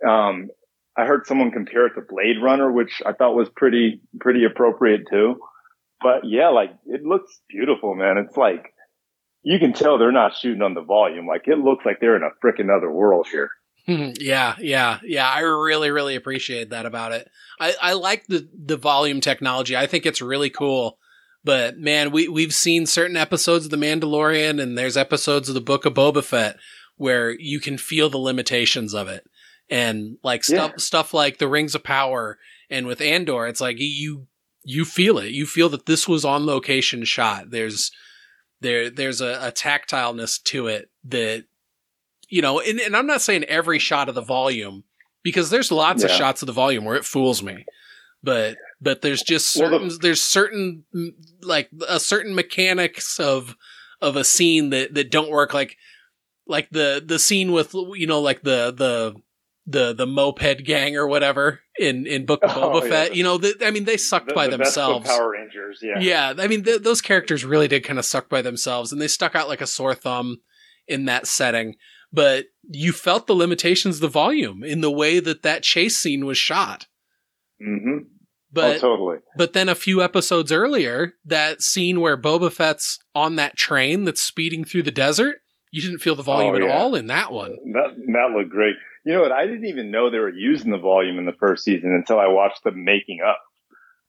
Um, 0.07 0.49
I 0.95 1.05
heard 1.05 1.25
someone 1.25 1.51
compare 1.51 1.87
it 1.87 1.93
to 1.95 2.01
Blade 2.01 2.37
Runner, 2.43 2.71
which 2.71 3.01
I 3.05 3.13
thought 3.13 3.35
was 3.35 3.49
pretty 3.55 4.01
pretty 4.19 4.45
appropriate 4.45 5.01
too. 5.09 5.39
But 6.01 6.21
yeah, 6.25 6.49
like 6.49 6.71
it 6.85 7.03
looks 7.03 7.41
beautiful, 7.49 7.95
man. 7.95 8.17
It's 8.17 8.37
like 8.37 8.72
you 9.43 9.59
can 9.59 9.73
tell 9.73 9.97
they're 9.97 10.11
not 10.11 10.35
shooting 10.35 10.61
on 10.61 10.73
the 10.73 10.81
volume. 10.81 11.27
Like 11.27 11.47
it 11.47 11.57
looks 11.57 11.85
like 11.85 11.99
they're 11.99 12.15
in 12.15 12.23
a 12.23 12.31
freaking 12.43 12.75
other 12.75 12.91
world 12.91 13.27
here. 13.29 13.51
yeah, 13.87 14.55
yeah, 14.59 14.99
yeah. 15.03 15.29
I 15.29 15.41
really, 15.41 15.91
really 15.91 16.15
appreciate 16.15 16.69
that 16.69 16.85
about 16.85 17.11
it. 17.11 17.29
I, 17.59 17.75
I 17.81 17.93
like 17.93 18.25
the 18.27 18.47
the 18.53 18.77
volume 18.77 19.19
technology. 19.19 19.75
I 19.75 19.87
think 19.87 20.05
it's 20.05 20.21
really 20.21 20.49
cool. 20.49 20.97
But 21.43 21.77
man, 21.77 22.11
we 22.11 22.29
we've 22.29 22.53
seen 22.53 22.85
certain 22.85 23.17
episodes 23.17 23.65
of 23.65 23.71
The 23.71 23.77
Mandalorian, 23.77 24.61
and 24.61 24.77
there's 24.77 24.95
episodes 24.95 25.49
of 25.49 25.55
the 25.55 25.61
Book 25.61 25.85
of 25.85 25.93
Boba 25.93 26.23
Fett 26.23 26.57
where 26.95 27.31
you 27.31 27.59
can 27.59 27.77
feel 27.77 28.09
the 28.09 28.17
limitations 28.17 28.93
of 28.93 29.09
it, 29.09 29.25
and 29.69 30.17
like 30.23 30.45
stuff 30.45 30.71
yeah. 30.71 30.77
stuff 30.77 31.13
like 31.13 31.37
the 31.37 31.49
Rings 31.49 31.75
of 31.75 31.83
Power, 31.83 32.37
and 32.69 32.87
with 32.87 33.01
Andor, 33.01 33.47
it's 33.47 33.59
like 33.59 33.75
you 33.79 34.27
you 34.63 34.85
feel 34.85 35.17
it. 35.17 35.31
You 35.31 35.45
feel 35.45 35.67
that 35.69 35.85
this 35.85 36.07
was 36.07 36.23
on 36.23 36.45
location 36.45 37.03
shot. 37.03 37.49
There's 37.49 37.91
there 38.64 38.90
there's 38.90 39.22
a, 39.22 39.38
a 39.48 39.52
tactileness 39.52 40.41
to 40.45 40.68
it 40.68 40.90
that 41.06 41.45
you 42.30 42.41
know, 42.41 42.60
and, 42.60 42.80
and, 42.80 42.95
I'm 42.95 43.06
not 43.06 43.22
saying 43.22 43.44
every 43.44 43.77
shot 43.77 44.10
of 44.10 44.15
the 44.15 44.22
volume 44.22 44.85
because 45.22 45.52
there's 45.52 45.72
lots 45.72 46.02
yeah. 46.02 46.10
of 46.10 46.15
shots 46.15 46.41
of 46.41 46.48
the 46.48 46.52
volume 46.52 46.84
where 46.84 46.95
it 46.95 47.06
fools 47.06 47.44
me, 47.44 47.64
but 48.23 48.57
but 48.81 49.02
there's 49.02 49.22
just 49.22 49.52
certain 49.52 49.81
well, 49.81 49.90
the- 49.90 49.99
there's 50.02 50.23
certain 50.23 50.84
like 51.44 51.69
a 51.88 51.99
certain 51.99 52.34
mechanics 52.34 53.19
of 53.19 53.56
of 54.02 54.15
a 54.15 54.23
scene 54.23 54.72
that 54.72 54.95
that 54.95 55.11
don't 55.11 55.30
work 55.30 55.53
like 55.53 55.77
like 56.48 56.69
the 56.72 57.03
the 57.06 57.19
scene 57.19 57.52
with 57.52 57.73
you 57.73 58.07
know 58.07 58.19
like 58.19 58.41
the 58.41 58.73
the 58.76 59.14
the 59.65 59.94
the 59.94 60.06
moped 60.06 60.64
gang 60.65 60.95
or 60.98 61.07
whatever 61.07 61.61
in 61.80 62.06
in 62.06 62.26
Book 62.26 62.44
of 62.44 62.52
oh, 62.56 62.61
Boba 62.61 62.76
oh, 62.76 62.81
Fett. 62.81 63.10
Yeah. 63.10 63.15
You 63.15 63.23
know, 63.23 63.38
the, 63.38 63.56
I 63.65 63.72
mean, 63.72 63.85
they 63.85 63.98
sucked 63.98 64.30
the, 64.30 64.34
by 64.34 64.48
the 64.48 64.57
themselves. 64.57 65.07
Power 65.07 65.31
Rangers, 65.31 65.80
yeah, 65.81 65.99
yeah. 65.99 66.34
I 66.38 66.48
mean, 66.48 66.64
those 66.64 67.02
characters 67.02 67.45
really 67.45 67.68
did 67.68 67.84
kind 67.84 67.99
of 67.99 68.06
suck 68.06 68.30
by 68.30 68.41
themselves, 68.41 68.91
and 68.91 69.02
they 69.02 69.07
stuck 69.07 69.35
out 69.35 69.48
like 69.48 69.61
a 69.61 69.68
sore 69.68 69.95
thumb 69.95 70.41
in 70.88 71.06
that 71.06 71.27
setting. 71.27 71.76
But 72.11 72.45
you 72.69 72.91
felt 72.91 73.26
the 73.26 73.34
limitations 73.34 73.95
of 73.95 74.02
the 74.02 74.07
volume 74.07 74.64
in 74.64 74.81
the 74.81 74.91
way 74.91 75.19
that 75.19 75.41
that 75.41 75.64
chase 75.64 75.98
scene 75.98 76.26
was 76.26 76.38
shot. 76.38 76.88
Mm-hmm. 77.61 78.10
But 78.52 78.77
oh, 78.77 78.80
totally. 78.80 79.18
But 79.35 79.53
then 79.53 79.68
a 79.68 79.73
few 79.73 80.03
episodes 80.03 80.52
earlier, 80.52 81.14
that 81.26 81.64
scene 81.64 82.02
where 82.02 82.15
Boba 82.15 82.52
Fett's 82.52 82.99
on 83.15 83.35
that 83.38 83.57
train 83.57 84.03
that's 84.03 84.22
speeding 84.22 84.64
through 84.64 84.84
the 84.84 84.91
desert, 84.91 85.38
you 85.72 85.81
didn't 85.81 85.99
feel 85.99 86.15
the 86.15 86.22
volume 86.22 86.53
oh, 86.53 86.60
yeah. 86.60 86.65
at 86.65 86.72
all 86.72 86.94
in 86.94 87.07
that 87.07 87.31
one. 87.31 87.57
That 87.73 87.95
that 88.14 88.35
looked 88.38 88.52
great. 88.52 88.76
You 89.05 89.13
know 89.13 89.21
what? 89.21 89.31
I 89.31 89.45
didn't 89.45 89.65
even 89.65 89.91
know 89.91 90.09
they 90.09 90.19
were 90.19 90.30
using 90.30 90.71
the 90.71 90.77
volume 90.77 91.19
in 91.19 91.25
the 91.25 91.38
first 91.39 91.63
season 91.63 91.93
until 91.93 92.19
I 92.19 92.27
watched 92.27 92.63
them 92.63 92.84
making 92.84 93.19
up. 93.25 93.41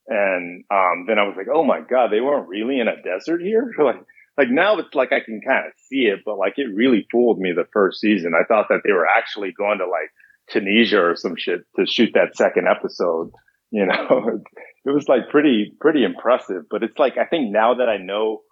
And 0.06 0.64
um, 0.70 1.06
then 1.08 1.18
I 1.18 1.24
was 1.24 1.34
like, 1.36 1.48
oh 1.52 1.64
my 1.64 1.80
god, 1.80 2.10
they 2.10 2.20
weren't 2.20 2.48
really 2.48 2.78
in 2.78 2.88
a 2.88 3.02
desert 3.02 3.40
here. 3.40 3.72
like, 3.82 4.00
like 4.36 4.50
now 4.50 4.78
it's 4.78 4.94
like 4.94 5.12
I 5.12 5.20
can 5.20 5.40
kind 5.46 5.66
of 5.66 5.72
see 5.88 6.06
it, 6.06 6.20
but 6.24 6.38
like 6.38 6.54
it 6.56 6.74
really 6.74 7.06
fooled 7.10 7.38
me 7.38 7.52
the 7.52 7.68
first 7.72 8.00
season. 8.00 8.32
I 8.34 8.44
thought 8.44 8.66
that 8.68 8.82
they 8.84 8.92
were 8.92 9.06
actually 9.06 9.52
going 9.52 9.78
to 9.78 9.86
like 9.86 10.10
Tunisia 10.50 11.00
or 11.00 11.16
some 11.16 11.36
shit 11.36 11.60
to 11.76 11.86
shoot 11.86 12.10
that 12.14 12.36
second 12.36 12.66
episode. 12.68 13.30
You 13.70 13.86
know, 13.86 14.40
it 14.84 14.90
was 14.90 15.08
like 15.08 15.30
pretty 15.30 15.74
pretty 15.80 16.04
impressive. 16.04 16.62
But 16.70 16.84
it's 16.84 16.96
like 16.96 17.14
I 17.18 17.24
think 17.24 17.50
now 17.50 17.74
that 17.74 17.88
I 17.88 17.96
know, 17.96 18.42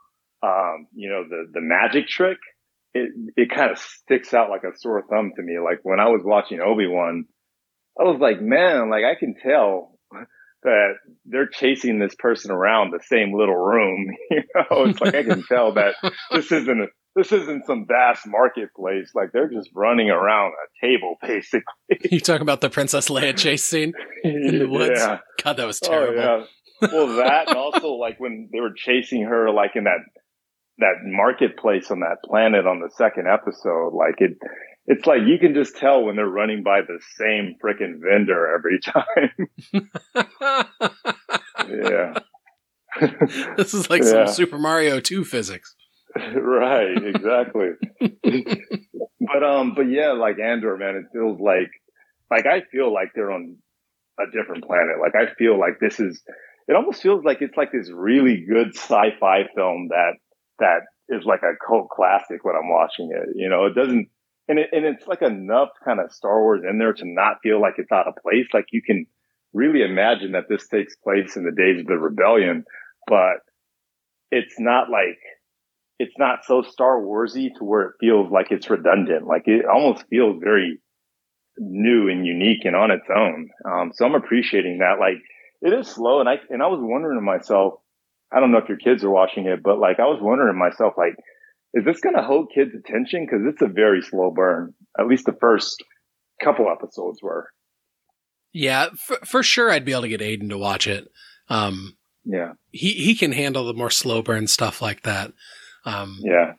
um, 0.43 0.89
you 0.93 1.09
know, 1.09 1.23
the 1.23 1.47
the 1.53 1.61
magic 1.61 2.09
trick 2.09 2.39
it 2.95 3.13
it 3.37 3.51
kind 3.51 3.71
of 3.71 3.79
sticks 3.79 4.35
out 4.35 4.51
like 4.51 4.65
a 4.65 4.77
sore 4.77 5.03
thumb 5.09 5.33
to 5.37 5.43
me. 5.43 5.59
Like 5.59 5.81
when 5.83 6.01
I 6.01 6.09
was 6.09 6.23
watching 6.25 6.61
Obi 6.61 6.87
Wan, 6.87 7.25
I 7.99 8.05
was 8.05 8.21
like, 8.21 8.41
man, 8.41 8.91
like 8.91 9.05
I 9.05 9.19
can 9.19 9.35
tell 9.43 9.99
that 10.63 10.95
they're 11.25 11.49
chasing 11.49 11.99
this 11.99 12.15
person 12.19 12.51
around 12.51 12.93
the 12.93 13.03
same 13.05 13.33
little 13.37 13.57
room. 13.57 14.15
You 14.31 14.43
know, 14.55 14.85
it's 14.85 15.01
like 15.01 15.15
I 15.15 15.23
can 15.25 15.43
tell 15.49 15.75
that 15.75 15.95
this 16.31 16.51
isn't 16.51 16.81
a, 16.81 16.87
this 17.15 17.33
isn't 17.33 17.67
some 17.67 17.85
vast 17.87 18.27
marketplace. 18.27 19.11
Like 19.15 19.29
they're 19.33 19.51
just 19.51 19.69
running 19.75 20.09
around 20.09 20.53
a 20.53 20.87
table, 20.87 21.17
basically. 21.21 21.63
You 22.11 22.21
talking 22.21 22.43
about 22.43 22.63
the 22.63 22.71
Princess 22.71 23.09
Leia 23.09 23.37
chase 23.37 23.65
scene 23.65 23.93
in 24.25 24.59
the 24.59 24.69
woods? 24.69 25.01
Yeah. 25.01 25.19
God, 25.43 25.59
that 25.59 25.67
was 25.67 25.81
terrible. 25.81 26.19
Oh, 26.19 26.47
yeah. 26.81 26.89
Well, 26.91 27.17
that 27.17 27.49
and 27.49 27.57
also 27.57 27.93
like 27.93 28.19
when 28.19 28.49
they 28.53 28.61
were 28.61 28.73
chasing 28.75 29.23
her, 29.23 29.51
like 29.51 29.73
in 29.75 29.85
that 29.85 30.01
that 30.79 30.95
marketplace 31.05 31.91
on 31.91 32.01
that 32.01 32.19
planet 32.25 32.67
on 32.67 32.81
the 32.81 32.91
second 32.91 33.27
episode. 33.29 33.93
Like 33.95 34.17
it, 34.19 34.39
it's 34.87 35.07
like 35.07 35.21
you 35.27 35.39
can 35.39 35.55
just 35.55 35.77
tell 35.77 36.03
when 36.05 36.17
they're 36.17 36.27
running 36.27 36.63
by 36.63 36.81
the 36.81 36.99
same 37.19 37.57
freaking 37.63 38.01
vendor 38.01 38.55
every 38.55 38.81
time. 38.85 39.49
yeah. 41.69 42.19
this 43.57 43.75
is 43.75 43.89
like 43.89 44.03
yeah. 44.03 44.27
some 44.27 44.35
Super 44.35 44.59
Mario 44.59 45.01
2 45.01 45.25
physics. 45.25 45.75
right, 46.35 46.97
exactly. 47.03 47.71
but 49.21 49.43
um 49.43 49.73
but 49.75 49.89
yeah, 49.89 50.13
like 50.13 50.39
Andor, 50.39 50.77
man, 50.77 50.97
it 50.97 51.05
feels 51.13 51.41
like 51.41 51.71
like 52.31 52.47
I 52.47 52.63
feel 52.71 52.93
like 52.93 53.13
they're 53.15 53.33
on 53.33 53.57
a 54.21 54.25
different 54.31 54.65
planet. 54.65 54.97
Like 55.01 55.15
I 55.15 55.33
feel 55.35 55.59
like 55.59 55.81
this 55.81 56.01
is 56.01 56.23
it 56.69 56.77
almost 56.77 57.03
feels 57.03 57.25
like 57.25 57.39
it's 57.41 57.57
like 57.57 57.73
this 57.73 57.91
really 57.93 58.45
good 58.47 58.75
sci-fi 58.75 59.45
film 59.55 59.89
that 59.89 60.15
that 60.63 60.87
is 61.09 61.25
like 61.27 61.43
a 61.43 61.59
cult 61.67 61.91
classic 61.91 62.45
when 62.45 62.57
I'm 62.57 62.71
watching 62.71 63.11
it. 63.13 63.37
You 63.37 63.49
know, 63.49 63.67
it 63.67 63.75
doesn't, 63.75 64.09
and 64.49 64.59
it, 64.59 64.71
and 64.73 64.87
it's 64.87 65.07
like 65.07 65.23
enough 65.23 65.69
kind 65.85 66.01
of 66.01 66.13
Star 66.13 66.41
Wars 66.41 66.63
in 66.69 66.79
there 66.79 66.95
to 66.95 67.05
not 67.05 67.43
feel 67.43 67.61
like 67.61 67.75
it's 67.77 67.93
out 67.93 68.09
of 68.09 68.15
place. 68.23 68.47
Like 68.55 68.67
you 68.73 68.81
can 68.81 69.07
really 69.53 69.83
imagine 69.83 70.33
that 70.33 70.49
this 70.49 70.67
takes 70.69 70.97
place 70.97 71.37
in 71.37 71.45
the 71.45 71.53
days 71.53 71.81
of 71.81 71.87
the 71.87 71.99
rebellion, 71.99 72.65
but 73.07 73.45
it's 74.31 74.59
not 74.59 74.89
like, 74.89 75.19
it's 75.99 76.17
not 76.19 76.45
so 76.47 76.63
Star 76.63 77.01
Warsy 77.01 77.51
to 77.59 77.65
where 77.65 77.83
it 77.83 77.95
feels 78.01 78.33
like 78.33 78.51
it's 78.51 78.71
redundant. 78.71 79.27
Like 79.27 79.43
it 79.47 79.67
almost 79.67 80.07
feels 80.09 80.41
very 80.43 80.81
new 81.59 82.09
and 82.09 82.27
unique 82.27 82.65
and 82.65 82.75
on 82.75 82.91
its 82.91 83.07
own. 83.15 83.51
Um, 83.65 83.93
so 83.95 84.07
I'm 84.07 84.15
appreciating 84.15 84.79
that. 84.79 84.99
Like 84.99 85.21
it 85.61 85.73
is 85.79 85.89
slow. 85.89 86.21
And 86.21 86.29
I, 86.29 86.41
and 86.49 86.63
I 86.63 86.69
was 86.69 86.81
wondering 86.81 87.19
to 87.19 87.23
myself, 87.23 87.75
I 88.35 88.41
don't 88.41 88.51
know 88.51 88.59
if 88.59 88.69
your 88.69 88.79
kids 88.79 89.05
are 89.05 89.11
watching 89.11 89.47
it, 89.47 89.63
but 89.63 89.79
like 89.79 90.01
I 90.01 90.05
was 90.05 90.21
wondering 90.21 90.59
myself, 90.59 90.95
like, 90.97 91.15
is 91.75 91.85
this 91.85 92.01
going 92.01 92.17
to 92.17 92.23
hold 92.23 92.53
kids' 92.55 92.75
attention? 92.75 93.27
Because 93.27 93.47
it's 93.47 93.63
a 93.63 93.67
very 93.67 94.03
slow 94.03 94.31
burn. 94.31 94.75
At 94.99 95.07
least 95.07 95.27
the 95.27 95.37
first 95.41 95.83
couple 96.43 96.71
episodes 96.71 97.23
were. 97.23 97.49
Yeah, 98.53 98.91
for, 99.07 99.17
for 99.25 99.43
sure, 99.43 99.71
I'd 99.71 99.85
be 99.85 99.93
able 99.93 100.03
to 100.03 100.09
get 100.09 100.21
Aiden 100.21 100.51
to 100.51 100.59
watch 100.59 100.87
it. 100.87 101.09
Um, 101.49 101.97
yeah, 102.25 102.53
he 102.71 102.93
he 102.93 103.15
can 103.15 103.33
handle 103.33 103.65
the 103.65 103.75
more 103.75 103.91
slow 103.91 104.23
burn 104.23 104.47
stuff 104.47 104.83
like 104.83 105.03
that. 105.03 105.33
Um, 105.85 106.19
yeah. 106.21 106.53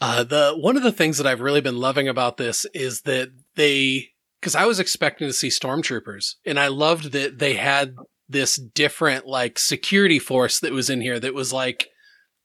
Uh, 0.00 0.24
the 0.24 0.54
one 0.56 0.76
of 0.76 0.82
the 0.82 0.92
things 0.92 1.18
that 1.18 1.26
I've 1.26 1.40
really 1.40 1.60
been 1.60 1.78
loving 1.78 2.06
about 2.06 2.36
this 2.36 2.66
is 2.74 3.02
that 3.02 3.30
they 3.56 4.10
because 4.40 4.54
I 4.54 4.66
was 4.66 4.78
expecting 4.78 5.26
to 5.26 5.32
see 5.32 5.48
stormtroopers, 5.48 6.34
and 6.44 6.60
I 6.60 6.68
loved 6.68 7.12
that 7.12 7.38
they 7.38 7.54
had 7.54 7.96
this 8.28 8.56
different 8.56 9.26
like 9.26 9.58
security 9.58 10.18
force 10.18 10.60
that 10.60 10.72
was 10.72 10.90
in 10.90 11.00
here 11.00 11.20
that 11.20 11.34
was 11.34 11.52
like 11.52 11.88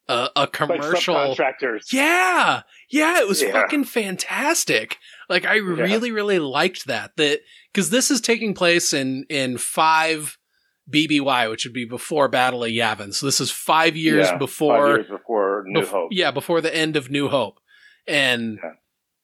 a, 0.07 0.29
a 0.35 0.47
commercial 0.47 1.13
like 1.13 1.37
subcontractors. 1.37 1.91
Yeah, 1.91 2.61
yeah, 2.89 3.19
it 3.19 3.27
was 3.27 3.41
yeah. 3.41 3.51
fucking 3.51 3.85
fantastic. 3.85 4.97
Like 5.29 5.45
I 5.45 5.57
really, 5.57 6.09
yeah. 6.09 6.13
really 6.13 6.39
liked 6.39 6.87
that. 6.87 7.11
That 7.17 7.39
because 7.73 7.89
this 7.89 8.11
is 8.11 8.21
taking 8.21 8.53
place 8.53 8.93
in 8.93 9.25
in 9.29 9.57
five 9.57 10.37
BBY, 10.89 11.49
which 11.49 11.65
would 11.65 11.73
be 11.73 11.85
before 11.85 12.27
Battle 12.27 12.63
of 12.63 12.71
Yavin. 12.71 13.13
So 13.13 13.25
this 13.25 13.39
is 13.39 13.51
five 13.51 13.95
years 13.95 14.27
yeah, 14.27 14.37
before 14.37 14.77
five 14.77 14.97
years 14.97 15.07
before 15.09 15.63
New 15.67 15.81
bef- 15.81 15.87
Hope. 15.87 16.09
Yeah, 16.11 16.31
before 16.31 16.61
the 16.61 16.75
end 16.75 16.95
of 16.95 17.09
New 17.09 17.29
Hope, 17.29 17.59
and 18.07 18.59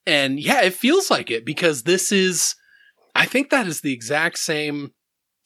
and 0.05 0.39
yeah, 0.39 0.61
it 0.61 0.73
feels 0.73 1.11
like 1.11 1.29
it 1.29 1.45
because 1.45 1.83
this 1.83 2.11
is. 2.11 2.55
I 3.15 3.25
think 3.25 3.49
that 3.49 3.65
is 3.65 3.81
the 3.81 3.93
exact 3.93 4.37
same 4.37 4.91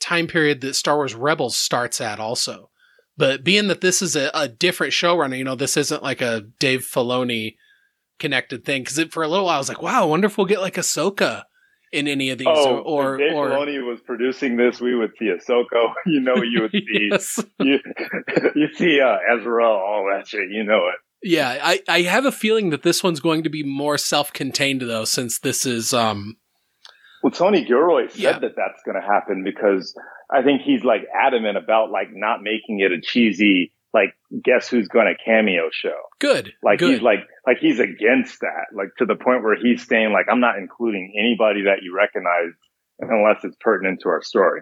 time 0.02 0.28
period 0.28 0.62
that 0.62 0.74
Star 0.74 0.98
Wars 0.98 1.16
Rebels 1.16 1.56
starts 1.56 2.02
at 2.02 2.20
also. 2.20 2.70
But 3.18 3.44
being 3.44 3.68
that 3.68 3.82
this 3.82 4.02
is 4.02 4.16
a, 4.16 4.32
a 4.34 4.48
different 4.48 4.94
showrunner, 4.94 5.38
you 5.38 5.44
know, 5.44 5.56
this 5.56 5.78
isn't 5.78 6.04
like 6.04 6.22
a 6.22 6.42
Dave 6.60 6.82
Filoni 6.82 7.56
connected 8.20 8.66
thing. 8.66 8.84
Cause 8.86 9.00
for 9.12 9.24
a 9.24 9.28
little 9.28 9.46
while 9.46 9.56
I 9.56 9.60
was 9.60 9.70
like, 9.70 9.82
wow, 9.82 10.04
I 10.04 10.06
wonder 10.06 10.28
if 10.28 10.38
we'll 10.38 10.48
get 10.48 10.62
like 10.62 10.76
Ahsoka 10.76 11.44
in 11.92 12.08
any 12.08 12.30
of 12.30 12.38
these 12.38 12.48
oh, 12.50 12.78
or, 12.80 13.20
if 13.20 13.28
Dave 13.28 13.38
or, 13.38 13.50
Filoni 13.50 13.86
was 13.86 14.00
producing 14.06 14.56
this, 14.56 14.80
we 14.80 14.96
would 14.96 15.12
see 15.20 15.26
Ahsoka. 15.26 15.94
You 16.06 16.22
know, 16.22 16.36
you 16.38 16.62
would 16.62 16.72
see, 16.72 17.10
yes. 17.12 17.40
you, 17.60 17.80
you 18.56 18.74
see 18.74 19.02
uh, 19.02 19.18
Ezra, 19.36 19.68
all 19.68 20.10
that 20.14 20.28
shit. 20.28 20.50
You 20.50 20.64
know 20.64 20.88
it. 20.88 20.96
Yeah, 21.24 21.60
I, 21.62 21.82
I 21.88 22.02
have 22.02 22.26
a 22.26 22.32
feeling 22.32 22.72
that 22.72 22.82
this 22.82 23.04
one's 23.04 23.20
going 23.20 23.44
to 23.44 23.50
be 23.50 23.64
more 23.64 23.98
self-contained 23.98 24.82
though, 24.82 25.06
since 25.06 25.38
this 25.38 25.66
is 25.66 25.94
um 25.94 26.38
Well, 27.24 27.32
Tony 27.32 27.64
Gilroy 27.64 28.08
said 28.10 28.20
Yeah. 28.20 28.40
that 28.40 28.56
that's 28.56 28.82
going 28.86 29.00
to 29.00 29.06
happen 29.06 29.44
because 29.44 29.96
I 30.32 30.42
think 30.42 30.62
he's 30.62 30.84
like 30.84 31.02
adamant 31.14 31.58
about 31.58 31.92
like 31.92 32.08
not 32.12 32.42
making 32.42 32.80
it 32.80 32.92
a 32.92 33.02
cheesy 33.02 33.74
like 33.94 34.14
guess 34.44 34.70
who's 34.70 34.88
going 34.88 35.08
to 35.08 35.24
cameo 35.26 35.70
show. 35.72 35.98
Good. 36.20 36.54
Like 36.64 36.80
good. 36.80 36.92
he's 36.92 37.02
like 37.02 37.20
like 37.46 37.58
he's 37.60 37.80
against 37.80 38.40
that. 38.42 38.68
Like 38.74 38.90
to 39.00 39.06
the 39.06 39.16
point 39.16 39.44
where 39.44 39.56
he's 39.62 39.86
saying 39.86 40.14
like 40.14 40.28
I'm 40.32 40.40
not 40.40 40.58
including 40.58 41.14
anybody 41.20 41.64
that 41.64 41.84
you 41.84 41.94
recognize 41.96 42.54
unless 43.00 43.44
it's 43.44 43.58
pertinent 43.60 44.00
to 44.04 44.10
our 44.10 44.22
story. 44.22 44.62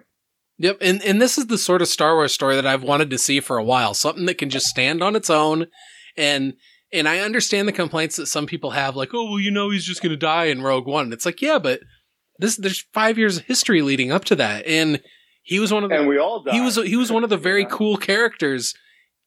Yep, 0.58 0.78
and 0.82 1.02
and 1.02 1.22
this 1.22 1.38
is 1.38 1.46
the 1.46 1.56
sort 1.56 1.80
of 1.80 1.88
Star 1.88 2.14
Wars 2.14 2.34
story 2.34 2.56
that 2.56 2.66
I've 2.66 2.82
wanted 2.82 3.08
to 3.10 3.18
see 3.18 3.40
for 3.40 3.56
a 3.56 3.64
while. 3.64 3.94
Something 3.94 4.26
that 4.26 4.36
can 4.36 4.50
just 4.50 4.66
stand 4.66 5.02
on 5.02 5.16
its 5.16 5.30
own, 5.30 5.68
and 6.18 6.52
and 6.92 7.08
I 7.08 7.20
understand 7.20 7.66
the 7.66 7.72
complaints 7.72 8.16
that 8.16 8.26
some 8.26 8.46
people 8.46 8.72
have, 8.72 8.94
like, 8.96 9.14
oh 9.14 9.24
well, 9.30 9.40
you 9.40 9.50
know, 9.50 9.70
he's 9.70 9.86
just 9.86 10.02
going 10.02 10.10
to 10.10 10.18
die 10.18 10.46
in 10.46 10.60
Rogue 10.60 10.86
One. 10.86 11.14
It's 11.14 11.24
like, 11.24 11.40
yeah, 11.40 11.58
but 11.58 11.80
this 12.40 12.56
there's 12.56 12.84
five 12.92 13.18
years 13.18 13.38
of 13.38 13.44
history 13.44 13.82
leading 13.82 14.10
up 14.10 14.24
to 14.26 14.36
that, 14.36 14.66
and 14.66 15.00
he 15.42 15.58
was 15.58 15.72
one 15.72 15.84
of 15.84 15.90
the 15.90 15.96
And 15.98 16.08
we 16.08 16.18
all 16.18 16.42
died. 16.42 16.54
he 16.54 16.60
was 16.60 16.76
he 16.76 16.96
was 16.96 17.12
one 17.12 17.24
of 17.24 17.30
the 17.30 17.36
very 17.50 17.62
Yeah. 17.62 17.68
cool 17.70 17.96
characters 17.96 18.74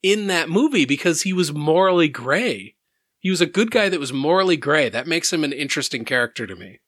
in 0.01 0.27
that 0.27 0.49
movie 0.49 0.85
because 0.85 1.21
he 1.21 1.33
was 1.33 1.53
morally 1.53 2.07
gray. 2.09 2.75
He 3.19 3.29
was 3.29 3.39
a 3.41 3.45
good 3.45 3.71
guy 3.71 3.87
that 3.89 3.99
was 4.01 4.11
morally 4.11 4.57
gray. 4.57 4.89
That 4.89 5.07
makes 5.07 5.31
him 5.31 5.43
an 5.45 5.53
interesting 5.53 6.03
character 6.03 6.45
to 6.45 6.55
me. 6.55 6.79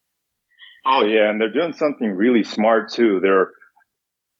Oh 0.84 1.04
yeah, 1.04 1.30
and 1.30 1.40
they're 1.40 1.52
doing 1.52 1.72
something 1.72 2.10
really 2.10 2.44
smart 2.44 2.92
too. 2.92 3.20
They're 3.20 3.50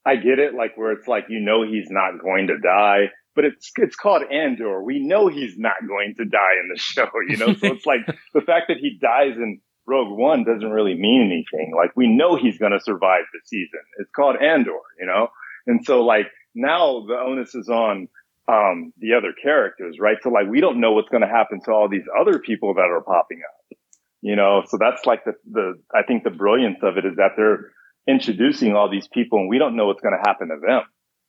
I 0.05 0.17
get 0.17 0.39
it, 0.39 0.55
like 0.55 0.77
where 0.77 0.93
it's 0.93 1.09
like 1.09 1.25
you 1.29 1.41
know 1.41 1.63
he's 1.67 1.89
not 1.91 2.23
going 2.23 2.47
to 2.49 2.59
die, 2.59 3.11
but 3.35 3.45
it's 3.45 3.73
it's 3.77 3.97
called 3.97 4.23
Andor. 4.31 4.83
We 4.83 5.01
know 5.05 5.27
he's 5.29 5.55
not 5.59 5.75
going 5.89 6.15
to 6.19 6.25
die 6.25 6.55
in 6.63 6.69
the 6.73 6.79
show, 6.79 7.09
you 7.29 7.37
know. 7.39 7.55
so 7.55 7.67
it's 7.75 7.87
like 7.87 8.01
the 8.35 8.43
fact 8.43 8.67
that 8.69 8.77
he 8.79 8.99
dies 9.01 9.37
in 9.37 9.61
Rogue 9.87 10.17
One 10.17 10.45
doesn't 10.45 10.71
really 10.71 10.95
mean 10.95 11.23
anything. 11.23 11.73
Like 11.77 11.97
we 11.97 12.09
know 12.09 12.37
he's 12.37 12.59
going 12.59 12.73
to 12.73 12.81
survive 12.81 13.25
the 13.33 13.41
season. 13.45 13.81
It's 13.99 14.11
called 14.11 14.37
Andor, 14.37 14.79
you 14.99 15.07
know. 15.07 15.29
And 15.67 15.85
so 15.85 16.05
like 16.05 16.27
now 16.55 17.05
the 17.07 17.15
onus 17.15 17.55
is 17.55 17.69
on 17.69 18.09
um 18.49 18.93
the 18.99 19.15
other 19.15 19.33
characters, 19.41 19.97
right? 20.01 20.19
So 20.23 20.31
like 20.31 20.49
we 20.49 20.61
don't 20.61 20.81
know 20.81 20.93
what's 20.93 21.09
going 21.09 21.23
to 21.23 21.29
happen 21.29 21.61
to 21.65 21.73
all 21.73 21.89
these 21.89 22.07
other 22.21 22.39
people 22.39 22.75
that 22.75 22.91
are 22.91 23.03
popping 23.03 23.41
up 23.47 23.79
you 24.23 24.35
know 24.35 24.63
so 24.67 24.77
that's 24.79 25.07
like 25.07 25.25
the 25.25 25.35
the 25.51 25.75
i 25.95 26.03
think 26.03 26.25
the 26.25 26.31
brilliance 26.31 26.79
of 26.83 26.97
it 26.97 27.05
is 27.05 27.17
that 27.17 27.33
they're 27.37 27.71
introducing 28.09 28.75
all 28.75 28.91
these 28.91 29.09
people 29.09 29.39
and 29.39 29.49
we 29.49 29.59
don't 29.59 29.77
know 29.77 29.87
what's 29.87 30.01
going 30.01 30.17
to 30.17 30.29
happen 30.29 30.49
to 30.49 30.57
them 30.67 30.83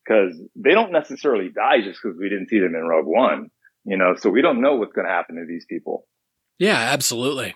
because 0.03 0.39
they 0.55 0.71
don't 0.71 0.91
necessarily 0.91 1.49
die 1.49 1.81
just 1.83 1.99
because 2.01 2.17
we 2.17 2.29
didn't 2.29 2.49
see 2.49 2.59
them 2.59 2.75
in 2.75 2.87
rogue 2.87 3.05
one 3.05 3.49
you 3.85 3.97
know 3.97 4.15
so 4.17 4.29
we 4.29 4.41
don't 4.41 4.61
know 4.61 4.75
what's 4.75 4.93
going 4.93 5.05
to 5.05 5.13
happen 5.13 5.35
to 5.35 5.45
these 5.47 5.65
people 5.69 6.07
Yeah, 6.59 6.77
absolutely. 6.77 7.53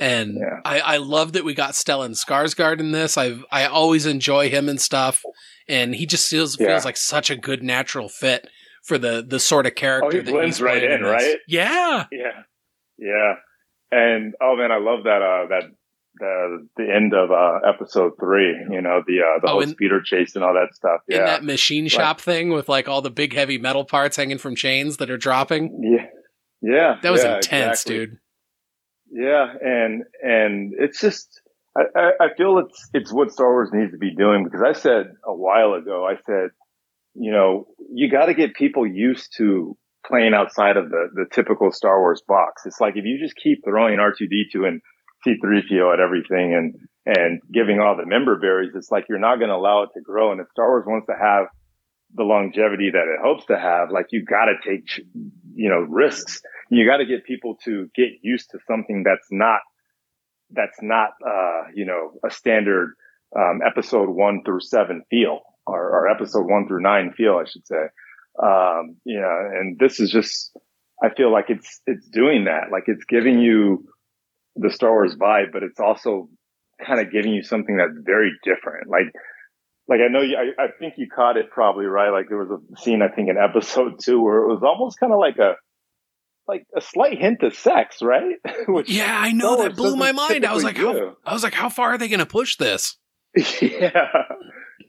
And 0.00 0.38
Yeah. 0.40 0.60
I, 0.64 0.80
I 0.80 0.96
love 0.96 1.34
that 1.34 1.44
we 1.44 1.54
got 1.54 1.72
Stellan 1.72 2.12
Skarsgård 2.16 2.80
in 2.80 2.90
this. 2.92 3.16
I 3.18 3.38
I 3.52 3.66
always 3.66 4.06
enjoy 4.06 4.48
him 4.48 4.68
and 4.68 4.80
stuff, 4.80 5.22
and 5.68 5.94
he 5.94 6.06
just 6.06 6.28
feels 6.28 6.58
Yeah. 6.58 6.68
feels 6.68 6.84
like 6.86 6.96
such 6.96 7.28
a 7.30 7.36
good 7.36 7.62
natural 7.62 8.08
fit 8.08 8.48
for 8.84 8.96
the 8.98 9.22
the 9.26 9.38
sort 9.38 9.66
of 9.66 9.74
character 9.74 10.06
Oh, 10.08 10.10
he 10.10 10.24
that 10.24 10.32
blends 10.32 10.56
he's 10.56 10.62
right 10.62 10.80
playing 10.80 11.00
in, 11.00 11.02
right? 11.04 11.36
Yeah, 11.46 12.06
yeah 12.10 12.42
yeah 12.96 13.34
and 13.92 14.34
oh 14.42 14.56
man 14.56 14.70
i 14.72 14.78
love 14.78 15.04
that 15.04 15.20
uh 15.22 15.48
that 15.48 15.62
the 16.18 16.66
the 16.76 16.84
end 16.94 17.12
of 17.14 17.30
uh 17.30 17.60
episode 17.68 18.12
three 18.20 18.54
you 18.70 18.80
know 18.82 19.02
the 19.06 19.20
uh 19.20 19.40
the 19.40 19.48
Oh, 19.48 19.50
whole 19.52 19.62
and- 19.62 19.70
speeder 19.72 20.00
chase 20.02 20.34
and 20.34 20.44
all 20.44 20.54
that 20.54 20.74
stuff 20.74 21.00
in 21.08 21.16
yeah 21.18 21.24
that 21.26 21.44
machine 21.44 21.88
shop 21.88 22.20
thing 22.20 22.50
with 22.50 22.68
like 22.68 22.88
all 22.88 23.00
the 23.02 23.10
big 23.10 23.34
heavy 23.34 23.58
metal 23.58 23.84
parts 23.84 24.16
hanging 24.16 24.38
from 24.38 24.54
chains 24.56 24.96
that 24.98 25.10
are 25.10 25.16
dropping. 25.18 25.80
yeah 25.82 26.06
yeah 26.62 26.96
That 27.02 27.10
was 27.12 27.22
yeah, 27.24 27.36
intense, 27.36 27.82
exactly. 27.82 27.94
dude. 28.06 28.18
Yeah, 29.10 29.52
and 29.60 30.04
and 30.22 30.72
it's 30.78 31.00
just 31.00 31.42
I, 31.76 32.12
I, 32.20 32.34
feel 32.36 32.58
it's 32.58 32.90
it's 32.94 33.12
what 33.12 33.32
Star 33.32 33.50
Wars 33.50 33.70
needs 33.72 33.92
to 33.92 33.98
be 33.98 34.14
doing 34.14 34.44
because 34.44 34.62
I 34.62 34.72
said 34.72 35.14
a 35.24 35.34
while 35.34 35.74
ago, 35.74 36.06
I 36.06 36.16
said, 36.26 36.50
you 37.14 37.32
know, 37.32 37.66
you 37.92 38.10
got 38.10 38.26
to 38.26 38.34
get 38.34 38.54
people 38.54 38.86
used 38.86 39.34
to 39.38 39.76
playing 40.06 40.34
outside 40.34 40.76
of 40.76 40.90
the 40.90 41.08
the 41.12 41.26
typical 41.32 41.72
Star 41.72 42.00
Wars 42.00 42.22
box. 42.26 42.62
It's 42.66 42.80
like 42.80 42.96
if 42.96 43.04
you 43.04 43.18
just 43.20 43.36
keep 43.36 43.64
throwing 43.64 43.98
R 43.98 44.12
two 44.16 44.28
D 44.28 44.44
two 44.52 44.64
and 44.64 44.80
C 45.24 45.34
three 45.40 45.62
PO 45.68 45.92
at 45.92 46.00
everything 46.00 46.54
and 46.54 46.74
and 47.06 47.40
giving 47.52 47.80
all 47.80 47.96
the 47.96 48.06
member 48.06 48.38
berries, 48.38 48.72
it's 48.74 48.90
like 48.90 49.06
you're 49.08 49.18
not 49.18 49.36
going 49.36 49.50
to 49.50 49.56
allow 49.56 49.82
it 49.82 49.90
to 49.94 50.00
grow. 50.00 50.32
And 50.32 50.40
if 50.40 50.48
Star 50.50 50.68
Wars 50.68 50.84
wants 50.86 51.06
to 51.06 51.14
have 51.20 51.46
the 52.14 52.24
longevity 52.24 52.90
that 52.90 53.06
it 53.06 53.20
hopes 53.22 53.46
to 53.46 53.58
have, 53.58 53.90
like 53.90 54.06
you 54.10 54.24
got 54.24 54.46
to 54.46 54.54
take, 54.66 55.04
you 55.54 55.68
know, 55.68 55.80
risks. 55.80 56.42
You 56.68 56.86
got 56.86 56.98
to 56.98 57.06
get 57.06 57.24
people 57.24 57.56
to 57.64 57.88
get 57.94 58.08
used 58.22 58.50
to 58.50 58.58
something 58.66 59.04
that's 59.04 59.28
not, 59.30 59.60
that's 60.50 60.78
not, 60.82 61.10
uh, 61.26 61.70
you 61.74 61.84
know, 61.84 62.12
a 62.26 62.30
standard, 62.30 62.94
um, 63.36 63.60
episode 63.64 64.08
one 64.08 64.42
through 64.44 64.60
seven 64.60 65.02
feel 65.08 65.40
or, 65.66 65.80
or 65.80 66.08
episode 66.08 66.46
one 66.46 66.66
through 66.66 66.82
nine 66.82 67.12
feel, 67.16 67.36
I 67.36 67.48
should 67.48 67.66
say. 67.66 67.84
Um, 68.42 68.96
you 69.04 69.20
know, 69.20 69.50
and 69.54 69.78
this 69.78 70.00
is 70.00 70.10
just, 70.10 70.56
I 71.02 71.10
feel 71.14 71.32
like 71.32 71.46
it's, 71.48 71.80
it's 71.86 72.08
doing 72.08 72.44
that. 72.44 72.72
Like 72.72 72.84
it's 72.86 73.04
giving 73.04 73.38
you 73.40 73.86
the 74.56 74.70
Star 74.70 74.90
Wars 74.90 75.14
vibe, 75.14 75.52
but 75.52 75.62
it's 75.62 75.78
also 75.78 76.28
kind 76.84 77.00
of 77.00 77.12
giving 77.12 77.32
you 77.32 77.42
something 77.42 77.76
that's 77.76 77.98
very 78.04 78.32
different. 78.42 78.88
Like, 78.88 79.12
like 79.90 79.98
I 80.00 80.08
know 80.08 80.22
you, 80.22 80.36
I, 80.36 80.64
I 80.64 80.68
think 80.78 80.94
you 80.96 81.08
caught 81.14 81.36
it 81.36 81.50
probably 81.50 81.86
right. 81.86 82.10
Like 82.10 82.28
there 82.28 82.38
was 82.38 82.50
a 82.50 82.80
scene 82.80 83.02
I 83.02 83.08
think 83.08 83.28
in 83.28 83.36
episode 83.36 83.98
two 84.00 84.22
where 84.22 84.38
it 84.38 84.46
was 84.46 84.62
almost 84.62 85.00
kind 85.00 85.12
of 85.12 85.18
like 85.18 85.36
a 85.38 85.56
like 86.46 86.64
a 86.76 86.80
slight 86.80 87.18
hint 87.18 87.42
of 87.42 87.54
sex, 87.54 88.00
right? 88.00 88.36
Which 88.68 88.88
Yeah, 88.88 89.18
I 89.18 89.32
know 89.32 89.62
that 89.62 89.76
blew 89.76 89.96
my 89.96 90.12
mind. 90.12 90.46
I 90.46 90.54
was 90.54 90.64
like, 90.64 90.76
how. 90.76 91.16
I 91.26 91.32
was 91.32 91.42
like, 91.42 91.54
how 91.54 91.68
far 91.68 91.90
are 91.94 91.98
they 91.98 92.08
going 92.08 92.20
to 92.20 92.26
push 92.26 92.56
this? 92.56 92.96
yeah, 93.36 93.90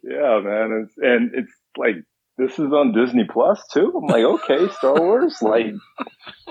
yeah, 0.03 0.39
man. 0.43 0.85
It's, 0.85 0.97
and 0.97 1.31
it's 1.33 1.51
like 1.77 1.95
this 2.37 2.53
is 2.53 2.71
on 2.71 2.93
Disney 2.93 3.25
Plus 3.31 3.61
too. 3.73 3.91
I'm 3.95 4.07
like, 4.07 4.23
okay, 4.23 4.71
Star 4.73 4.99
Wars, 4.99 5.37
like, 5.41 5.67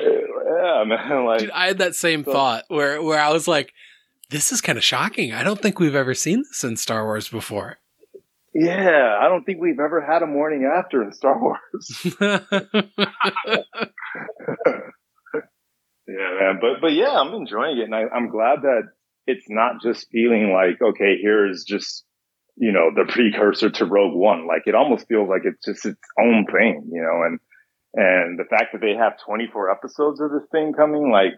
yeah, 0.00 0.84
man. 0.86 1.24
Like, 1.24 1.40
Dude, 1.40 1.50
I 1.50 1.66
had 1.66 1.78
that 1.78 1.94
same 1.94 2.24
So- 2.24 2.32
thought 2.32 2.64
where 2.68 3.02
where 3.02 3.20
I 3.20 3.30
was 3.30 3.48
like, 3.48 3.72
this 4.30 4.52
is 4.52 4.60
kind 4.60 4.78
of 4.78 4.84
shocking. 4.84 5.32
I 5.32 5.42
don't 5.42 5.60
think 5.60 5.78
we've 5.78 5.94
ever 5.94 6.14
seen 6.14 6.42
this 6.48 6.64
in 6.64 6.76
Star 6.76 7.04
Wars 7.04 7.28
before. 7.28 7.78
yeah, 8.54 9.18
I 9.20 9.28
don't 9.28 9.44
think 9.44 9.60
we've 9.60 9.80
ever 9.80 10.00
had 10.00 10.22
a 10.22 10.26
morning 10.26 10.64
after 10.64 11.02
in 11.02 11.12
Star 11.12 11.38
Wars. 11.40 12.06
Yeah, 16.10 16.38
man. 16.40 16.58
But 16.60 16.80
but 16.80 16.92
yeah, 16.92 17.14
I'm 17.14 17.34
enjoying 17.34 17.78
it, 17.78 17.84
and 17.84 17.94
I, 17.94 18.04
I'm 18.12 18.30
glad 18.30 18.62
that 18.62 18.82
it's 19.26 19.46
not 19.48 19.80
just 19.80 20.08
feeling 20.10 20.52
like 20.52 20.82
okay, 20.82 21.16
here's 21.22 21.64
just 21.64 22.04
you 22.56 22.72
know 22.72 22.90
the 22.94 23.10
precursor 23.10 23.70
to 23.70 23.84
Rogue 23.84 24.16
One. 24.16 24.46
Like 24.46 24.62
it 24.66 24.74
almost 24.74 25.06
feels 25.06 25.28
like 25.28 25.42
it's 25.44 25.64
just 25.64 25.86
its 25.86 26.00
own 26.18 26.46
thing, 26.46 26.90
you 26.90 27.00
know. 27.00 27.22
And 27.26 27.38
and 27.94 28.38
the 28.38 28.48
fact 28.50 28.72
that 28.72 28.80
they 28.80 28.94
have 28.94 29.24
24 29.24 29.70
episodes 29.70 30.20
of 30.20 30.30
this 30.32 30.48
thing 30.50 30.72
coming, 30.72 31.12
like 31.12 31.34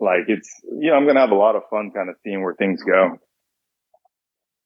like 0.00 0.24
it's 0.28 0.50
you 0.80 0.90
know 0.90 0.96
I'm 0.96 1.06
gonna 1.06 1.20
have 1.20 1.30
a 1.30 1.34
lot 1.36 1.56
of 1.56 1.62
fun 1.70 1.90
kind 1.94 2.08
of 2.08 2.16
seeing 2.24 2.42
where 2.42 2.54
things 2.54 2.82
go. 2.82 3.18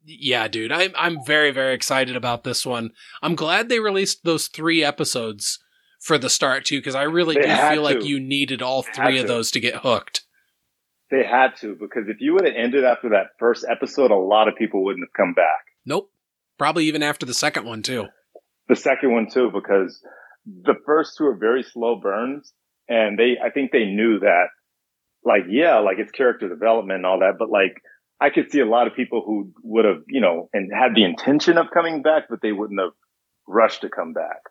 yeah, 0.05 0.49
dude, 0.49 0.73
I'm 0.73 0.93
I'm 0.97 1.25
very 1.25 1.51
very 1.51 1.75
excited 1.75 2.17
about 2.17 2.45
this 2.45 2.67
one. 2.67 2.91
I'm 3.23 3.35
glad 3.35 3.69
they 3.69 3.79
released 3.81 4.25
those 4.25 4.49
three 4.49 4.83
episodes 4.85 5.59
for 6.01 6.19
the 6.19 6.29
start 6.31 6.65
too, 6.65 6.79
because 6.81 6.95
I 6.97 7.05
really 7.05 7.37
They 7.37 7.43
do 7.43 7.55
feel 7.57 7.83
like 7.83 8.03
you 8.05 8.19
needed 8.19 8.61
all 8.63 8.83
three 8.83 9.19
of 9.19 9.27
to. 9.27 9.33
those 9.33 9.51
to 9.53 9.61
get 9.61 9.77
hooked. 9.77 10.23
They 11.11 11.23
had 11.25 11.55
to 11.61 11.77
because 11.79 12.09
if 12.09 12.17
you 12.21 12.33
would 12.35 12.45
have 12.45 12.55
ended 12.57 12.85
after 12.85 13.11
that 13.11 13.29
first 13.39 13.65
episode, 13.71 14.11
a 14.11 14.17
lot 14.17 14.49
of 14.49 14.55
people 14.57 14.83
wouldn't 14.85 15.07
have 15.07 15.13
come 15.17 15.35
back. 15.35 15.61
Nope. 15.87 16.11
Probably 16.59 16.85
even 16.87 17.03
after 17.03 17.27
the 17.27 17.35
second 17.35 17.67
one 17.67 17.83
too. 17.83 18.07
the 18.69 18.77
second 18.77 19.13
one 19.13 19.29
too 19.31 19.51
because 19.53 20.01
the 20.47 20.75
first 20.87 21.17
two 21.19 21.25
are 21.27 21.37
very 21.37 21.63
slow 21.63 21.97
burns 22.01 22.53
and 22.89 23.17
they 23.19 23.37
i 23.45 23.51
think 23.51 23.71
they 23.71 23.85
knew 23.85 24.19
that 24.21 24.47
like 25.25 25.43
yeah 25.49 25.79
like 25.79 25.99
it's 25.99 26.13
character 26.13 26.49
development 26.49 26.99
and 26.99 27.07
all 27.07 27.21
that 27.21 27.35
but 27.39 27.51
like 27.51 27.83
i 28.21 28.31
could 28.31 28.51
see 28.51 28.61
a 28.61 28.67
lot 28.67 28.87
of 28.87 28.95
people 28.95 29.23
who 29.25 29.53
would 29.63 29.85
have 29.85 30.03
you 30.09 30.21
know 30.21 30.49
and 30.53 30.71
had 30.73 30.95
the 30.95 31.05
intention 31.05 31.59
of 31.59 31.71
coming 31.73 32.03
back 32.03 32.25
but 32.29 32.41
they 32.43 32.53
wouldn't 32.53 32.81
have 32.81 32.93
rushed 33.47 33.83
to 33.83 33.89
come 33.89 34.13
back 34.13 34.43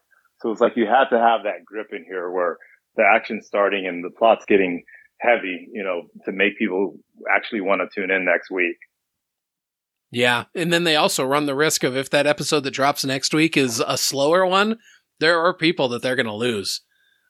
so 0.41 0.52
it's 0.52 0.61
like 0.61 0.76
you 0.76 0.85
had 0.85 1.10
to 1.10 1.19
have 1.19 1.43
that 1.43 1.65
grip 1.65 1.88
in 1.91 2.03
here 2.03 2.30
where 2.30 2.57
the 2.95 3.03
action's 3.03 3.45
starting 3.45 3.85
and 3.88 4.03
the 4.03 4.11
plot's 4.18 4.45
getting 4.48 4.84
heavy 5.19 5.68
you 5.72 5.84
know 5.84 6.03
to 6.26 6.31
make 6.31 6.57
people 6.57 6.95
actually 7.35 7.61
want 7.61 7.81
to 7.81 8.02
tune 8.02 8.11
in 8.11 8.26
next 8.26 8.49
week 8.52 8.77
Yeah, 10.11 10.45
and 10.53 10.73
then 10.73 10.84
they 10.84 10.98
also 10.98 11.23
run 11.23 11.45
the 11.45 11.56
risk 11.56 11.85
of 11.85 11.95
if 11.95 12.10
that 12.10 12.27
episode 12.27 12.65
that 12.65 12.72
drops 12.72 13.06
next 13.06 13.34
week 13.34 13.56
is 13.56 13.81
a 13.88 13.98
slower 13.98 14.45
one, 14.45 14.77
there 15.22 15.39
are 15.39 15.53
people 15.53 15.88
that 15.88 16.02
they're 16.02 16.18
going 16.18 16.26
to 16.26 16.34
lose. 16.34 16.81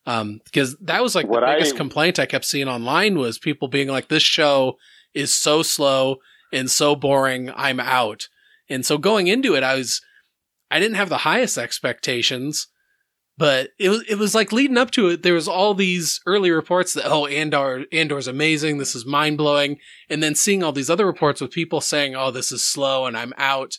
Um, 0.06 0.42
because 0.46 0.76
that 0.82 1.04
was 1.04 1.14
like 1.16 1.28
What 1.28 1.42
the 1.42 1.48
I- 1.48 1.56
biggest 1.56 1.76
complaint 1.78 2.18
I 2.20 2.26
kept 2.26 2.46
seeing 2.46 2.68
online 2.68 3.18
was 3.18 3.38
people 3.38 3.68
being 3.68 3.88
like, 3.88 4.08
"This 4.08 4.24
show 4.24 4.78
is 5.14 5.34
so 5.34 5.62
slow 5.62 6.18
and 6.52 6.70
so 6.72 6.96
boring. 6.96 7.52
I'm 7.56 7.80
out." 7.80 8.28
And 8.70 8.86
so 8.86 8.98
going 8.98 9.28
into 9.28 9.54
it, 9.54 9.64
I 9.64 9.76
was, 9.76 10.02
I 10.72 10.80
didn't 10.80 10.96
have 10.96 11.10
the 11.10 11.20
highest 11.20 11.58
expectations, 11.58 12.68
but 13.38 13.70
it 13.78 13.90
was 13.90 14.04
it 14.10 14.16
was 14.18 14.34
like 14.34 14.52
leading 14.52 14.78
up 14.78 14.92
to 14.92 15.10
it. 15.10 15.24
There 15.24 15.34
was 15.34 15.48
all 15.48 15.74
these 15.74 16.20
early 16.26 16.50
reports 16.52 16.94
that 16.94 17.06
oh 17.06 17.26
Andor 17.28 17.86
Andor's 17.92 18.28
amazing, 18.28 18.78
this 18.78 18.96
is 18.96 19.06
mind 19.06 19.38
blowing, 19.38 19.78
and 20.10 20.24
then 20.24 20.36
seeing 20.36 20.64
all 20.64 20.72
these 20.72 20.90
other 20.90 21.06
reports 21.06 21.42
with 21.42 21.52
people 21.52 21.82
saying 21.82 22.16
oh 22.16 22.32
this 22.32 22.52
is 22.52 22.64
slow 22.66 23.06
and 23.06 23.16
I'm 23.18 23.34
out. 23.38 23.78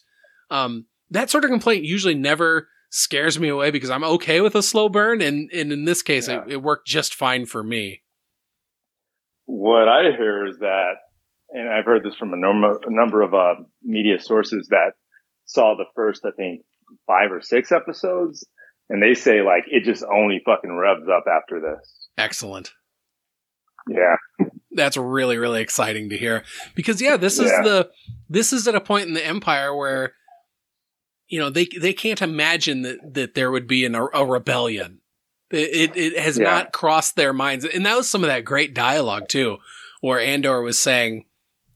Um, 0.50 0.86
that 1.10 1.30
sort 1.30 1.44
of 1.44 1.50
complaint 1.50 1.84
usually 1.84 2.14
never 2.14 2.68
scares 2.94 3.40
me 3.40 3.48
away 3.48 3.70
because 3.70 3.88
I'm 3.90 4.04
okay 4.04 4.40
with 4.42 4.54
a 4.54 4.62
slow 4.62 4.88
burn, 4.88 5.20
and 5.20 5.50
and 5.52 5.72
in 5.72 5.84
this 5.86 6.02
case 6.02 6.28
Yeah. 6.28 6.42
it, 6.44 6.52
it 6.52 6.62
worked 6.62 6.86
just 6.86 7.14
fine 7.14 7.46
for 7.46 7.62
me. 7.64 8.02
What 9.46 9.88
I 9.88 10.12
hear 10.16 10.46
is 10.46 10.58
that, 10.58 10.92
and 11.50 11.68
I've 11.68 11.84
heard 11.84 12.04
this 12.04 12.14
from 12.14 12.32
a 12.32 12.36
number, 12.36 12.70
a 12.86 12.90
number 12.90 13.22
of 13.22 13.34
uh, 13.34 13.54
media 13.82 14.20
sources 14.20 14.68
that 14.70 14.92
saw 15.46 15.74
the 15.76 15.84
first, 15.96 16.22
I 16.24 16.30
think, 16.36 16.60
five 17.06 17.32
or 17.32 17.40
six 17.40 17.72
episodes, 17.72 18.46
and 18.88 19.02
they 19.02 19.14
say 19.14 19.42
like 19.42 19.64
it 19.66 19.84
just 19.84 20.04
only 20.04 20.40
fucking 20.44 20.76
revs 20.76 21.08
up 21.08 21.24
after 21.26 21.60
this. 21.60 22.08
Excellent. 22.16 22.72
Yeah, 23.88 24.14
that's 24.70 24.96
really 24.96 25.38
really 25.38 25.60
exciting 25.60 26.10
to 26.10 26.16
hear 26.16 26.44
because 26.76 27.02
yeah 27.02 27.16
this 27.16 27.38
is 27.40 27.50
Yeah. 27.50 27.62
the 27.62 27.90
this 28.28 28.52
is 28.52 28.68
at 28.68 28.76
a 28.76 28.80
point 28.80 29.08
in 29.08 29.14
the 29.14 29.26
empire 29.26 29.74
where 29.74 30.12
you 31.32 31.40
know 31.40 31.50
they 31.50 31.66
they 31.80 31.94
can't 31.94 32.22
imagine 32.22 32.82
that 32.82 33.14
that 33.14 33.34
there 33.34 33.50
would 33.50 33.66
be 33.66 33.84
an, 33.84 33.94
a 33.94 34.24
rebellion 34.24 35.00
it 35.50 35.96
it, 35.96 36.18
has 36.18 36.38
Yeah. 36.38 36.44
not 36.44 36.72
crossed 36.72 37.16
their 37.16 37.32
minds 37.32 37.64
and 37.64 37.84
that 37.86 37.96
was 37.96 38.08
some 38.08 38.22
of 38.22 38.28
that 38.28 38.44
great 38.44 38.74
dialogue 38.74 39.28
too 39.28 39.56
where 40.00 40.20
andor 40.20 40.60
was 40.60 40.78
saying 40.78 41.24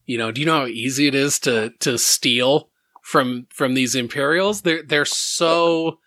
you 0.05 0.17
know 0.17 0.31
do 0.31 0.39
you 0.41 0.47
know 0.47 0.59
how 0.59 0.67
easy 0.67 1.07
it 1.07 1.15
is 1.15 1.39
to 1.39 1.71
to 1.79 1.97
steal 1.97 2.69
from 3.01 3.47
from 3.51 3.73
these 3.73 3.95
imperials 3.95 4.61
they're 4.61 4.83
they're 4.83 5.05
so 5.05 5.99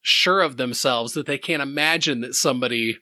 sure 0.00 0.40
of 0.40 0.56
themselves 0.56 1.12
that 1.12 1.26
they 1.26 1.36
can't 1.38 1.62
imagine 1.62 2.20
that 2.22 2.34
somebody 2.34 2.98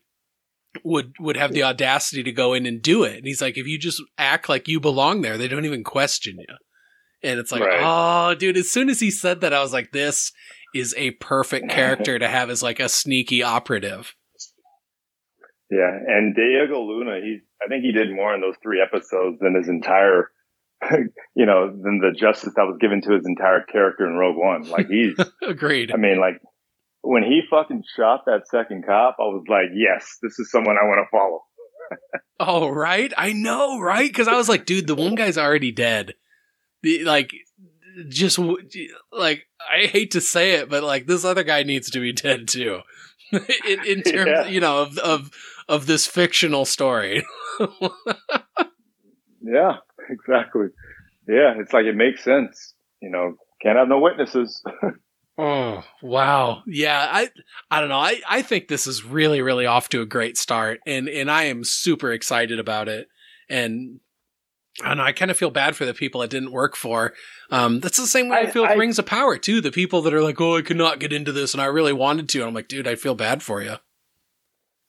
would 0.83 1.15
would 1.21 1.37
have 1.37 1.53
the 1.53 1.63
audacity 1.63 2.23
to 2.23 2.33
go 2.33 2.55
in 2.55 2.67
and 2.67 2.83
do 2.83 3.05
it. 3.05 3.19
And 3.19 3.27
he's 3.27 3.43
like, 3.43 3.57
if 3.59 3.67
you 3.67 3.79
just 3.79 4.03
act 4.19 4.49
like 4.49 4.67
you 4.67 4.81
belong 4.81 5.21
there, 5.21 5.37
they 5.39 5.47
don't 5.47 5.67
even 5.67 5.85
question 5.85 6.39
you. 6.39 6.57
And 7.25 7.41
it's 7.41 7.51
like, 7.51 7.63
Right. 7.63 7.81
oh, 7.83 8.35
dude. 8.35 8.57
As 8.57 8.71
soon 8.71 8.89
as 8.91 9.01
he 9.01 9.11
said 9.11 9.41
that, 9.41 9.53
I 9.55 9.61
was 9.61 9.73
like, 9.73 9.91
this 9.93 10.31
is 10.75 10.95
a 10.97 11.13
perfect 11.13 11.69
character 11.71 12.19
to 12.19 12.29
have 12.29 12.51
as 12.51 12.63
like 12.63 12.79
a 12.81 12.89
sneaky 12.89 13.43
operative. 13.43 14.15
yeah. 15.71 15.91
And 16.07 16.35
Diego 16.37 16.81
Luna, 16.83 17.21
he, 17.23 17.39
I 17.65 17.69
think 17.69 17.83
he 17.83 17.93
did 17.93 18.15
more 18.15 18.35
in 18.35 18.41
those 18.41 18.57
three 18.63 18.81
episodes 18.83 19.39
than 19.41 19.55
his 19.55 19.69
entire, 19.69 20.31
you 21.35 21.47
know, 21.47 21.69
than 21.71 21.99
the 22.01 22.13
justice 22.19 22.53
that 22.57 22.65
was 22.67 22.77
given 22.81 23.01
to 23.03 23.13
his 23.13 23.25
entire 23.27 23.63
character 23.63 24.07
in 24.07 24.15
Rogue 24.17 24.37
One. 24.37 24.69
Like 24.69 24.89
he's, 24.89 25.17
Agreed. 25.49 25.93
I 25.93 25.97
mean, 25.97 26.21
like 26.21 26.41
when 27.03 27.23
he 27.23 27.41
fucking 27.51 27.83
shot 27.97 28.25
that 28.27 28.47
second 28.49 28.85
cop, 28.87 29.17
I 29.19 29.23
was 29.25 29.45
like, 29.49 29.71
yes, 29.75 30.19
this 30.23 30.39
is 30.39 30.51
someone 30.51 30.77
I 30.81 30.85
want 30.87 31.01
to 31.05 31.11
follow. 31.11 31.41
Oh, 32.41 32.69
right. 32.71 33.13
I 33.17 33.33
know, 33.33 33.79
right? 33.79 34.09
Because 34.09 34.27
I 34.27 34.37
was 34.37 34.49
like, 34.49 34.65
dude, 34.67 34.87
the 34.87 34.95
one 34.95 35.15
guy's 35.15 35.37
already 35.39 35.71
dead. 35.71 36.15
The, 36.85 37.05
like, 37.05 37.33
just 38.09 38.39
like 39.13 39.47
I 39.69 39.87
hate 39.87 40.13
to 40.13 40.21
say 40.21 40.53
it, 40.53 40.69
but 40.71 40.83
like 40.85 41.07
this 41.07 41.25
other 41.25 41.43
guy 41.45 41.63
needs 41.65 41.91
to 41.91 42.01
be 42.01 42.13
dead 42.13 42.47
too. 42.49 42.81
in, 43.33 43.85
in 43.85 44.03
terms, 44.03 44.31
Yeah. 44.31 44.47
you 44.47 44.61
know, 44.61 44.83
of 44.83 44.99
of 44.99 45.31
of 45.69 45.87
this 45.87 46.07
fictional 46.07 46.65
story. 46.65 47.25
Yeah, 49.47 49.77
exactly. 50.09 50.69
Yeah, 51.29 51.55
it's 51.59 51.73
like 51.73 51.85
it 51.85 51.97
makes 51.97 52.25
sense. 52.25 52.75
You 53.03 53.11
know, 53.11 53.35
can't 53.63 53.79
have 53.79 53.89
no 53.89 53.99
witnesses. 54.01 54.63
Oh 55.37 55.83
wow, 56.01 56.63
yeah. 56.65 57.09
I 57.11 57.29
I 57.69 57.81
don't 57.81 57.89
know. 57.89 57.99
I 57.99 58.21
I 58.29 58.41
think 58.43 58.69
this 58.69 58.87
is 58.87 59.05
really 59.05 59.43
really 59.43 59.67
off 59.67 59.89
to 59.89 60.01
a 60.01 60.07
great 60.07 60.39
start, 60.39 60.79
and 60.87 61.09
and 61.09 61.29
I 61.29 61.47
am 61.47 61.65
super 61.65 62.13
excited 62.13 62.61
about 62.61 62.89
it. 62.89 63.09
And 63.51 63.99
I 64.83 64.89
don't 64.89 64.97
know. 64.97 65.05
I 65.05 65.13
kind 65.13 65.31
of 65.31 65.37
feel 65.37 65.51
bad 65.51 65.77
for 65.77 65.85
the 65.85 65.95
people 65.95 66.21
it 66.23 66.31
didn't 66.31 66.51
work 66.51 66.75
for. 66.75 67.13
Um, 67.51 67.79
that's 67.81 67.97
the 67.97 68.07
same 68.07 68.29
way 68.29 68.39
I, 68.39 68.41
I- 68.41 68.51
feel 68.51 68.63
with 68.63 68.73
I- 68.73 68.75
Rings 68.75 68.99
of 68.99 69.07
Power 69.07 69.39
too. 69.39 69.61
The 69.61 69.71
people 69.71 70.03
that 70.03 70.13
are 70.15 70.23
like, 70.23 70.41
oh, 70.41 70.57
I 70.57 70.63
could 70.63 70.77
not 70.77 70.99
get 70.99 71.13
into 71.13 71.31
this, 71.33 71.55
and 71.55 71.63
I 71.63 71.67
really 71.67 71.93
wanted 71.93 72.29
to. 72.31 72.39
And 72.41 72.49
I'm 72.49 72.55
like, 72.55 72.69
dude, 72.69 72.89
I 72.89 72.95
feel 72.97 73.15
bad 73.15 73.43
for 73.43 73.63
you. 73.63 73.77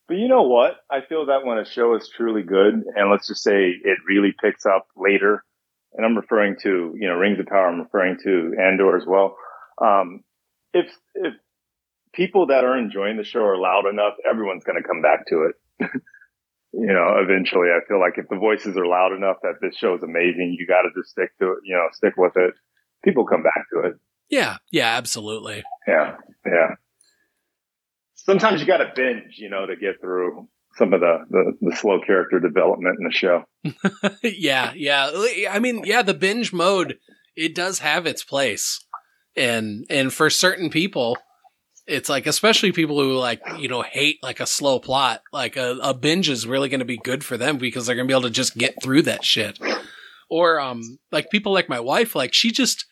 But 0.08 0.18
you 0.18 0.28
know 0.28 0.44
what? 0.44 0.78
I 0.90 1.02
feel 1.02 1.26
that 1.28 1.46
when 1.46 1.58
a 1.58 1.66
show 1.66 1.96
is 1.96 2.10
truly 2.16 2.44
good, 2.44 2.74
and 2.96 3.10
let's 3.12 3.28
just 3.28 3.42
say 3.44 3.70
it 3.84 3.98
really 4.08 4.34
picks 4.40 4.66
up 4.66 4.88
later, 4.96 5.44
and 5.94 6.06
I'm 6.06 6.16
referring 6.16 6.58
to, 6.62 6.96
you 7.00 7.08
know, 7.08 7.16
Rings 7.16 7.40
of 7.40 7.48
Power, 7.48 7.68
I'm 7.68 7.80
referring 7.82 8.18
to 8.24 8.54
Andor 8.62 8.98
as 8.98 9.06
well. 9.08 9.36
Um, 9.82 10.24
if, 10.74 10.88
if 11.16 11.34
people 12.14 12.48
that 12.48 12.64
are 12.64 12.78
enjoying 12.78 13.18
the 13.18 13.24
show 13.24 13.40
are 13.42 13.58
loud 13.58 13.86
enough, 13.88 14.14
everyone's 14.30 14.64
going 14.64 14.80
to 14.82 14.88
come 14.88 15.02
back 15.02 15.26
to 15.28 15.50
it. 15.50 15.90
you 16.78 16.94
know, 16.94 17.16
eventually 17.18 17.70
I 17.70 17.80
feel 17.88 18.00
like 18.00 18.18
if 18.18 18.28
the 18.30 18.38
voices 18.38 18.76
are 18.78 18.86
loud 18.86 19.14
enough 19.14 19.38
that 19.44 19.56
this 19.62 19.78
show 19.78 19.96
is 19.96 20.04
amazing, 20.04 20.58
you 20.60 20.68
got 20.68 20.82
to 20.82 20.90
just 20.96 21.12
stick 21.12 21.32
to 21.40 21.54
it, 21.54 21.60
you 21.64 21.74
know, 21.74 21.88
stick 21.94 22.14
with 22.18 22.34
it. 22.36 22.54
People 23.04 23.26
come 23.26 23.44
back 23.44 23.66
to 23.74 23.88
it. 23.88 23.96
Yeah, 24.30 24.58
yeah, 24.72 24.96
absolutely. 24.98 25.64
Yeah. 25.88 26.16
Yeah. 26.46 26.76
Sometimes 28.16 28.60
you 28.60 28.68
got 28.68 28.78
to 28.78 28.92
binge, 28.96 29.36
you 29.38 29.50
know, 29.50 29.66
to 29.66 29.76
get 29.76 30.02
through 30.02 30.48
some 30.76 30.94
of 30.94 31.00
the, 31.00 31.20
the, 31.30 31.58
the 31.62 31.76
slow 31.76 32.02
character 32.06 32.40
development 32.40 32.98
in 33.00 33.06
the 33.06 33.14
show. 33.14 33.44
yeah, 34.24 34.74
yeah. 34.76 35.12
I 35.50 35.60
mean, 35.60 35.84
yeah, 35.86 36.02
the 36.02 36.14
binge 36.14 36.52
mode 36.52 36.98
it 37.36 37.56
does 37.56 37.80
have 37.80 38.06
its 38.06 38.24
place, 38.24 38.86
and 39.36 39.86
and 39.90 40.14
for 40.14 40.30
certain 40.30 40.70
people, 40.70 41.18
it's 41.88 42.10
like 42.10 42.26
especially 42.28 42.72
people 42.72 43.00
who 43.00 43.14
like 43.18 43.42
you 43.60 43.68
know 43.68 43.82
hate 43.84 44.18
like 44.24 44.40
a 44.40 44.46
slow 44.48 44.80
plot. 44.80 45.22
Like 45.32 45.56
a, 45.58 45.78
a 45.82 45.94
binge 45.94 46.30
is 46.30 46.48
really 46.48 46.70
going 46.70 46.80
to 46.80 46.86
be 46.86 46.98
good 46.98 47.24
for 47.24 47.38
them 47.38 47.58
because 47.58 47.86
they're 47.86 47.96
going 47.96 48.08
to 48.08 48.12
be 48.12 48.18
able 48.18 48.28
to 48.28 48.30
just 48.34 48.58
get 48.58 48.82
through 48.82 49.04
that 49.04 49.24
shit. 49.24 49.60
Or 50.30 50.60
um, 50.60 50.82
like 51.12 51.30
people 51.30 51.54
like 51.54 51.70
my 51.70 51.80
wife, 51.80 52.16
like 52.16 52.34
she 52.34 52.52
just 52.52 52.86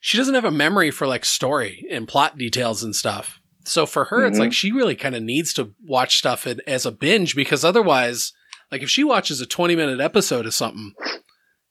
she 0.00 0.16
doesn't 0.18 0.34
have 0.34 0.44
a 0.44 0.50
memory 0.50 0.90
for 0.90 1.06
like 1.06 1.24
story 1.24 1.84
and 1.90 2.06
plot 2.06 2.38
details 2.38 2.82
and 2.84 2.94
stuff. 2.94 3.40
So 3.64 3.84
for 3.86 4.04
her, 4.04 4.24
it's 4.24 4.36
Mhm. 4.36 4.40
like 4.42 4.52
she 4.52 4.70
really 4.70 4.94
kind 4.94 5.16
of 5.16 5.22
needs 5.24 5.52
to 5.54 5.72
watch 5.84 6.18
stuff 6.18 6.46
in, 6.46 6.60
as 6.68 6.86
a 6.86 6.92
binge 6.92 7.34
because 7.34 7.64
otherwise, 7.64 8.32
like 8.70 8.82
if 8.82 8.88
she 8.90 9.02
watches 9.02 9.40
a 9.40 9.46
20 9.46 9.74
minute 9.74 9.98
episode 10.00 10.46
of 10.46 10.54
something 10.54 10.92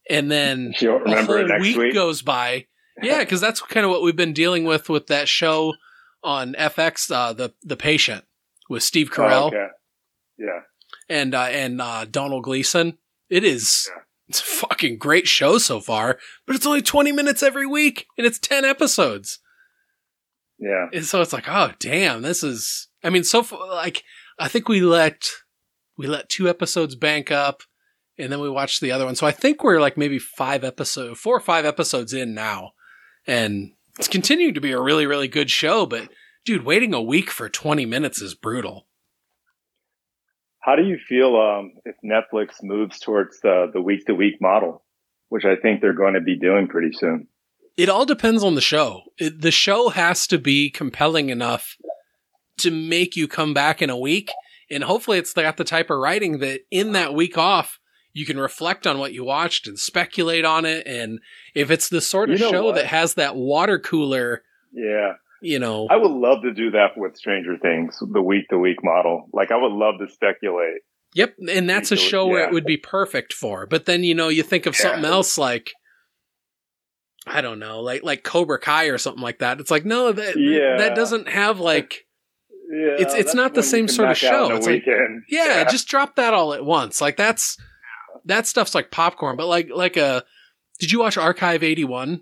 and 0.10 0.30
then 0.30 0.74
She 0.78 0.88
won't 0.90 1.04
remember 1.06 1.38
a 1.38 1.46
it 1.46 1.52
whole 1.52 1.60
week, 1.62 1.78
week. 1.78 1.94
goes 1.94 2.22
by, 2.22 2.66
yeah, 3.02 3.20
because 3.20 3.40
that's 3.40 3.62
kind 3.62 3.86
of 3.86 3.92
what 3.92 4.02
we've 4.04 4.16
been 4.16 4.34
dealing 4.34 4.66
with 4.66 4.90
with 4.90 5.08
that 5.08 5.30
show 5.30 5.74
on 6.26 6.54
FX, 6.56 7.10
uh, 7.12 7.32
the 7.34 7.54
the 7.64 7.78
patient 7.78 8.26
with 8.70 8.84
Steve 8.84 9.12
Carell 9.12 9.44
Oh, 9.44 9.48
okay. 9.48 9.68
Yeah. 10.38 10.62
and 11.08 11.34
uh, 11.36 11.44
and 11.44 11.80
uh, 11.82 12.06
Domhnall 12.10 12.42
Gleeson. 12.42 12.98
It 13.30 13.44
is 13.44 13.90
Yeah. 13.96 14.02
it's 14.28 14.40
a 14.42 14.44
fucking 14.44 14.98
great 14.98 15.28
show 15.28 15.58
so 15.60 15.80
far, 15.80 16.20
but 16.46 16.56
it's 16.56 16.66
only 16.66 16.82
20 16.82 17.12
minutes 17.12 17.42
every 17.44 17.66
week 17.66 18.08
and 18.18 18.26
it's 18.28 18.40
10 18.40 18.66
episodes. 18.66 19.40
Yeah. 20.60 20.88
And 20.94 21.06
so 21.06 21.22
it's 21.22 21.34
like, 21.34 21.48
oh 21.48 21.72
damn, 21.80 22.22
this 22.22 22.44
is. 22.44 22.88
I 23.04 23.10
mean, 23.10 23.24
so 23.24 23.44
far, 23.44 23.68
like 23.70 24.04
I 24.40 24.48
think 24.48 24.68
we 24.68 24.82
let 24.82 25.30
we 25.98 26.08
let 26.08 26.28
two 26.30 26.50
episodes 26.50 26.96
bank 26.96 27.30
up, 27.32 27.62
and 28.18 28.32
then 28.32 28.40
we 28.40 28.50
watched 28.50 28.82
the 28.82 28.92
other 28.92 29.06
one. 29.06 29.16
So 29.16 29.28
I 29.28 29.32
think 29.32 29.64
we're 29.64 29.80
like 29.82 29.98
maybe 29.98 30.18
five 30.20 30.64
episode, 30.64 31.18
four 31.18 31.36
or 31.38 31.42
five 31.42 31.66
episodes 31.66 32.14
in 32.14 32.34
now, 32.34 32.72
and 33.28 33.72
it's 33.98 34.08
continuing 34.08 34.54
to 34.54 34.62
be 34.62 34.72
a 34.72 34.82
really 34.82 35.06
really 35.06 35.28
good 35.28 35.50
show. 35.50 35.86
But 35.86 36.10
dude, 36.46 36.66
waiting 36.66 36.94
a 36.94 37.02
week 37.02 37.30
for 37.30 37.50
twenty 37.50 37.86
minutes 37.86 38.22
is 38.22 38.36
brutal. 38.36 38.88
How 40.60 40.76
do 40.76 40.84
you 40.84 40.98
feel 40.98 41.36
um, 41.36 41.74
if 41.86 41.96
Netflix 42.04 42.64
moves 42.64 43.00
towards 43.00 43.40
the 43.42 43.70
the 43.72 43.82
week 43.82 44.06
to 44.06 44.16
week 44.16 44.36
model, 44.42 44.84
which 45.30 45.46
I 45.46 45.56
think 45.56 45.82
they're 45.82 45.94
going 45.94 46.16
to 46.16 46.22
be 46.22 46.38
doing 46.38 46.68
pretty 46.68 46.92
soon? 46.94 47.28
It 47.78 47.90
all 47.90 48.06
depends 48.06 48.44
on 48.44 48.56
the 48.56 48.62
show. 48.62 49.02
It, 49.18 49.42
the 49.42 49.52
show 49.52 49.90
has 49.90 50.28
to 50.28 50.38
be 50.38 50.70
compelling 50.70 51.30
enough 51.30 51.76
to 52.60 52.72
make 52.72 53.16
you 53.16 53.28
come 53.28 53.54
back 53.54 53.82
in 53.82 53.90
a 53.90 53.98
week. 53.98 54.32
And 54.72 54.84
hopefully 54.84 55.18
it's 55.18 55.34
got 55.34 55.58
the 55.58 55.64
type 55.64 55.90
of 55.90 56.00
writing 56.00 56.40
that 56.40 56.62
in 56.72 56.94
that 56.94 57.14
week 57.14 57.38
off, 57.38 57.78
you 58.18 58.26
can 58.26 58.40
reflect 58.40 58.88
on 58.88 58.98
what 58.98 59.12
you 59.14 59.26
watched 59.26 59.68
and 59.68 59.78
speculate 59.78 60.46
on 60.46 60.64
it. 60.66 60.88
And 60.88 61.20
if 61.54 61.70
it's 61.70 61.90
the 61.90 62.00
sort 62.00 62.30
of 62.32 62.40
You 62.40 62.46
know 62.46 62.52
show 62.52 62.66
what? 62.68 62.76
that 62.76 62.86
has 62.86 63.16
that 63.16 63.36
water 63.36 63.78
cooler, 63.78 64.42
Yeah. 64.74 65.16
you 65.42 65.60
know, 65.60 65.88
I 65.92 65.98
would 65.98 66.12
love 66.12 66.42
to 66.44 66.54
do 66.54 66.72
that 66.72 66.92
with 66.96 67.18
Stranger 67.18 67.58
Things, 67.62 68.02
the 68.02 68.22
week 68.22 68.48
to 68.52 68.58
week 68.58 68.78
model. 68.84 69.28
Like 69.34 69.52
I 69.52 69.58
would 69.58 69.74
love 69.74 69.96
to 70.00 70.08
speculate. 70.10 70.82
yep. 71.14 71.36
And 71.52 71.70
that's 71.70 71.92
a 71.92 71.98
show 71.98 72.26
where 72.26 72.46
it 72.48 72.54
would 72.54 72.66
be 72.66 72.78
perfect 72.78 73.34
for. 73.34 73.66
But 73.66 73.86
then, 73.86 74.04
you 74.06 74.16
know, 74.16 74.30
you 74.30 74.44
think 74.44 74.66
of 74.66 74.76
Yeah. 74.80 74.84
something 74.84 75.06
else 75.06 75.38
like, 75.38 75.72
I 77.28 77.42
don't 77.42 77.60
know, 77.60 77.82
like 77.82 78.04
like 78.04 78.24
Cobra 78.24 78.60
Kai 78.60 78.86
or 78.86 78.98
something 78.98 79.24
like 79.24 79.40
that. 79.40 79.60
It's 79.60 79.72
like 79.72 79.84
no, 79.86 80.12
that 80.14 80.38
Yeah. 80.38 80.78
that 80.78 80.96
doesn't 80.96 81.28
have 81.28 81.60
like 81.60 82.04
Yeah, 82.72 82.96
It's- 83.00 83.14
it's 83.14 83.36
not 83.36 83.54
the 83.54 83.62
same 83.62 83.88
sort 83.88 84.10
of 84.10 84.18
show. 84.18 84.52
It's 84.56 84.66
like- 84.66 84.84
weekend. 84.86 85.24
yeah, 85.30 85.64
just 85.66 85.88
drop 85.88 86.16
that 86.16 86.34
all 86.34 86.52
at 86.54 86.66
once. 86.66 87.00
Like 87.00 87.16
that's 87.16 87.58
that 88.26 88.48
stuff's 88.48 88.76
like 88.76 88.92
popcorn. 88.92 89.38
But 89.38 89.48
like 89.48 89.70
like 89.74 89.98
a 89.98 90.24
did 90.80 90.92
you 90.92 91.00
watch 91.00 91.18
Archive 91.18 91.64
eighty 91.64 91.84
one? 91.84 92.22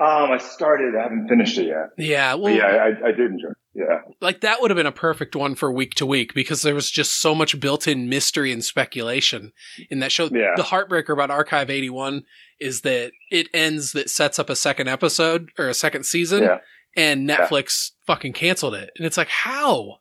Um, 0.00 0.32
I 0.32 0.38
started. 0.38 0.94
I 0.98 1.02
haven't 1.04 1.28
finished 1.28 1.58
it 1.58 1.66
yet. 1.66 1.90
Yeah, 1.96 2.32
But 2.32 2.40
well, 2.40 2.54
yeah, 2.56 2.64
I, 2.64 3.08
I 3.08 3.12
did 3.12 3.30
enjoy. 3.30 3.50
it. 3.50 3.56
Yeah. 3.74 4.00
Like 4.20 4.40
that 4.40 4.60
would 4.60 4.70
have 4.70 4.76
been 4.76 4.84
a 4.86 4.90
perfect 4.92 5.36
one 5.36 5.54
for 5.54 5.70
week 5.72 5.94
to 5.94 6.06
week 6.06 6.34
because 6.34 6.62
there 6.62 6.74
was 6.74 6.90
just 6.90 7.20
so 7.20 7.34
much 7.36 7.60
built-in 7.60 8.08
mystery 8.08 8.52
and 8.52 8.64
speculation 8.64 9.52
in 9.90 10.00
that 10.00 10.10
show. 10.10 10.24
Yeah. 10.24 10.54
The 10.56 10.64
heartbreaker 10.64 11.10
about 11.10 11.30
Archive 11.30 11.70
81 11.70 12.24
is 12.58 12.80
that 12.80 13.12
it 13.30 13.46
ends 13.54 13.92
that 13.92 14.10
sets 14.10 14.38
up 14.40 14.50
a 14.50 14.56
second 14.56 14.88
episode 14.88 15.50
or 15.56 15.68
a 15.68 15.74
second 15.74 16.04
season 16.04 16.42
Yeah. 16.42 16.58
and 16.96 17.28
Netflix 17.28 17.92
fucking 18.06 18.32
canceled 18.32 18.74
it. 18.74 18.90
And 18.96 19.06
it's 19.06 19.16
like, 19.16 19.28
how? 19.28 19.98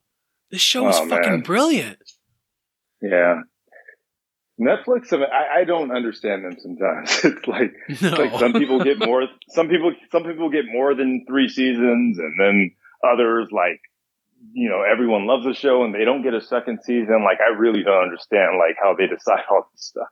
This 0.50 0.62
show 0.62 0.90
is 0.90 0.96
Oh, 0.98 1.08
fucking 1.08 1.30
man. 1.32 1.42
brilliant. 1.42 2.00
Yeah. 3.04 3.42
Netflix, 4.62 5.12
I, 5.12 5.62
I 5.62 5.64
don't 5.64 5.92
understand 5.92 6.46
them 6.46 6.58
sometimes. 6.60 7.20
It's 7.26 7.48
like, 7.48 7.74
No. 8.02 8.08
it's 8.10 8.18
like 8.20 8.40
some 8.40 8.54
people 8.54 8.84
get 8.84 9.00
more, 9.00 9.24
some 9.50 9.68
people, 9.68 9.94
some 10.12 10.24
people 10.24 10.50
get 10.50 10.66
more 10.72 10.94
than 10.94 11.26
three 11.28 11.50
seasons 11.50 12.20
and 12.20 12.40
then 12.40 12.72
others 13.04 13.48
like, 13.52 13.82
you 14.54 14.70
know, 14.70 14.84
everyone 14.84 15.26
loves 15.28 15.46
the 15.46 15.54
show 15.54 15.84
and 15.84 15.94
they 15.94 16.06
don't 16.06 16.24
get 16.24 16.34
a 16.34 16.42
second 16.42 16.80
season. 16.84 17.24
Like, 17.24 17.40
I 17.42 17.58
really 17.58 17.84
don't 17.84 18.04
understand 18.04 18.58
like 18.58 18.76
how 18.82 18.96
they 18.96 19.08
decide 19.08 19.44
all 19.50 19.68
this 19.74 19.86
stuff. 19.86 20.08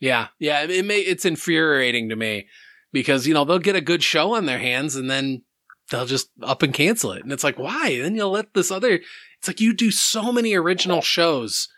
Yeah, 0.00 0.28
yeah, 0.38 0.62
it 0.62 0.84
may 0.86 1.00
it's 1.00 1.26
infuriating 1.26 2.08
to 2.08 2.16
me 2.16 2.48
because 2.90 3.26
you 3.26 3.34
know 3.34 3.44
they'll 3.44 3.58
get 3.58 3.76
a 3.76 3.82
good 3.82 4.02
show 4.02 4.34
on 4.34 4.46
their 4.46 4.58
hands 4.58 4.96
and 4.96 5.10
then 5.10 5.42
they'll 5.90 6.06
just 6.06 6.30
up 6.42 6.62
and 6.62 6.72
cancel 6.72 7.12
it, 7.12 7.22
and 7.22 7.32
it's 7.32 7.44
like 7.44 7.58
why? 7.58 7.98
Then 8.00 8.14
you'll 8.14 8.30
let 8.30 8.54
this 8.54 8.70
other. 8.70 9.00
It's 9.38 9.48
like 9.48 9.60
you 9.60 9.74
do 9.74 9.90
so 9.90 10.32
many 10.32 10.54
original 10.54 11.02
shows 11.02 11.68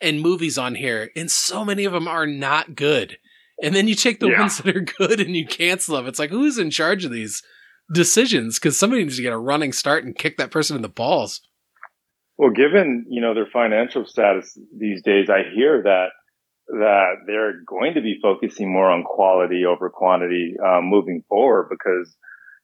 and 0.00 0.20
movies 0.20 0.58
on 0.58 0.74
here, 0.74 1.10
and 1.16 1.30
so 1.30 1.64
many 1.64 1.84
of 1.84 1.92
them 1.92 2.08
are 2.08 2.26
not 2.26 2.74
good, 2.74 3.18
and 3.62 3.74
then 3.74 3.88
you 3.88 3.94
take 3.94 4.20
the 4.20 4.28
Yeah. 4.28 4.40
ones 4.40 4.58
that 4.58 4.76
are 4.76 4.80
good 4.80 5.20
and 5.20 5.36
you 5.36 5.46
cancel 5.46 5.96
them. 5.96 6.06
It's 6.06 6.18
like 6.18 6.30
who's 6.30 6.58
in 6.58 6.70
charge 6.70 7.04
of 7.04 7.10
these 7.10 7.42
decisions? 7.92 8.58
Because 8.58 8.78
somebody 8.78 9.02
needs 9.02 9.16
to 9.16 9.22
get 9.22 9.32
a 9.32 9.38
running 9.38 9.72
start 9.72 10.04
and 10.04 10.16
kick 10.16 10.36
that 10.36 10.50
person 10.50 10.76
in 10.76 10.82
the 10.82 10.88
balls. 10.88 11.40
Well, 12.36 12.50
given, 12.50 13.04
you 13.08 13.20
know, 13.20 13.34
their 13.34 13.48
financial 13.52 14.06
status 14.06 14.56
these 14.76 15.02
days, 15.02 15.28
I 15.28 15.42
hear 15.54 15.82
that 15.82 16.10
that 16.68 17.14
they're 17.26 17.62
going 17.66 17.94
to 17.94 18.00
be 18.02 18.18
focusing 18.22 18.70
more 18.72 18.90
on 18.90 19.02
quality 19.02 19.64
over 19.64 19.88
quantity 19.90 20.54
um, 20.64 20.84
moving 20.84 21.24
forward 21.28 21.68
because, 21.70 22.14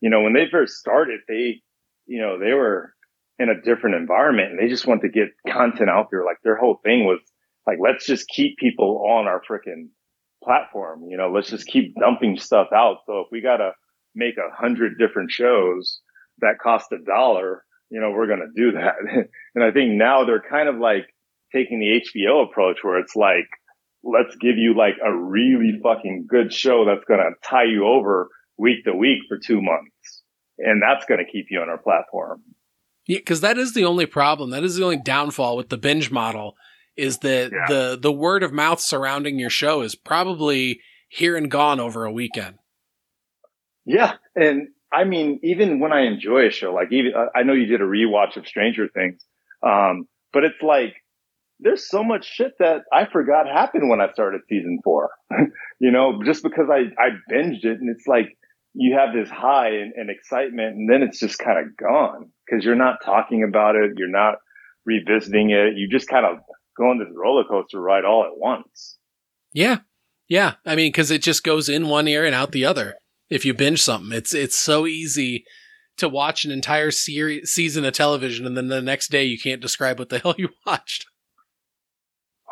you 0.01 0.11
know, 0.11 0.21
when 0.21 0.35
they 0.35 0.45
first 0.51 0.75
started, 0.75 1.21
they, 1.27 1.63
you 2.07 2.21
know, 2.21 2.39
they 2.39 2.53
were 2.53 2.94
in 3.39 3.49
a 3.49 3.61
different 3.61 3.97
environment 3.97 4.51
and 4.51 4.59
they 4.59 4.69
just 4.69 4.87
want 4.87 5.03
to 5.03 5.09
get 5.09 5.29
content 5.47 5.91
out 5.91 6.09
there. 6.11 6.25
Like 6.25 6.39
their 6.45 6.57
whole 6.57 6.81
thing 6.85 7.05
was 7.05 7.21
like, 7.67 7.79
let's 7.81 8.07
just 8.07 8.29
keep 8.29 8.59
people 8.59 9.05
on 9.09 9.27
our 9.27 9.41
freaking 9.49 9.89
platform. 10.43 11.05
You 11.09 11.17
know, 11.17 11.31
let's 11.33 11.51
just 11.51 11.67
keep 11.67 11.95
dumping 11.99 12.39
stuff 12.39 12.69
out. 12.75 12.99
So 13.07 13.21
if 13.21 13.27
we 13.33 13.41
got 13.41 13.57
to 13.57 13.73
make 14.15 14.35
a 14.37 14.55
hundred 14.55 14.99
different 14.99 15.31
shows 15.31 16.01
that 16.39 16.59
cost 16.63 16.93
a 16.93 16.99
dollar, 17.05 17.65
you 17.91 18.01
know, 18.01 18.11
we're 18.11 18.27
going 18.27 18.41
to 18.47 18.61
do 18.61 18.73
that. 18.73 18.95
and 19.55 19.65
I 19.65 19.71
think 19.73 19.95
now 19.95 20.25
they're 20.25 20.43
kind 20.49 20.69
of 20.69 20.77
like 20.77 21.07
taking 21.53 21.81
the 21.81 22.01
HBO 22.01 22.45
approach 22.45 22.79
where 22.83 22.99
it's 22.99 23.17
like, 23.17 23.49
let's 24.03 24.37
give 24.37 24.57
you 24.57 24.77
like 24.77 24.97
a 25.05 25.13
really 25.13 25.81
fucking 25.83 26.27
good 26.29 26.53
show 26.53 26.85
that's 26.85 27.05
going 27.07 27.21
to 27.21 27.49
tie 27.49 27.65
you 27.65 27.87
over 27.87 28.29
week 28.59 28.85
to 28.85 28.95
week 28.95 29.23
for 29.29 29.39
two 29.39 29.61
months. 29.63 30.23
And 30.59 30.81
that's 30.83 31.07
going 31.07 31.25
to 31.25 31.31
keep 31.31 31.47
you 31.51 31.61
on 31.61 31.69
our 31.69 31.79
platform. 31.79 32.43
Yeah, 33.07 33.19
because 33.19 33.41
that 33.43 33.59
is 33.59 33.75
the 33.75 33.85
only 33.85 34.07
problem. 34.07 34.51
That 34.51 34.65
is 34.65 34.77
the 34.77 34.85
only 34.85 34.99
downfall 34.99 35.57
with 35.57 35.69
the 35.69 35.77
binge 35.77 36.11
model 36.11 36.55
is 36.97 37.19
that 37.19 37.51
Yeah. 37.53 37.67
the 37.69 37.99
the 38.01 38.13
word 38.13 38.43
of 38.43 38.53
mouth 38.53 38.81
surrounding 38.81 39.39
your 39.39 39.51
show 39.51 39.83
is 39.83 39.95
probably 39.95 40.81
here 41.09 41.37
and 41.37 41.51
gone 41.51 41.81
over 41.81 42.05
a 42.05 42.13
weekend. 42.13 42.57
Yeah. 43.85 44.15
And 44.35 44.69
I 44.93 45.05
mean, 45.05 45.41
even 45.43 45.81
when 45.81 45.93
I 45.93 46.03
enjoy 46.03 46.47
a 46.47 46.51
show, 46.51 46.73
like 46.73 46.93
even, 46.93 47.13
I 47.35 47.43
know 47.43 47.53
you 47.53 47.67
did 47.67 47.81
a 47.81 47.85
rewatch 47.85 48.37
of 48.37 48.47
Stranger 48.47 48.89
Things. 48.89 49.25
Um, 49.63 50.07
but 50.33 50.45
it's 50.45 50.63
like, 50.63 50.95
there's 51.61 51.89
so 51.89 52.03
much 52.05 52.25
shit 52.27 52.53
that 52.59 52.83
I 52.93 53.07
forgot 53.07 53.47
happened 53.47 53.89
when 53.89 54.01
I 54.01 54.13
started 54.13 54.43
season 54.49 54.79
four, 54.85 55.11
you 55.81 55.91
know, 55.91 56.21
just 56.25 56.43
because 56.43 56.67
I, 56.71 56.91
I 57.01 57.11
binged 57.33 57.65
it 57.65 57.81
and 57.81 57.89
it's 57.91 58.07
like, 58.07 58.37
you 58.75 58.99
have 58.99 59.15
this 59.15 59.31
high 59.31 59.69
and, 59.69 59.93
and 59.97 60.11
excitement 60.11 60.77
and 60.77 60.91
then 60.91 61.03
it's 61.03 61.21
just 61.21 61.39
kind 61.39 61.59
of 61.59 61.77
gone 61.77 62.31
because 62.45 62.65
you're 62.65 62.75
not 62.75 62.97
talking 63.05 63.45
about 63.49 63.77
it. 63.77 63.93
You're 63.97 64.09
not 64.09 64.35
revisiting 64.85 65.51
it. 65.51 65.77
You 65.77 65.89
just 65.89 66.09
kind 66.09 66.27
of 66.27 66.39
go 66.77 66.91
on 66.91 66.99
this 66.99 67.09
roller 67.15 67.45
coaster 67.45 67.81
ride 67.81 68.05
all 68.05 68.25
at 68.25 68.37
once. 68.37 68.99
Yeah, 69.53 69.79
yeah. 70.29 70.55
I 70.67 70.75
mean, 70.75 70.89
because 70.89 71.11
it 71.11 71.23
just 71.23 71.45
goes 71.45 71.69
in 71.69 71.89
one 71.89 72.09
ear 72.09 72.25
and 72.25 72.35
out 72.35 72.53
the 72.53 72.65
other. 72.65 72.95
If 73.31 73.45
you 73.45 73.55
binge 73.55 73.81
something, 73.81 74.13
it's 74.13 74.35
it's 74.35 74.59
so 74.59 74.87
easy 74.87 75.45
to 75.97 76.09
watch 76.09 76.45
an 76.45 76.51
entire 76.51 76.91
series 76.91 77.51
season 77.53 77.85
of 77.85 77.95
television 77.95 78.47
and 78.47 78.57
then 78.57 78.67
the 78.67 78.83
next 78.83 79.13
day 79.13 79.25
you 79.25 79.39
can't 79.39 79.63
describe 79.63 79.99
what 79.99 80.09
the 80.09 80.19
hell 80.23 80.35
you 80.37 80.49
watched. 80.67 81.07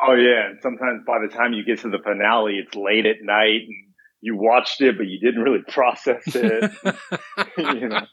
Oh 0.05 0.15
yeah, 0.15 0.49
and 0.49 0.59
sometimes 0.61 1.03
by 1.05 1.19
the 1.19 1.33
time 1.33 1.53
you 1.53 1.63
get 1.63 1.79
to 1.79 1.89
the 1.89 1.99
finale, 2.03 2.55
it's 2.55 2.75
late 2.75 3.05
at 3.05 3.17
night 3.21 3.61
and 3.67 3.82
you 4.23 4.37
watched 4.37 4.79
it, 4.79 4.97
but 4.97 5.05
you 5.07 5.19
didn't 5.19 5.43
really 5.43 5.63
process 5.67 6.23
it. 6.27 6.71
you 7.57 7.89
know. 7.89 8.05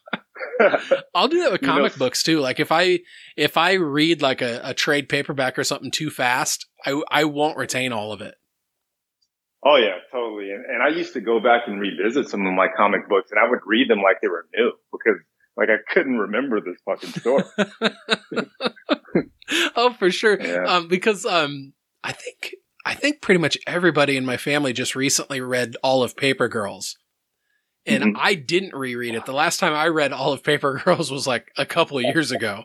I'll 1.15 1.29
do 1.29 1.39
that 1.43 1.53
with 1.53 1.63
You 1.63 1.69
know, 1.69 1.75
comic 1.75 1.97
books 1.97 2.23
too. 2.23 2.41
Like 2.41 2.59
if 2.59 2.73
I 2.73 2.99
if 3.37 3.57
I 3.57 3.75
read 3.75 4.21
like 4.21 4.43
a, 4.43 4.61
a 4.65 4.75
trade 4.75 5.09
paperback 5.09 5.59
or 5.59 5.65
something 5.65 5.91
too 5.91 6.11
fast, 6.11 6.67
I 6.85 7.01
I 7.11 7.25
won't 7.25 7.57
retain 7.57 7.93
all 7.93 8.13
of 8.13 8.21
it. 8.21 8.35
oh 9.65 9.77
yeah, 9.77 9.99
totally. 10.13 10.51
And, 10.51 10.65
and 10.65 10.83
I 10.83 10.89
used 10.89 11.13
to 11.13 11.21
go 11.21 11.39
back 11.39 11.63
and 11.69 11.81
revisit 11.81 12.29
some 12.29 12.45
of 12.45 12.53
my 12.55 12.67
comic 12.77 13.09
books, 13.09 13.31
and 13.31 13.39
I 13.39 13.49
would 13.49 13.61
read 13.65 13.89
them 13.89 14.03
like 14.03 14.17
they 14.21 14.29
were 14.29 14.47
new 14.55 14.73
because 14.91 15.21
like 15.57 15.69
I 15.69 15.79
couldn't 15.93 16.19
remember 16.19 16.61
this 16.61 16.77
fucking 16.85 17.11
story. 17.21 17.45
oh, 19.77 19.93
for 19.93 20.11
sure. 20.11 20.41
Yeah. 20.41 20.65
Um, 20.65 20.89
because 20.89 21.25
um, 21.25 21.73
I 22.03 22.13
think 22.13 22.55
I 22.87 22.95
think 22.95 23.21
pretty 23.21 23.39
much 23.39 23.59
everybody 23.67 24.17
in 24.17 24.25
my 24.25 24.37
family 24.37 24.73
just 24.73 24.97
recently 24.97 25.41
read 25.41 25.77
all 25.83 26.03
of 26.03 26.17
Paper 26.17 26.49
Girls, 26.49 26.97
and 27.87 28.03
Mhm. 28.05 28.13
I 28.19 28.35
didn't 28.35 28.75
reread 28.75 29.15
it. 29.15 29.27
The 29.27 29.33
last 29.33 29.61
time 29.61 29.75
I 29.75 29.89
read 29.89 30.13
all 30.13 30.33
of 30.33 30.43
Paper 30.43 30.81
Girls 30.85 31.11
was 31.11 31.27
like 31.27 31.51
a 31.57 31.67
couple 31.67 31.99
of 31.99 32.05
years 32.05 32.33
ago, 32.33 32.65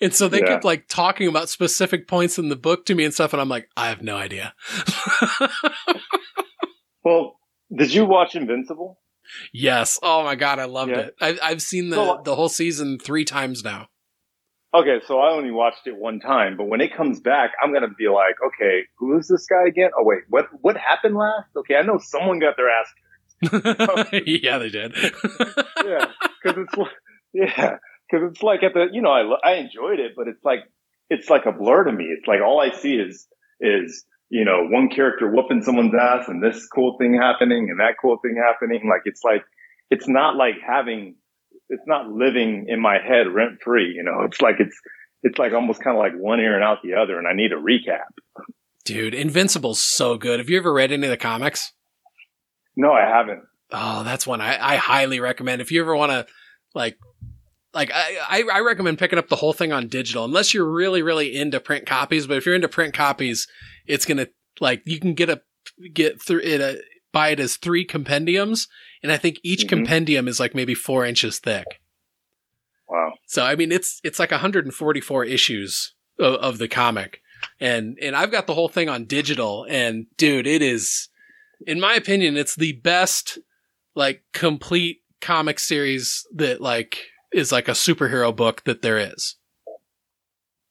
and 0.00 0.14
so 0.14 0.28
they 0.28 0.40
Yeah. 0.40 0.46
kept 0.46 0.64
like 0.64 0.88
talking 0.88 1.28
about 1.28 1.48
specific 1.48 2.08
points 2.08 2.38
in 2.38 2.48
the 2.48 2.56
book 2.56 2.86
to 2.86 2.94
me 2.94 3.04
and 3.04 3.14
stuff, 3.14 3.32
and 3.32 3.40
I'm 3.40 3.48
like, 3.48 3.68
I 3.76 3.88
have 3.88 4.02
no 4.02 4.16
idea. 4.16 4.54
well, 7.04 7.38
did 7.74 7.92
you 7.92 8.04
watch 8.04 8.34
Invincible? 8.34 8.98
yes. 9.52 9.98
Oh 10.02 10.24
my 10.24 10.34
god, 10.34 10.58
I 10.58 10.64
loved 10.64 10.90
Yeah. 10.92 10.98
it. 11.00 11.14
I, 11.20 11.38
I've 11.42 11.62
seen 11.62 11.90
the 11.90 11.96
So- 11.96 12.20
the 12.24 12.34
whole 12.34 12.48
season 12.48 12.98
three 12.98 13.24
times 13.24 13.62
now. 13.62 13.88
Okay, 14.72 15.00
so 15.06 15.18
I 15.18 15.32
only 15.32 15.50
watched 15.50 15.86
it 15.86 15.96
one 15.96 16.20
time, 16.20 16.56
but 16.56 16.68
when 16.68 16.80
it 16.80 16.94
comes 16.96 17.18
back, 17.18 17.52
I'm 17.60 17.72
gonna 17.72 17.88
be 17.88 18.08
like, 18.08 18.36
okay, 18.46 18.82
who 18.98 19.18
is 19.18 19.26
this 19.26 19.46
guy 19.46 19.66
again? 19.66 19.90
Oh 19.98 20.04
wait, 20.04 20.20
what 20.28 20.46
what 20.60 20.76
happened 20.76 21.16
last? 21.16 21.48
Okay, 21.56 21.74
I 21.74 21.82
know 21.82 21.98
someone 21.98 22.38
got 22.38 22.56
their 22.56 22.70
ass 22.70 22.86
yeah, 23.42 24.58
they 24.58 24.68
did. 24.68 24.94
yeah, 25.84 26.06
because 26.42 26.58
it's 26.58 26.76
like, 26.76 26.92
yeah, 27.32 27.76
because 28.10 28.30
it's 28.30 28.42
like 28.42 28.62
at 28.62 28.74
the 28.74 28.88
you 28.92 29.00
know 29.00 29.10
I 29.10 29.52
I 29.52 29.54
enjoyed 29.54 29.98
it, 29.98 30.12
but 30.14 30.28
it's 30.28 30.44
like 30.44 30.60
it's 31.08 31.30
like 31.30 31.46
a 31.46 31.52
blur 31.52 31.84
to 31.84 31.92
me. 31.92 32.04
It's 32.04 32.26
like 32.26 32.40
all 32.42 32.60
I 32.60 32.70
see 32.76 32.94
is 32.94 33.26
is 33.58 34.04
you 34.28 34.44
know 34.44 34.66
one 34.68 34.90
character 34.90 35.30
whooping 35.30 35.62
someone's 35.62 35.94
ass 35.98 36.28
and 36.28 36.42
this 36.42 36.66
cool 36.66 36.98
thing 36.98 37.14
happening 37.14 37.68
and 37.70 37.80
that 37.80 37.94
cool 38.00 38.18
thing 38.18 38.36
happening. 38.36 38.86
Like 38.86 39.02
it's 39.06 39.22
like 39.24 39.42
it's 39.90 40.06
not 40.06 40.36
like 40.36 40.56
having 40.66 41.14
it's 41.70 41.86
not 41.86 42.08
living 42.08 42.66
in 42.68 42.80
my 42.80 42.98
head 42.98 43.28
rent 43.32 43.60
free. 43.64 43.94
You 43.96 44.02
know, 44.02 44.22
it's 44.24 44.40
like 44.40 44.56
it's 44.58 44.76
it's 45.22 45.38
like 45.38 45.52
almost 45.52 45.82
kind 45.82 45.96
of 45.96 46.00
like 46.00 46.14
one 46.14 46.40
ear 46.40 46.54
and 46.54 46.64
out 46.64 46.78
the 46.82 46.94
other, 46.94 47.18
and 47.18 47.26
I 47.26 47.32
need 47.32 47.52
a 47.52 47.56
recap. 47.56 48.10
Dude, 48.84 49.14
Invincible's 49.14 49.80
so 49.80 50.16
good. 50.16 50.40
Have 50.40 50.50
you 50.50 50.58
ever 50.58 50.72
read 50.72 50.92
any 50.92 51.06
of 51.06 51.10
the 51.10 51.16
comics? 51.16 51.72
No, 52.76 52.92
I 52.92 53.02
haven't. 53.02 53.42
Oh, 53.72 54.02
that's 54.02 54.26
one 54.26 54.40
I, 54.40 54.74
I 54.74 54.76
highly 54.76 55.20
recommend. 55.20 55.60
If 55.60 55.70
you 55.70 55.80
ever 55.80 55.94
want 55.94 56.10
to, 56.10 56.26
like, 56.74 56.98
like 57.72 57.90
I, 57.92 58.44
I 58.52 58.60
recommend 58.60 58.98
picking 58.98 59.18
up 59.18 59.28
the 59.28 59.36
whole 59.36 59.52
thing 59.52 59.72
on 59.72 59.88
digital, 59.88 60.24
unless 60.24 60.52
you're 60.52 60.68
really 60.68 61.02
really 61.02 61.36
into 61.36 61.60
print 61.60 61.86
copies. 61.86 62.26
But 62.26 62.38
if 62.38 62.46
you're 62.46 62.54
into 62.54 62.68
print 62.68 62.94
copies, 62.94 63.46
it's 63.86 64.06
gonna 64.06 64.28
like 64.60 64.82
you 64.86 64.98
can 64.98 65.14
get 65.14 65.30
a 65.30 65.42
get 65.92 66.20
through 66.20 66.40
it 66.40 66.60
a, 66.60 66.82
buy 67.12 67.28
it 67.28 67.40
as 67.40 67.56
three 67.56 67.84
compendiums, 67.84 68.66
and 69.02 69.10
I 69.12 69.16
think 69.16 69.38
each 69.42 69.64
Mhm. 69.64 69.68
compendium 69.68 70.28
is 70.28 70.38
like 70.40 70.54
maybe 70.54 70.74
four 70.74 71.04
inches 71.06 71.38
thick. 71.38 71.80
Wow. 72.88 73.14
So 73.26 73.44
I 73.44 73.54
mean, 73.56 73.72
it's 73.72 74.00
it's 74.04 74.18
like 74.18 74.30
144 74.32 75.24
issues 75.24 75.94
of, 76.18 76.34
of 76.34 76.58
the 76.58 76.68
comic, 76.68 77.20
and 77.60 77.96
and 78.02 78.16
I've 78.16 78.30
got 78.32 78.46
the 78.46 78.54
whole 78.54 78.68
thing 78.68 78.88
on 78.88 79.04
digital. 79.04 79.66
And 79.68 80.06
dude, 80.16 80.46
it 80.46 80.62
is, 80.62 81.08
in 81.66 81.78
my 81.80 81.94
opinion, 81.94 82.36
it's 82.36 82.56
the 82.56 82.72
best 82.72 83.38
like 83.94 84.22
complete 84.32 84.98
comic 85.20 85.58
series 85.58 86.26
that 86.34 86.60
like 86.60 87.06
is 87.32 87.52
like 87.52 87.68
a 87.68 87.72
superhero 87.72 88.34
book 88.34 88.64
that 88.64 88.82
there 88.82 88.98
is. 88.98 89.36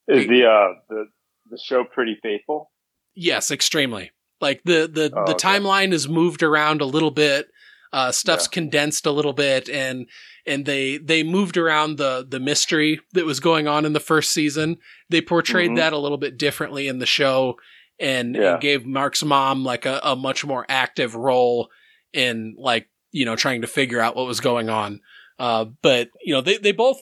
Is 0.07 0.27
the 0.27 0.45
uh 0.45 0.73
the 0.89 1.05
the 1.51 1.57
show 1.63 1.83
pretty 1.85 2.17
faithful? 2.21 2.71
Yes, 3.15 3.49
extremely. 3.51 4.11
Like 4.41 4.61
the 4.65 4.89
the 4.91 5.11
Oh, 5.15 5.25
the 5.25 5.35
okay. 5.35 5.47
timeline 5.47 5.93
is 5.93 6.09
moved 6.09 6.43
around 6.43 6.81
a 6.81 6.85
little 6.85 7.11
bit. 7.11 7.47
Uh, 7.91 8.11
stuff's 8.11 8.45
yeah. 8.45 8.53
condensed 8.53 9.07
a 9.07 9.11
little 9.11 9.33
bit 9.33 9.67
and, 9.67 10.07
and 10.45 10.65
they, 10.65 10.97
they 10.97 11.23
moved 11.23 11.57
around 11.57 11.97
the, 11.97 12.23
the 12.29 12.39
mystery 12.39 12.99
that 13.13 13.25
was 13.25 13.39
going 13.39 13.67
on 13.67 13.83
in 13.83 13.93
the 13.93 13.99
first 13.99 14.31
season. 14.31 14.77
They 15.09 15.21
portrayed 15.21 15.69
mm-hmm. 15.69 15.77
that 15.77 15.93
a 15.93 15.97
little 15.97 16.19
bit 16.19 16.37
differently 16.37 16.87
in 16.87 16.99
the 16.99 17.07
show 17.07 17.55
and, 17.99 18.35
yeah. 18.35 18.53
and 18.53 18.61
gave 18.61 18.85
Mark's 18.85 19.23
mom 19.23 19.63
like 19.63 19.87
a, 19.87 19.99
a 20.03 20.15
much 20.15 20.45
more 20.45 20.67
active 20.69 21.15
role 21.15 21.69
in 22.13 22.55
like, 22.59 22.87
you 23.11 23.25
know, 23.25 23.35
trying 23.35 23.61
to 23.61 23.67
figure 23.67 23.99
out 23.99 24.15
what 24.15 24.27
was 24.27 24.39
going 24.39 24.69
on. 24.69 25.01
Uh, 25.39 25.65
but 25.81 26.09
you 26.23 26.33
know, 26.33 26.41
they, 26.41 26.57
they 26.57 26.71
both, 26.71 27.01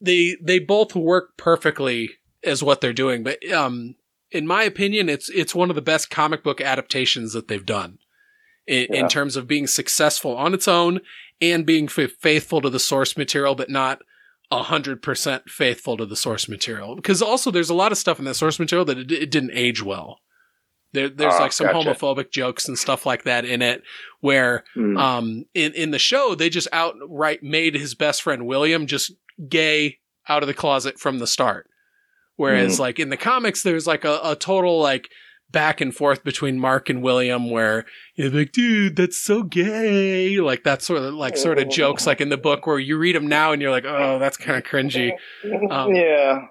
they, 0.00 0.36
they 0.40 0.60
both 0.60 0.94
work 0.94 1.36
perfectly 1.36 2.10
as 2.44 2.62
what 2.62 2.80
they're 2.80 2.92
doing. 2.92 3.24
But, 3.24 3.44
um, 3.50 3.96
in 4.30 4.46
my 4.46 4.62
opinion, 4.62 5.08
it's, 5.08 5.28
it's 5.30 5.54
one 5.54 5.70
of 5.70 5.74
the 5.74 5.82
best 5.82 6.10
comic 6.10 6.44
book 6.44 6.60
adaptations 6.60 7.32
that 7.32 7.48
they've 7.48 7.66
done 7.66 7.98
in, 8.68 8.86
yeah. 8.90 9.00
in 9.00 9.08
terms 9.08 9.34
of 9.34 9.48
being 9.48 9.66
successful 9.66 10.36
on 10.36 10.54
its 10.54 10.68
own 10.68 11.00
and 11.40 11.66
being 11.66 11.86
f- 11.86 12.12
faithful 12.20 12.60
to 12.60 12.70
the 12.70 12.78
source 12.78 13.16
material, 13.16 13.54
but 13.54 13.70
not 13.70 14.02
a 14.50 14.62
hundred 14.62 15.02
percent 15.02 15.48
faithful 15.48 15.96
to 15.96 16.06
the 16.06 16.16
source 16.16 16.48
material. 16.48 16.94
Because 16.94 17.20
also 17.20 17.50
there's 17.50 17.70
a 17.70 17.74
lot 17.74 17.92
of 17.92 17.98
stuff 17.98 18.18
in 18.18 18.24
that 18.26 18.34
source 18.34 18.58
material 18.58 18.84
that 18.84 18.98
it, 18.98 19.10
it 19.10 19.30
didn't 19.30 19.52
age 19.54 19.82
well. 19.82 20.20
There, 20.92 21.08
there's 21.08 21.34
oh, 21.34 21.40
like 21.40 21.52
some 21.52 21.66
gotcha. 21.66 21.90
homophobic 21.90 22.30
jokes 22.30 22.66
and 22.66 22.78
stuff 22.78 23.04
like 23.04 23.24
that 23.24 23.44
in 23.44 23.60
it 23.60 23.82
where, 24.20 24.64
mm. 24.74 24.98
um, 24.98 25.44
in, 25.52 25.74
in 25.74 25.90
the 25.90 25.98
show, 25.98 26.34
they 26.34 26.48
just 26.48 26.68
outright 26.72 27.42
made 27.42 27.74
his 27.74 27.94
best 27.94 28.22
friend 28.22 28.46
William 28.46 28.86
just 28.86 29.12
gay 29.48 29.98
out 30.28 30.42
of 30.42 30.46
the 30.46 30.54
closet 30.54 30.98
from 30.98 31.18
the 31.18 31.26
start. 31.26 31.68
Whereas 32.36 32.76
mm. 32.76 32.80
like 32.80 32.98
in 32.98 33.10
the 33.10 33.18
comics, 33.18 33.62
there's 33.62 33.86
like 33.86 34.04
a, 34.04 34.18
a 34.24 34.34
total 34.34 34.80
like, 34.80 35.10
back 35.50 35.80
and 35.80 35.94
forth 35.94 36.24
between 36.24 36.58
Mark 36.58 36.90
and 36.90 37.02
William 37.02 37.50
where 37.50 37.86
you're 38.14 38.30
like, 38.30 38.52
dude, 38.52 38.96
that's 38.96 39.16
so 39.16 39.42
gay. 39.42 40.38
Like 40.40 40.64
that 40.64 40.82
sort 40.82 41.02
of 41.02 41.14
like 41.14 41.36
sort 41.36 41.58
of 41.58 41.68
jokes 41.70 42.06
like 42.06 42.20
in 42.20 42.28
the 42.28 42.36
book 42.36 42.66
where 42.66 42.78
you 42.78 42.98
read 42.98 43.16
them 43.16 43.26
now 43.26 43.52
and 43.52 43.62
you're 43.62 43.70
like, 43.70 43.86
oh, 43.86 44.18
that's 44.18 44.36
kind 44.36 44.58
of 44.58 44.64
cringy. 44.64 45.12
Um, 45.70 45.94
yeah. 45.94 46.46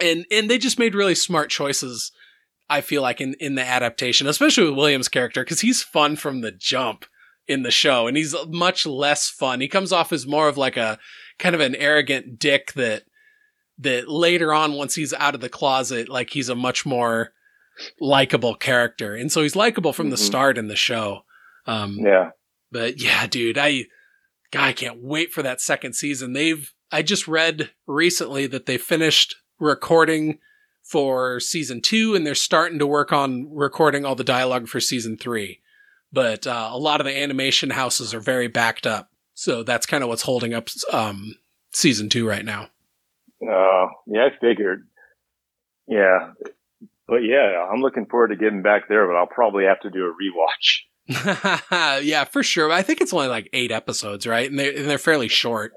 And 0.00 0.24
and 0.30 0.50
they 0.50 0.58
just 0.58 0.78
made 0.78 0.94
really 0.94 1.14
smart 1.14 1.50
choices. 1.50 2.12
I 2.70 2.80
feel 2.80 3.02
like 3.02 3.20
in 3.20 3.34
in 3.40 3.54
the 3.54 3.66
adaptation, 3.66 4.26
especially 4.26 4.68
with 4.68 4.78
William's 4.78 5.08
character, 5.08 5.42
because 5.42 5.60
he's 5.60 5.82
fun 5.82 6.16
from 6.16 6.40
the 6.40 6.52
jump 6.52 7.04
in 7.46 7.62
the 7.62 7.70
show, 7.70 8.06
and 8.06 8.16
he's 8.16 8.34
much 8.48 8.86
less 8.86 9.28
fun. 9.28 9.60
He 9.60 9.68
comes 9.68 9.92
off 9.92 10.12
as 10.12 10.26
more 10.26 10.48
of 10.48 10.56
like 10.56 10.76
a 10.76 10.98
kind 11.38 11.54
of 11.54 11.60
an 11.60 11.74
arrogant 11.74 12.38
dick 12.38 12.72
that 12.74 13.04
that 13.78 14.08
later 14.08 14.52
on, 14.52 14.74
once 14.74 14.94
he's 14.94 15.14
out 15.14 15.34
of 15.34 15.40
the 15.40 15.48
closet, 15.48 16.08
like 16.08 16.30
he's 16.30 16.48
a 16.48 16.54
much 16.54 16.84
more 16.84 17.32
likable 18.00 18.54
character. 18.54 19.14
And 19.14 19.30
so 19.30 19.42
he's 19.42 19.56
likable 19.56 19.92
from 19.92 20.06
mm-hmm. 20.06 20.12
the 20.12 20.16
start 20.18 20.58
in 20.58 20.68
the 20.68 20.76
show. 20.76 21.24
Um, 21.66 21.98
yeah. 22.00 22.30
But 22.70 23.00
yeah, 23.00 23.26
dude, 23.26 23.58
I, 23.58 23.84
God, 24.50 24.64
I 24.64 24.72
can't 24.72 25.02
wait 25.02 25.32
for 25.32 25.42
that 25.42 25.60
second 25.60 25.94
season. 25.94 26.32
They've, 26.32 26.72
I 26.90 27.02
just 27.02 27.28
read 27.28 27.70
recently 27.86 28.46
that 28.46 28.66
they 28.66 28.78
finished 28.78 29.36
recording 29.58 30.38
for 30.82 31.38
season 31.40 31.82
two 31.82 32.14
and 32.14 32.26
they're 32.26 32.34
starting 32.34 32.78
to 32.78 32.86
work 32.86 33.12
on 33.12 33.48
recording 33.52 34.04
all 34.04 34.14
the 34.14 34.24
dialogue 34.24 34.68
for 34.68 34.80
season 34.80 35.16
three. 35.16 35.60
But, 36.12 36.46
uh, 36.46 36.70
a 36.72 36.78
lot 36.78 37.00
of 37.00 37.06
the 37.06 37.16
animation 37.16 37.70
houses 37.70 38.14
are 38.14 38.20
very 38.20 38.48
backed 38.48 38.86
up. 38.86 39.10
So 39.34 39.62
that's 39.62 39.86
kind 39.86 40.02
of 40.02 40.08
what's 40.08 40.22
holding 40.22 40.54
up, 40.54 40.68
um, 40.92 41.34
season 41.70 42.08
two 42.08 42.26
right 42.26 42.44
now. 42.44 42.68
Oh, 43.42 43.86
uh, 43.86 43.92
yeah, 44.06 44.26
I 44.26 44.30
figured. 44.40 44.88
Yeah, 45.86 46.32
but 47.08 47.18
yeah, 47.24 47.66
I'm 47.72 47.80
looking 47.80 48.06
forward 48.06 48.28
to 48.28 48.36
getting 48.36 48.62
back 48.62 48.88
there, 48.88 49.06
but 49.06 49.16
I'll 49.16 49.26
probably 49.26 49.64
have 49.64 49.80
to 49.80 49.90
do 49.90 50.06
a 50.06 50.12
rewatch. 50.12 50.82
yeah, 52.04 52.24
for 52.24 52.42
sure. 52.42 52.70
I 52.70 52.82
think 52.82 53.00
it's 53.00 53.14
only 53.14 53.28
like 53.28 53.48
eight 53.54 53.72
episodes, 53.72 54.26
right? 54.26 54.48
And 54.48 54.58
they're, 54.58 54.76
and 54.76 54.88
they're 54.88 54.98
fairly 54.98 55.28
short. 55.28 55.72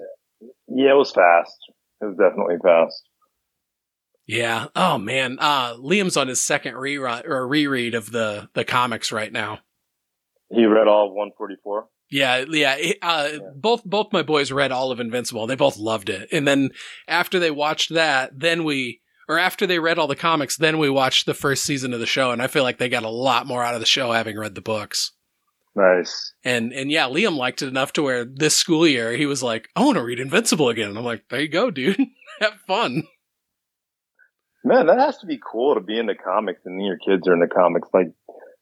Yeah, 0.68 0.90
it 0.90 0.96
was 0.96 1.10
fast. 1.10 1.56
It 2.02 2.04
was 2.04 2.16
definitely 2.16 2.56
fast. 2.62 3.02
Yeah. 4.26 4.66
Oh 4.76 4.98
man. 4.98 5.38
Uh, 5.40 5.74
Liam's 5.74 6.16
on 6.16 6.28
his 6.28 6.42
second 6.42 6.76
reread 6.76 7.26
or 7.26 7.48
reread 7.48 7.94
of 7.94 8.12
the 8.12 8.48
the 8.54 8.64
comics 8.64 9.10
right 9.10 9.32
now. 9.32 9.58
He 10.50 10.66
read 10.66 10.86
all 10.86 11.14
144. 11.14 11.86
Yeah, 12.10 12.44
yeah, 12.46 12.76
uh, 13.00 13.28
yeah. 13.32 13.38
Both 13.56 13.84
both 13.84 14.12
my 14.12 14.22
boys 14.22 14.52
read 14.52 14.70
all 14.70 14.92
of 14.92 15.00
Invincible. 15.00 15.46
They 15.46 15.54
both 15.54 15.78
loved 15.78 16.10
it, 16.10 16.28
and 16.30 16.46
then 16.46 16.68
after 17.08 17.38
they 17.38 17.50
watched 17.50 17.94
that, 17.94 18.38
then 18.38 18.64
we 18.64 19.00
or 19.28 19.38
after 19.38 19.66
they 19.66 19.78
read 19.78 19.98
all 19.98 20.06
the 20.06 20.16
comics, 20.16 20.56
then 20.56 20.78
we 20.78 20.90
watched 20.90 21.26
the 21.26 21.34
first 21.34 21.64
season 21.64 21.92
of 21.92 22.00
the 22.00 22.06
show, 22.06 22.30
and 22.30 22.42
I 22.42 22.46
feel 22.46 22.62
like 22.62 22.78
they 22.78 22.88
got 22.88 23.02
a 23.02 23.08
lot 23.08 23.46
more 23.46 23.62
out 23.62 23.74
of 23.74 23.80
the 23.80 23.86
show 23.86 24.12
having 24.12 24.38
read 24.38 24.54
the 24.54 24.60
books. 24.60 25.12
Nice. 25.74 26.34
And 26.44 26.72
and 26.72 26.90
yeah, 26.90 27.06
Liam 27.06 27.36
liked 27.36 27.62
it 27.62 27.68
enough 27.68 27.92
to 27.94 28.02
where 28.02 28.24
this 28.24 28.56
school 28.56 28.86
year 28.86 29.12
he 29.12 29.26
was 29.26 29.42
like, 29.42 29.68
I 29.74 29.84
want 29.84 29.96
to 29.96 30.04
read 30.04 30.20
Invincible 30.20 30.68
again. 30.68 30.90
And 30.90 30.98
I'm 30.98 31.04
like, 31.04 31.24
there 31.30 31.40
you 31.40 31.48
go, 31.48 31.70
dude. 31.70 31.98
Have 32.40 32.60
fun. 32.66 33.04
Man, 34.64 34.86
that 34.86 35.00
has 35.00 35.18
to 35.18 35.26
be 35.26 35.40
cool 35.42 35.74
to 35.74 35.80
be 35.80 35.98
in 35.98 36.06
the 36.06 36.14
comics 36.14 36.60
and 36.64 36.84
your 36.84 36.98
kids 36.98 37.26
are 37.26 37.34
in 37.34 37.40
the 37.40 37.48
comics. 37.48 37.88
Like, 37.92 38.12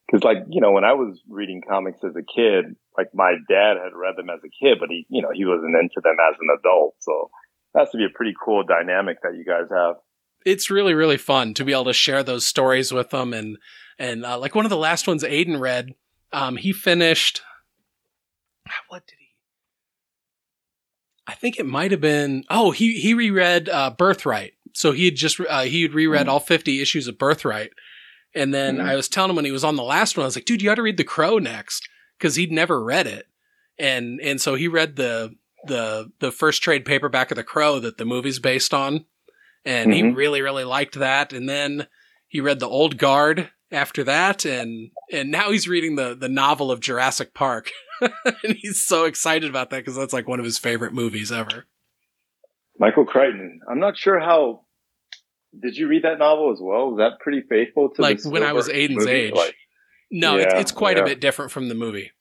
cause 0.09 0.23
like, 0.23 0.37
you 0.49 0.59
know, 0.59 0.71
when 0.71 0.83
I 0.83 0.93
was 0.93 1.21
reading 1.29 1.61
comics 1.61 1.99
as 2.03 2.15
a 2.15 2.25
kid, 2.25 2.75
like 2.97 3.13
my 3.13 3.35
dad 3.47 3.77
had 3.77 3.93
read 3.93 4.15
them 4.17 4.29
as 4.29 4.39
a 4.43 4.49
kid, 4.49 4.79
but 4.79 4.89
he, 4.89 5.05
you 5.09 5.21
know, 5.21 5.29
he 5.31 5.45
wasn't 5.45 5.75
into 5.75 6.01
them 6.01 6.17
as 6.17 6.37
an 6.41 6.57
adult. 6.57 6.95
So 6.99 7.29
that 7.73 7.81
has 7.81 7.91
to 7.91 7.97
be 7.97 8.05
a 8.05 8.15
pretty 8.15 8.33
cool 8.33 8.63
dynamic 8.63 9.17
that 9.21 9.35
you 9.35 9.45
guys 9.45 9.69
have 9.69 9.97
it's 10.45 10.69
really 10.69 10.93
really 10.93 11.17
fun 11.17 11.53
to 11.55 11.65
be 11.65 11.71
able 11.71 11.85
to 11.85 11.93
share 11.93 12.23
those 12.23 12.45
stories 12.45 12.91
with 12.91 13.09
them. 13.09 13.33
And 13.33 13.57
and 13.99 14.25
uh, 14.25 14.39
like 14.39 14.55
one 14.55 14.65
of 14.65 14.69
the 14.69 14.77
last 14.77 15.07
ones 15.07 15.23
Aiden 15.23 15.59
read 15.59 15.93
um 16.33 16.57
he 16.57 16.73
finished 16.73 17.41
what 18.87 19.05
did 19.07 19.15
he? 19.19 19.27
I 21.27 21.33
think 21.33 21.59
it 21.59 21.65
might 21.65 21.91
have 21.91 22.01
been 22.01 22.43
oh 22.49 22.71
he 22.71 22.99
he 22.99 23.13
reread 23.13 23.69
uh, 23.69 23.91
Birthright. 23.91 24.53
So 24.73 24.91
he 24.91 25.05
had 25.05 25.15
just 25.15 25.39
uh, 25.39 25.61
he 25.61 25.83
had 25.83 25.93
reread 25.93 26.21
mm-hmm. 26.21 26.29
all 26.29 26.39
50 26.39 26.81
issues 26.81 27.07
of 27.07 27.17
Birthright. 27.17 27.71
And 28.33 28.53
then 28.53 28.77
mm-hmm. 28.77 28.87
I 28.87 28.95
was 28.95 29.09
telling 29.09 29.31
him 29.31 29.35
when 29.35 29.45
he 29.45 29.51
was 29.51 29.63
on 29.63 29.75
the 29.75 29.83
last 29.83 30.17
one 30.17 30.23
I 30.23 30.27
was 30.27 30.35
like 30.35 30.45
dude 30.45 30.61
you 30.61 30.69
got 30.69 30.75
to 30.75 30.81
read 30.81 30.97
The 30.97 31.03
Crow 31.03 31.37
next 31.37 31.87
cuz 32.19 32.35
he'd 32.35 32.51
never 32.51 32.83
read 32.83 33.07
it. 33.07 33.27
And 33.77 34.19
and 34.21 34.39
so 34.39 34.55
he 34.55 34.67
read 34.67 34.95
the 34.95 35.35
the 35.65 36.11
the 36.19 36.31
first 36.31 36.63
trade 36.63 36.85
paperback 36.85 37.31
of 37.31 37.35
The 37.35 37.43
Crow 37.43 37.79
that 37.79 37.97
the 37.97 38.05
movie's 38.05 38.39
based 38.39 38.73
on 38.73 39.05
and 39.65 39.91
mm-hmm. 39.91 40.07
he 40.07 40.13
really 40.13 40.41
really 40.41 40.63
liked 40.63 40.95
that. 40.95 41.33
And 41.33 41.47
then 41.47 41.87
he 42.27 42.41
read 42.41 42.59
The 42.59 42.67
Old 42.67 42.97
Guard 42.97 43.49
after 43.71 44.03
that, 44.03 44.45
and 44.45 44.91
and 45.11 45.31
now 45.31 45.51
he's 45.51 45.67
reading 45.67 45.95
the 45.95 46.15
the 46.15 46.29
novel 46.29 46.71
of 46.71 46.79
Jurassic 46.79 47.33
Park, 47.33 47.71
and 48.01 48.55
he's 48.57 48.83
so 48.83 49.05
excited 49.05 49.49
about 49.49 49.69
that 49.69 49.77
because 49.77 49.95
that's 49.95 50.13
like 50.13 50.27
one 50.27 50.39
of 50.39 50.45
his 50.45 50.57
favorite 50.57 50.93
movies 50.93 51.31
ever. 51.31 51.65
Michael 52.79 53.05
Crichton. 53.05 53.59
I'm 53.69 53.79
not 53.79 53.97
sure 53.97 54.19
how. 54.19 54.65
Did 55.61 55.75
you 55.75 55.87
read 55.89 56.03
that 56.03 56.17
novel 56.17 56.51
as 56.53 56.59
well? 56.61 56.91
Was 56.91 56.97
that 56.99 57.19
pretty 57.19 57.43
faithful 57.49 57.89
to 57.89 58.01
like 58.01 58.23
when 58.23 58.43
I 58.43 58.53
was 58.53 58.69
Aiden's 58.69 59.05
movie? 59.05 59.11
age? 59.11 59.33
Like, 59.33 59.55
no, 60.09 60.37
yeah, 60.37 60.43
it's, 60.43 60.53
it's 60.55 60.71
quite 60.71 60.97
yeah. 60.97 61.03
a 61.03 61.05
bit 61.05 61.19
different 61.19 61.51
from 61.51 61.67
the 61.67 61.75
movie. 61.75 62.11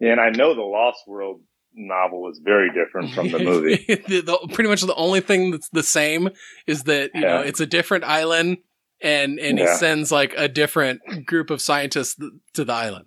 Yeah, 0.00 0.12
and 0.12 0.20
I 0.20 0.30
know 0.30 0.54
the 0.54 0.62
Lost 0.62 1.00
World 1.06 1.42
novel 1.74 2.28
is 2.28 2.40
very 2.42 2.70
different 2.72 3.12
from 3.12 3.30
the 3.30 3.38
movie. 3.44 3.84
the, 3.86 4.20
the, 4.20 4.48
pretty 4.52 4.68
much 4.68 4.82
the 4.82 4.94
only 4.94 5.20
thing 5.20 5.50
that's 5.50 5.68
the 5.70 5.82
same 5.82 6.30
is 6.66 6.84
that 6.84 7.10
you 7.14 7.22
yeah. 7.22 7.28
know 7.28 7.40
it's 7.40 7.60
a 7.60 7.66
different 7.66 8.04
island, 8.04 8.58
and 9.00 9.38
and 9.38 9.58
yeah. 9.58 9.70
he 9.70 9.76
sends 9.76 10.10
like 10.10 10.34
a 10.36 10.48
different 10.48 11.26
group 11.26 11.50
of 11.50 11.60
scientists 11.60 12.20
to 12.54 12.64
the 12.64 12.72
island. 12.72 13.06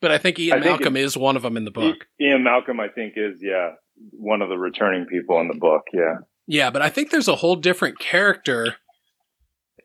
But 0.00 0.10
I 0.10 0.18
think 0.18 0.38
Ian 0.38 0.62
I 0.62 0.64
Malcolm 0.64 0.94
think 0.94 1.06
is 1.06 1.16
one 1.16 1.36
of 1.36 1.42
them 1.42 1.56
in 1.56 1.64
the 1.64 1.70
book. 1.70 2.06
Ian 2.20 2.44
Malcolm, 2.44 2.80
I 2.80 2.88
think, 2.88 3.14
is 3.16 3.42
yeah 3.42 3.72
one 4.12 4.42
of 4.42 4.48
the 4.48 4.58
returning 4.58 5.06
people 5.06 5.40
in 5.40 5.48
the 5.48 5.54
book. 5.54 5.84
Yeah, 5.92 6.16
yeah, 6.46 6.70
but 6.70 6.82
I 6.82 6.90
think 6.90 7.10
there's 7.10 7.28
a 7.28 7.36
whole 7.36 7.56
different 7.56 7.98
character 7.98 8.76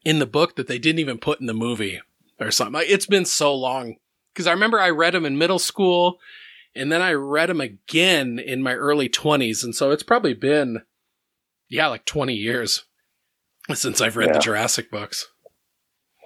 in 0.04 0.20
the 0.20 0.26
book 0.26 0.56
that 0.56 0.68
they 0.68 0.80
didn't 0.80 1.00
even 1.00 1.18
put 1.18 1.40
in 1.40 1.46
the 1.46 1.54
movie 1.54 2.02
or 2.40 2.52
something. 2.52 2.82
It's 2.86 3.06
been 3.06 3.26
so 3.26 3.54
long 3.56 3.96
because 4.34 4.48
I 4.48 4.52
remember 4.52 4.80
I 4.80 4.90
read 4.90 5.14
them 5.14 5.26
in 5.26 5.38
middle 5.38 5.60
school 5.60 6.20
and 6.76 6.92
then 6.92 7.02
I 7.02 7.14
read 7.14 7.50
them 7.50 7.62
again 7.62 8.40
in 8.40 8.64
my 8.64 8.74
early 8.74 9.10
20s. 9.10 9.64
And 9.64 9.76
so 9.76 9.92
it's 9.92 10.04
probably 10.04 10.34
been, 10.34 10.82
yeah, 11.70 11.88
like 11.88 12.06
20 12.06 12.34
years 12.34 12.86
since 13.74 14.02
I've 14.02 14.18
read 14.18 14.30
yeah. 14.30 14.34
the 14.34 14.40
Jurassic 14.40 14.90
books. 14.90 15.28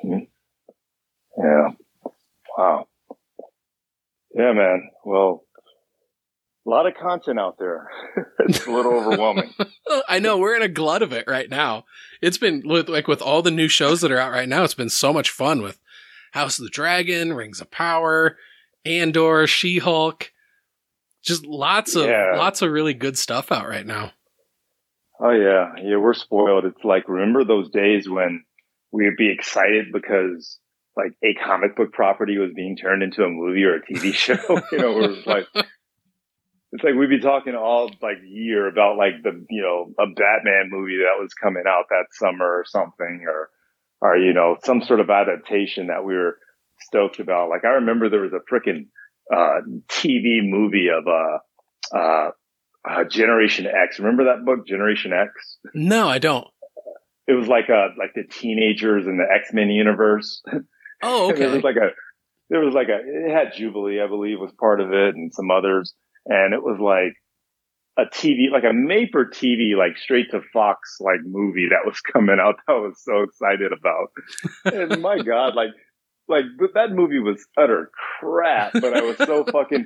Mm-hmm. 0.03 0.25
Yeah. 1.37 1.69
Wow. 2.57 2.87
Yeah, 4.33 4.53
man. 4.53 4.89
Well, 5.03 5.43
a 6.65 6.69
lot 6.69 6.87
of 6.87 6.95
content 6.95 7.39
out 7.39 7.57
there. 7.57 7.89
it's 8.39 8.65
a 8.65 8.71
little 8.71 8.93
overwhelming. 8.93 9.53
I 10.07 10.19
know 10.19 10.37
we're 10.37 10.55
in 10.55 10.61
a 10.61 10.67
glut 10.67 11.01
of 11.01 11.13
it 11.13 11.25
right 11.27 11.49
now. 11.49 11.85
It's 12.21 12.37
been 12.37 12.61
like 12.61 13.07
with 13.07 13.21
all 13.21 13.41
the 13.41 13.51
new 13.51 13.67
shows 13.67 14.01
that 14.01 14.11
are 14.11 14.19
out 14.19 14.31
right 14.31 14.49
now. 14.49 14.63
It's 14.63 14.73
been 14.73 14.89
so 14.89 15.13
much 15.13 15.29
fun 15.29 15.61
with 15.61 15.79
House 16.31 16.59
of 16.59 16.65
the 16.65 16.71
Dragon, 16.71 17.33
Rings 17.33 17.61
of 17.61 17.71
Power, 17.71 18.37
Andor, 18.85 19.47
She 19.47 19.79
Hulk. 19.79 20.31
Just 21.25 21.45
lots 21.45 21.95
of 21.95 22.05
yeah. 22.05 22.35
lots 22.35 22.61
of 22.61 22.71
really 22.71 22.93
good 22.93 23.17
stuff 23.17 23.51
out 23.51 23.67
right 23.67 23.85
now. 23.85 24.11
Oh 25.19 25.31
yeah, 25.31 25.73
yeah, 25.81 25.97
we're 25.97 26.13
spoiled. 26.13 26.65
It's 26.65 26.83
like 26.83 27.07
remember 27.07 27.43
those 27.43 27.69
days 27.71 28.09
when 28.09 28.43
we 28.91 29.05
would 29.05 29.17
be 29.17 29.31
excited 29.31 29.87
because 29.91 30.59
like 30.95 31.13
a 31.23 31.33
comic 31.33 31.75
book 31.75 31.91
property 31.93 32.37
was 32.37 32.51
being 32.55 32.77
turned 32.77 33.03
into 33.03 33.23
a 33.23 33.29
movie 33.29 33.63
or 33.63 33.75
a 33.75 33.81
TV 33.81 34.13
show. 34.13 34.35
you 34.71 34.77
know, 34.77 34.93
we're 34.93 35.15
like 35.25 35.47
it's 36.75 36.83
like 36.83 36.95
we'd 36.95 37.09
be 37.09 37.19
talking 37.19 37.55
all 37.55 37.89
like 38.01 38.17
year 38.25 38.67
about 38.67 38.97
like 38.97 39.23
the 39.23 39.45
you 39.49 39.61
know 39.61 39.93
a 39.97 40.07
Batman 40.07 40.69
movie 40.69 40.97
that 40.97 41.21
was 41.21 41.33
coming 41.33 41.63
out 41.67 41.85
that 41.89 42.07
summer 42.11 42.45
or 42.45 42.65
something, 42.65 43.25
or 43.27 43.49
or 44.01 44.17
you 44.17 44.33
know 44.33 44.57
some 44.63 44.81
sort 44.81 44.99
of 44.99 45.09
adaptation 45.09 45.87
that 45.87 46.03
we 46.03 46.13
were 46.13 46.37
stoked 46.81 47.19
about. 47.19 47.49
Like 47.49 47.63
I 47.63 47.75
remember 47.75 48.09
there 48.09 48.21
was 48.21 48.33
a 48.33 48.53
freaking 48.53 48.87
uh, 49.33 49.61
TV 49.89 50.41
movie 50.43 50.87
of 50.89 51.07
uh, 51.07 51.97
uh, 51.97 52.31
uh, 52.87 53.03
Generation 53.05 53.67
X. 53.67 53.99
Remember 53.99 54.25
that 54.25 54.45
book, 54.45 54.67
Generation 54.67 55.13
X? 55.13 55.57
No, 55.73 56.07
I 56.07 56.19
don't. 56.19 56.47
It 57.27 57.33
was 57.33 57.47
like 57.47 57.69
a 57.69 57.89
like 57.97 58.13
the 58.13 58.23
teenagers 58.23 59.07
in 59.07 59.17
the 59.17 59.25
X 59.33 59.51
Men 59.51 59.69
universe. 59.69 60.43
Oh, 61.01 61.29
okay. 61.31 61.39
there 61.39 61.49
was 61.49 61.63
like 61.63 61.77
a 61.77 61.89
there 62.49 62.59
was 62.61 62.73
like 62.75 62.89
a 62.89 62.99
it 63.03 63.33
had 63.33 63.53
Jubilee, 63.55 63.99
I 64.01 64.07
believe, 64.07 64.39
was 64.39 64.51
part 64.59 64.79
of 64.79 64.93
it, 64.93 65.15
and 65.15 65.33
some 65.33 65.49
others, 65.49 65.93
and 66.27 66.53
it 66.53 66.61
was 66.61 66.79
like 66.79 67.15
a 67.97 68.05
TV, 68.05 68.51
like 68.51 68.63
a 68.63 68.73
made 68.73 69.09
for 69.11 69.25
TV, 69.25 69.75
like 69.75 69.97
straight 69.97 70.29
to 70.31 70.41
Fox, 70.53 70.97
like 70.99 71.21
movie 71.25 71.69
that 71.69 71.85
was 71.85 71.99
coming 72.01 72.37
out. 72.39 72.55
That 72.67 72.73
I 72.73 72.77
was 72.77 73.01
so 73.03 73.23
excited 73.23 73.71
about, 73.71 74.11
and 74.65 75.01
my 75.01 75.17
God, 75.19 75.55
like 75.55 75.69
like 76.27 76.45
that 76.73 76.91
movie 76.91 77.19
was 77.19 77.45
utter 77.57 77.91
crap, 78.19 78.73
but 78.73 78.93
I 78.95 79.01
was 79.01 79.17
so 79.17 79.43
fucking, 79.51 79.85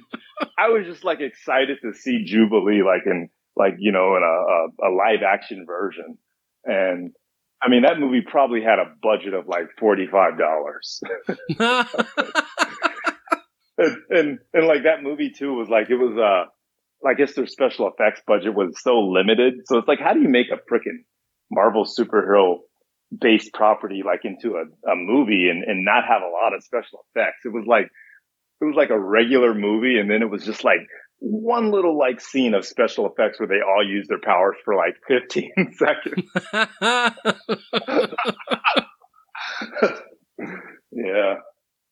I 0.58 0.70
was 0.70 0.86
just 0.86 1.04
like 1.04 1.20
excited 1.20 1.80
to 1.84 1.94
see 1.94 2.24
Jubilee, 2.26 2.82
like 2.84 3.06
in 3.06 3.30
like 3.56 3.76
you 3.80 3.92
know 3.92 4.16
in 4.16 4.24
a, 4.24 4.88
a, 4.88 4.90
a 4.90 4.92
live 4.94 5.24
action 5.24 5.66
version, 5.68 6.18
and 6.64 7.14
I 7.62 7.70
mean, 7.70 7.82
that 7.82 8.00
movie 8.00 8.22
probably 8.22 8.62
had 8.62 8.80
a 8.80 8.94
budget 9.02 9.34
of 9.34 9.48
like 9.48 9.68
$45. 9.82 10.38
and, 13.78 13.98
and, 14.10 14.40
and, 14.54 14.68
like 14.68 14.84
that 14.84 15.04
movie 15.04 15.32
too 15.32 15.54
was 15.54 15.68
like, 15.68 15.90
it 15.90 15.96
was, 15.96 16.18
uh, 16.18 16.46
I 17.08 17.14
guess 17.16 17.34
their 17.34 17.48
special 17.48 17.90
effects 17.90 18.22
budget 18.26 18.54
was 18.54 18.82
so 18.82 19.00
limited. 19.00 19.56
So 19.66 19.78
it's 19.78 19.88
like, 19.88 20.00
how 20.00 20.14
do 20.14 20.22
you 20.22 20.30
make 20.30 20.48
a 20.52 20.60
freaking 20.72 21.04
Marvel 21.52 21.86
superhero 21.86 22.60
based 23.18 23.54
property 23.54 24.02
like 24.06 24.22
into 24.24 24.56
a, 24.56 24.66
a 24.90 24.96
movie 24.96 25.50
and, 25.50 25.64
and 25.64 25.86
not 25.86 26.04
have 26.08 26.22
a 26.22 26.32
lot 26.32 26.54
of 26.56 26.64
special 26.64 27.06
effects? 27.10 27.46
It 27.46 27.54
was 27.54 27.66
like, 27.68 27.90
it 28.62 28.66
was 28.66 28.76
like 28.76 28.90
a 28.90 29.00
regular 29.00 29.54
movie. 29.54 30.00
And 30.00 30.10
then 30.10 30.22
it 30.22 30.30
was 30.30 30.46
just 30.46 30.64
like 30.64 30.80
one 31.20 31.72
little 31.72 31.98
like 31.98 32.22
scene 32.22 32.54
of 32.54 32.66
special 32.66 33.08
effects 33.08 33.40
where 33.40 33.48
they 33.48 33.62
all 33.66 33.88
use 33.88 34.08
their 34.08 34.22
powers 34.22 34.56
for 34.64 34.76
like 34.76 34.96
15 35.08 35.52
seconds. 35.78 36.30
yeah. 40.92 41.36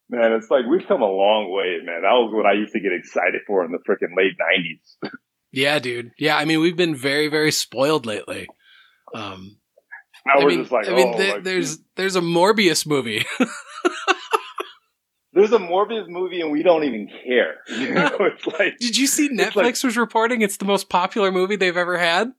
Man, 0.10 0.32
it's 0.34 0.50
like 0.50 0.66
we've 0.70 0.88
come 0.88 1.02
a 1.02 1.06
long 1.06 1.52
way, 1.52 1.80
man. 1.84 2.04
That 2.04 2.14
was 2.14 2.32
what 2.34 2.46
I 2.46 2.54
used 2.54 2.72
to 2.74 2.80
get 2.80 2.94
excited 2.94 3.42
for 3.46 3.66
in 3.66 3.72
the 3.72 3.80
freaking 3.80 4.16
late 4.16 4.34
90s. 4.40 5.12
yeah, 5.52 5.80
dude. 5.80 6.12
Yeah, 6.18 6.38
I 6.38 6.46
mean, 6.46 6.62
we've 6.62 6.78
been 6.78 6.96
very, 6.96 7.28
very 7.28 7.52
spoiled 7.52 8.06
lately. 8.06 8.48
Um, 9.14 9.58
now 10.28 10.34
I 10.42 10.44
we're 10.44 10.50
mean, 10.50 10.60
just 10.60 10.72
like, 10.72 10.88
I 10.88 10.94
mean, 10.96 11.14
oh, 11.14 11.18
th- 11.18 11.34
like, 11.36 11.44
there's 11.44 11.80
there's 11.96 12.16
a 12.16 12.22
Morbius 12.22 12.86
movie. 12.86 13.26
there's 15.34 15.52
a 15.52 15.60
Morbius 15.60 16.08
movie 16.08 16.42
and 16.42 16.52
we 16.52 16.64
don't 16.64 16.84
even 16.84 17.08
care. 17.26 17.56
You 17.70 17.94
know, 17.94 18.10
it's 18.20 18.46
like, 18.48 18.78
Did 18.80 18.98
you 18.98 19.08
see 19.08 19.30
Netflix 19.30 19.56
like- 19.56 19.84
was 19.84 19.98
reporting 19.98 20.42
it's 20.42 20.58
the 20.58 20.66
most 20.66 20.90
popular 20.90 21.32
movie 21.32 21.56
they've 21.56 21.78
ever 21.78 21.98
had? 21.98 22.32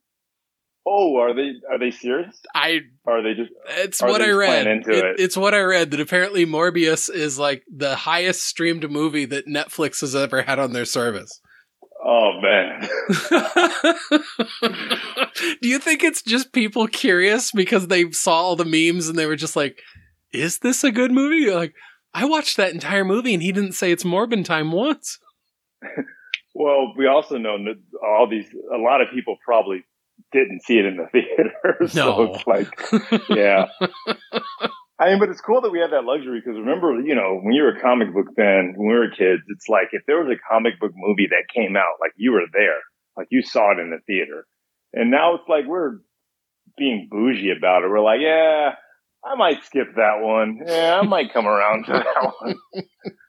oh, 0.91 1.19
are 1.19 1.35
they 1.35 1.51
are 1.71 1.79
they 1.79 1.91
serious? 1.91 2.35
I 2.55 2.81
are 3.07 3.23
they 3.23 3.35
just? 3.35 3.51
it's 3.77 4.01
what 4.01 4.23
I 4.23 4.31
read. 4.31 4.67
into 4.67 4.91
It- 4.91 5.05
it? 5.05 5.21
It's 5.21 5.37
what 5.37 5.53
I 5.53 5.61
read 5.61 5.91
that 5.91 6.01
apparently 6.01 6.47
Morbius 6.47 7.13
is 7.13 7.39
like 7.39 7.63
the 7.71 7.95
highest 7.95 8.43
streamed 8.43 8.91
movie 8.91 9.27
that 9.27 9.47
Netflix 9.47 10.01
has 10.01 10.17
ever 10.17 10.41
had 10.43 10.59
on 10.59 10.73
their 10.73 10.87
service. 10.87 11.43
Oh 12.11 12.41
man. 12.41 12.81
Do 15.61 15.69
you 15.69 15.79
think 15.79 16.03
it's 16.03 16.23
just 16.23 16.53
people 16.53 16.87
curious 16.89 17.53
because 17.53 17.89
they 17.89 18.11
saw 18.13 18.35
all 18.35 18.57
the 18.57 18.65
memes 18.65 19.09
and 19.09 19.19
they 19.19 19.27
were 19.27 19.37
just 19.37 19.57
like, 19.57 19.81
"Is 20.33 20.59
this 20.61 20.85
a 20.85 20.91
good 20.91 21.13
movie?" 21.13 21.37
You're 21.37 21.55
like, 21.57 21.75
I 22.15 22.25
watched 22.25 22.57
that 22.57 22.73
entire 22.73 23.05
movie 23.05 23.35
and 23.35 23.43
he 23.43 23.53
didn't 23.53 23.73
say 23.73 23.93
it's 23.93 24.05
Morbin 24.05 24.45
time 24.45 24.73
once. 24.73 25.19
Well, 26.55 26.93
we 26.97 27.07
also 27.07 27.39
know 27.39 27.57
that 27.57 27.77
all 28.03 28.27
these, 28.29 28.47
a 28.75 28.79
lot 28.79 29.01
of 29.01 29.07
people 29.15 29.37
probably 29.45 29.85
didn't 30.33 30.63
see 30.65 30.79
it 30.79 30.87
in 30.87 30.97
the 30.97 31.07
theater. 31.13 31.53
so 31.87 32.05
No. 32.05 32.35
it's 32.35 32.45
like, 32.49 32.69
yeah. 33.31 33.67
I 35.01 35.11
mean, 35.11 35.19
but 35.21 35.29
it's 35.29 35.41
cool 35.41 35.61
that 35.61 35.71
we 35.71 35.79
have 35.81 35.91
that 35.93 36.05
luxury 36.05 36.41
because 36.45 36.59
remember, 36.59 36.93
you 37.01 37.15
know, 37.15 37.39
when 37.41 37.53
you 37.55 37.63
were 37.63 37.77
a 37.77 37.81
comic 37.81 38.13
book 38.13 38.27
fan, 38.35 38.75
when 38.77 38.89
we 38.89 38.95
were 38.95 39.09
kids, 39.11 39.43
it's 39.49 39.69
like 39.69 39.89
if 39.93 40.03
there 40.07 40.19
was 40.23 40.29
a 40.29 40.41
comic 40.53 40.81
book 40.81 40.93
movie 40.97 41.29
that 41.31 41.45
came 41.55 41.77
out, 41.77 41.99
like 42.01 42.13
you 42.17 42.33
were 42.33 42.47
there, 42.53 42.81
like 43.17 43.29
you 43.31 43.43
saw 43.43 43.73
it 43.73 43.79
in 43.79 43.91
the 43.91 43.99
theater. 44.07 44.47
And 44.93 45.11
now 45.11 45.35
it's 45.35 45.49
like 45.49 45.67
we're 45.67 45.99
being 46.77 47.09
bougie 47.11 47.53
about 47.57 47.85
it. 47.85 47.91
We're 47.91 48.01
like, 48.01 48.21
yeah, 48.21 48.75
I 49.25 49.35
might 49.37 49.63
skip 49.65 49.89
that 49.97 50.21
one. 50.21 50.61
Yeah, 50.67 51.01
I 51.01 51.07
might 51.07 51.33
come 51.33 51.47
around 51.47 51.85
to 51.87 51.93
that 51.93 52.33
one. 52.41 52.57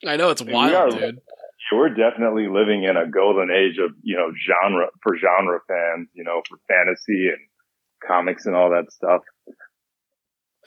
I 0.07 0.15
know 0.15 0.29
it's 0.29 0.41
wild, 0.41 0.93
are- 0.95 0.99
dude. 0.99 1.19
We're 1.71 1.89
definitely 1.93 2.47
living 2.47 2.83
in 2.83 2.97
a 2.97 3.05
golden 3.07 3.51
age 3.51 3.77
of 3.77 3.91
you 4.01 4.15
know 4.17 4.31
genre 4.47 4.87
for 5.03 5.15
genre 5.19 5.59
fans, 5.67 6.09
you 6.15 6.23
know, 6.23 6.41
for 6.49 6.57
fantasy 6.67 7.27
and 7.27 7.37
comics 8.07 8.47
and 8.47 8.55
all 8.55 8.71
that 8.71 8.91
stuff. 8.91 9.21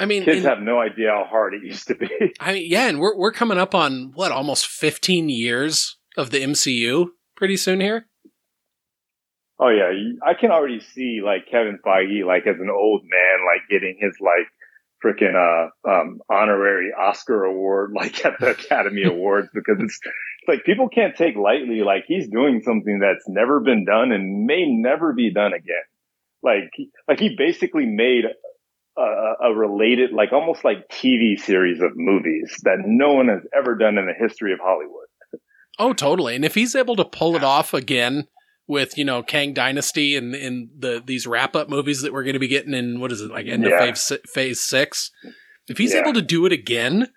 I 0.01 0.07
mean, 0.07 0.25
Kids 0.25 0.39
in- 0.39 0.45
have 0.45 0.61
no 0.61 0.81
idea 0.81 1.11
how 1.11 1.25
hard 1.29 1.55
it 1.55 1.63
used 1.63 1.87
to 1.89 1.95
be. 1.95 2.09
I 2.41 2.55
mean, 2.55 2.67
yeah, 2.71 2.89
and 2.89 2.99
we're 2.99 3.17
we're 3.17 3.33
coming 3.33 3.59
up 3.59 3.75
on 3.75 4.13
what 4.15 4.33
almost 4.33 4.67
15 4.67 5.29
years 5.29 5.97
of 6.17 6.31
the 6.31 6.39
MCU 6.43 7.09
pretty 7.37 7.57
soon 7.57 7.81
here. 7.81 8.07
oh 9.59 9.69
yeah, 9.69 9.93
I 10.27 10.35
can 10.35 10.51
already 10.51 10.81
see 10.81 11.21
like 11.25 11.47
Kevin 11.51 11.79
Feige, 11.85 12.25
like 12.27 12.47
as 12.47 12.57
an 12.59 12.71
old 12.71 13.03
man, 13.03 13.47
like 13.47 13.69
getting 13.71 13.97
his 14.01 14.17
like 14.21 14.49
freaking 15.05 15.35
uh 15.35 15.69
um 15.89 16.21
honorary 16.31 16.91
Oscar 16.93 17.45
award, 17.45 17.93
like 17.97 18.25
at 18.25 18.41
the 18.41 18.51
Academy 18.51 19.03
Awards, 19.15 19.49
because 19.55 19.77
it's, 19.81 19.99
it's 20.05 20.49
like 20.49 20.65
people 20.65 20.89
can't 20.89 21.17
take 21.17 21.37
lightly. 21.37 21.83
Like 21.83 22.05
he's 22.09 22.29
doing 22.29 22.63
something 22.65 22.99
that's 22.99 23.29
never 23.29 23.61
been 23.61 23.85
done 23.85 24.11
and 24.13 24.47
may 24.47 24.65
never 24.67 25.13
be 25.13 25.33
done 25.33 25.53
again. 25.53 25.87
Like 26.43 26.73
like 27.07 27.21
he 27.21 27.37
basically 27.37 27.87
made 27.87 28.25
a, 28.97 29.35
a 29.51 29.55
related, 29.55 30.13
like 30.13 30.33
almost 30.33 30.65
like 30.65 30.89
TV 30.89 31.39
series 31.39 31.81
of 31.81 31.91
movies 31.95 32.55
that 32.65 32.79
no 32.85 33.15
one 33.15 33.29
has 33.29 33.41
ever 33.57 33.75
done 33.77 33.99
in 33.99 34.07
the 34.07 34.15
history 34.19 34.53
of 34.53 34.59
Hollywood. 34.63 35.07
Oh, 35.79 35.93
totally. 35.95 36.37
And 36.37 36.45
if 36.45 36.55
he's 36.55 36.75
able 36.77 36.97
to 36.97 37.05
pull 37.05 37.35
it 37.37 37.43
off 37.45 37.73
again 37.73 38.27
with 38.69 38.97
you 38.97 39.05
know 39.05 39.23
Kang 39.23 39.53
Dynasty 39.55 40.17
and 40.17 40.35
in 40.35 40.71
the 40.79 41.03
these 41.05 41.27
wrap 41.27 41.57
up 41.57 41.69
movies 41.69 42.03
that 42.03 42.13
we're 42.13 42.23
going 42.25 42.35
to 42.35 42.39
be 42.39 42.49
getting 42.49 42.75
in 42.75 43.01
what 43.01 43.11
is 43.13 43.21
it 43.21 43.31
like 43.31 43.47
end 43.47 43.65
Yeah. 43.65 43.83
of 43.85 43.99
phase 43.99 44.13
phase 44.33 44.61
six, 44.63 45.11
if 45.69 45.79
he's 45.79 45.93
Yeah. 45.95 46.01
able 46.01 46.13
to 46.13 46.23
do 46.23 46.47
it 46.47 46.53
again, 46.53 47.09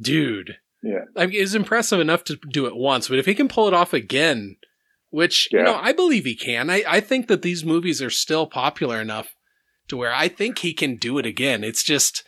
dude, 0.00 0.56
Yeah. 0.82 1.04
I 1.16 1.26
mean, 1.26 1.40
it's 1.40 1.54
impressive 1.54 2.00
enough 2.00 2.24
to 2.24 2.36
do 2.50 2.66
it 2.66 2.74
once, 2.76 3.08
but 3.08 3.18
if 3.18 3.26
he 3.26 3.34
can 3.34 3.48
pull 3.48 3.68
it 3.68 3.74
off 3.74 3.92
again, 3.92 4.56
which 5.10 5.48
you 5.52 5.62
know 5.62 5.76
I 5.76 5.92
believe 5.92 6.24
he 6.24 6.34
can, 6.34 6.68
I 6.70 6.82
I 6.86 7.00
think 7.00 7.28
that 7.28 7.42
these 7.42 7.64
movies 7.64 8.02
are 8.02 8.10
still 8.10 8.46
popular 8.46 9.00
enough 9.00 9.34
to 9.88 9.96
where 9.96 10.12
I 10.12 10.28
think 10.28 10.58
he 10.58 10.72
can 10.72 10.96
do 10.96 11.18
it 11.18 11.26
again. 11.26 11.64
It's 11.64 11.82
just 11.82 12.24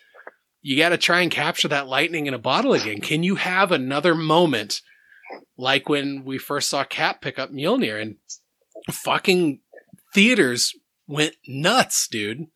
you 0.63 0.77
got 0.77 0.89
to 0.89 0.99
try 0.99 1.21
and 1.21 1.31
capture 1.31 1.69
that 1.69 1.87
lightning 1.87 2.27
in 2.27 2.35
a 2.35 2.39
bottle 2.39 2.73
again. 2.73 3.01
Can 3.01 3.23
you 3.23 3.37
have 3.37 3.71
another 3.71 4.15
moment 4.15 4.83
like 5.57 5.89
when 5.89 6.25
we 6.25 6.39
first 6.39 6.69
saw 6.69 6.85
Cap 6.85 7.21
pick 7.21 7.39
up 7.39 7.53
Mjolnir 7.53 8.01
and 8.01 8.17
fucking 8.91 9.61
theaters 10.15 10.75
went 11.07 11.37
nuts, 11.47 12.09
dude? 12.09 12.47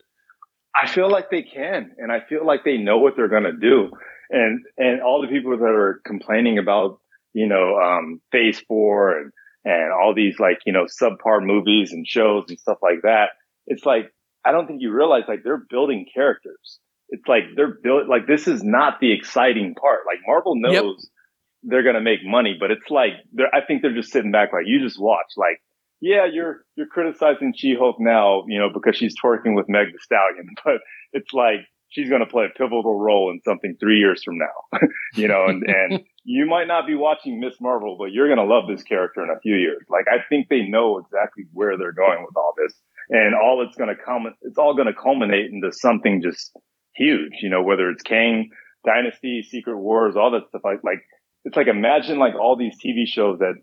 I 0.74 0.88
feel 0.88 1.10
like 1.10 1.30
they 1.30 1.42
can, 1.42 1.92
and 1.98 2.12
I 2.12 2.20
feel 2.20 2.46
like 2.46 2.64
they 2.64 2.78
know 2.78 2.98
what 2.98 3.14
they're 3.16 3.28
gonna 3.28 3.52
do. 3.52 3.90
And 4.30 4.64
and 4.78 5.02
all 5.02 5.20
the 5.20 5.28
people 5.28 5.56
that 5.56 5.64
are 5.64 6.00
complaining 6.04 6.58
about, 6.58 7.00
you 7.32 7.46
know, 7.46 7.76
um, 7.76 8.20
Phase 8.30 8.60
Four 8.68 9.18
and 9.18 9.32
and 9.64 9.92
all 9.92 10.14
these 10.14 10.38
like 10.38 10.60
you 10.66 10.72
know 10.72 10.86
subpar 10.86 11.44
movies 11.44 11.92
and 11.92 12.06
shows 12.06 12.44
and 12.48 12.58
stuff 12.58 12.78
like 12.82 13.02
that. 13.02 13.30
It's 13.66 13.84
like 13.84 14.12
I 14.44 14.52
don't 14.52 14.66
think 14.66 14.80
you 14.82 14.92
realize 14.92 15.24
like 15.28 15.42
they're 15.44 15.64
building 15.68 16.06
characters. 16.12 16.78
It's 17.08 17.26
like 17.26 17.42
they're 17.56 17.74
built 17.82 18.08
like 18.08 18.26
this 18.26 18.46
is 18.46 18.62
not 18.62 19.00
the 19.00 19.12
exciting 19.12 19.74
part. 19.74 20.00
Like 20.06 20.18
Marvel 20.26 20.54
knows 20.56 20.72
Yep. 20.74 21.70
they're 21.70 21.82
gonna 21.82 22.00
make 22.00 22.20
money, 22.24 22.56
but 22.58 22.70
it's 22.70 22.88
like 22.90 23.12
they're 23.32 23.54
I 23.54 23.64
think 23.64 23.82
they're 23.82 23.94
just 23.94 24.12
sitting 24.12 24.30
back 24.30 24.52
like 24.52 24.64
you 24.66 24.80
just 24.80 25.00
watch 25.00 25.26
like 25.36 25.60
yeah, 26.00 26.24
you're 26.24 26.64
you're 26.76 26.86
criticizing 26.86 27.52
She-Hulk 27.54 27.96
now, 28.00 28.44
you 28.48 28.58
know, 28.58 28.70
because 28.72 28.96
she's 28.96 29.14
twerking 29.22 29.54
with 29.54 29.68
Meg 29.68 29.88
the 29.92 29.98
Stallion, 30.00 30.48
but 30.64 30.76
it's 31.12 31.32
like 31.32 31.66
she's 31.90 32.08
going 32.08 32.20
to 32.20 32.26
play 32.26 32.44
a 32.46 32.56
pivotal 32.56 32.98
role 32.98 33.30
in 33.30 33.40
something 33.44 33.76
three 33.78 33.98
years 33.98 34.22
from 34.24 34.38
now, 34.38 34.78
you 35.14 35.28
know, 35.28 35.44
and 35.46 35.62
and 35.64 36.00
you 36.24 36.46
might 36.46 36.68
not 36.68 36.86
be 36.86 36.94
watching 36.94 37.38
Miss 37.40 37.60
Marvel, 37.60 37.96
but 37.98 38.12
you're 38.12 38.28
going 38.34 38.38
to 38.38 38.44
love 38.54 38.64
this 38.68 38.82
character 38.82 39.22
in 39.22 39.30
a 39.30 39.40
few 39.40 39.56
years. 39.56 39.82
Like 39.90 40.06
I 40.08 40.24
think 40.28 40.48
they 40.48 40.62
know 40.62 40.98
exactly 40.98 41.44
where 41.52 41.76
they're 41.76 41.92
going 41.92 42.24
with 42.24 42.36
all 42.36 42.54
this, 42.56 42.72
and 43.10 43.34
all 43.34 43.64
it's 43.66 43.76
going 43.76 43.94
to 43.94 44.02
come, 44.02 44.32
it's 44.42 44.58
all 44.58 44.74
going 44.74 44.86
to 44.86 44.94
culminate 44.94 45.50
into 45.50 45.72
something 45.72 46.22
just 46.22 46.56
huge, 46.94 47.32
you 47.42 47.50
know, 47.50 47.62
whether 47.62 47.90
it's 47.90 48.02
Kang 48.02 48.50
Dynasty, 48.84 49.42
Secret 49.42 49.76
Wars, 49.76 50.14
all 50.16 50.30
that 50.30 50.48
stuff. 50.48 50.62
Like 50.64 50.82
like 50.84 51.02
it's 51.44 51.56
like 51.56 51.66
imagine 51.66 52.18
like 52.18 52.34
all 52.34 52.56
these 52.56 52.76
TV 52.84 53.06
shows 53.06 53.40
that 53.40 53.54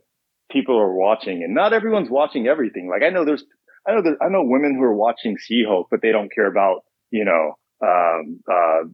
people 0.52 0.78
are 0.78 0.94
watching, 0.94 1.44
and 1.44 1.56
not 1.56 1.74
everyone's 1.74 2.10
watching 2.10 2.48
everything. 2.48 2.90
Like 2.90 3.04
I 3.04 3.10
know 3.10 3.26
there's, 3.26 3.44
I 3.88 3.94
know 3.94 4.02
there, 4.04 4.18
I 4.22 4.30
know 4.30 4.44
women 4.44 4.76
who 4.76 4.84
are 4.84 4.96
watching 4.96 5.38
She-Hulk, 5.40 5.88
but 5.90 6.02
they 6.02 6.12
don't 6.12 6.34
care 6.34 6.48
about 6.48 6.82
you 7.10 7.26
know 7.26 7.54
um, 7.84 8.42
uh, 8.52 8.88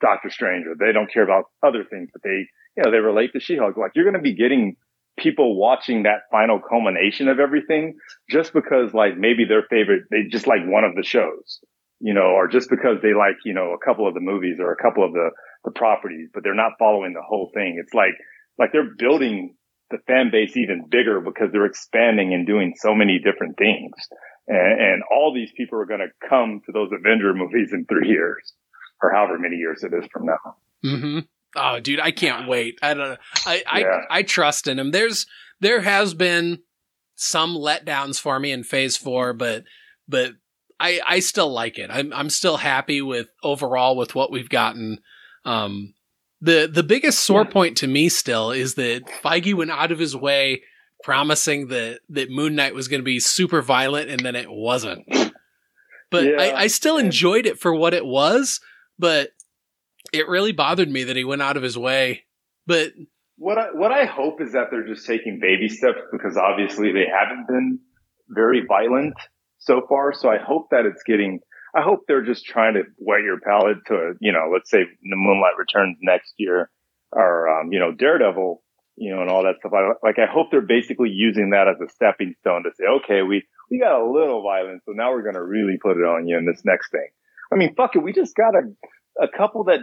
Doctor 0.00 0.30
Strange, 0.30 0.64
they 0.78 0.92
don't 0.92 1.12
care 1.12 1.24
about 1.24 1.44
other 1.62 1.84
things, 1.84 2.08
but 2.12 2.22
they 2.22 2.46
you 2.76 2.82
know 2.84 2.90
they 2.90 2.98
relate 2.98 3.32
to 3.34 3.40
She-Hulk. 3.40 3.76
Like 3.76 3.92
you're 3.94 4.04
going 4.04 4.14
to 4.14 4.22
be 4.22 4.34
getting 4.34 4.76
people 5.18 5.56
watching 5.56 6.04
that 6.04 6.22
final 6.30 6.60
culmination 6.60 7.28
of 7.28 7.38
everything 7.38 7.96
just 8.30 8.52
because 8.52 8.94
like 8.94 9.16
maybe 9.16 9.44
their 9.44 9.62
favorite, 9.68 10.04
they 10.10 10.24
just 10.30 10.46
like 10.46 10.60
one 10.64 10.84
of 10.84 10.94
the 10.94 11.02
shows, 11.02 11.60
you 12.00 12.14
know, 12.14 12.32
or 12.34 12.48
just 12.48 12.70
because 12.70 12.98
they 13.02 13.14
like, 13.14 13.36
you 13.44 13.54
know, 13.54 13.72
a 13.72 13.84
couple 13.84 14.06
of 14.06 14.14
the 14.14 14.20
movies 14.20 14.58
or 14.60 14.72
a 14.72 14.82
couple 14.82 15.04
of 15.04 15.12
the, 15.12 15.30
the 15.64 15.72
properties, 15.72 16.28
but 16.32 16.42
they're 16.42 16.54
not 16.54 16.72
following 16.78 17.12
the 17.12 17.22
whole 17.26 17.50
thing. 17.54 17.80
It's 17.82 17.94
like, 17.94 18.14
like 18.58 18.70
they're 18.72 18.94
building 18.96 19.54
the 19.90 19.98
fan 20.06 20.30
base 20.30 20.56
even 20.56 20.86
bigger 20.90 21.20
because 21.20 21.48
they're 21.52 21.66
expanding 21.66 22.34
and 22.34 22.46
doing 22.46 22.74
so 22.76 22.94
many 22.94 23.18
different 23.18 23.56
things. 23.56 23.92
And, 24.46 24.80
and 24.80 25.02
all 25.10 25.32
these 25.34 25.50
people 25.56 25.78
are 25.78 25.86
going 25.86 26.00
to 26.00 26.28
come 26.28 26.60
to 26.66 26.72
those 26.72 26.90
Avenger 26.92 27.34
movies 27.34 27.70
in 27.72 27.84
three 27.86 28.08
years 28.08 28.52
or 29.02 29.12
however 29.12 29.38
many 29.38 29.56
years 29.56 29.82
it 29.82 29.92
is 29.94 30.08
from 30.12 30.26
now. 30.26 30.56
Mm-hmm. 30.84 31.18
Oh, 31.56 31.80
dude, 31.80 32.00
I 32.00 32.10
can't 32.10 32.48
wait. 32.48 32.78
I 32.82 32.94
don't. 32.94 33.18
I 33.46 33.62
yeah. 33.78 34.00
I 34.10 34.18
I 34.18 34.22
trust 34.22 34.66
in 34.66 34.78
him. 34.78 34.90
There's 34.90 35.26
there 35.60 35.80
has 35.80 36.14
been 36.14 36.60
some 37.14 37.54
letdowns 37.54 38.20
for 38.20 38.38
me 38.38 38.52
in 38.52 38.62
Phase 38.64 38.96
Four, 38.96 39.32
but 39.32 39.64
but 40.06 40.32
I 40.78 41.00
I 41.06 41.20
still 41.20 41.50
like 41.50 41.78
it. 41.78 41.90
I'm 41.90 42.12
I'm 42.12 42.30
still 42.30 42.58
happy 42.58 43.02
with 43.02 43.28
overall 43.42 43.96
with 43.96 44.14
what 44.14 44.30
we've 44.30 44.48
gotten. 44.48 45.00
Um, 45.44 45.94
the 46.40 46.70
the 46.72 46.82
biggest 46.82 47.20
sore 47.20 47.44
point 47.44 47.78
to 47.78 47.86
me 47.86 48.08
still 48.08 48.50
is 48.50 48.74
that 48.74 49.06
Feige 49.22 49.54
went 49.54 49.70
out 49.70 49.90
of 49.90 49.98
his 49.98 50.14
way 50.14 50.62
promising 51.02 51.68
that 51.68 52.00
that 52.10 52.30
Moon 52.30 52.54
Knight 52.54 52.74
was 52.74 52.88
going 52.88 53.00
to 53.00 53.04
be 53.04 53.20
super 53.20 53.62
violent, 53.62 54.10
and 54.10 54.20
then 54.20 54.36
it 54.36 54.50
wasn't. 54.50 55.04
But 56.10 56.24
yeah. 56.24 56.40
I, 56.40 56.60
I 56.60 56.66
still 56.68 56.98
enjoyed 56.98 57.46
it 57.46 57.58
for 57.58 57.74
what 57.74 57.94
it 57.94 58.04
was. 58.06 58.60
But 58.98 59.30
it 60.12 60.28
really 60.28 60.52
bothered 60.52 60.90
me 60.90 61.04
that 61.04 61.16
he 61.16 61.24
went 61.24 61.42
out 61.42 61.56
of 61.56 61.62
his 61.62 61.78
way. 61.78 62.24
But 62.66 62.92
what 63.36 63.58
I, 63.58 63.66
what 63.72 63.92
I 63.92 64.04
hope 64.04 64.40
is 64.40 64.52
that 64.52 64.68
they're 64.70 64.86
just 64.86 65.06
taking 65.06 65.38
baby 65.40 65.68
steps 65.68 66.00
because 66.12 66.36
obviously 66.36 66.92
they 66.92 67.06
haven't 67.06 67.46
been 67.46 67.78
very 68.28 68.62
violent 68.66 69.14
so 69.58 69.82
far. 69.88 70.12
So 70.12 70.28
I 70.28 70.38
hope 70.38 70.68
that 70.70 70.86
it's 70.86 71.02
getting, 71.06 71.40
I 71.74 71.82
hope 71.82 72.00
they're 72.06 72.24
just 72.24 72.44
trying 72.44 72.74
to 72.74 72.82
whet 72.98 73.22
your 73.22 73.40
palate 73.40 73.78
to, 73.86 74.14
you 74.20 74.32
know, 74.32 74.50
let's 74.52 74.70
say 74.70 74.78
the 74.84 75.16
Moon 75.16 75.40
Knight 75.40 75.58
returns 75.58 75.96
next 76.00 76.34
year 76.36 76.70
or, 77.12 77.48
um, 77.48 77.72
you 77.72 77.78
know, 77.78 77.92
Daredevil, 77.92 78.62
you 78.96 79.14
know, 79.14 79.22
and 79.22 79.30
all 79.30 79.44
that 79.44 79.56
stuff. 79.60 79.72
I, 79.72 79.92
like, 80.06 80.18
I 80.18 80.30
hope 80.30 80.50
they're 80.50 80.60
basically 80.60 81.10
using 81.10 81.50
that 81.50 81.68
as 81.68 81.80
a 81.80 81.90
stepping 81.92 82.34
stone 82.40 82.64
to 82.64 82.70
say, 82.76 82.84
okay, 83.02 83.22
we, 83.22 83.44
we 83.70 83.78
got 83.78 84.00
a 84.00 84.10
little 84.10 84.42
violence. 84.42 84.82
So 84.84 84.92
now 84.92 85.12
we're 85.12 85.22
to 85.34 85.42
really 85.42 85.78
put 85.80 85.96
it 85.96 86.04
on 86.04 86.26
you 86.26 86.36
in 86.36 86.46
this 86.46 86.62
next 86.64 86.90
thing. 86.90 87.08
I 87.52 87.56
mean, 87.56 87.74
fuck 87.74 87.94
it. 87.94 88.02
We 88.02 88.12
just 88.12 88.34
got 88.34 88.54
a, 88.54 89.24
a 89.24 89.28
couple 89.28 89.64
that 89.64 89.80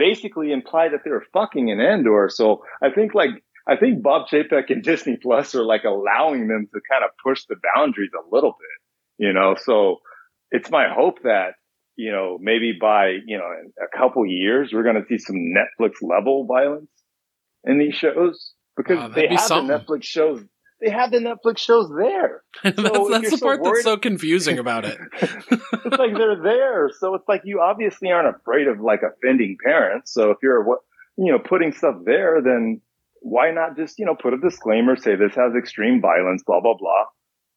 basically 0.00 0.50
imply 0.50 0.88
that 0.88 1.00
they 1.04 1.10
were 1.10 1.26
fucking 1.34 1.68
in 1.68 1.78
Andor. 1.78 2.30
So 2.32 2.64
I 2.82 2.90
think 2.90 3.14
like 3.14 3.30
I 3.68 3.76
think 3.76 4.02
Bob 4.02 4.28
Chapek 4.28 4.70
and 4.70 4.82
Disney 4.82 5.18
Plus 5.22 5.54
are 5.54 5.62
like 5.62 5.84
allowing 5.84 6.48
them 6.48 6.66
to 6.72 6.80
kind 6.90 7.04
of 7.04 7.10
push 7.22 7.44
the 7.44 7.56
boundaries 7.74 8.10
a 8.14 8.34
little 8.34 8.56
bit, 8.58 9.26
you 9.26 9.32
know. 9.34 9.56
So 9.62 9.98
it's 10.50 10.70
my 10.70 10.88
hope 10.92 11.22
that 11.24 11.50
you 11.96 12.10
know 12.10 12.38
maybe 12.40 12.72
by 12.80 13.18
you 13.26 13.36
know 13.36 13.44
a 13.78 13.96
couple 13.96 14.26
years 14.26 14.70
we're 14.72 14.82
going 14.82 14.96
to 14.96 15.06
see 15.06 15.18
some 15.18 15.36
Netflix 15.36 15.96
level 16.00 16.46
violence 16.46 16.90
in 17.64 17.78
these 17.78 17.94
shows 17.94 18.54
because 18.78 18.98
wow, 18.98 19.08
they 19.08 19.28
have 19.28 19.40
something. 19.40 19.68
the 19.68 19.84
Netflix 19.84 20.04
shows 20.04 20.42
they 20.80 20.90
have 20.90 21.10
the 21.10 21.18
Netflix 21.18 21.58
shows 21.58 21.90
there. 21.96 22.42
that's, 22.64 22.76
so 22.76 23.08
that's 23.10 23.30
the 23.30 23.36
so 23.36 23.46
part 23.46 23.60
worried, 23.60 23.76
that's 23.76 23.84
so 23.84 23.96
confusing 23.96 24.58
about 24.58 24.84
it. 24.84 24.98
it's 25.20 25.98
like 25.98 26.14
they're 26.16 26.42
there, 26.42 26.90
so 26.98 27.14
it's 27.14 27.28
like 27.28 27.42
you 27.44 27.60
obviously 27.60 28.10
aren't 28.10 28.34
afraid 28.34 28.66
of 28.66 28.80
like 28.80 29.00
offending 29.02 29.56
parents. 29.62 30.12
So 30.12 30.30
if 30.30 30.38
you're 30.42 30.62
what 30.62 30.80
you 31.16 31.30
know 31.32 31.38
putting 31.38 31.72
stuff 31.72 31.96
there, 32.04 32.40
then 32.42 32.80
why 33.20 33.50
not 33.50 33.76
just 33.76 33.98
you 33.98 34.06
know 34.06 34.14
put 34.14 34.32
a 34.32 34.38
disclaimer, 34.38 34.96
say 34.96 35.16
this 35.16 35.34
has 35.34 35.54
extreme 35.56 36.00
violence, 36.00 36.42
blah 36.46 36.60
blah 36.60 36.76
blah, 36.78 37.04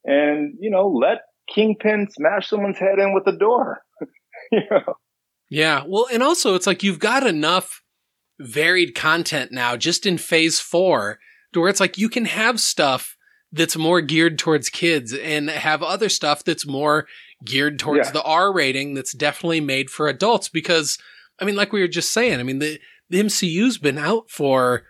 and 0.05 0.55
you 0.59 0.69
know 0.69 0.87
let 0.87 1.19
Kingpin 1.53 2.09
smash 2.11 2.49
someone's 2.49 2.77
head 2.77 2.99
in 2.99 3.13
with 3.13 3.27
a 3.27 3.37
door. 3.37 3.81
you 4.51 4.61
know? 4.69 4.95
Yeah, 5.49 5.83
well, 5.87 6.07
and 6.11 6.23
also 6.23 6.55
it's 6.55 6.67
like 6.67 6.83
you've 6.83 6.99
got 6.99 7.25
enough 7.25 7.81
varied 8.39 8.95
content 8.95 9.51
now, 9.51 9.77
just 9.77 10.05
in 10.05 10.17
Phase 10.17 10.59
Four 10.59 11.19
to 11.53 11.59
where 11.59 11.69
it's 11.69 11.79
like 11.79 11.97
you 11.97 12.09
can 12.09 12.25
have 12.25 12.59
stuff 12.59 13.12
that's 13.53 13.77
more 13.77 14.01
geared 14.01 14.39
towards 14.39 14.69
kids 14.69 15.13
and 15.13 15.49
have 15.49 15.83
other 15.83 16.09
stuff 16.09 16.43
that's 16.43 16.65
more 16.65 17.07
geared 17.45 17.77
towards 17.77 18.07
yeah. 18.07 18.11
the 18.11 18.23
R 18.23 18.51
rating 18.51 18.95
that's 18.95 19.13
definitely 19.13 19.61
made 19.61 19.89
for 19.89 20.07
adults 20.07 20.49
because 20.49 20.97
I 21.39 21.45
mean 21.45 21.55
like 21.55 21.71
we 21.71 21.81
were 21.81 21.87
just 21.87 22.11
saying 22.11 22.39
I 22.39 22.43
mean 22.43 22.59
the 22.59 22.79
the 23.09 23.21
MCU's 23.21 23.77
been 23.77 23.99
out 23.99 24.29
for 24.29 24.83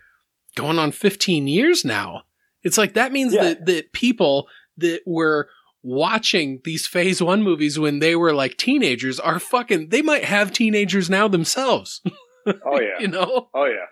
going 0.56 0.78
on 0.78 0.92
15 0.92 1.46
years 1.46 1.84
now. 1.84 2.22
It's 2.62 2.78
like 2.78 2.94
that 2.94 3.12
means 3.12 3.34
yeah. 3.34 3.42
that 3.42 3.66
that 3.66 3.92
people 3.92 4.48
that 4.78 5.02
were 5.06 5.48
watching 5.82 6.62
these 6.64 6.86
phase 6.86 7.20
1 7.22 7.42
movies 7.42 7.78
when 7.78 7.98
they 7.98 8.16
were 8.16 8.32
like 8.32 8.56
teenagers 8.56 9.20
are 9.20 9.38
fucking 9.38 9.90
they 9.90 10.00
might 10.00 10.24
have 10.24 10.52
teenagers 10.52 11.08
now 11.08 11.28
themselves. 11.28 12.00
Oh 12.46 12.78
yeah. 12.78 13.00
you 13.00 13.08
know? 13.08 13.48
Oh 13.54 13.64
yeah. 13.64 13.86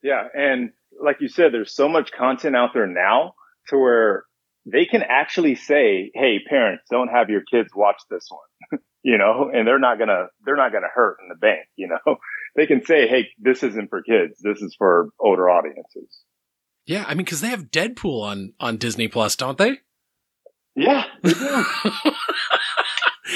Yeah, 0.00 0.28
and 0.32 0.70
like 1.02 1.16
you 1.20 1.26
said, 1.26 1.52
there's 1.52 1.74
so 1.74 1.88
much 1.88 2.12
content 2.12 2.54
out 2.54 2.70
there 2.72 2.86
now 2.86 3.34
to 3.68 3.78
where 3.78 4.24
they 4.64 4.84
can 4.84 5.02
actually 5.02 5.54
say, 5.54 6.10
Hey, 6.14 6.40
parents, 6.48 6.84
don't 6.90 7.08
have 7.08 7.30
your 7.30 7.42
kids 7.50 7.70
watch 7.74 8.00
this 8.10 8.26
one, 8.28 8.80
you 9.02 9.18
know, 9.18 9.50
and 9.52 9.66
they're 9.66 9.78
not 9.78 9.98
gonna, 9.98 10.26
they're 10.44 10.56
not 10.56 10.72
gonna 10.72 10.88
hurt 10.92 11.18
in 11.22 11.28
the 11.28 11.36
bank, 11.36 11.66
you 11.76 11.88
know, 11.88 12.16
they 12.56 12.66
can 12.66 12.84
say, 12.84 13.06
Hey, 13.06 13.28
this 13.38 13.62
isn't 13.62 13.90
for 13.90 14.02
kids. 14.02 14.40
This 14.42 14.60
is 14.60 14.74
for 14.76 15.10
older 15.20 15.48
audiences. 15.48 16.22
Yeah. 16.86 17.04
I 17.06 17.14
mean, 17.14 17.26
cause 17.26 17.40
they 17.40 17.48
have 17.48 17.70
Deadpool 17.70 18.22
on, 18.22 18.52
on 18.60 18.76
Disney 18.76 19.08
Plus, 19.08 19.36
don't 19.36 19.58
they? 19.58 19.78
Yeah. 20.76 21.04
They 21.22 21.32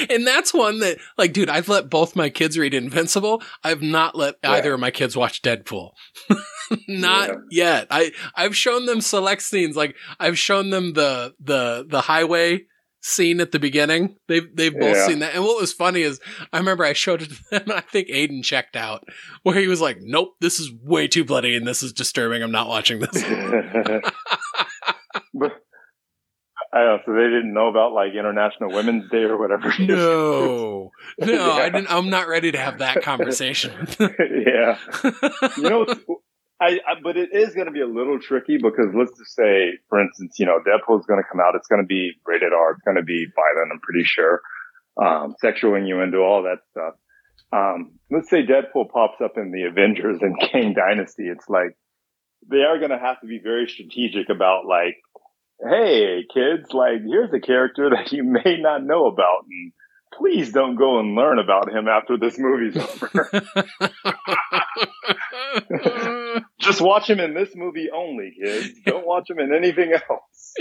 and 0.09 0.27
that's 0.27 0.55
one 0.55 0.81
that, 0.81 0.99
like, 1.19 1.33
dude, 1.33 1.49
I've 1.49 1.69
let 1.69 1.91
both 1.91 2.17
my 2.17 2.31
kids 2.31 2.59
read 2.59 2.75
Invincible. 2.75 3.43
I've 3.65 3.83
not 3.83 4.15
let 4.17 4.37
yeah. 4.43 4.53
either 4.53 4.75
of 4.75 4.81
my 4.81 4.91
kids 4.91 5.17
watch 5.17 5.43
Deadpool. 5.43 5.91
not 6.89 7.29
yeah. 7.29 7.37
yet. 7.51 7.87
I 7.91 8.13
I've 8.35 8.57
shown 8.57 8.87
them 8.87 9.01
select 9.01 9.43
scenes. 9.43 9.77
Like 9.77 9.97
I've 10.19 10.39
shown 10.39 10.71
them 10.71 10.95
the 10.95 11.35
the 11.41 11.87
the 11.89 12.03
highway 12.03 12.67
scene 13.03 13.41
at 13.41 13.53
the 13.53 13.59
beginning. 13.59 14.17
They've 14.29 14.49
they've 14.55 14.73
both 14.73 14.97
yeah. 14.97 15.07
seen 15.07 15.19
that. 15.21 15.35
And 15.35 15.45
what 15.45 15.61
was 15.61 15.73
funny 15.73 16.03
is 16.03 16.21
I 16.53 16.59
remember 16.59 16.85
I 16.85 16.93
showed 16.93 17.23
it 17.23 17.31
to 17.31 17.45
them 17.51 17.71
I 17.71 17.81
think 17.81 18.09
Aiden 18.09 18.45
checked 18.45 18.77
out 18.77 19.05
where 19.43 19.59
he 19.59 19.69
was 19.69 19.81
like, 19.81 19.99
Nope, 20.01 20.35
this 20.41 20.61
is 20.61 20.71
way 20.83 21.09
too 21.09 21.25
bloody 21.25 21.57
and 21.57 21.67
this 21.67 21.83
is 21.83 21.93
disturbing. 21.93 22.43
I'm 22.43 22.53
not 22.53 22.69
watching 22.69 23.01
this. 23.01 23.11
but 25.35 25.53
I 26.73 26.79
don't 26.79 26.87
know, 26.87 26.99
so 27.05 27.13
they 27.15 27.25
didn't 27.25 27.53
know 27.53 27.69
about 27.69 27.93
like 27.93 28.13
International 28.13 28.71
Women's 28.71 29.11
Day 29.11 29.25
or 29.25 29.37
whatever. 29.37 29.73
No, 29.81 30.93
no, 31.19 31.33
yeah. 31.33 31.53
I 31.53 31.69
didn't. 31.69 31.91
I'm 31.91 32.11
not 32.11 32.29
ready 32.29 32.53
to 32.53 32.59
have 32.59 32.79
that 32.79 33.03
conversation. 33.03 33.73
yeah, 34.01 34.79
you 35.57 35.63
know, 35.65 35.87
I, 36.61 36.79
I, 36.87 37.01
but 37.03 37.17
it 37.17 37.31
is 37.33 37.55
going 37.55 37.67
to 37.67 37.73
be 37.73 37.81
a 37.81 37.87
little 37.87 38.21
tricky 38.21 38.57
because 38.57 38.87
let's 38.95 39.19
just 39.19 39.35
say, 39.35 39.79
for 39.89 40.01
instance, 40.01 40.37
you 40.39 40.47
know, 40.47 40.59
Deadpool 40.59 41.01
is 41.01 41.07
going 41.07 41.21
to 41.21 41.29
come 41.29 41.41
out. 41.41 41.57
It's 41.57 41.67
going 41.67 41.83
to 41.83 41.87
be 41.87 42.13
rated 42.25 42.53
R. 42.53 42.73
It's 42.73 42.83
going 42.83 42.99
to 42.99 43.03
be 43.03 43.27
violent. 43.35 43.73
I'm 43.73 43.81
pretty 43.81 44.05
sure. 44.05 44.41
Um, 44.97 45.35
sexual 45.41 45.75
innuendo, 45.75 46.23
all 46.23 46.45
that 46.45 46.59
stuff. 46.71 46.95
Um, 47.53 47.99
let's 48.11 48.31
say 48.31 48.47
Deadpool 48.47 48.91
pops 48.91 49.21
up 49.25 49.33
in 49.37 49.51
the 49.51 49.65
Avengers 49.65 50.19
and 50.21 50.39
Kang 50.39 50.75
Dynasty. 50.75 51.25
It's 51.25 51.49
like 51.49 51.77
they 52.49 52.63
are 52.63 52.79
going 52.79 52.91
to 52.91 52.99
have 52.99 53.21
to 53.21 53.27
be 53.27 53.41
very 53.43 53.67
strategic 53.67 54.29
about 54.29 54.67
like 54.67 54.97
hey, 55.69 56.25
kids, 56.33 56.73
like, 56.73 57.03
here's 57.07 57.33
a 57.33 57.41
character 57.41 57.91
that 57.95 58.13
you 58.13 58.25
may 58.25 58.59
not 58.59 58.85
know 58.85 59.07
about. 59.07 59.45
And 59.49 59.73
please 60.13 60.53
don't 60.53 60.77
go 60.77 60.99
and 60.99 61.15
learn 61.15 61.39
about 61.39 61.71
him 61.71 61.89
after 61.89 62.19
this 62.19 62.39
movie's 62.39 62.77
over. 62.77 63.31
Just 66.61 66.81
watch 66.81 67.09
him 67.09 67.21
in 67.21 67.35
this 67.35 67.51
movie 67.55 67.89
only, 67.95 68.33
kids. 68.41 68.81
Don't 68.85 69.07
watch 69.07 69.31
him 69.31 69.39
in 69.39 69.55
anything 69.55 69.93
else. 69.93 70.55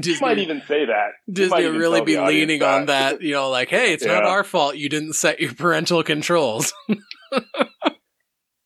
Disney 0.00 0.26
might 0.26 0.38
even 0.38 0.62
say 0.66 0.86
that. 0.86 1.08
Disney 1.30 1.66
really 1.66 2.02
be 2.02 2.18
leaning 2.18 2.60
that. 2.60 2.74
on 2.74 2.86
that, 2.86 3.22
you 3.22 3.32
know, 3.32 3.50
like, 3.50 3.68
hey, 3.68 3.92
it's 3.92 4.04
yeah. 4.04 4.14
not 4.14 4.24
our 4.24 4.44
fault 4.44 4.76
you 4.76 4.88
didn't 4.88 5.14
set 5.14 5.40
your 5.40 5.54
parental 5.54 6.02
controls. 6.02 6.72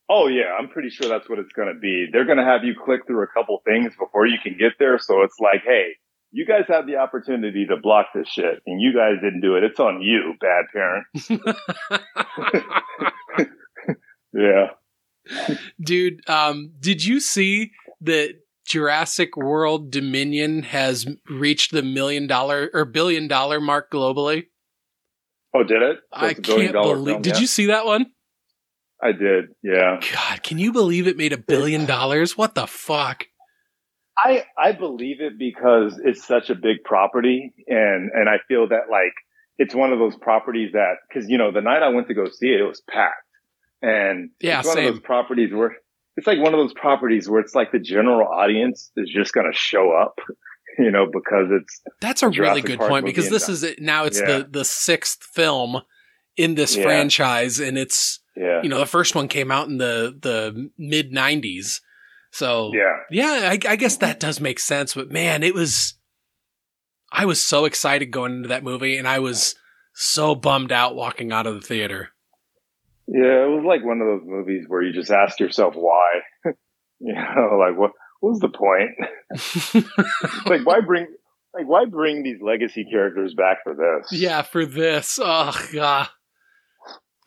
Oh 0.08 0.26
yeah, 0.26 0.56
I'm 0.58 0.68
pretty 0.68 0.90
sure 0.90 1.08
that's 1.08 1.28
what 1.28 1.38
it's 1.38 1.52
going 1.52 1.72
to 1.72 1.78
be. 1.78 2.08
They're 2.10 2.24
going 2.24 2.38
to 2.38 2.44
have 2.44 2.64
you 2.64 2.74
click 2.74 3.06
through 3.06 3.22
a 3.22 3.26
couple 3.26 3.62
things 3.66 3.94
before 3.98 4.26
you 4.26 4.38
can 4.42 4.56
get 4.58 4.72
there. 4.78 4.98
So 4.98 5.22
it's 5.22 5.38
like, 5.38 5.62
hey, 5.64 5.96
you 6.30 6.46
guys 6.46 6.64
have 6.68 6.86
the 6.86 6.96
opportunity 6.96 7.66
to 7.66 7.76
block 7.76 8.06
this 8.14 8.28
shit 8.28 8.62
and 8.66 8.80
you 8.80 8.94
guys 8.94 9.20
didn't 9.22 9.40
do 9.40 9.56
it. 9.56 9.64
It's 9.64 9.80
on 9.80 10.00
you, 10.00 10.34
bad 10.40 10.66
parents. 10.72 11.28
yeah. 14.32 14.70
Dude, 15.80 16.26
um, 16.28 16.72
did 16.80 17.04
you 17.04 17.20
see 17.20 17.72
that 18.00 18.36
Jurassic 18.68 19.34
World 19.34 19.90
Dominion 19.90 20.62
has 20.62 21.06
reached 21.28 21.72
the 21.72 21.82
million 21.82 22.26
dollar 22.26 22.70
or 22.74 22.84
billion 22.84 23.26
dollar 23.26 23.60
mark 23.60 23.90
globally. 23.90 24.46
Oh, 25.54 25.64
did 25.64 25.82
it? 25.82 25.98
So 26.12 26.20
I 26.20 26.28
it's 26.28 26.38
a 26.38 26.42
billion 26.42 26.72
can't 26.72 26.84
believe. 26.84 27.06
film, 27.06 27.22
Did 27.22 27.34
yeah? 27.34 27.40
you 27.40 27.46
see 27.46 27.66
that 27.66 27.86
one? 27.86 28.12
I 29.02 29.12
did. 29.12 29.46
Yeah. 29.62 30.00
God, 30.12 30.42
can 30.42 30.58
you 30.58 30.72
believe 30.72 31.06
it 31.06 31.16
made 31.16 31.32
a 31.32 31.38
billion 31.38 31.86
dollars? 31.86 32.36
What 32.36 32.54
the 32.54 32.66
fuck? 32.66 33.26
I 34.16 34.44
I 34.58 34.72
believe 34.72 35.20
it 35.20 35.38
because 35.38 36.00
it's 36.04 36.26
such 36.26 36.50
a 36.50 36.54
big 36.54 36.78
property, 36.84 37.52
and 37.68 38.10
and 38.12 38.28
I 38.28 38.38
feel 38.48 38.68
that 38.68 38.90
like 38.90 39.12
it's 39.58 39.74
one 39.74 39.92
of 39.92 39.98
those 40.00 40.16
properties 40.16 40.72
that 40.72 40.94
because 41.08 41.28
you 41.30 41.38
know 41.38 41.52
the 41.52 41.60
night 41.60 41.82
I 41.82 41.88
went 41.88 42.08
to 42.08 42.14
go 42.14 42.28
see 42.28 42.48
it, 42.48 42.60
it 42.60 42.64
was 42.64 42.82
packed, 42.90 43.14
and 43.80 44.30
Yeah, 44.40 44.58
it's 44.60 44.68
one 44.68 44.78
of 44.78 44.84
those 44.84 45.00
properties 45.00 45.52
where 45.52 45.76
it's 46.16 46.26
like 46.26 46.38
one 46.40 46.52
of 46.52 46.58
those 46.58 46.74
properties 46.74 47.28
where 47.28 47.40
it's 47.40 47.54
like 47.54 47.70
the 47.70 47.78
general 47.78 48.26
audience 48.26 48.90
is 48.96 49.08
just 49.08 49.32
going 49.32 49.48
to 49.50 49.56
show 49.56 49.92
up, 49.92 50.18
you 50.80 50.90
know, 50.90 51.06
because 51.06 51.46
it's 51.52 51.80
That's 52.00 52.24
a 52.24 52.28
really 52.28 52.60
good 52.60 52.78
Park 52.78 52.90
point 52.90 53.06
because 53.06 53.30
this 53.30 53.46
done. 53.46 53.52
is 53.52 53.62
it. 53.62 53.80
Now 53.80 54.04
it's 54.04 54.18
Yeah. 54.18 54.38
the 54.38 54.48
the 54.50 54.64
sixth 54.64 55.22
film 55.22 55.82
in 56.36 56.56
this 56.56 56.76
Yeah. 56.76 56.82
franchise, 56.82 57.60
and 57.60 57.78
it's 57.78 58.18
yeah 58.38 58.60
you 58.62 58.68
know 58.68 58.78
the 58.78 58.86
first 58.86 59.14
one 59.14 59.28
came 59.28 59.50
out 59.50 59.68
in 59.68 59.78
the 59.78 60.16
the 60.20 60.70
mid 60.78 61.12
'90s, 61.12 61.80
so 62.30 62.70
yeah 62.74 62.96
Yeah, 63.10 63.50
I, 63.52 63.58
I 63.68 63.76
guess 63.76 63.96
that 63.98 64.20
does 64.20 64.40
make 64.40 64.58
sense. 64.58 64.94
But 64.94 65.10
man, 65.10 65.42
it 65.42 65.54
was. 65.54 65.94
I 67.10 67.24
was 67.24 67.42
so 67.42 67.64
excited 67.64 68.10
going 68.10 68.32
into 68.36 68.48
that 68.48 68.62
movie, 68.62 68.98
and 68.98 69.08
I 69.08 69.18
was 69.18 69.54
so 69.94 70.34
bummed 70.34 70.72
out 70.72 70.94
walking 70.94 71.32
out 71.32 71.46
of 71.46 71.54
the 71.54 71.66
theater. 71.66 72.10
yeah. 73.06 73.44
It 73.44 73.50
was 73.50 73.64
like 73.66 73.84
one 73.84 74.00
of 74.00 74.06
those 74.06 74.26
movies 74.26 74.64
where 74.68 74.82
you 74.82 74.92
just 74.92 75.10
ask 75.10 75.40
yourself 75.40 75.74
why, 75.74 76.20
you 77.00 77.14
know, 77.14 77.58
like 77.58 77.78
what 77.78 77.92
what 78.20 78.30
was 78.30 78.40
the 78.40 78.48
point? 78.50 78.90
like 80.46 80.66
why 80.66 80.80
bring 80.80 81.06
like 81.54 81.66
why 81.66 81.86
bring 81.86 82.22
these 82.22 82.42
legacy 82.42 82.84
characters 82.84 83.34
back 83.34 83.58
for 83.64 83.74
this? 83.74 84.12
yeah, 84.12 84.42
for 84.42 84.66
this. 84.66 85.18
Oh 85.22 85.58
god, 85.72 86.08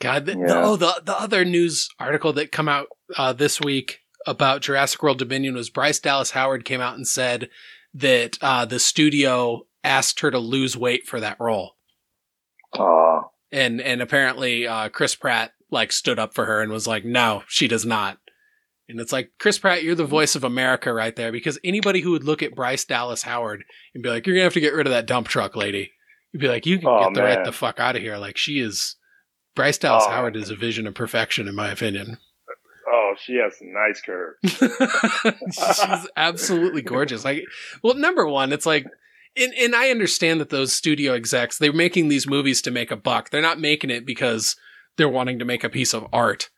God. 0.02 0.26
The, 0.26 0.34
the- 0.34 0.40
Yeah. 0.40 0.64
oh, 0.65 0.76
the 0.76 1.02
the 1.06 1.19
other 1.19 1.45
news 1.45 1.88
article 1.99 2.34
that 2.34 2.52
come 2.52 2.68
out 2.68 2.88
uh, 3.18 3.34
this 3.34 3.60
week 3.61 3.99
about 4.28 4.61
Jurassic 4.61 5.02
World 5.02 5.18
Dominion 5.19 5.56
was 5.56 5.69
Bryce 5.69 5.99
Dallas 5.99 6.32
Howard 6.32 6.65
came 6.65 6.82
out 6.82 6.95
and 6.95 7.07
said 7.07 7.49
that 7.94 8.38
uh, 8.41 8.65
the 8.65 8.80
studio 8.80 9.65
asked 9.84 10.19
her 10.19 10.30
to 10.32 10.38
lose 10.40 10.78
weight 10.78 11.07
for 11.07 11.19
that 11.19 11.38
role. 11.40 11.76
Aw. 12.78 13.22
and 13.52 13.82
and 13.82 14.02
apparently 14.02 14.65
uh, 14.68 14.90
Chris 14.90 15.15
Pratt 15.15 15.52
like 15.69 15.91
stood 15.91 16.19
up 16.19 16.34
for 16.34 16.45
her 16.45 16.61
and 16.61 16.72
was 16.72 16.88
like, 16.88 17.03
"No, 17.06 17.44
she 17.48 17.68
does 17.68 17.86
not." 17.86 18.18
And 18.88 18.99
it's 18.99 19.11
like 19.14 19.32
Chris 19.40 19.57
Pratt, 19.57 19.84
you're 19.84 19.95
the 19.95 20.03
voice 20.06 20.36
of 20.36 20.44
America 20.44 20.94
right 20.94 21.15
there, 21.15 21.32
because 21.32 21.57
anybody 21.64 22.02
who 22.02 22.11
would 22.11 22.26
look 22.26 22.44
at 22.44 22.56
Bryce 22.56 22.84
Dallas 22.86 23.23
Howard 23.23 23.64
and 23.94 24.03
be 24.03 24.10
like, 24.10 24.26
"You're 24.28 24.36
gonna 24.36 24.44
have 24.44 24.53
to 24.53 24.60
get 24.60 24.73
rid 24.73 24.86
of 24.88 24.91
that 24.94 25.06
dump 25.07 25.28
truck 25.28 25.56
lady," 25.56 25.91
you'd 26.32 26.41
be 26.41 26.48
like, 26.48 26.65
"You 26.65 26.78
can 26.78 26.88
Oh, 26.88 26.99
get 27.06 27.14
the 27.14 27.23
right 27.23 27.44
the 27.45 27.52
fuck 27.52 27.80
out 27.80 27.95
of 27.95 28.02
here." 28.02 28.18
Like 28.18 28.38
she 28.38 28.60
is. 28.60 28.95
Bryce 29.56 29.78
Dallas 29.78 30.06
Oh. 30.07 30.11
Howard 30.11 30.36
is 30.36 30.49
a 30.49 30.56
vision 30.56 30.88
of 30.88 30.94
perfection, 30.94 31.48
in 31.48 31.56
my 31.56 31.69
opinion. 31.69 32.18
oh, 32.88 33.15
she 33.22 33.36
has 33.36 33.53
nice 33.61 34.02
curves. 34.02 34.40
She's 35.53 36.07
absolutely 36.15 36.82
gorgeous. 36.82 37.23
Like, 37.26 37.44
well, 37.84 37.95
number 37.95 38.28
one, 38.28 38.52
it's 38.53 38.65
like, 38.65 38.86
and, 39.38 39.53
and 39.53 39.76
I 39.76 39.90
understand 39.90 40.41
that 40.41 40.49
those 40.49 40.73
studio 40.73 41.14
execs, 41.14 41.57
they're 41.57 41.72
making 41.73 42.07
these 42.10 42.28
movies 42.28 42.61
to 42.64 42.72
make 42.72 42.91
a 42.91 42.95
buck. 42.98 43.30
They're 43.30 43.41
not 43.41 43.60
making 43.60 43.90
it 43.90 44.06
because 44.06 44.56
they're 44.98 45.07
wanting 45.10 45.40
to 45.40 45.45
make 45.45 45.64
a 45.64 45.69
piece 45.69 45.94
of 45.94 46.07
art. 46.11 46.49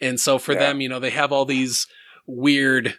And 0.00 0.20
so 0.20 0.38
for 0.38 0.52
Yeah. 0.52 0.58
them, 0.60 0.80
you 0.80 0.88
know, 0.88 1.00
they 1.00 1.10
have 1.10 1.32
all 1.32 1.44
these 1.44 1.86
weird 2.26 2.94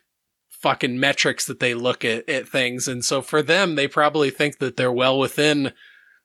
fucking 0.49 0.99
metrics 0.99 1.45
that 1.45 1.59
they 1.59 1.73
look 1.73 2.03
at, 2.03 2.27
at 2.27 2.47
things. 2.47 2.87
And 2.87 3.05
so 3.05 3.21
for 3.21 3.41
them, 3.41 3.75
they 3.75 3.87
probably 3.87 4.29
think 4.29 4.57
that 4.59 4.75
they're 4.77 4.91
well 4.91 5.17
within 5.17 5.73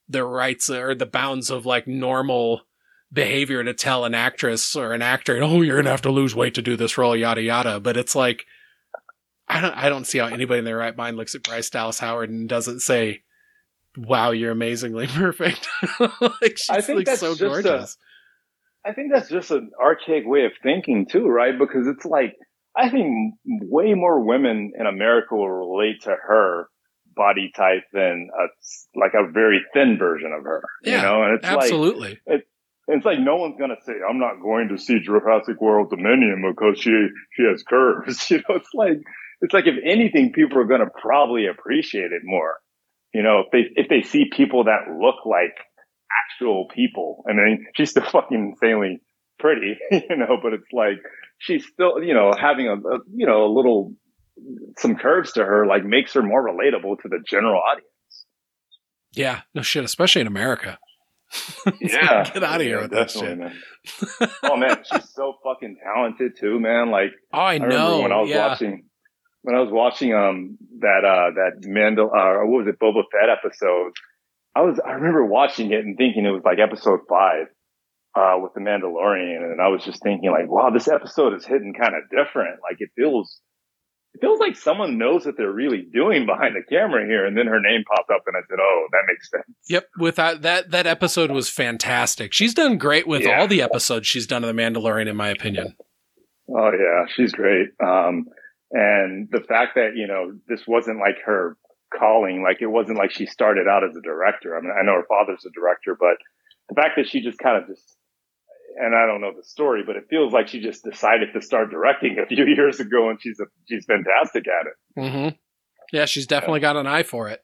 their 0.09 0.27
rights 0.27 0.69
or 0.71 0.95
the 0.95 1.07
bounds 1.07 1.51
of 1.51 1.65
like 1.67 1.87
normal 1.87 2.63
behavior 3.15 3.63
to 3.63 3.73
tell 3.73 4.05
an 4.05 4.15
actress 4.15 4.75
or 4.77 4.93
an 4.93 5.01
actor, 5.01 5.43
oh, 5.43 5.63
you're 5.63 5.77
gonna 5.77 5.91
have 5.91 6.03
to 6.03 6.11
lose 6.11 6.35
weight 6.35 6.55
to 6.55 6.63
do 6.63 6.77
this 6.77 6.99
role, 6.99 7.17
yada 7.17 7.41
yada. 7.41 7.81
But 7.81 7.97
it's 7.97 8.15
like, 8.15 8.45
I 9.49 9.61
don't, 9.61 9.75
I 9.75 9.89
don't 9.89 10.07
see 10.07 10.19
how 10.19 10.27
anybody 10.27 10.59
in 10.59 10.65
their 10.65 10.77
right 10.77 10.97
mind 10.97 11.17
looks 11.17 11.35
at 11.35 11.43
Bryce 11.43 11.71
Dallas 11.71 12.01
Howard 12.01 12.31
and 12.31 12.49
doesn't 12.49 12.81
say, 12.81 13.23
"Wow, 13.97 14.33
you're 14.33 14.51
amazingly 14.51 15.07
perfect." 15.09 15.69
like 16.01 16.59
she's 16.59 16.71
I 16.71 16.81
think 16.81 16.99
like 16.99 17.07
that's 17.07 17.21
so 17.21 17.35
just 17.35 17.41
gorgeous. 17.41 17.97
I 18.85 18.93
think 18.93 19.13
that's 19.13 19.31
just 19.31 19.51
an 19.51 19.71
archaic 19.81 20.25
way 20.27 20.45
of 20.45 20.53
thinking 20.63 21.07
too, 21.07 21.27
right? 21.27 21.59
Because 21.59 21.87
it's 21.87 22.05
like 22.05 22.35
I 22.77 22.91
think 22.91 23.35
way 23.47 23.95
more 23.95 24.21
women 24.21 24.73
in 24.79 24.87
America 24.87 25.35
will 25.35 25.51
relate 25.51 26.03
to 26.03 26.11
her 26.11 26.69
body 27.15 27.53
type 27.55 27.85
than 27.93 28.29
a 28.37 28.99
like 28.99 29.13
a 29.15 29.31
very 29.31 29.61
thin 29.73 29.97
version 29.99 30.33
of 30.33 30.45
her. 30.45 30.63
Yeah, 30.83 30.97
you 30.97 31.03
know, 31.03 31.23
and 31.23 31.35
it's 31.35 31.45
like 31.45 32.43
It's 32.87 33.07
like 33.07 33.19
no 33.19 33.37
one's 33.37 33.57
gonna 33.59 33.81
say 33.85 33.95
I'm 34.09 34.19
not 34.19 34.43
going 34.43 34.69
to 34.69 34.79
see 34.79 35.01
Jurassic 35.01 35.61
World 35.61 35.91
Dominion 35.91 36.45
because 36.49 36.81
she 36.81 36.91
she 37.33 37.45
has 37.45 37.63
curves. 37.63 38.27
You 38.31 38.39
know, 38.39 38.57
it's 38.57 38.75
like 38.75 39.01
it's 39.41 39.55
like 39.55 39.67
if 39.67 39.77
anything, 39.85 40.33
people 40.33 40.59
are 40.59 40.67
gonna 40.67 40.91
probably 41.01 41.47
appreciate 41.47 42.13
it 42.13 42.23
more. 42.25 42.57
You 43.13 43.23
know, 43.23 43.41
if 43.41 43.47
they 43.53 43.81
if 43.81 43.89
they 43.89 44.03
see 44.03 44.27
people 44.35 44.65
that 44.65 44.93
look 45.01 45.25
like 45.25 45.55
actual 46.31 46.69
people. 46.75 47.25
I 47.29 47.33
mean, 47.33 47.67
she's 47.77 47.91
still 47.91 48.05
fucking 48.05 48.57
insanely 48.61 49.01
pretty, 49.39 49.77
you 49.91 50.17
know, 50.17 50.39
but 50.43 50.53
it's 50.53 50.73
like 50.73 50.99
she's 51.39 51.67
still, 51.67 52.03
you 52.03 52.15
know, 52.15 52.33
having 52.39 52.69
a, 52.69 52.75
a 52.75 52.99
you 53.15 53.27
know 53.27 53.47
a 53.47 53.53
little 53.53 53.95
some 54.79 54.97
curves 54.97 55.33
to 55.33 55.45
her 55.45 55.67
like 55.67 55.85
makes 55.85 56.13
her 56.15 56.23
more 56.23 56.47
relatable 56.47 57.01
to 57.03 57.09
the 57.09 57.19
general 57.27 57.61
audience. 57.61 57.89
Yeah. 59.13 59.43
No 59.55 59.63
shit. 59.63 59.85
Especially 59.85 60.21
in 60.23 60.27
America. 60.27 60.79
Yeah, 61.81 62.25
Get 62.33 62.45
out 62.45 62.57
of 62.57 62.63
here 62.63 62.77
Yeah, 62.77 62.83
with 62.83 62.91
that 62.93 63.11
shit. 63.11 63.39
Man. 63.39 63.55
oh 64.45 64.57
man, 64.57 64.77
she's 64.85 65.11
so 65.15 65.35
fucking 65.45 65.77
talented 65.83 66.33
too, 66.39 66.61
man. 66.61 66.91
Like 66.91 67.11
Oh, 67.33 67.39
I 67.39 67.55
I 67.55 67.59
know. 67.59 68.01
when 68.03 68.13
I 68.13 68.21
was 68.21 68.31
yeah. 68.31 68.47
watching 68.49 68.85
when 69.43 69.55
I 69.57 69.61
was 69.61 69.71
watching 69.73 70.15
um 70.15 70.57
that 70.81 71.05
uh 71.05 71.31
that 71.35 71.67
Mandal 71.69 72.07
uh 72.07 72.47
what 72.47 72.65
was 72.65 72.67
it 72.69 72.79
Boba 72.79 73.03
Fett 73.13 73.29
episode. 73.31 73.93
I 74.55 74.61
was 74.63 74.79
I 74.85 74.93
remember 74.93 75.25
watching 75.25 75.73
it 75.73 75.85
and 75.85 75.97
thinking 75.97 76.25
it 76.25 76.31
was 76.31 76.43
like 76.45 76.59
episode 76.59 77.01
five 77.09 77.47
uh 78.17 78.37
with 78.39 78.55
the 78.55 78.61
Mandalorian, 78.61 79.43
and 79.53 79.61
I 79.61 79.69
was 79.69 79.85
just 79.85 80.03
thinking 80.03 80.31
like, 80.31 80.49
wow, 80.49 80.71
this 80.71 80.89
episode 80.89 81.35
is 81.35 81.45
hitting 81.45 81.75
kind 81.75 81.95
of 81.95 82.03
different. 82.11 82.61
Like 82.63 82.77
it 82.81 82.91
feels. 82.97 83.41
It 84.15 84.21
feels 84.21 84.39
like 84.39 84.55
someone 84.57 84.97
knows 84.97 85.27
what 85.27 85.37
they're 85.37 85.51
really 85.51 85.83
doing 85.93 86.25
behind 86.25 86.55
the 86.55 86.63
camera 86.63 87.05
here, 87.05 87.27
and 87.27 87.37
then 87.37 87.47
her 87.49 87.61
name 87.61 87.83
popped 87.85 88.11
up, 88.11 88.23
and 88.27 88.37
I 88.37 88.41
said, 88.49 88.59
"Oh, 88.61 88.87
that 88.93 89.03
makes 89.09 89.29
sense." 89.31 89.45
Yep, 89.69 89.89
without 89.99 90.43
that 90.43 90.71
that 90.71 90.87
episode 90.87 91.31
was 91.33 91.49
fantastic. 91.51 92.33
She's 92.33 92.55
done 92.55 92.79
great 92.79 93.07
with 93.09 93.23
Yeah. 93.23 93.41
all 93.41 93.49
the 93.49 93.61
episodes 93.61 94.07
she's 94.07 94.27
done 94.27 94.45
of 94.45 94.55
The 94.55 94.63
Mandalorian, 94.63 95.09
in 95.09 95.17
my 95.17 95.29
opinion. 95.31 95.75
Oh 96.49 96.71
yeah, 96.73 97.07
she's 97.15 97.33
great. 97.33 97.71
Um, 97.83 98.27
and 98.71 99.29
the 99.33 99.41
fact 99.41 99.75
that 99.75 99.97
you 99.97 100.07
know 100.07 100.33
this 100.47 100.63
wasn't 100.67 101.01
like 101.01 101.17
her 101.25 101.57
calling, 101.99 102.43
like 102.43 102.59
it 102.61 102.67
wasn't 102.67 102.99
like 102.99 103.11
she 103.11 103.27
started 103.27 103.67
out 103.67 103.83
as 103.83 103.97
a 103.97 104.01
director. 104.01 104.57
I 104.57 104.61
mean, 104.61 104.73
I 104.79 104.85
know 104.85 104.95
her 104.95 105.07
father's 105.09 105.45
a 105.47 105.51
director, 105.59 105.97
but 105.99 106.17
the 106.69 106.75
fact 106.75 106.97
that 106.97 107.09
she 107.09 107.21
just 107.21 107.39
kind 107.39 107.63
of 107.63 107.69
just, 107.69 107.94
and 108.77 108.95
I 108.95 109.07
don't 109.07 109.21
know 109.21 109.33
the 109.37 109.43
story, 109.45 109.83
but 109.87 109.97
it 109.97 110.05
feels 110.11 110.33
like 110.33 110.49
she 110.49 110.61
just 110.61 110.85
decided 110.85 111.29
to 111.35 111.41
start 111.43 111.71
directing 111.71 112.19
a 112.23 112.27
few 112.27 112.45
years 112.57 112.81
ago, 112.81 113.11
and 113.11 113.19
she's 113.21 113.39
a, 113.41 113.45
she's 113.69 113.85
fantastic 113.87 114.45
at 114.49 114.67
it. 114.67 115.11
hmm 115.11 115.29
Yeah, 115.93 116.05
she's 116.07 116.27
definitely 116.27 116.61
got 116.61 116.77
an 116.77 116.87
eye 116.87 117.03
for 117.03 117.29
it. 117.29 117.41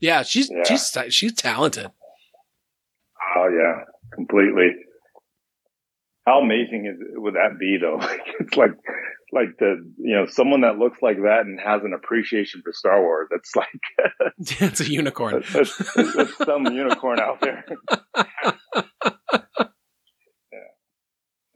Yeah, 0.00 0.22
she's 0.22 0.50
Yeah. 0.50 0.64
she's 0.64 0.96
she's 1.14 1.34
talented. 1.34 1.90
Oh 3.36 3.48
yeah, 3.48 3.84
completely. 4.14 4.70
How 6.26 6.40
amazing 6.40 6.86
is 6.86 6.98
would 7.16 7.34
that 7.34 7.58
be 7.58 7.78
though? 7.80 7.96
Like 8.00 8.20
it's 8.40 8.56
like 8.56 8.70
like 9.32 9.48
the 9.58 9.76
you 9.98 10.14
know 10.14 10.26
someone 10.26 10.60
that 10.60 10.76
looks 10.78 10.98
like 11.00 11.16
that 11.22 11.40
and 11.46 11.58
has 11.58 11.82
an 11.84 11.94
appreciation 11.94 12.60
for 12.62 12.72
Star 12.72 13.00
Wars. 13.00 13.28
That's 13.30 13.56
like 13.56 14.32
it's 14.60 14.80
a 14.80 14.90
unicorn. 14.90 15.42
That's, 15.52 15.76
that's, 15.94 16.14
that's 16.16 16.36
some 16.44 16.66
unicorn 16.66 17.18
out 17.18 17.40
there. 17.40 17.64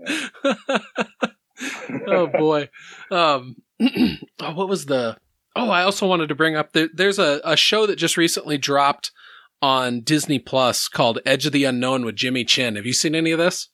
oh 2.06 2.26
boy. 2.28 2.68
Um 3.10 3.56
oh, 3.80 4.54
what 4.54 4.68
was 4.68 4.86
the 4.86 5.16
Oh, 5.54 5.70
I 5.70 5.82
also 5.82 6.06
wanted 6.06 6.28
to 6.28 6.34
bring 6.34 6.54
up 6.54 6.72
there, 6.72 6.88
there's 6.92 7.18
a, 7.18 7.40
a 7.42 7.56
show 7.56 7.86
that 7.86 7.96
just 7.96 8.18
recently 8.18 8.58
dropped 8.58 9.10
on 9.62 10.02
Disney 10.02 10.38
Plus 10.38 10.86
called 10.86 11.18
Edge 11.24 11.46
of 11.46 11.52
the 11.52 11.64
Unknown 11.64 12.04
with 12.04 12.14
Jimmy 12.14 12.44
Chin. 12.44 12.76
Have 12.76 12.84
you 12.84 12.92
seen 12.92 13.14
any 13.14 13.30
of 13.30 13.38
this? 13.38 13.70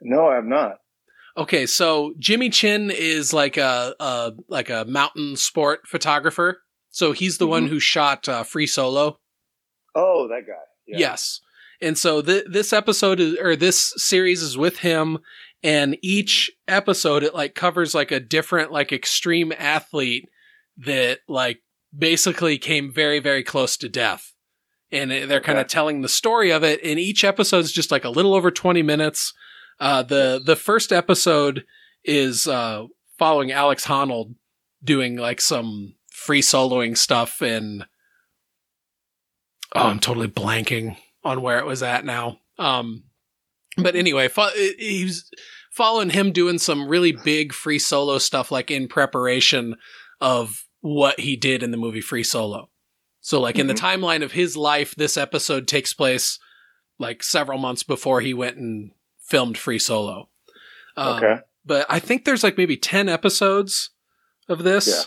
No, 0.00 0.28
I 0.28 0.36
have 0.36 0.44
not. 0.44 0.76
Okay, 1.36 1.66
so 1.66 2.14
Jimmy 2.20 2.50
Chin 2.50 2.92
is 2.92 3.32
like 3.32 3.56
a, 3.56 3.94
a 3.98 4.32
like 4.48 4.70
a 4.70 4.84
mountain 4.86 5.34
sport 5.36 5.80
photographer. 5.88 6.62
So 6.90 7.10
he's 7.12 7.38
the 7.38 7.46
one 7.48 7.66
Mhm. 7.66 7.70
who 7.70 7.80
shot 7.80 8.28
uh, 8.28 8.44
Free 8.44 8.66
Solo. 8.66 9.18
Oh, 9.96 10.28
that 10.28 10.42
guy. 10.46 10.52
Yeah. 10.86 10.98
Yes. 10.98 11.40
And 11.80 11.96
so 11.98 12.22
th- 12.22 12.46
this 12.50 12.72
episode 12.72 13.18
is, 13.20 13.36
or 13.40 13.54
this 13.56 13.92
series 13.96 14.40
is 14.42 14.56
with 14.58 14.78
him 14.78 15.18
and 15.62 15.96
each 16.02 16.50
episode 16.66 17.22
it 17.22 17.34
like 17.34 17.54
covers 17.54 17.94
like 17.94 18.10
a 18.10 18.20
different 18.20 18.70
like 18.72 18.92
extreme 18.92 19.52
athlete 19.58 20.28
that 20.76 21.18
like 21.28 21.60
basically 21.96 22.58
came 22.58 22.92
very 22.92 23.18
very 23.18 23.42
close 23.42 23.76
to 23.78 23.88
death. 23.88 24.34
And 24.90 25.10
they're 25.10 25.40
kind 25.40 25.58
of 25.58 25.64
Okay. 25.66 25.72
telling 25.72 26.00
the 26.00 26.08
story 26.08 26.50
of 26.50 26.62
it 26.64 26.80
and 26.82 26.98
each 26.98 27.22
episode 27.24 27.58
is 27.58 27.72
just 27.72 27.90
like 27.90 28.04
a 28.04 28.10
little 28.10 28.34
over 28.34 28.50
20 28.50 28.82
minutes. 28.82 29.34
Uh 29.80 30.02
the 30.02 30.40
the 30.44 30.56
first 30.56 30.92
episode 30.92 31.64
is 32.04 32.46
uh 32.46 32.84
following 33.18 33.50
alex 33.50 33.86
honnold 33.86 34.34
doing 34.82 35.16
like 35.16 35.40
some 35.40 35.94
free 36.12 36.40
soloing 36.40 36.96
stuff 36.96 37.42
and 37.42 37.84
oh 39.74 39.80
i'm 39.88 39.98
totally 39.98 40.28
blanking 40.28 40.96
on 41.24 41.42
where 41.42 41.58
it 41.58 41.66
was 41.66 41.82
at 41.82 42.04
now. 42.04 42.38
Um 42.58 43.04
but 43.82 43.96
anyway 43.96 44.28
fo- 44.28 44.50
he 44.78 45.04
was 45.04 45.30
following 45.70 46.10
him 46.10 46.32
doing 46.32 46.58
some 46.58 46.88
really 46.88 47.12
big 47.12 47.52
free 47.52 47.78
solo 47.78 48.18
stuff 48.18 48.50
like 48.50 48.70
in 48.70 48.88
preparation 48.88 49.76
of 50.20 50.64
what 50.80 51.20
he 51.20 51.36
did 51.36 51.62
in 51.62 51.70
the 51.70 51.76
movie 51.76 52.00
free 52.00 52.22
solo. 52.24 52.68
So 53.20 53.40
like 53.40 53.58
in 53.58 53.66
the 53.66 53.74
timeline 53.74 54.22
of 54.22 54.32
his 54.32 54.56
life 54.56 54.94
this 54.96 55.16
episode 55.16 55.66
takes 55.68 55.92
place 55.92 56.38
like 56.98 57.22
several 57.22 57.58
months 57.58 57.82
before 57.82 58.20
he 58.20 58.34
went 58.34 58.56
and 58.56 58.90
filmed 59.20 59.58
free 59.58 59.78
solo. 59.78 60.28
Um, 60.96 61.16
Okay. 61.16 61.40
but 61.64 61.86
i 61.88 61.98
think 62.00 62.24
there's 62.24 62.42
like 62.42 62.56
maybe 62.58 62.76
10 62.76 63.08
episodes 63.08 63.90
of 64.48 64.64
this. 64.64 65.06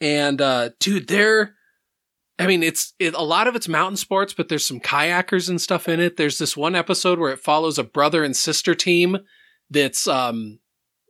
And 0.00 0.40
uh 0.40 0.70
dude 0.80 1.06
they're 1.08 1.54
I 2.42 2.46
mean, 2.46 2.62
it's 2.62 2.94
it, 2.98 3.14
a 3.14 3.22
lot 3.22 3.46
of 3.46 3.56
it's 3.56 3.68
mountain 3.68 3.96
sports, 3.96 4.32
but 4.34 4.48
there's 4.48 4.66
some 4.66 4.80
kayakers 4.80 5.48
and 5.48 5.60
stuff 5.60 5.88
in 5.88 6.00
it. 6.00 6.16
There's 6.16 6.38
this 6.38 6.56
one 6.56 6.74
episode 6.74 7.18
where 7.18 7.32
it 7.32 7.40
follows 7.40 7.78
a 7.78 7.84
brother 7.84 8.24
and 8.24 8.36
sister 8.36 8.74
team 8.74 9.18
that's 9.70 10.06
um 10.08 10.58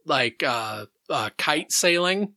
like 0.07 0.43
uh, 0.43 0.87
uh 1.11 1.31
kite 1.39 1.73
sailing, 1.73 2.35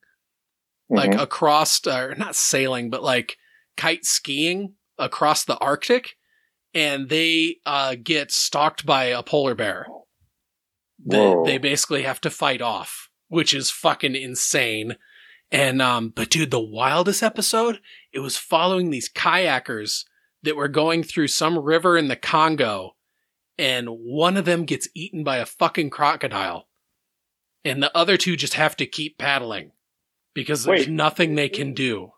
like 0.89 1.11
Mhm. 1.11 1.21
across 1.21 1.85
or 1.87 2.15
not 2.15 2.35
sailing, 2.35 2.89
but 2.89 3.03
like 3.03 3.37
kite 3.77 4.05
skiing 4.05 4.73
across 4.97 5.43
the 5.43 5.57
Arctic, 5.57 6.15
and 6.73 7.09
they 7.09 7.57
uh 7.65 7.95
get 8.01 8.31
stalked 8.31 8.85
by 8.85 9.05
a 9.05 9.23
polar 9.23 9.55
bear 9.55 9.87
that 11.05 11.43
they 11.45 11.57
basically 11.57 12.03
have 12.03 12.21
to 12.21 12.29
fight 12.29 12.61
off, 12.61 13.09
which 13.27 13.53
is 13.53 13.69
fucking 13.69 14.15
insane. 14.15 14.95
And 15.51 15.81
um, 15.81 16.09
but 16.09 16.29
dude, 16.31 16.49
the 16.51 16.59
wildest 16.59 17.21
episode, 17.21 17.79
it 18.15 18.19
was 18.19 18.37
following 18.37 18.89
these 18.89 19.09
kayakers 19.09 20.05
that 20.43 20.55
were 20.55 20.69
going 20.69 21.03
through 21.03 21.27
some 21.27 21.59
river 21.59 21.97
in 21.97 22.07
the 22.07 22.15
Congo, 22.15 22.95
and 23.57 23.89
one 23.89 24.37
of 24.37 24.45
them 24.45 24.63
gets 24.63 24.87
eaten 24.95 25.23
by 25.23 25.37
a 25.37 25.45
fucking 25.45 25.89
crocodile. 25.89 26.67
And 27.65 27.83
the 27.83 27.95
other 27.95 28.15
two 28.15 28.37
just 28.37 28.53
have 28.53 28.77
to 28.77 28.85
keep 28.85 29.17
paddling 29.17 29.73
because 30.33 30.63
there's 30.63 30.87
Wait. 30.87 30.89
nothing 30.89 31.35
they 31.35 31.49
can 31.49 31.73
do. 31.73 32.13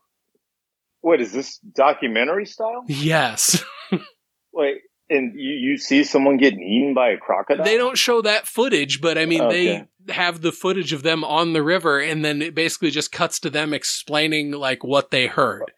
Wait, 1.01 1.19
is 1.19 1.31
this 1.31 1.57
documentary 1.57 2.45
style? 2.45 2.83
Yes. 2.87 3.63
Wait, 4.53 4.81
and 5.09 5.33
you, 5.35 5.53
you 5.53 5.77
see 5.77 6.03
someone 6.03 6.37
getting 6.37 6.61
eaten 6.61 6.93
by 6.93 7.09
a 7.09 7.17
crocodile? 7.17 7.65
They 7.65 7.77
don't 7.77 7.97
show 7.97 8.21
that 8.21 8.45
footage, 8.45 9.01
but 9.01 9.17
I 9.17 9.25
mean, 9.25 9.41
Okay. 9.41 9.87
they 10.07 10.13
have 10.13 10.41
the 10.41 10.51
footage 10.51 10.93
of 10.93 11.01
them 11.01 11.23
on 11.23 11.53
the 11.53 11.63
river, 11.63 11.99
and 11.99 12.23
then 12.23 12.41
it 12.43 12.53
basically 12.53 12.91
just 12.91 13.11
cuts 13.11 13.39
to 13.39 13.49
them 13.49 13.73
explaining 13.73 14.51
like 14.51 14.83
what 14.83 15.09
they 15.09 15.25
heard. 15.25 15.71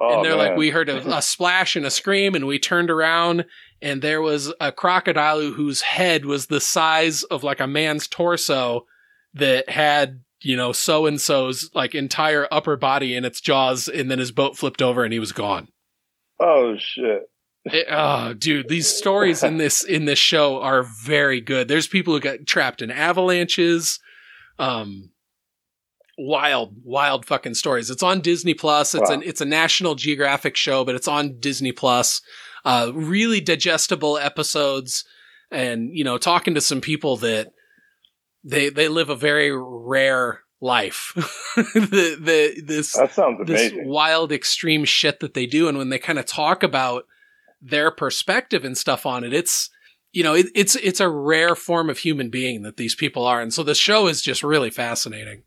Oh, 0.00 0.16
and 0.16 0.24
they're 0.24 0.36
like, 0.36 0.56
we 0.56 0.70
heard 0.70 0.88
a, 0.88 1.16
a 1.16 1.22
splash 1.22 1.76
and 1.76 1.86
a 1.86 1.90
scream, 1.90 2.34
and 2.34 2.46
we 2.46 2.58
turned 2.58 2.90
around, 2.90 3.44
and 3.80 4.02
there 4.02 4.20
was 4.20 4.52
a 4.60 4.72
crocodile 4.72 5.40
whose 5.52 5.82
head 5.82 6.24
was 6.24 6.46
the 6.46 6.60
size 6.60 7.22
of 7.24 7.44
like 7.44 7.60
a 7.60 7.66
man's 7.66 8.08
torso 8.08 8.86
that 9.34 9.68
had, 9.70 10.20
you 10.42 10.56
know, 10.56 10.72
so 10.72 11.06
and 11.06 11.20
so's 11.20 11.70
like 11.74 11.94
entire 11.94 12.48
upper 12.50 12.76
body 12.76 13.14
in 13.14 13.24
its 13.24 13.40
jaws, 13.40 13.86
and 13.88 14.10
then 14.10 14.18
his 14.18 14.32
boat 14.32 14.56
flipped 14.56 14.82
over 14.82 15.04
and 15.04 15.12
he 15.12 15.18
was 15.20 15.32
gone. 15.32 15.68
Oh 16.40 16.76
shit! 16.76 17.22
It- 17.64 17.86
oh, 17.88 18.34
dude, 18.34 18.68
these 18.68 18.88
stories 18.88 19.42
in 19.44 19.58
this 19.58 19.84
in 19.84 20.06
this 20.06 20.18
show 20.18 20.60
are 20.60 20.82
very 20.82 21.40
good. 21.40 21.68
There's 21.68 21.86
people 21.86 22.14
who 22.14 22.20
got 22.20 22.46
trapped 22.46 22.82
in 22.82 22.90
avalanches. 22.90 24.00
Um, 24.58 25.10
wild, 26.18 26.74
wild 26.84 27.26
fucking 27.26 27.54
stories. 27.54 27.90
It's 27.90 28.02
on 28.02 28.20
Disney 28.20 28.54
Plus. 28.54 28.94
It's 28.94 29.08
Wow. 29.08 29.16
an 29.16 29.22
it's 29.24 29.40
a 29.40 29.46
National 29.46 29.94
Geographic 29.94 30.56
show, 30.56 30.84
but 30.84 30.94
it's 30.94 31.08
on 31.08 31.38
Disney 31.40 31.72
Plus. 31.72 32.20
Uh, 32.64 32.90
really 32.94 33.40
digestible 33.40 34.16
episodes, 34.18 35.04
and 35.50 35.90
you 35.92 36.04
know, 36.04 36.16
talking 36.18 36.54
to 36.54 36.60
some 36.60 36.80
people 36.80 37.16
that 37.18 37.52
they 38.42 38.68
they 38.70 38.88
live 38.88 39.10
a 39.10 39.16
very 39.16 39.50
rare 39.54 40.40
life. 40.60 41.12
the 41.56 42.16
the 42.20 42.62
this 42.64 42.94
That 42.94 43.12
sounds 43.12 43.46
this 43.46 43.72
wild 43.76 44.32
extreme 44.32 44.84
shit 44.84 45.20
that 45.20 45.34
they 45.34 45.46
do 45.46 45.68
and 45.68 45.76
when 45.76 45.90
they 45.90 45.98
kind 45.98 46.18
of 46.18 46.24
talk 46.24 46.62
about 46.62 47.04
their 47.60 47.90
perspective 47.90 48.64
and 48.64 48.76
stuff 48.76 49.04
on 49.06 49.24
it 49.24 49.32
it's 49.32 49.70
you 50.12 50.22
know 50.22 50.34
it, 50.34 50.46
it's 50.54 50.74
it's 50.76 51.00
a 51.00 51.08
rare 51.08 51.54
form 51.54 51.88
of 51.90 51.98
human 51.98 52.28
being 52.30 52.62
that 52.62 52.76
these 52.76 52.94
people 52.94 53.26
are 53.26 53.40
and 53.40 53.52
so 53.54 53.62
the 53.62 53.74
show 53.74 54.06
is 54.06 54.20
just 54.22 54.42
really 54.42 54.70
fascinating 54.70 55.42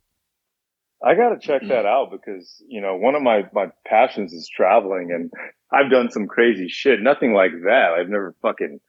I 1.03 1.13
got 1.13 1.29
to 1.29 1.39
check 1.39 1.61
that 1.67 1.85
out 1.85 2.09
because 2.11 2.63
you 2.67 2.81
know 2.81 2.95
one 2.95 3.15
of 3.15 3.21
my 3.21 3.43
my 3.53 3.67
passions 3.85 4.33
is 4.33 4.49
traveling, 4.49 5.09
and 5.13 5.31
I've 5.71 5.91
done 5.91 6.09
some 6.09 6.27
crazy 6.27 6.67
shit. 6.69 7.01
Nothing 7.01 7.33
like 7.33 7.51
that. 7.65 7.95
I've 7.97 8.09
never 8.09 8.35
fucking 8.41 8.79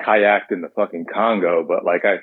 kayaked 0.00 0.52
in 0.52 0.62
the 0.62 0.70
fucking 0.74 1.06
Congo, 1.12 1.64
but 1.66 1.84
like 1.84 2.04
I 2.04 2.16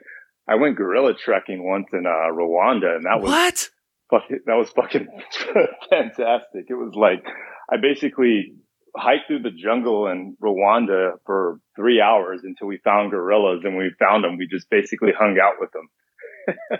I 0.51 0.55
went 0.55 0.77
gorilla 0.77 1.13
trekking 1.13 1.63
once 1.63 1.87
in 1.93 2.05
uh, 2.05 2.33
Rwanda, 2.33 2.95
and 2.95 3.05
that 3.05 3.21
was 3.21 3.29
what 3.29 3.69
fucking 4.09 4.39
that 4.45 4.55
was 4.55 4.69
fucking 4.71 5.07
fantastic. 5.89 6.65
It 6.69 6.75
was 6.75 6.93
like 6.95 7.23
I 7.71 7.75
basically 7.79 8.53
hiked 8.95 9.27
through 9.27 9.43
the 9.43 9.51
jungle 9.51 10.07
in 10.07 10.35
Rwanda 10.41 11.11
for 11.27 11.59
three 11.75 12.01
hours 12.01 12.41
until 12.43 12.67
we 12.67 12.79
found 12.83 13.11
gorillas, 13.11 13.61
and 13.63 13.75
when 13.75 13.85
we 13.85 13.91
found 13.99 14.23
them, 14.23 14.37
we 14.37 14.47
just 14.47 14.67
basically 14.71 15.11
hung 15.17 15.37
out 15.39 15.55
with 15.59 15.71
them. 15.73 15.89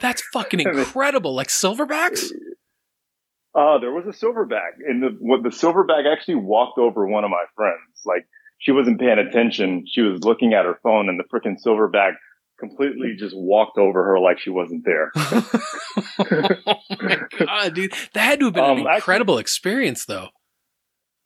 that's 0.02 0.24
fucking 0.34 0.60
incredible 0.62 1.36
like 1.36 1.50
silverbacks 1.50 2.32
Uh, 3.58 3.80
there 3.80 3.92
was 3.92 4.06
a 4.06 4.10
silverback, 4.26 4.74
and 4.88 5.02
the 5.02 5.18
what 5.20 5.42
the 5.42 5.50
silverback 5.50 6.06
actually 6.12 6.36
walked 6.36 6.78
over 6.78 7.08
one 7.08 7.24
of 7.24 7.32
my 7.32 7.44
friends. 7.56 8.04
Like 8.06 8.28
she 8.60 8.72
wasn't 8.72 9.00
paying 9.00 9.18
attention; 9.18 9.86
she 9.88 10.02
was 10.02 10.24
looking 10.24 10.54
at 10.54 10.66
her 10.66 10.80
phone, 10.84 11.10
and 11.10 11.20
the 11.20 11.24
freaking 11.24 11.58
silverback 11.66 12.12
completely 12.60 13.16
just 13.18 13.36
walked 13.36 13.78
over 13.80 14.04
her 14.04 14.20
like 14.20 14.40
she 14.40 14.52
wasn't 14.52 14.86
there. 14.86 15.12
oh 15.16 15.50
my 17.02 17.18
god 17.40 17.74
dude 17.74 17.94
that 18.14 18.20
had 18.22 18.40
to 18.40 18.46
have 18.46 18.54
been 18.54 18.64
Um, 18.64 18.72
an 18.72 18.78
actually- 18.80 18.96
incredible 18.96 19.38
experience 19.38 20.06
though 20.06 20.30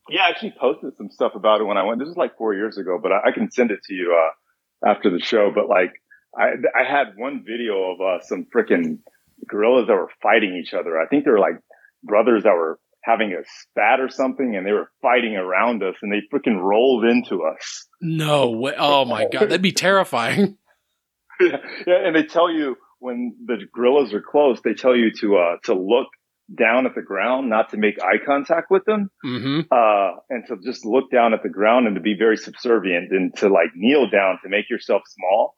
Yeah, 0.10 0.22
I 0.24 0.30
actually 0.30 0.54
posted 0.60 0.96
some 0.98 1.10
stuff 1.10 1.34
about 1.36 1.62
it 1.62 1.66
when 1.66 1.78
I 1.78 1.84
went. 1.84 2.00
This 2.00 2.10
is 2.10 2.18
like 2.18 2.38
four 2.38 2.54
years 2.54 2.78
ago, 2.78 3.00
but 3.02 3.12
I, 3.12 3.30
I 3.30 3.32
can 3.32 3.52
send 3.52 3.72
it 3.72 3.80
to 3.88 3.94
you 3.94 4.18
uh, 4.18 4.90
after 4.90 5.10
the 5.10 5.20
show. 5.22 5.52
But 5.54 5.68
like, 5.70 5.94
I 6.38 6.52
I 6.78 6.84
had 6.84 7.14
one 7.18 7.44
video 7.46 7.92
of 7.92 8.02
uh, 8.02 8.22
some 8.24 8.46
freaking 8.54 9.00
gorillas 9.48 9.88
that 9.88 9.94
were 9.94 10.10
fighting 10.22 10.56
each 10.62 10.74
other. 10.74 11.00
I 11.00 11.08
think 11.08 11.24
they 11.26 11.32
were 11.32 11.40
like 11.40 11.60
brothers 12.04 12.44
that 12.44 12.54
were 12.54 12.80
having 13.04 13.34
a 13.34 13.44
spat 13.46 14.00
or 14.00 14.10
something, 14.10 14.56
and 14.56 14.66
they 14.66 14.72
were 14.72 14.92
fighting 15.02 15.36
around 15.36 15.82
us, 15.84 15.96
and 16.02 16.12
they 16.12 16.22
freaking 16.32 16.62
rolled 16.62 17.06
into 17.06 17.44
us. 17.44 17.88
no 18.02 18.50
way 18.50 18.74
oh 18.78 19.06
my 19.06 19.26
god 19.32 19.44
that'd 19.44 19.62
be 19.62 19.72
terrifying 19.72 20.58
yeah, 21.40 21.58
and 21.88 22.16
they 22.16 22.24
tell 22.24 22.52
you 22.52 22.76
when 23.00 23.36
the 23.46 23.58
gorillas 23.74 24.14
are 24.14 24.22
close, 24.22 24.60
they 24.64 24.74
tell 24.74 24.96
you 24.96 25.12
to 25.20 25.38
uh 25.38 25.58
to 25.64 25.74
look 25.74 26.08
down 26.54 26.86
at 26.86 26.96
the 26.96 27.02
ground, 27.02 27.50
not 27.50 27.70
to 27.70 27.78
make 27.78 28.02
eye 28.02 28.24
contact 28.26 28.70
with 28.70 28.84
them. 28.86 29.10
mm-hmm 29.26 29.62
uh, 29.72 30.12
and 30.30 30.46
to 30.48 30.58
just 30.64 30.86
look 30.86 31.10
down 31.12 31.34
at 31.34 31.44
the 31.44 31.50
ground 31.50 31.88
and 31.88 31.96
to 31.96 32.02
be 32.02 32.16
very 32.18 32.38
subservient 32.38 33.12
and 33.12 33.36
to 33.38 33.48
like 33.48 33.70
kneel 33.76 34.10
down 34.10 34.38
to 34.44 34.50
make 34.50 34.70
yourself 34.70 35.02
small, 35.08 35.54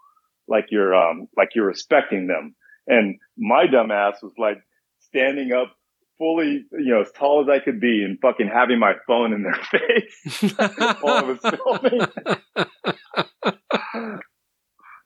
like 0.48 0.66
you're, 0.70 0.96
um, 0.96 1.28
like 1.36 1.50
you're 1.56 1.66
respecting 1.66 2.28
them. 2.28 2.56
And 2.88 3.18
my 3.38 3.66
dumb 3.68 3.92
ass 3.92 4.22
was 4.22 4.34
like 4.38 4.58
standing 5.00 5.52
up 5.52 5.76
fully, 6.24 6.64
you 6.72 6.94
know, 6.94 7.02
as 7.02 7.12
tall 7.12 7.42
as 7.44 7.50
I 7.50 7.60
could 7.62 7.82
be 7.82 8.02
and 8.02 8.18
fucking 8.22 8.48
having 8.48 8.80
my 8.80 8.94
phone 9.06 9.34
in 9.34 9.44
their 9.44 9.56
face 9.72 10.54
while 11.02 11.18
I 11.18 11.22
was 11.24 11.40
filming. 11.84 12.08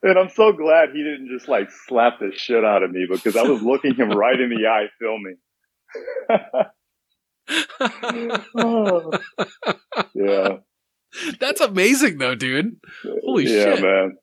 and 0.04 0.18
I'm 0.18 0.28
so 0.28 0.52
glad 0.52 0.90
he 0.92 1.02
didn't 1.02 1.28
just 1.36 1.48
like 1.48 1.70
slap 1.86 2.20
the 2.20 2.30
shit 2.32 2.64
out 2.64 2.84
of 2.84 2.92
me 2.92 3.06
because 3.10 3.34
I 3.34 3.42
was 3.42 3.62
looking 3.62 3.96
him 3.96 4.10
right 4.10 4.38
in 4.40 4.50
the 4.50 4.68
eye 4.68 4.86
filming. 5.00 5.38
Oh. 8.54 9.10
yeah. 10.14 10.56
That's 11.40 11.60
amazing 11.60 12.18
though, 12.18 12.34
dude. 12.36 12.76
Holy 13.24 13.44
yeah, 13.44 13.74
shit. 13.74 13.82
man. 13.82 14.16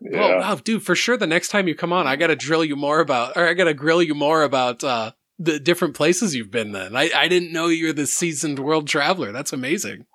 Well, 0.00 0.28
Yeah. 0.28 0.38
wow, 0.40 0.54
dude, 0.56 0.82
for 0.82 0.96
sure 0.96 1.16
the 1.16 1.26
next 1.28 1.48
time 1.48 1.68
you 1.68 1.76
come 1.76 1.92
on, 1.92 2.08
I 2.08 2.16
gotta 2.16 2.34
drill 2.34 2.64
you 2.64 2.74
more 2.74 2.98
about 3.00 3.36
or 3.36 3.46
I 3.46 3.54
gotta 3.54 3.74
grill 3.74 4.02
you 4.02 4.14
more 4.16 4.42
about 4.42 4.82
uh 4.82 5.12
the 5.38 5.58
different 5.58 5.94
places 5.94 6.34
you've 6.34 6.50
been 6.50 6.72
then. 6.72 6.94
I, 6.96 7.10
I 7.14 7.28
didn't 7.28 7.52
know 7.52 7.66
you 7.68 7.86
were 7.88 7.92
the 7.92 8.06
seasoned 8.06 8.58
world 8.58 8.86
traveler. 8.88 9.32
That's 9.32 9.52
amazing. 9.52 10.06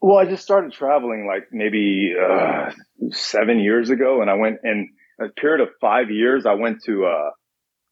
Well, 0.00 0.18
I 0.18 0.24
just 0.26 0.42
started 0.42 0.72
traveling 0.72 1.26
like 1.28 1.48
maybe 1.52 2.12
uh, 2.20 2.72
seven 3.12 3.60
years 3.60 3.88
ago, 3.90 4.20
and 4.20 4.28
I 4.30 4.34
went 4.34 4.56
in 4.64 4.88
a 5.20 5.28
period 5.28 5.60
of 5.60 5.68
five 5.80 6.10
years. 6.10 6.44
I 6.44 6.54
went 6.54 6.82
to 6.86 7.06
uh, 7.06 7.30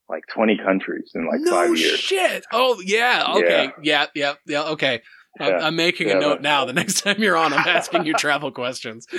like 0.08 0.24
20 0.34 0.58
countries 0.58 1.12
in 1.14 1.26
like 1.26 1.38
no 1.40 1.52
five 1.52 1.76
years. 1.76 1.98
shit. 2.00 2.44
Oh 2.52 2.80
yeah. 2.84 3.32
Okay. 3.36 3.70
Yeah. 3.82 4.06
Yeah. 4.14 4.34
Yeah. 4.46 4.62
okay. 4.70 5.02
I'm, 5.38 5.48
Yeah. 5.48 5.58
I'm 5.64 5.76
making 5.76 6.08
Yeah, 6.08 6.16
a 6.16 6.20
note 6.20 6.40
now. 6.42 6.64
The 6.64 6.72
next 6.72 7.02
time 7.02 7.22
you're 7.22 7.36
on, 7.36 7.52
I'm 7.52 7.60
asking 7.68 8.04
you 8.06 8.14
travel 8.14 8.50
questions. 8.50 9.06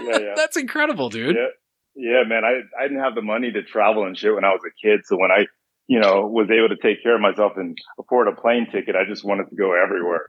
Yeah, 0.00 0.18
yeah. 0.18 0.32
That's 0.36 0.56
incredible, 0.56 1.08
dude. 1.10 1.36
Yeah, 1.36 1.46
yeah, 1.94 2.22
man. 2.26 2.42
I 2.44 2.60
I 2.78 2.88
didn't 2.88 3.02
have 3.02 3.14
the 3.14 3.22
money 3.22 3.50
to 3.52 3.62
travel 3.62 4.04
and 4.06 4.16
shit 4.16 4.34
when 4.34 4.44
I 4.44 4.50
was 4.50 4.60
a 4.66 4.70
kid. 4.86 5.00
So 5.04 5.16
when 5.16 5.30
I, 5.30 5.46
you 5.88 5.98
know, 5.98 6.26
was 6.26 6.48
able 6.50 6.68
to 6.68 6.76
take 6.80 7.02
care 7.02 7.14
of 7.14 7.20
myself 7.20 7.52
and 7.56 7.76
afford 7.98 8.28
a 8.28 8.40
plane 8.40 8.68
ticket, 8.70 8.94
I 8.94 9.08
just 9.08 9.24
wanted 9.24 9.48
to 9.48 9.56
go 9.56 9.72
everywhere. 9.74 10.26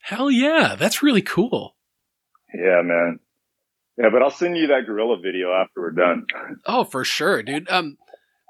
Hell 0.00 0.30
yeah. 0.30 0.76
That's 0.78 1.02
really 1.02 1.22
cool. 1.22 1.74
Yeah, 2.54 2.82
man. 2.84 3.18
Yeah, 3.96 4.10
but 4.12 4.22
I'll 4.22 4.30
send 4.30 4.56
you 4.56 4.68
that 4.68 4.86
gorilla 4.86 5.16
video 5.20 5.52
after 5.52 5.80
we're 5.80 5.90
done. 5.90 6.26
Oh, 6.66 6.84
for 6.84 7.02
sure, 7.02 7.42
dude. 7.42 7.68
Um, 7.68 7.96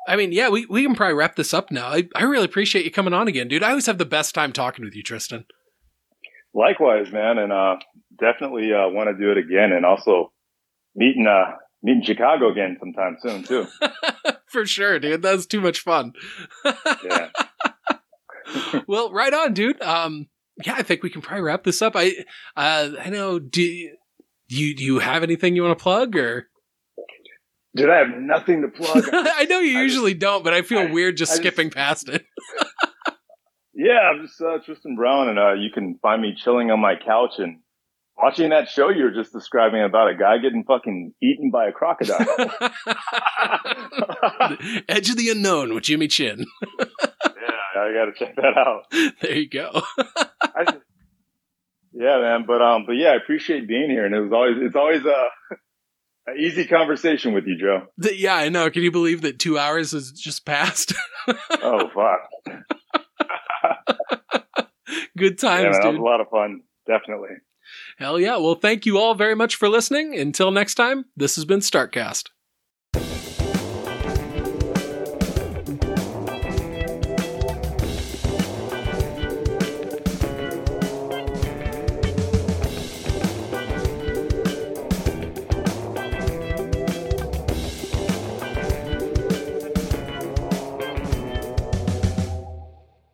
I 0.07 0.17
mean, 0.17 0.33
yeah, 0.33 0.51
we, 0.51 0.67
we 0.67 0.83
can 0.83 0.95
probably 0.95 1.15
wrap 1.15 1.37
this 1.37 1.55
up 1.55 1.71
now. 1.71 1.89
I, 1.89 2.09
I 2.15 2.25
really 2.25 2.45
appreciate 2.45 2.85
you 2.85 2.91
coming 2.91 3.15
on 3.15 3.29
again, 3.29 3.49
dude. 3.49 3.63
I 3.63 3.71
always 3.71 3.87
have 3.87 3.99
the 3.99 4.05
best 4.05 4.35
time 4.35 4.53
talking 4.53 4.85
with 4.85 4.95
you, 4.95 5.03
Tristan. 5.03 5.47
Likewise, 6.53 7.13
man, 7.13 7.39
and 7.39 7.53
uh, 7.53 7.77
definitely 8.19 8.73
uh, 8.73 8.89
want 8.89 9.09
to 9.09 9.23
do 9.23 9.31
it 9.31 9.39
again, 9.39 9.73
and 9.73 9.87
also 9.87 10.33
meet 10.95 11.17
in 11.17 11.27
uh, 11.27 11.57
meet 11.83 11.93
in 11.93 12.03
Chicago 12.03 12.51
again 12.51 12.77
sometime 12.79 13.17
soon 13.21 13.43
too. 13.45 13.67
for 14.47 14.67
sure, 14.67 14.99
dude. 14.99 15.23
That 15.23 15.35
was 15.35 15.47
too 15.47 15.61
much 15.61 15.81
fun. 15.81 16.13
Yeah. 17.05 17.29
well, 18.89 19.13
right 19.13 19.33
on, 19.33 19.53
dude. 19.55 19.81
Um, 19.83 20.29
yeah, 20.65 20.75
I 20.77 20.83
think 20.83 21.03
we 21.03 21.11
can 21.11 21.21
probably 21.21 21.43
wrap 21.43 21.65
this 21.65 21.83
up. 21.83 21.93
I, 21.95 22.13
uh, 22.57 22.91
I 22.99 23.11
know. 23.11 23.39
Do 23.39 23.63
you, 23.63 23.97
do 24.49 24.57
you, 24.57 24.75
do 24.75 24.85
you 24.85 24.99
have 24.99 25.23
anything 25.23 25.55
you 25.55 25.63
want 25.63 25.79
to 25.79 25.83
plug 25.83 26.17
or? 26.17 26.49
Dude, 27.77 27.91
I 27.91 27.99
have 27.99 28.09
nothing 28.19 28.63
to 28.63 28.69
plug. 28.69 29.05
I 29.13 29.45
know 29.45 29.61
you 29.61 29.79
I 29.79 29.83
usually 29.83 30.15
don't, 30.15 30.43
but 30.43 30.55
I 30.55 30.63
feel 30.63 30.81
I- 30.81 30.91
weird 30.91 31.17
just 31.17 31.33
I 31.33 31.35
just- 31.35 31.43
skipping 31.43 31.71
past 31.71 32.09
it. 32.09 32.25
yeah, 33.75 34.01
I'm 34.11 34.27
just 34.27 34.41
uh, 34.41 34.59
Tristan 34.65 34.97
Brown, 34.97 35.29
and 35.29 35.39
uh, 35.39 35.53
you 35.53 35.69
can 35.73 35.99
find 36.03 36.21
me 36.23 36.35
chilling 36.37 36.71
on 36.71 36.81
my 36.81 36.95
couch 36.97 37.33
and 37.39 37.59
watching 38.21 38.51
that 38.51 38.69
show 38.69 38.89
you 38.89 39.05
were 39.05 39.11
just 39.11 39.33
describing 39.33 39.83
about 39.83 40.09
a 40.09 40.15
guy 40.15 40.39
getting 40.39 40.65
fucking 40.65 41.15
eaten 41.23 41.51
by 41.51 41.69
a 41.69 41.73
crocodile. 41.73 42.19
Edge 44.89 45.11
of 45.11 45.17
the 45.17 45.31
Unknown 45.31 45.75
with 45.75 45.85
Jimmy 45.85 46.09
Chin. 46.09 46.45
yeah, 46.79 46.87
I 47.77 47.93
got 47.93 48.07
to 48.07 48.13
check 48.17 48.37
that 48.37 48.57
out. 48.57 48.85
There 49.21 49.37
you 49.37 49.49
go. 49.49 49.83
I 50.43 50.79
yeah, 51.99 52.21
man. 52.21 52.45
But 52.47 52.63
um, 52.63 52.85
but 52.87 52.93
yeah, 52.93 53.09
I 53.09 53.17
appreciate 53.17 53.67
being 53.67 53.91
here, 53.91 54.07
and 54.07 54.15
it 54.15 54.21
was 54.21 54.33
always 54.33 54.57
it's 54.61 54.77
always 54.77 55.05
a, 55.05 55.27
easy 56.39 56.67
conversation 56.67 57.33
with 57.33 57.45
you, 57.47 57.59
Joe. 57.59 57.87
Yeah, 58.15 58.37
I 58.37 58.49
know. 58.51 58.71
Can 58.71 58.83
you 58.83 58.93
believe 58.93 59.23
that 59.23 59.39
two 59.39 59.59
hours 59.59 59.93
has 59.93 60.13
just 60.13 60.45
passed? 60.45 60.95
Oh 61.61 61.91
fuck, 61.95 62.21
Good 65.15 65.43
yeah, 65.43 65.49
times, 65.49 65.77
man, 65.77 65.83
that 65.83 65.89
was 65.89 65.99
a 65.99 66.03
lot 66.03 66.23
of 66.23 66.29
fun. 66.31 66.63
Definitely. 66.87 67.37
Hell 67.99 68.21
yeah. 68.21 68.37
Well, 68.37 68.55
thank 68.55 68.87
you 68.87 68.97
all 68.97 69.15
very 69.15 69.35
much 69.35 69.57
for 69.57 69.69
listening. 69.69 70.17
Until 70.17 70.53
next 70.53 70.77
time, 70.77 71.07
this 71.17 71.35
has 71.35 71.45
been 71.45 71.59
Startcast. 71.59 72.29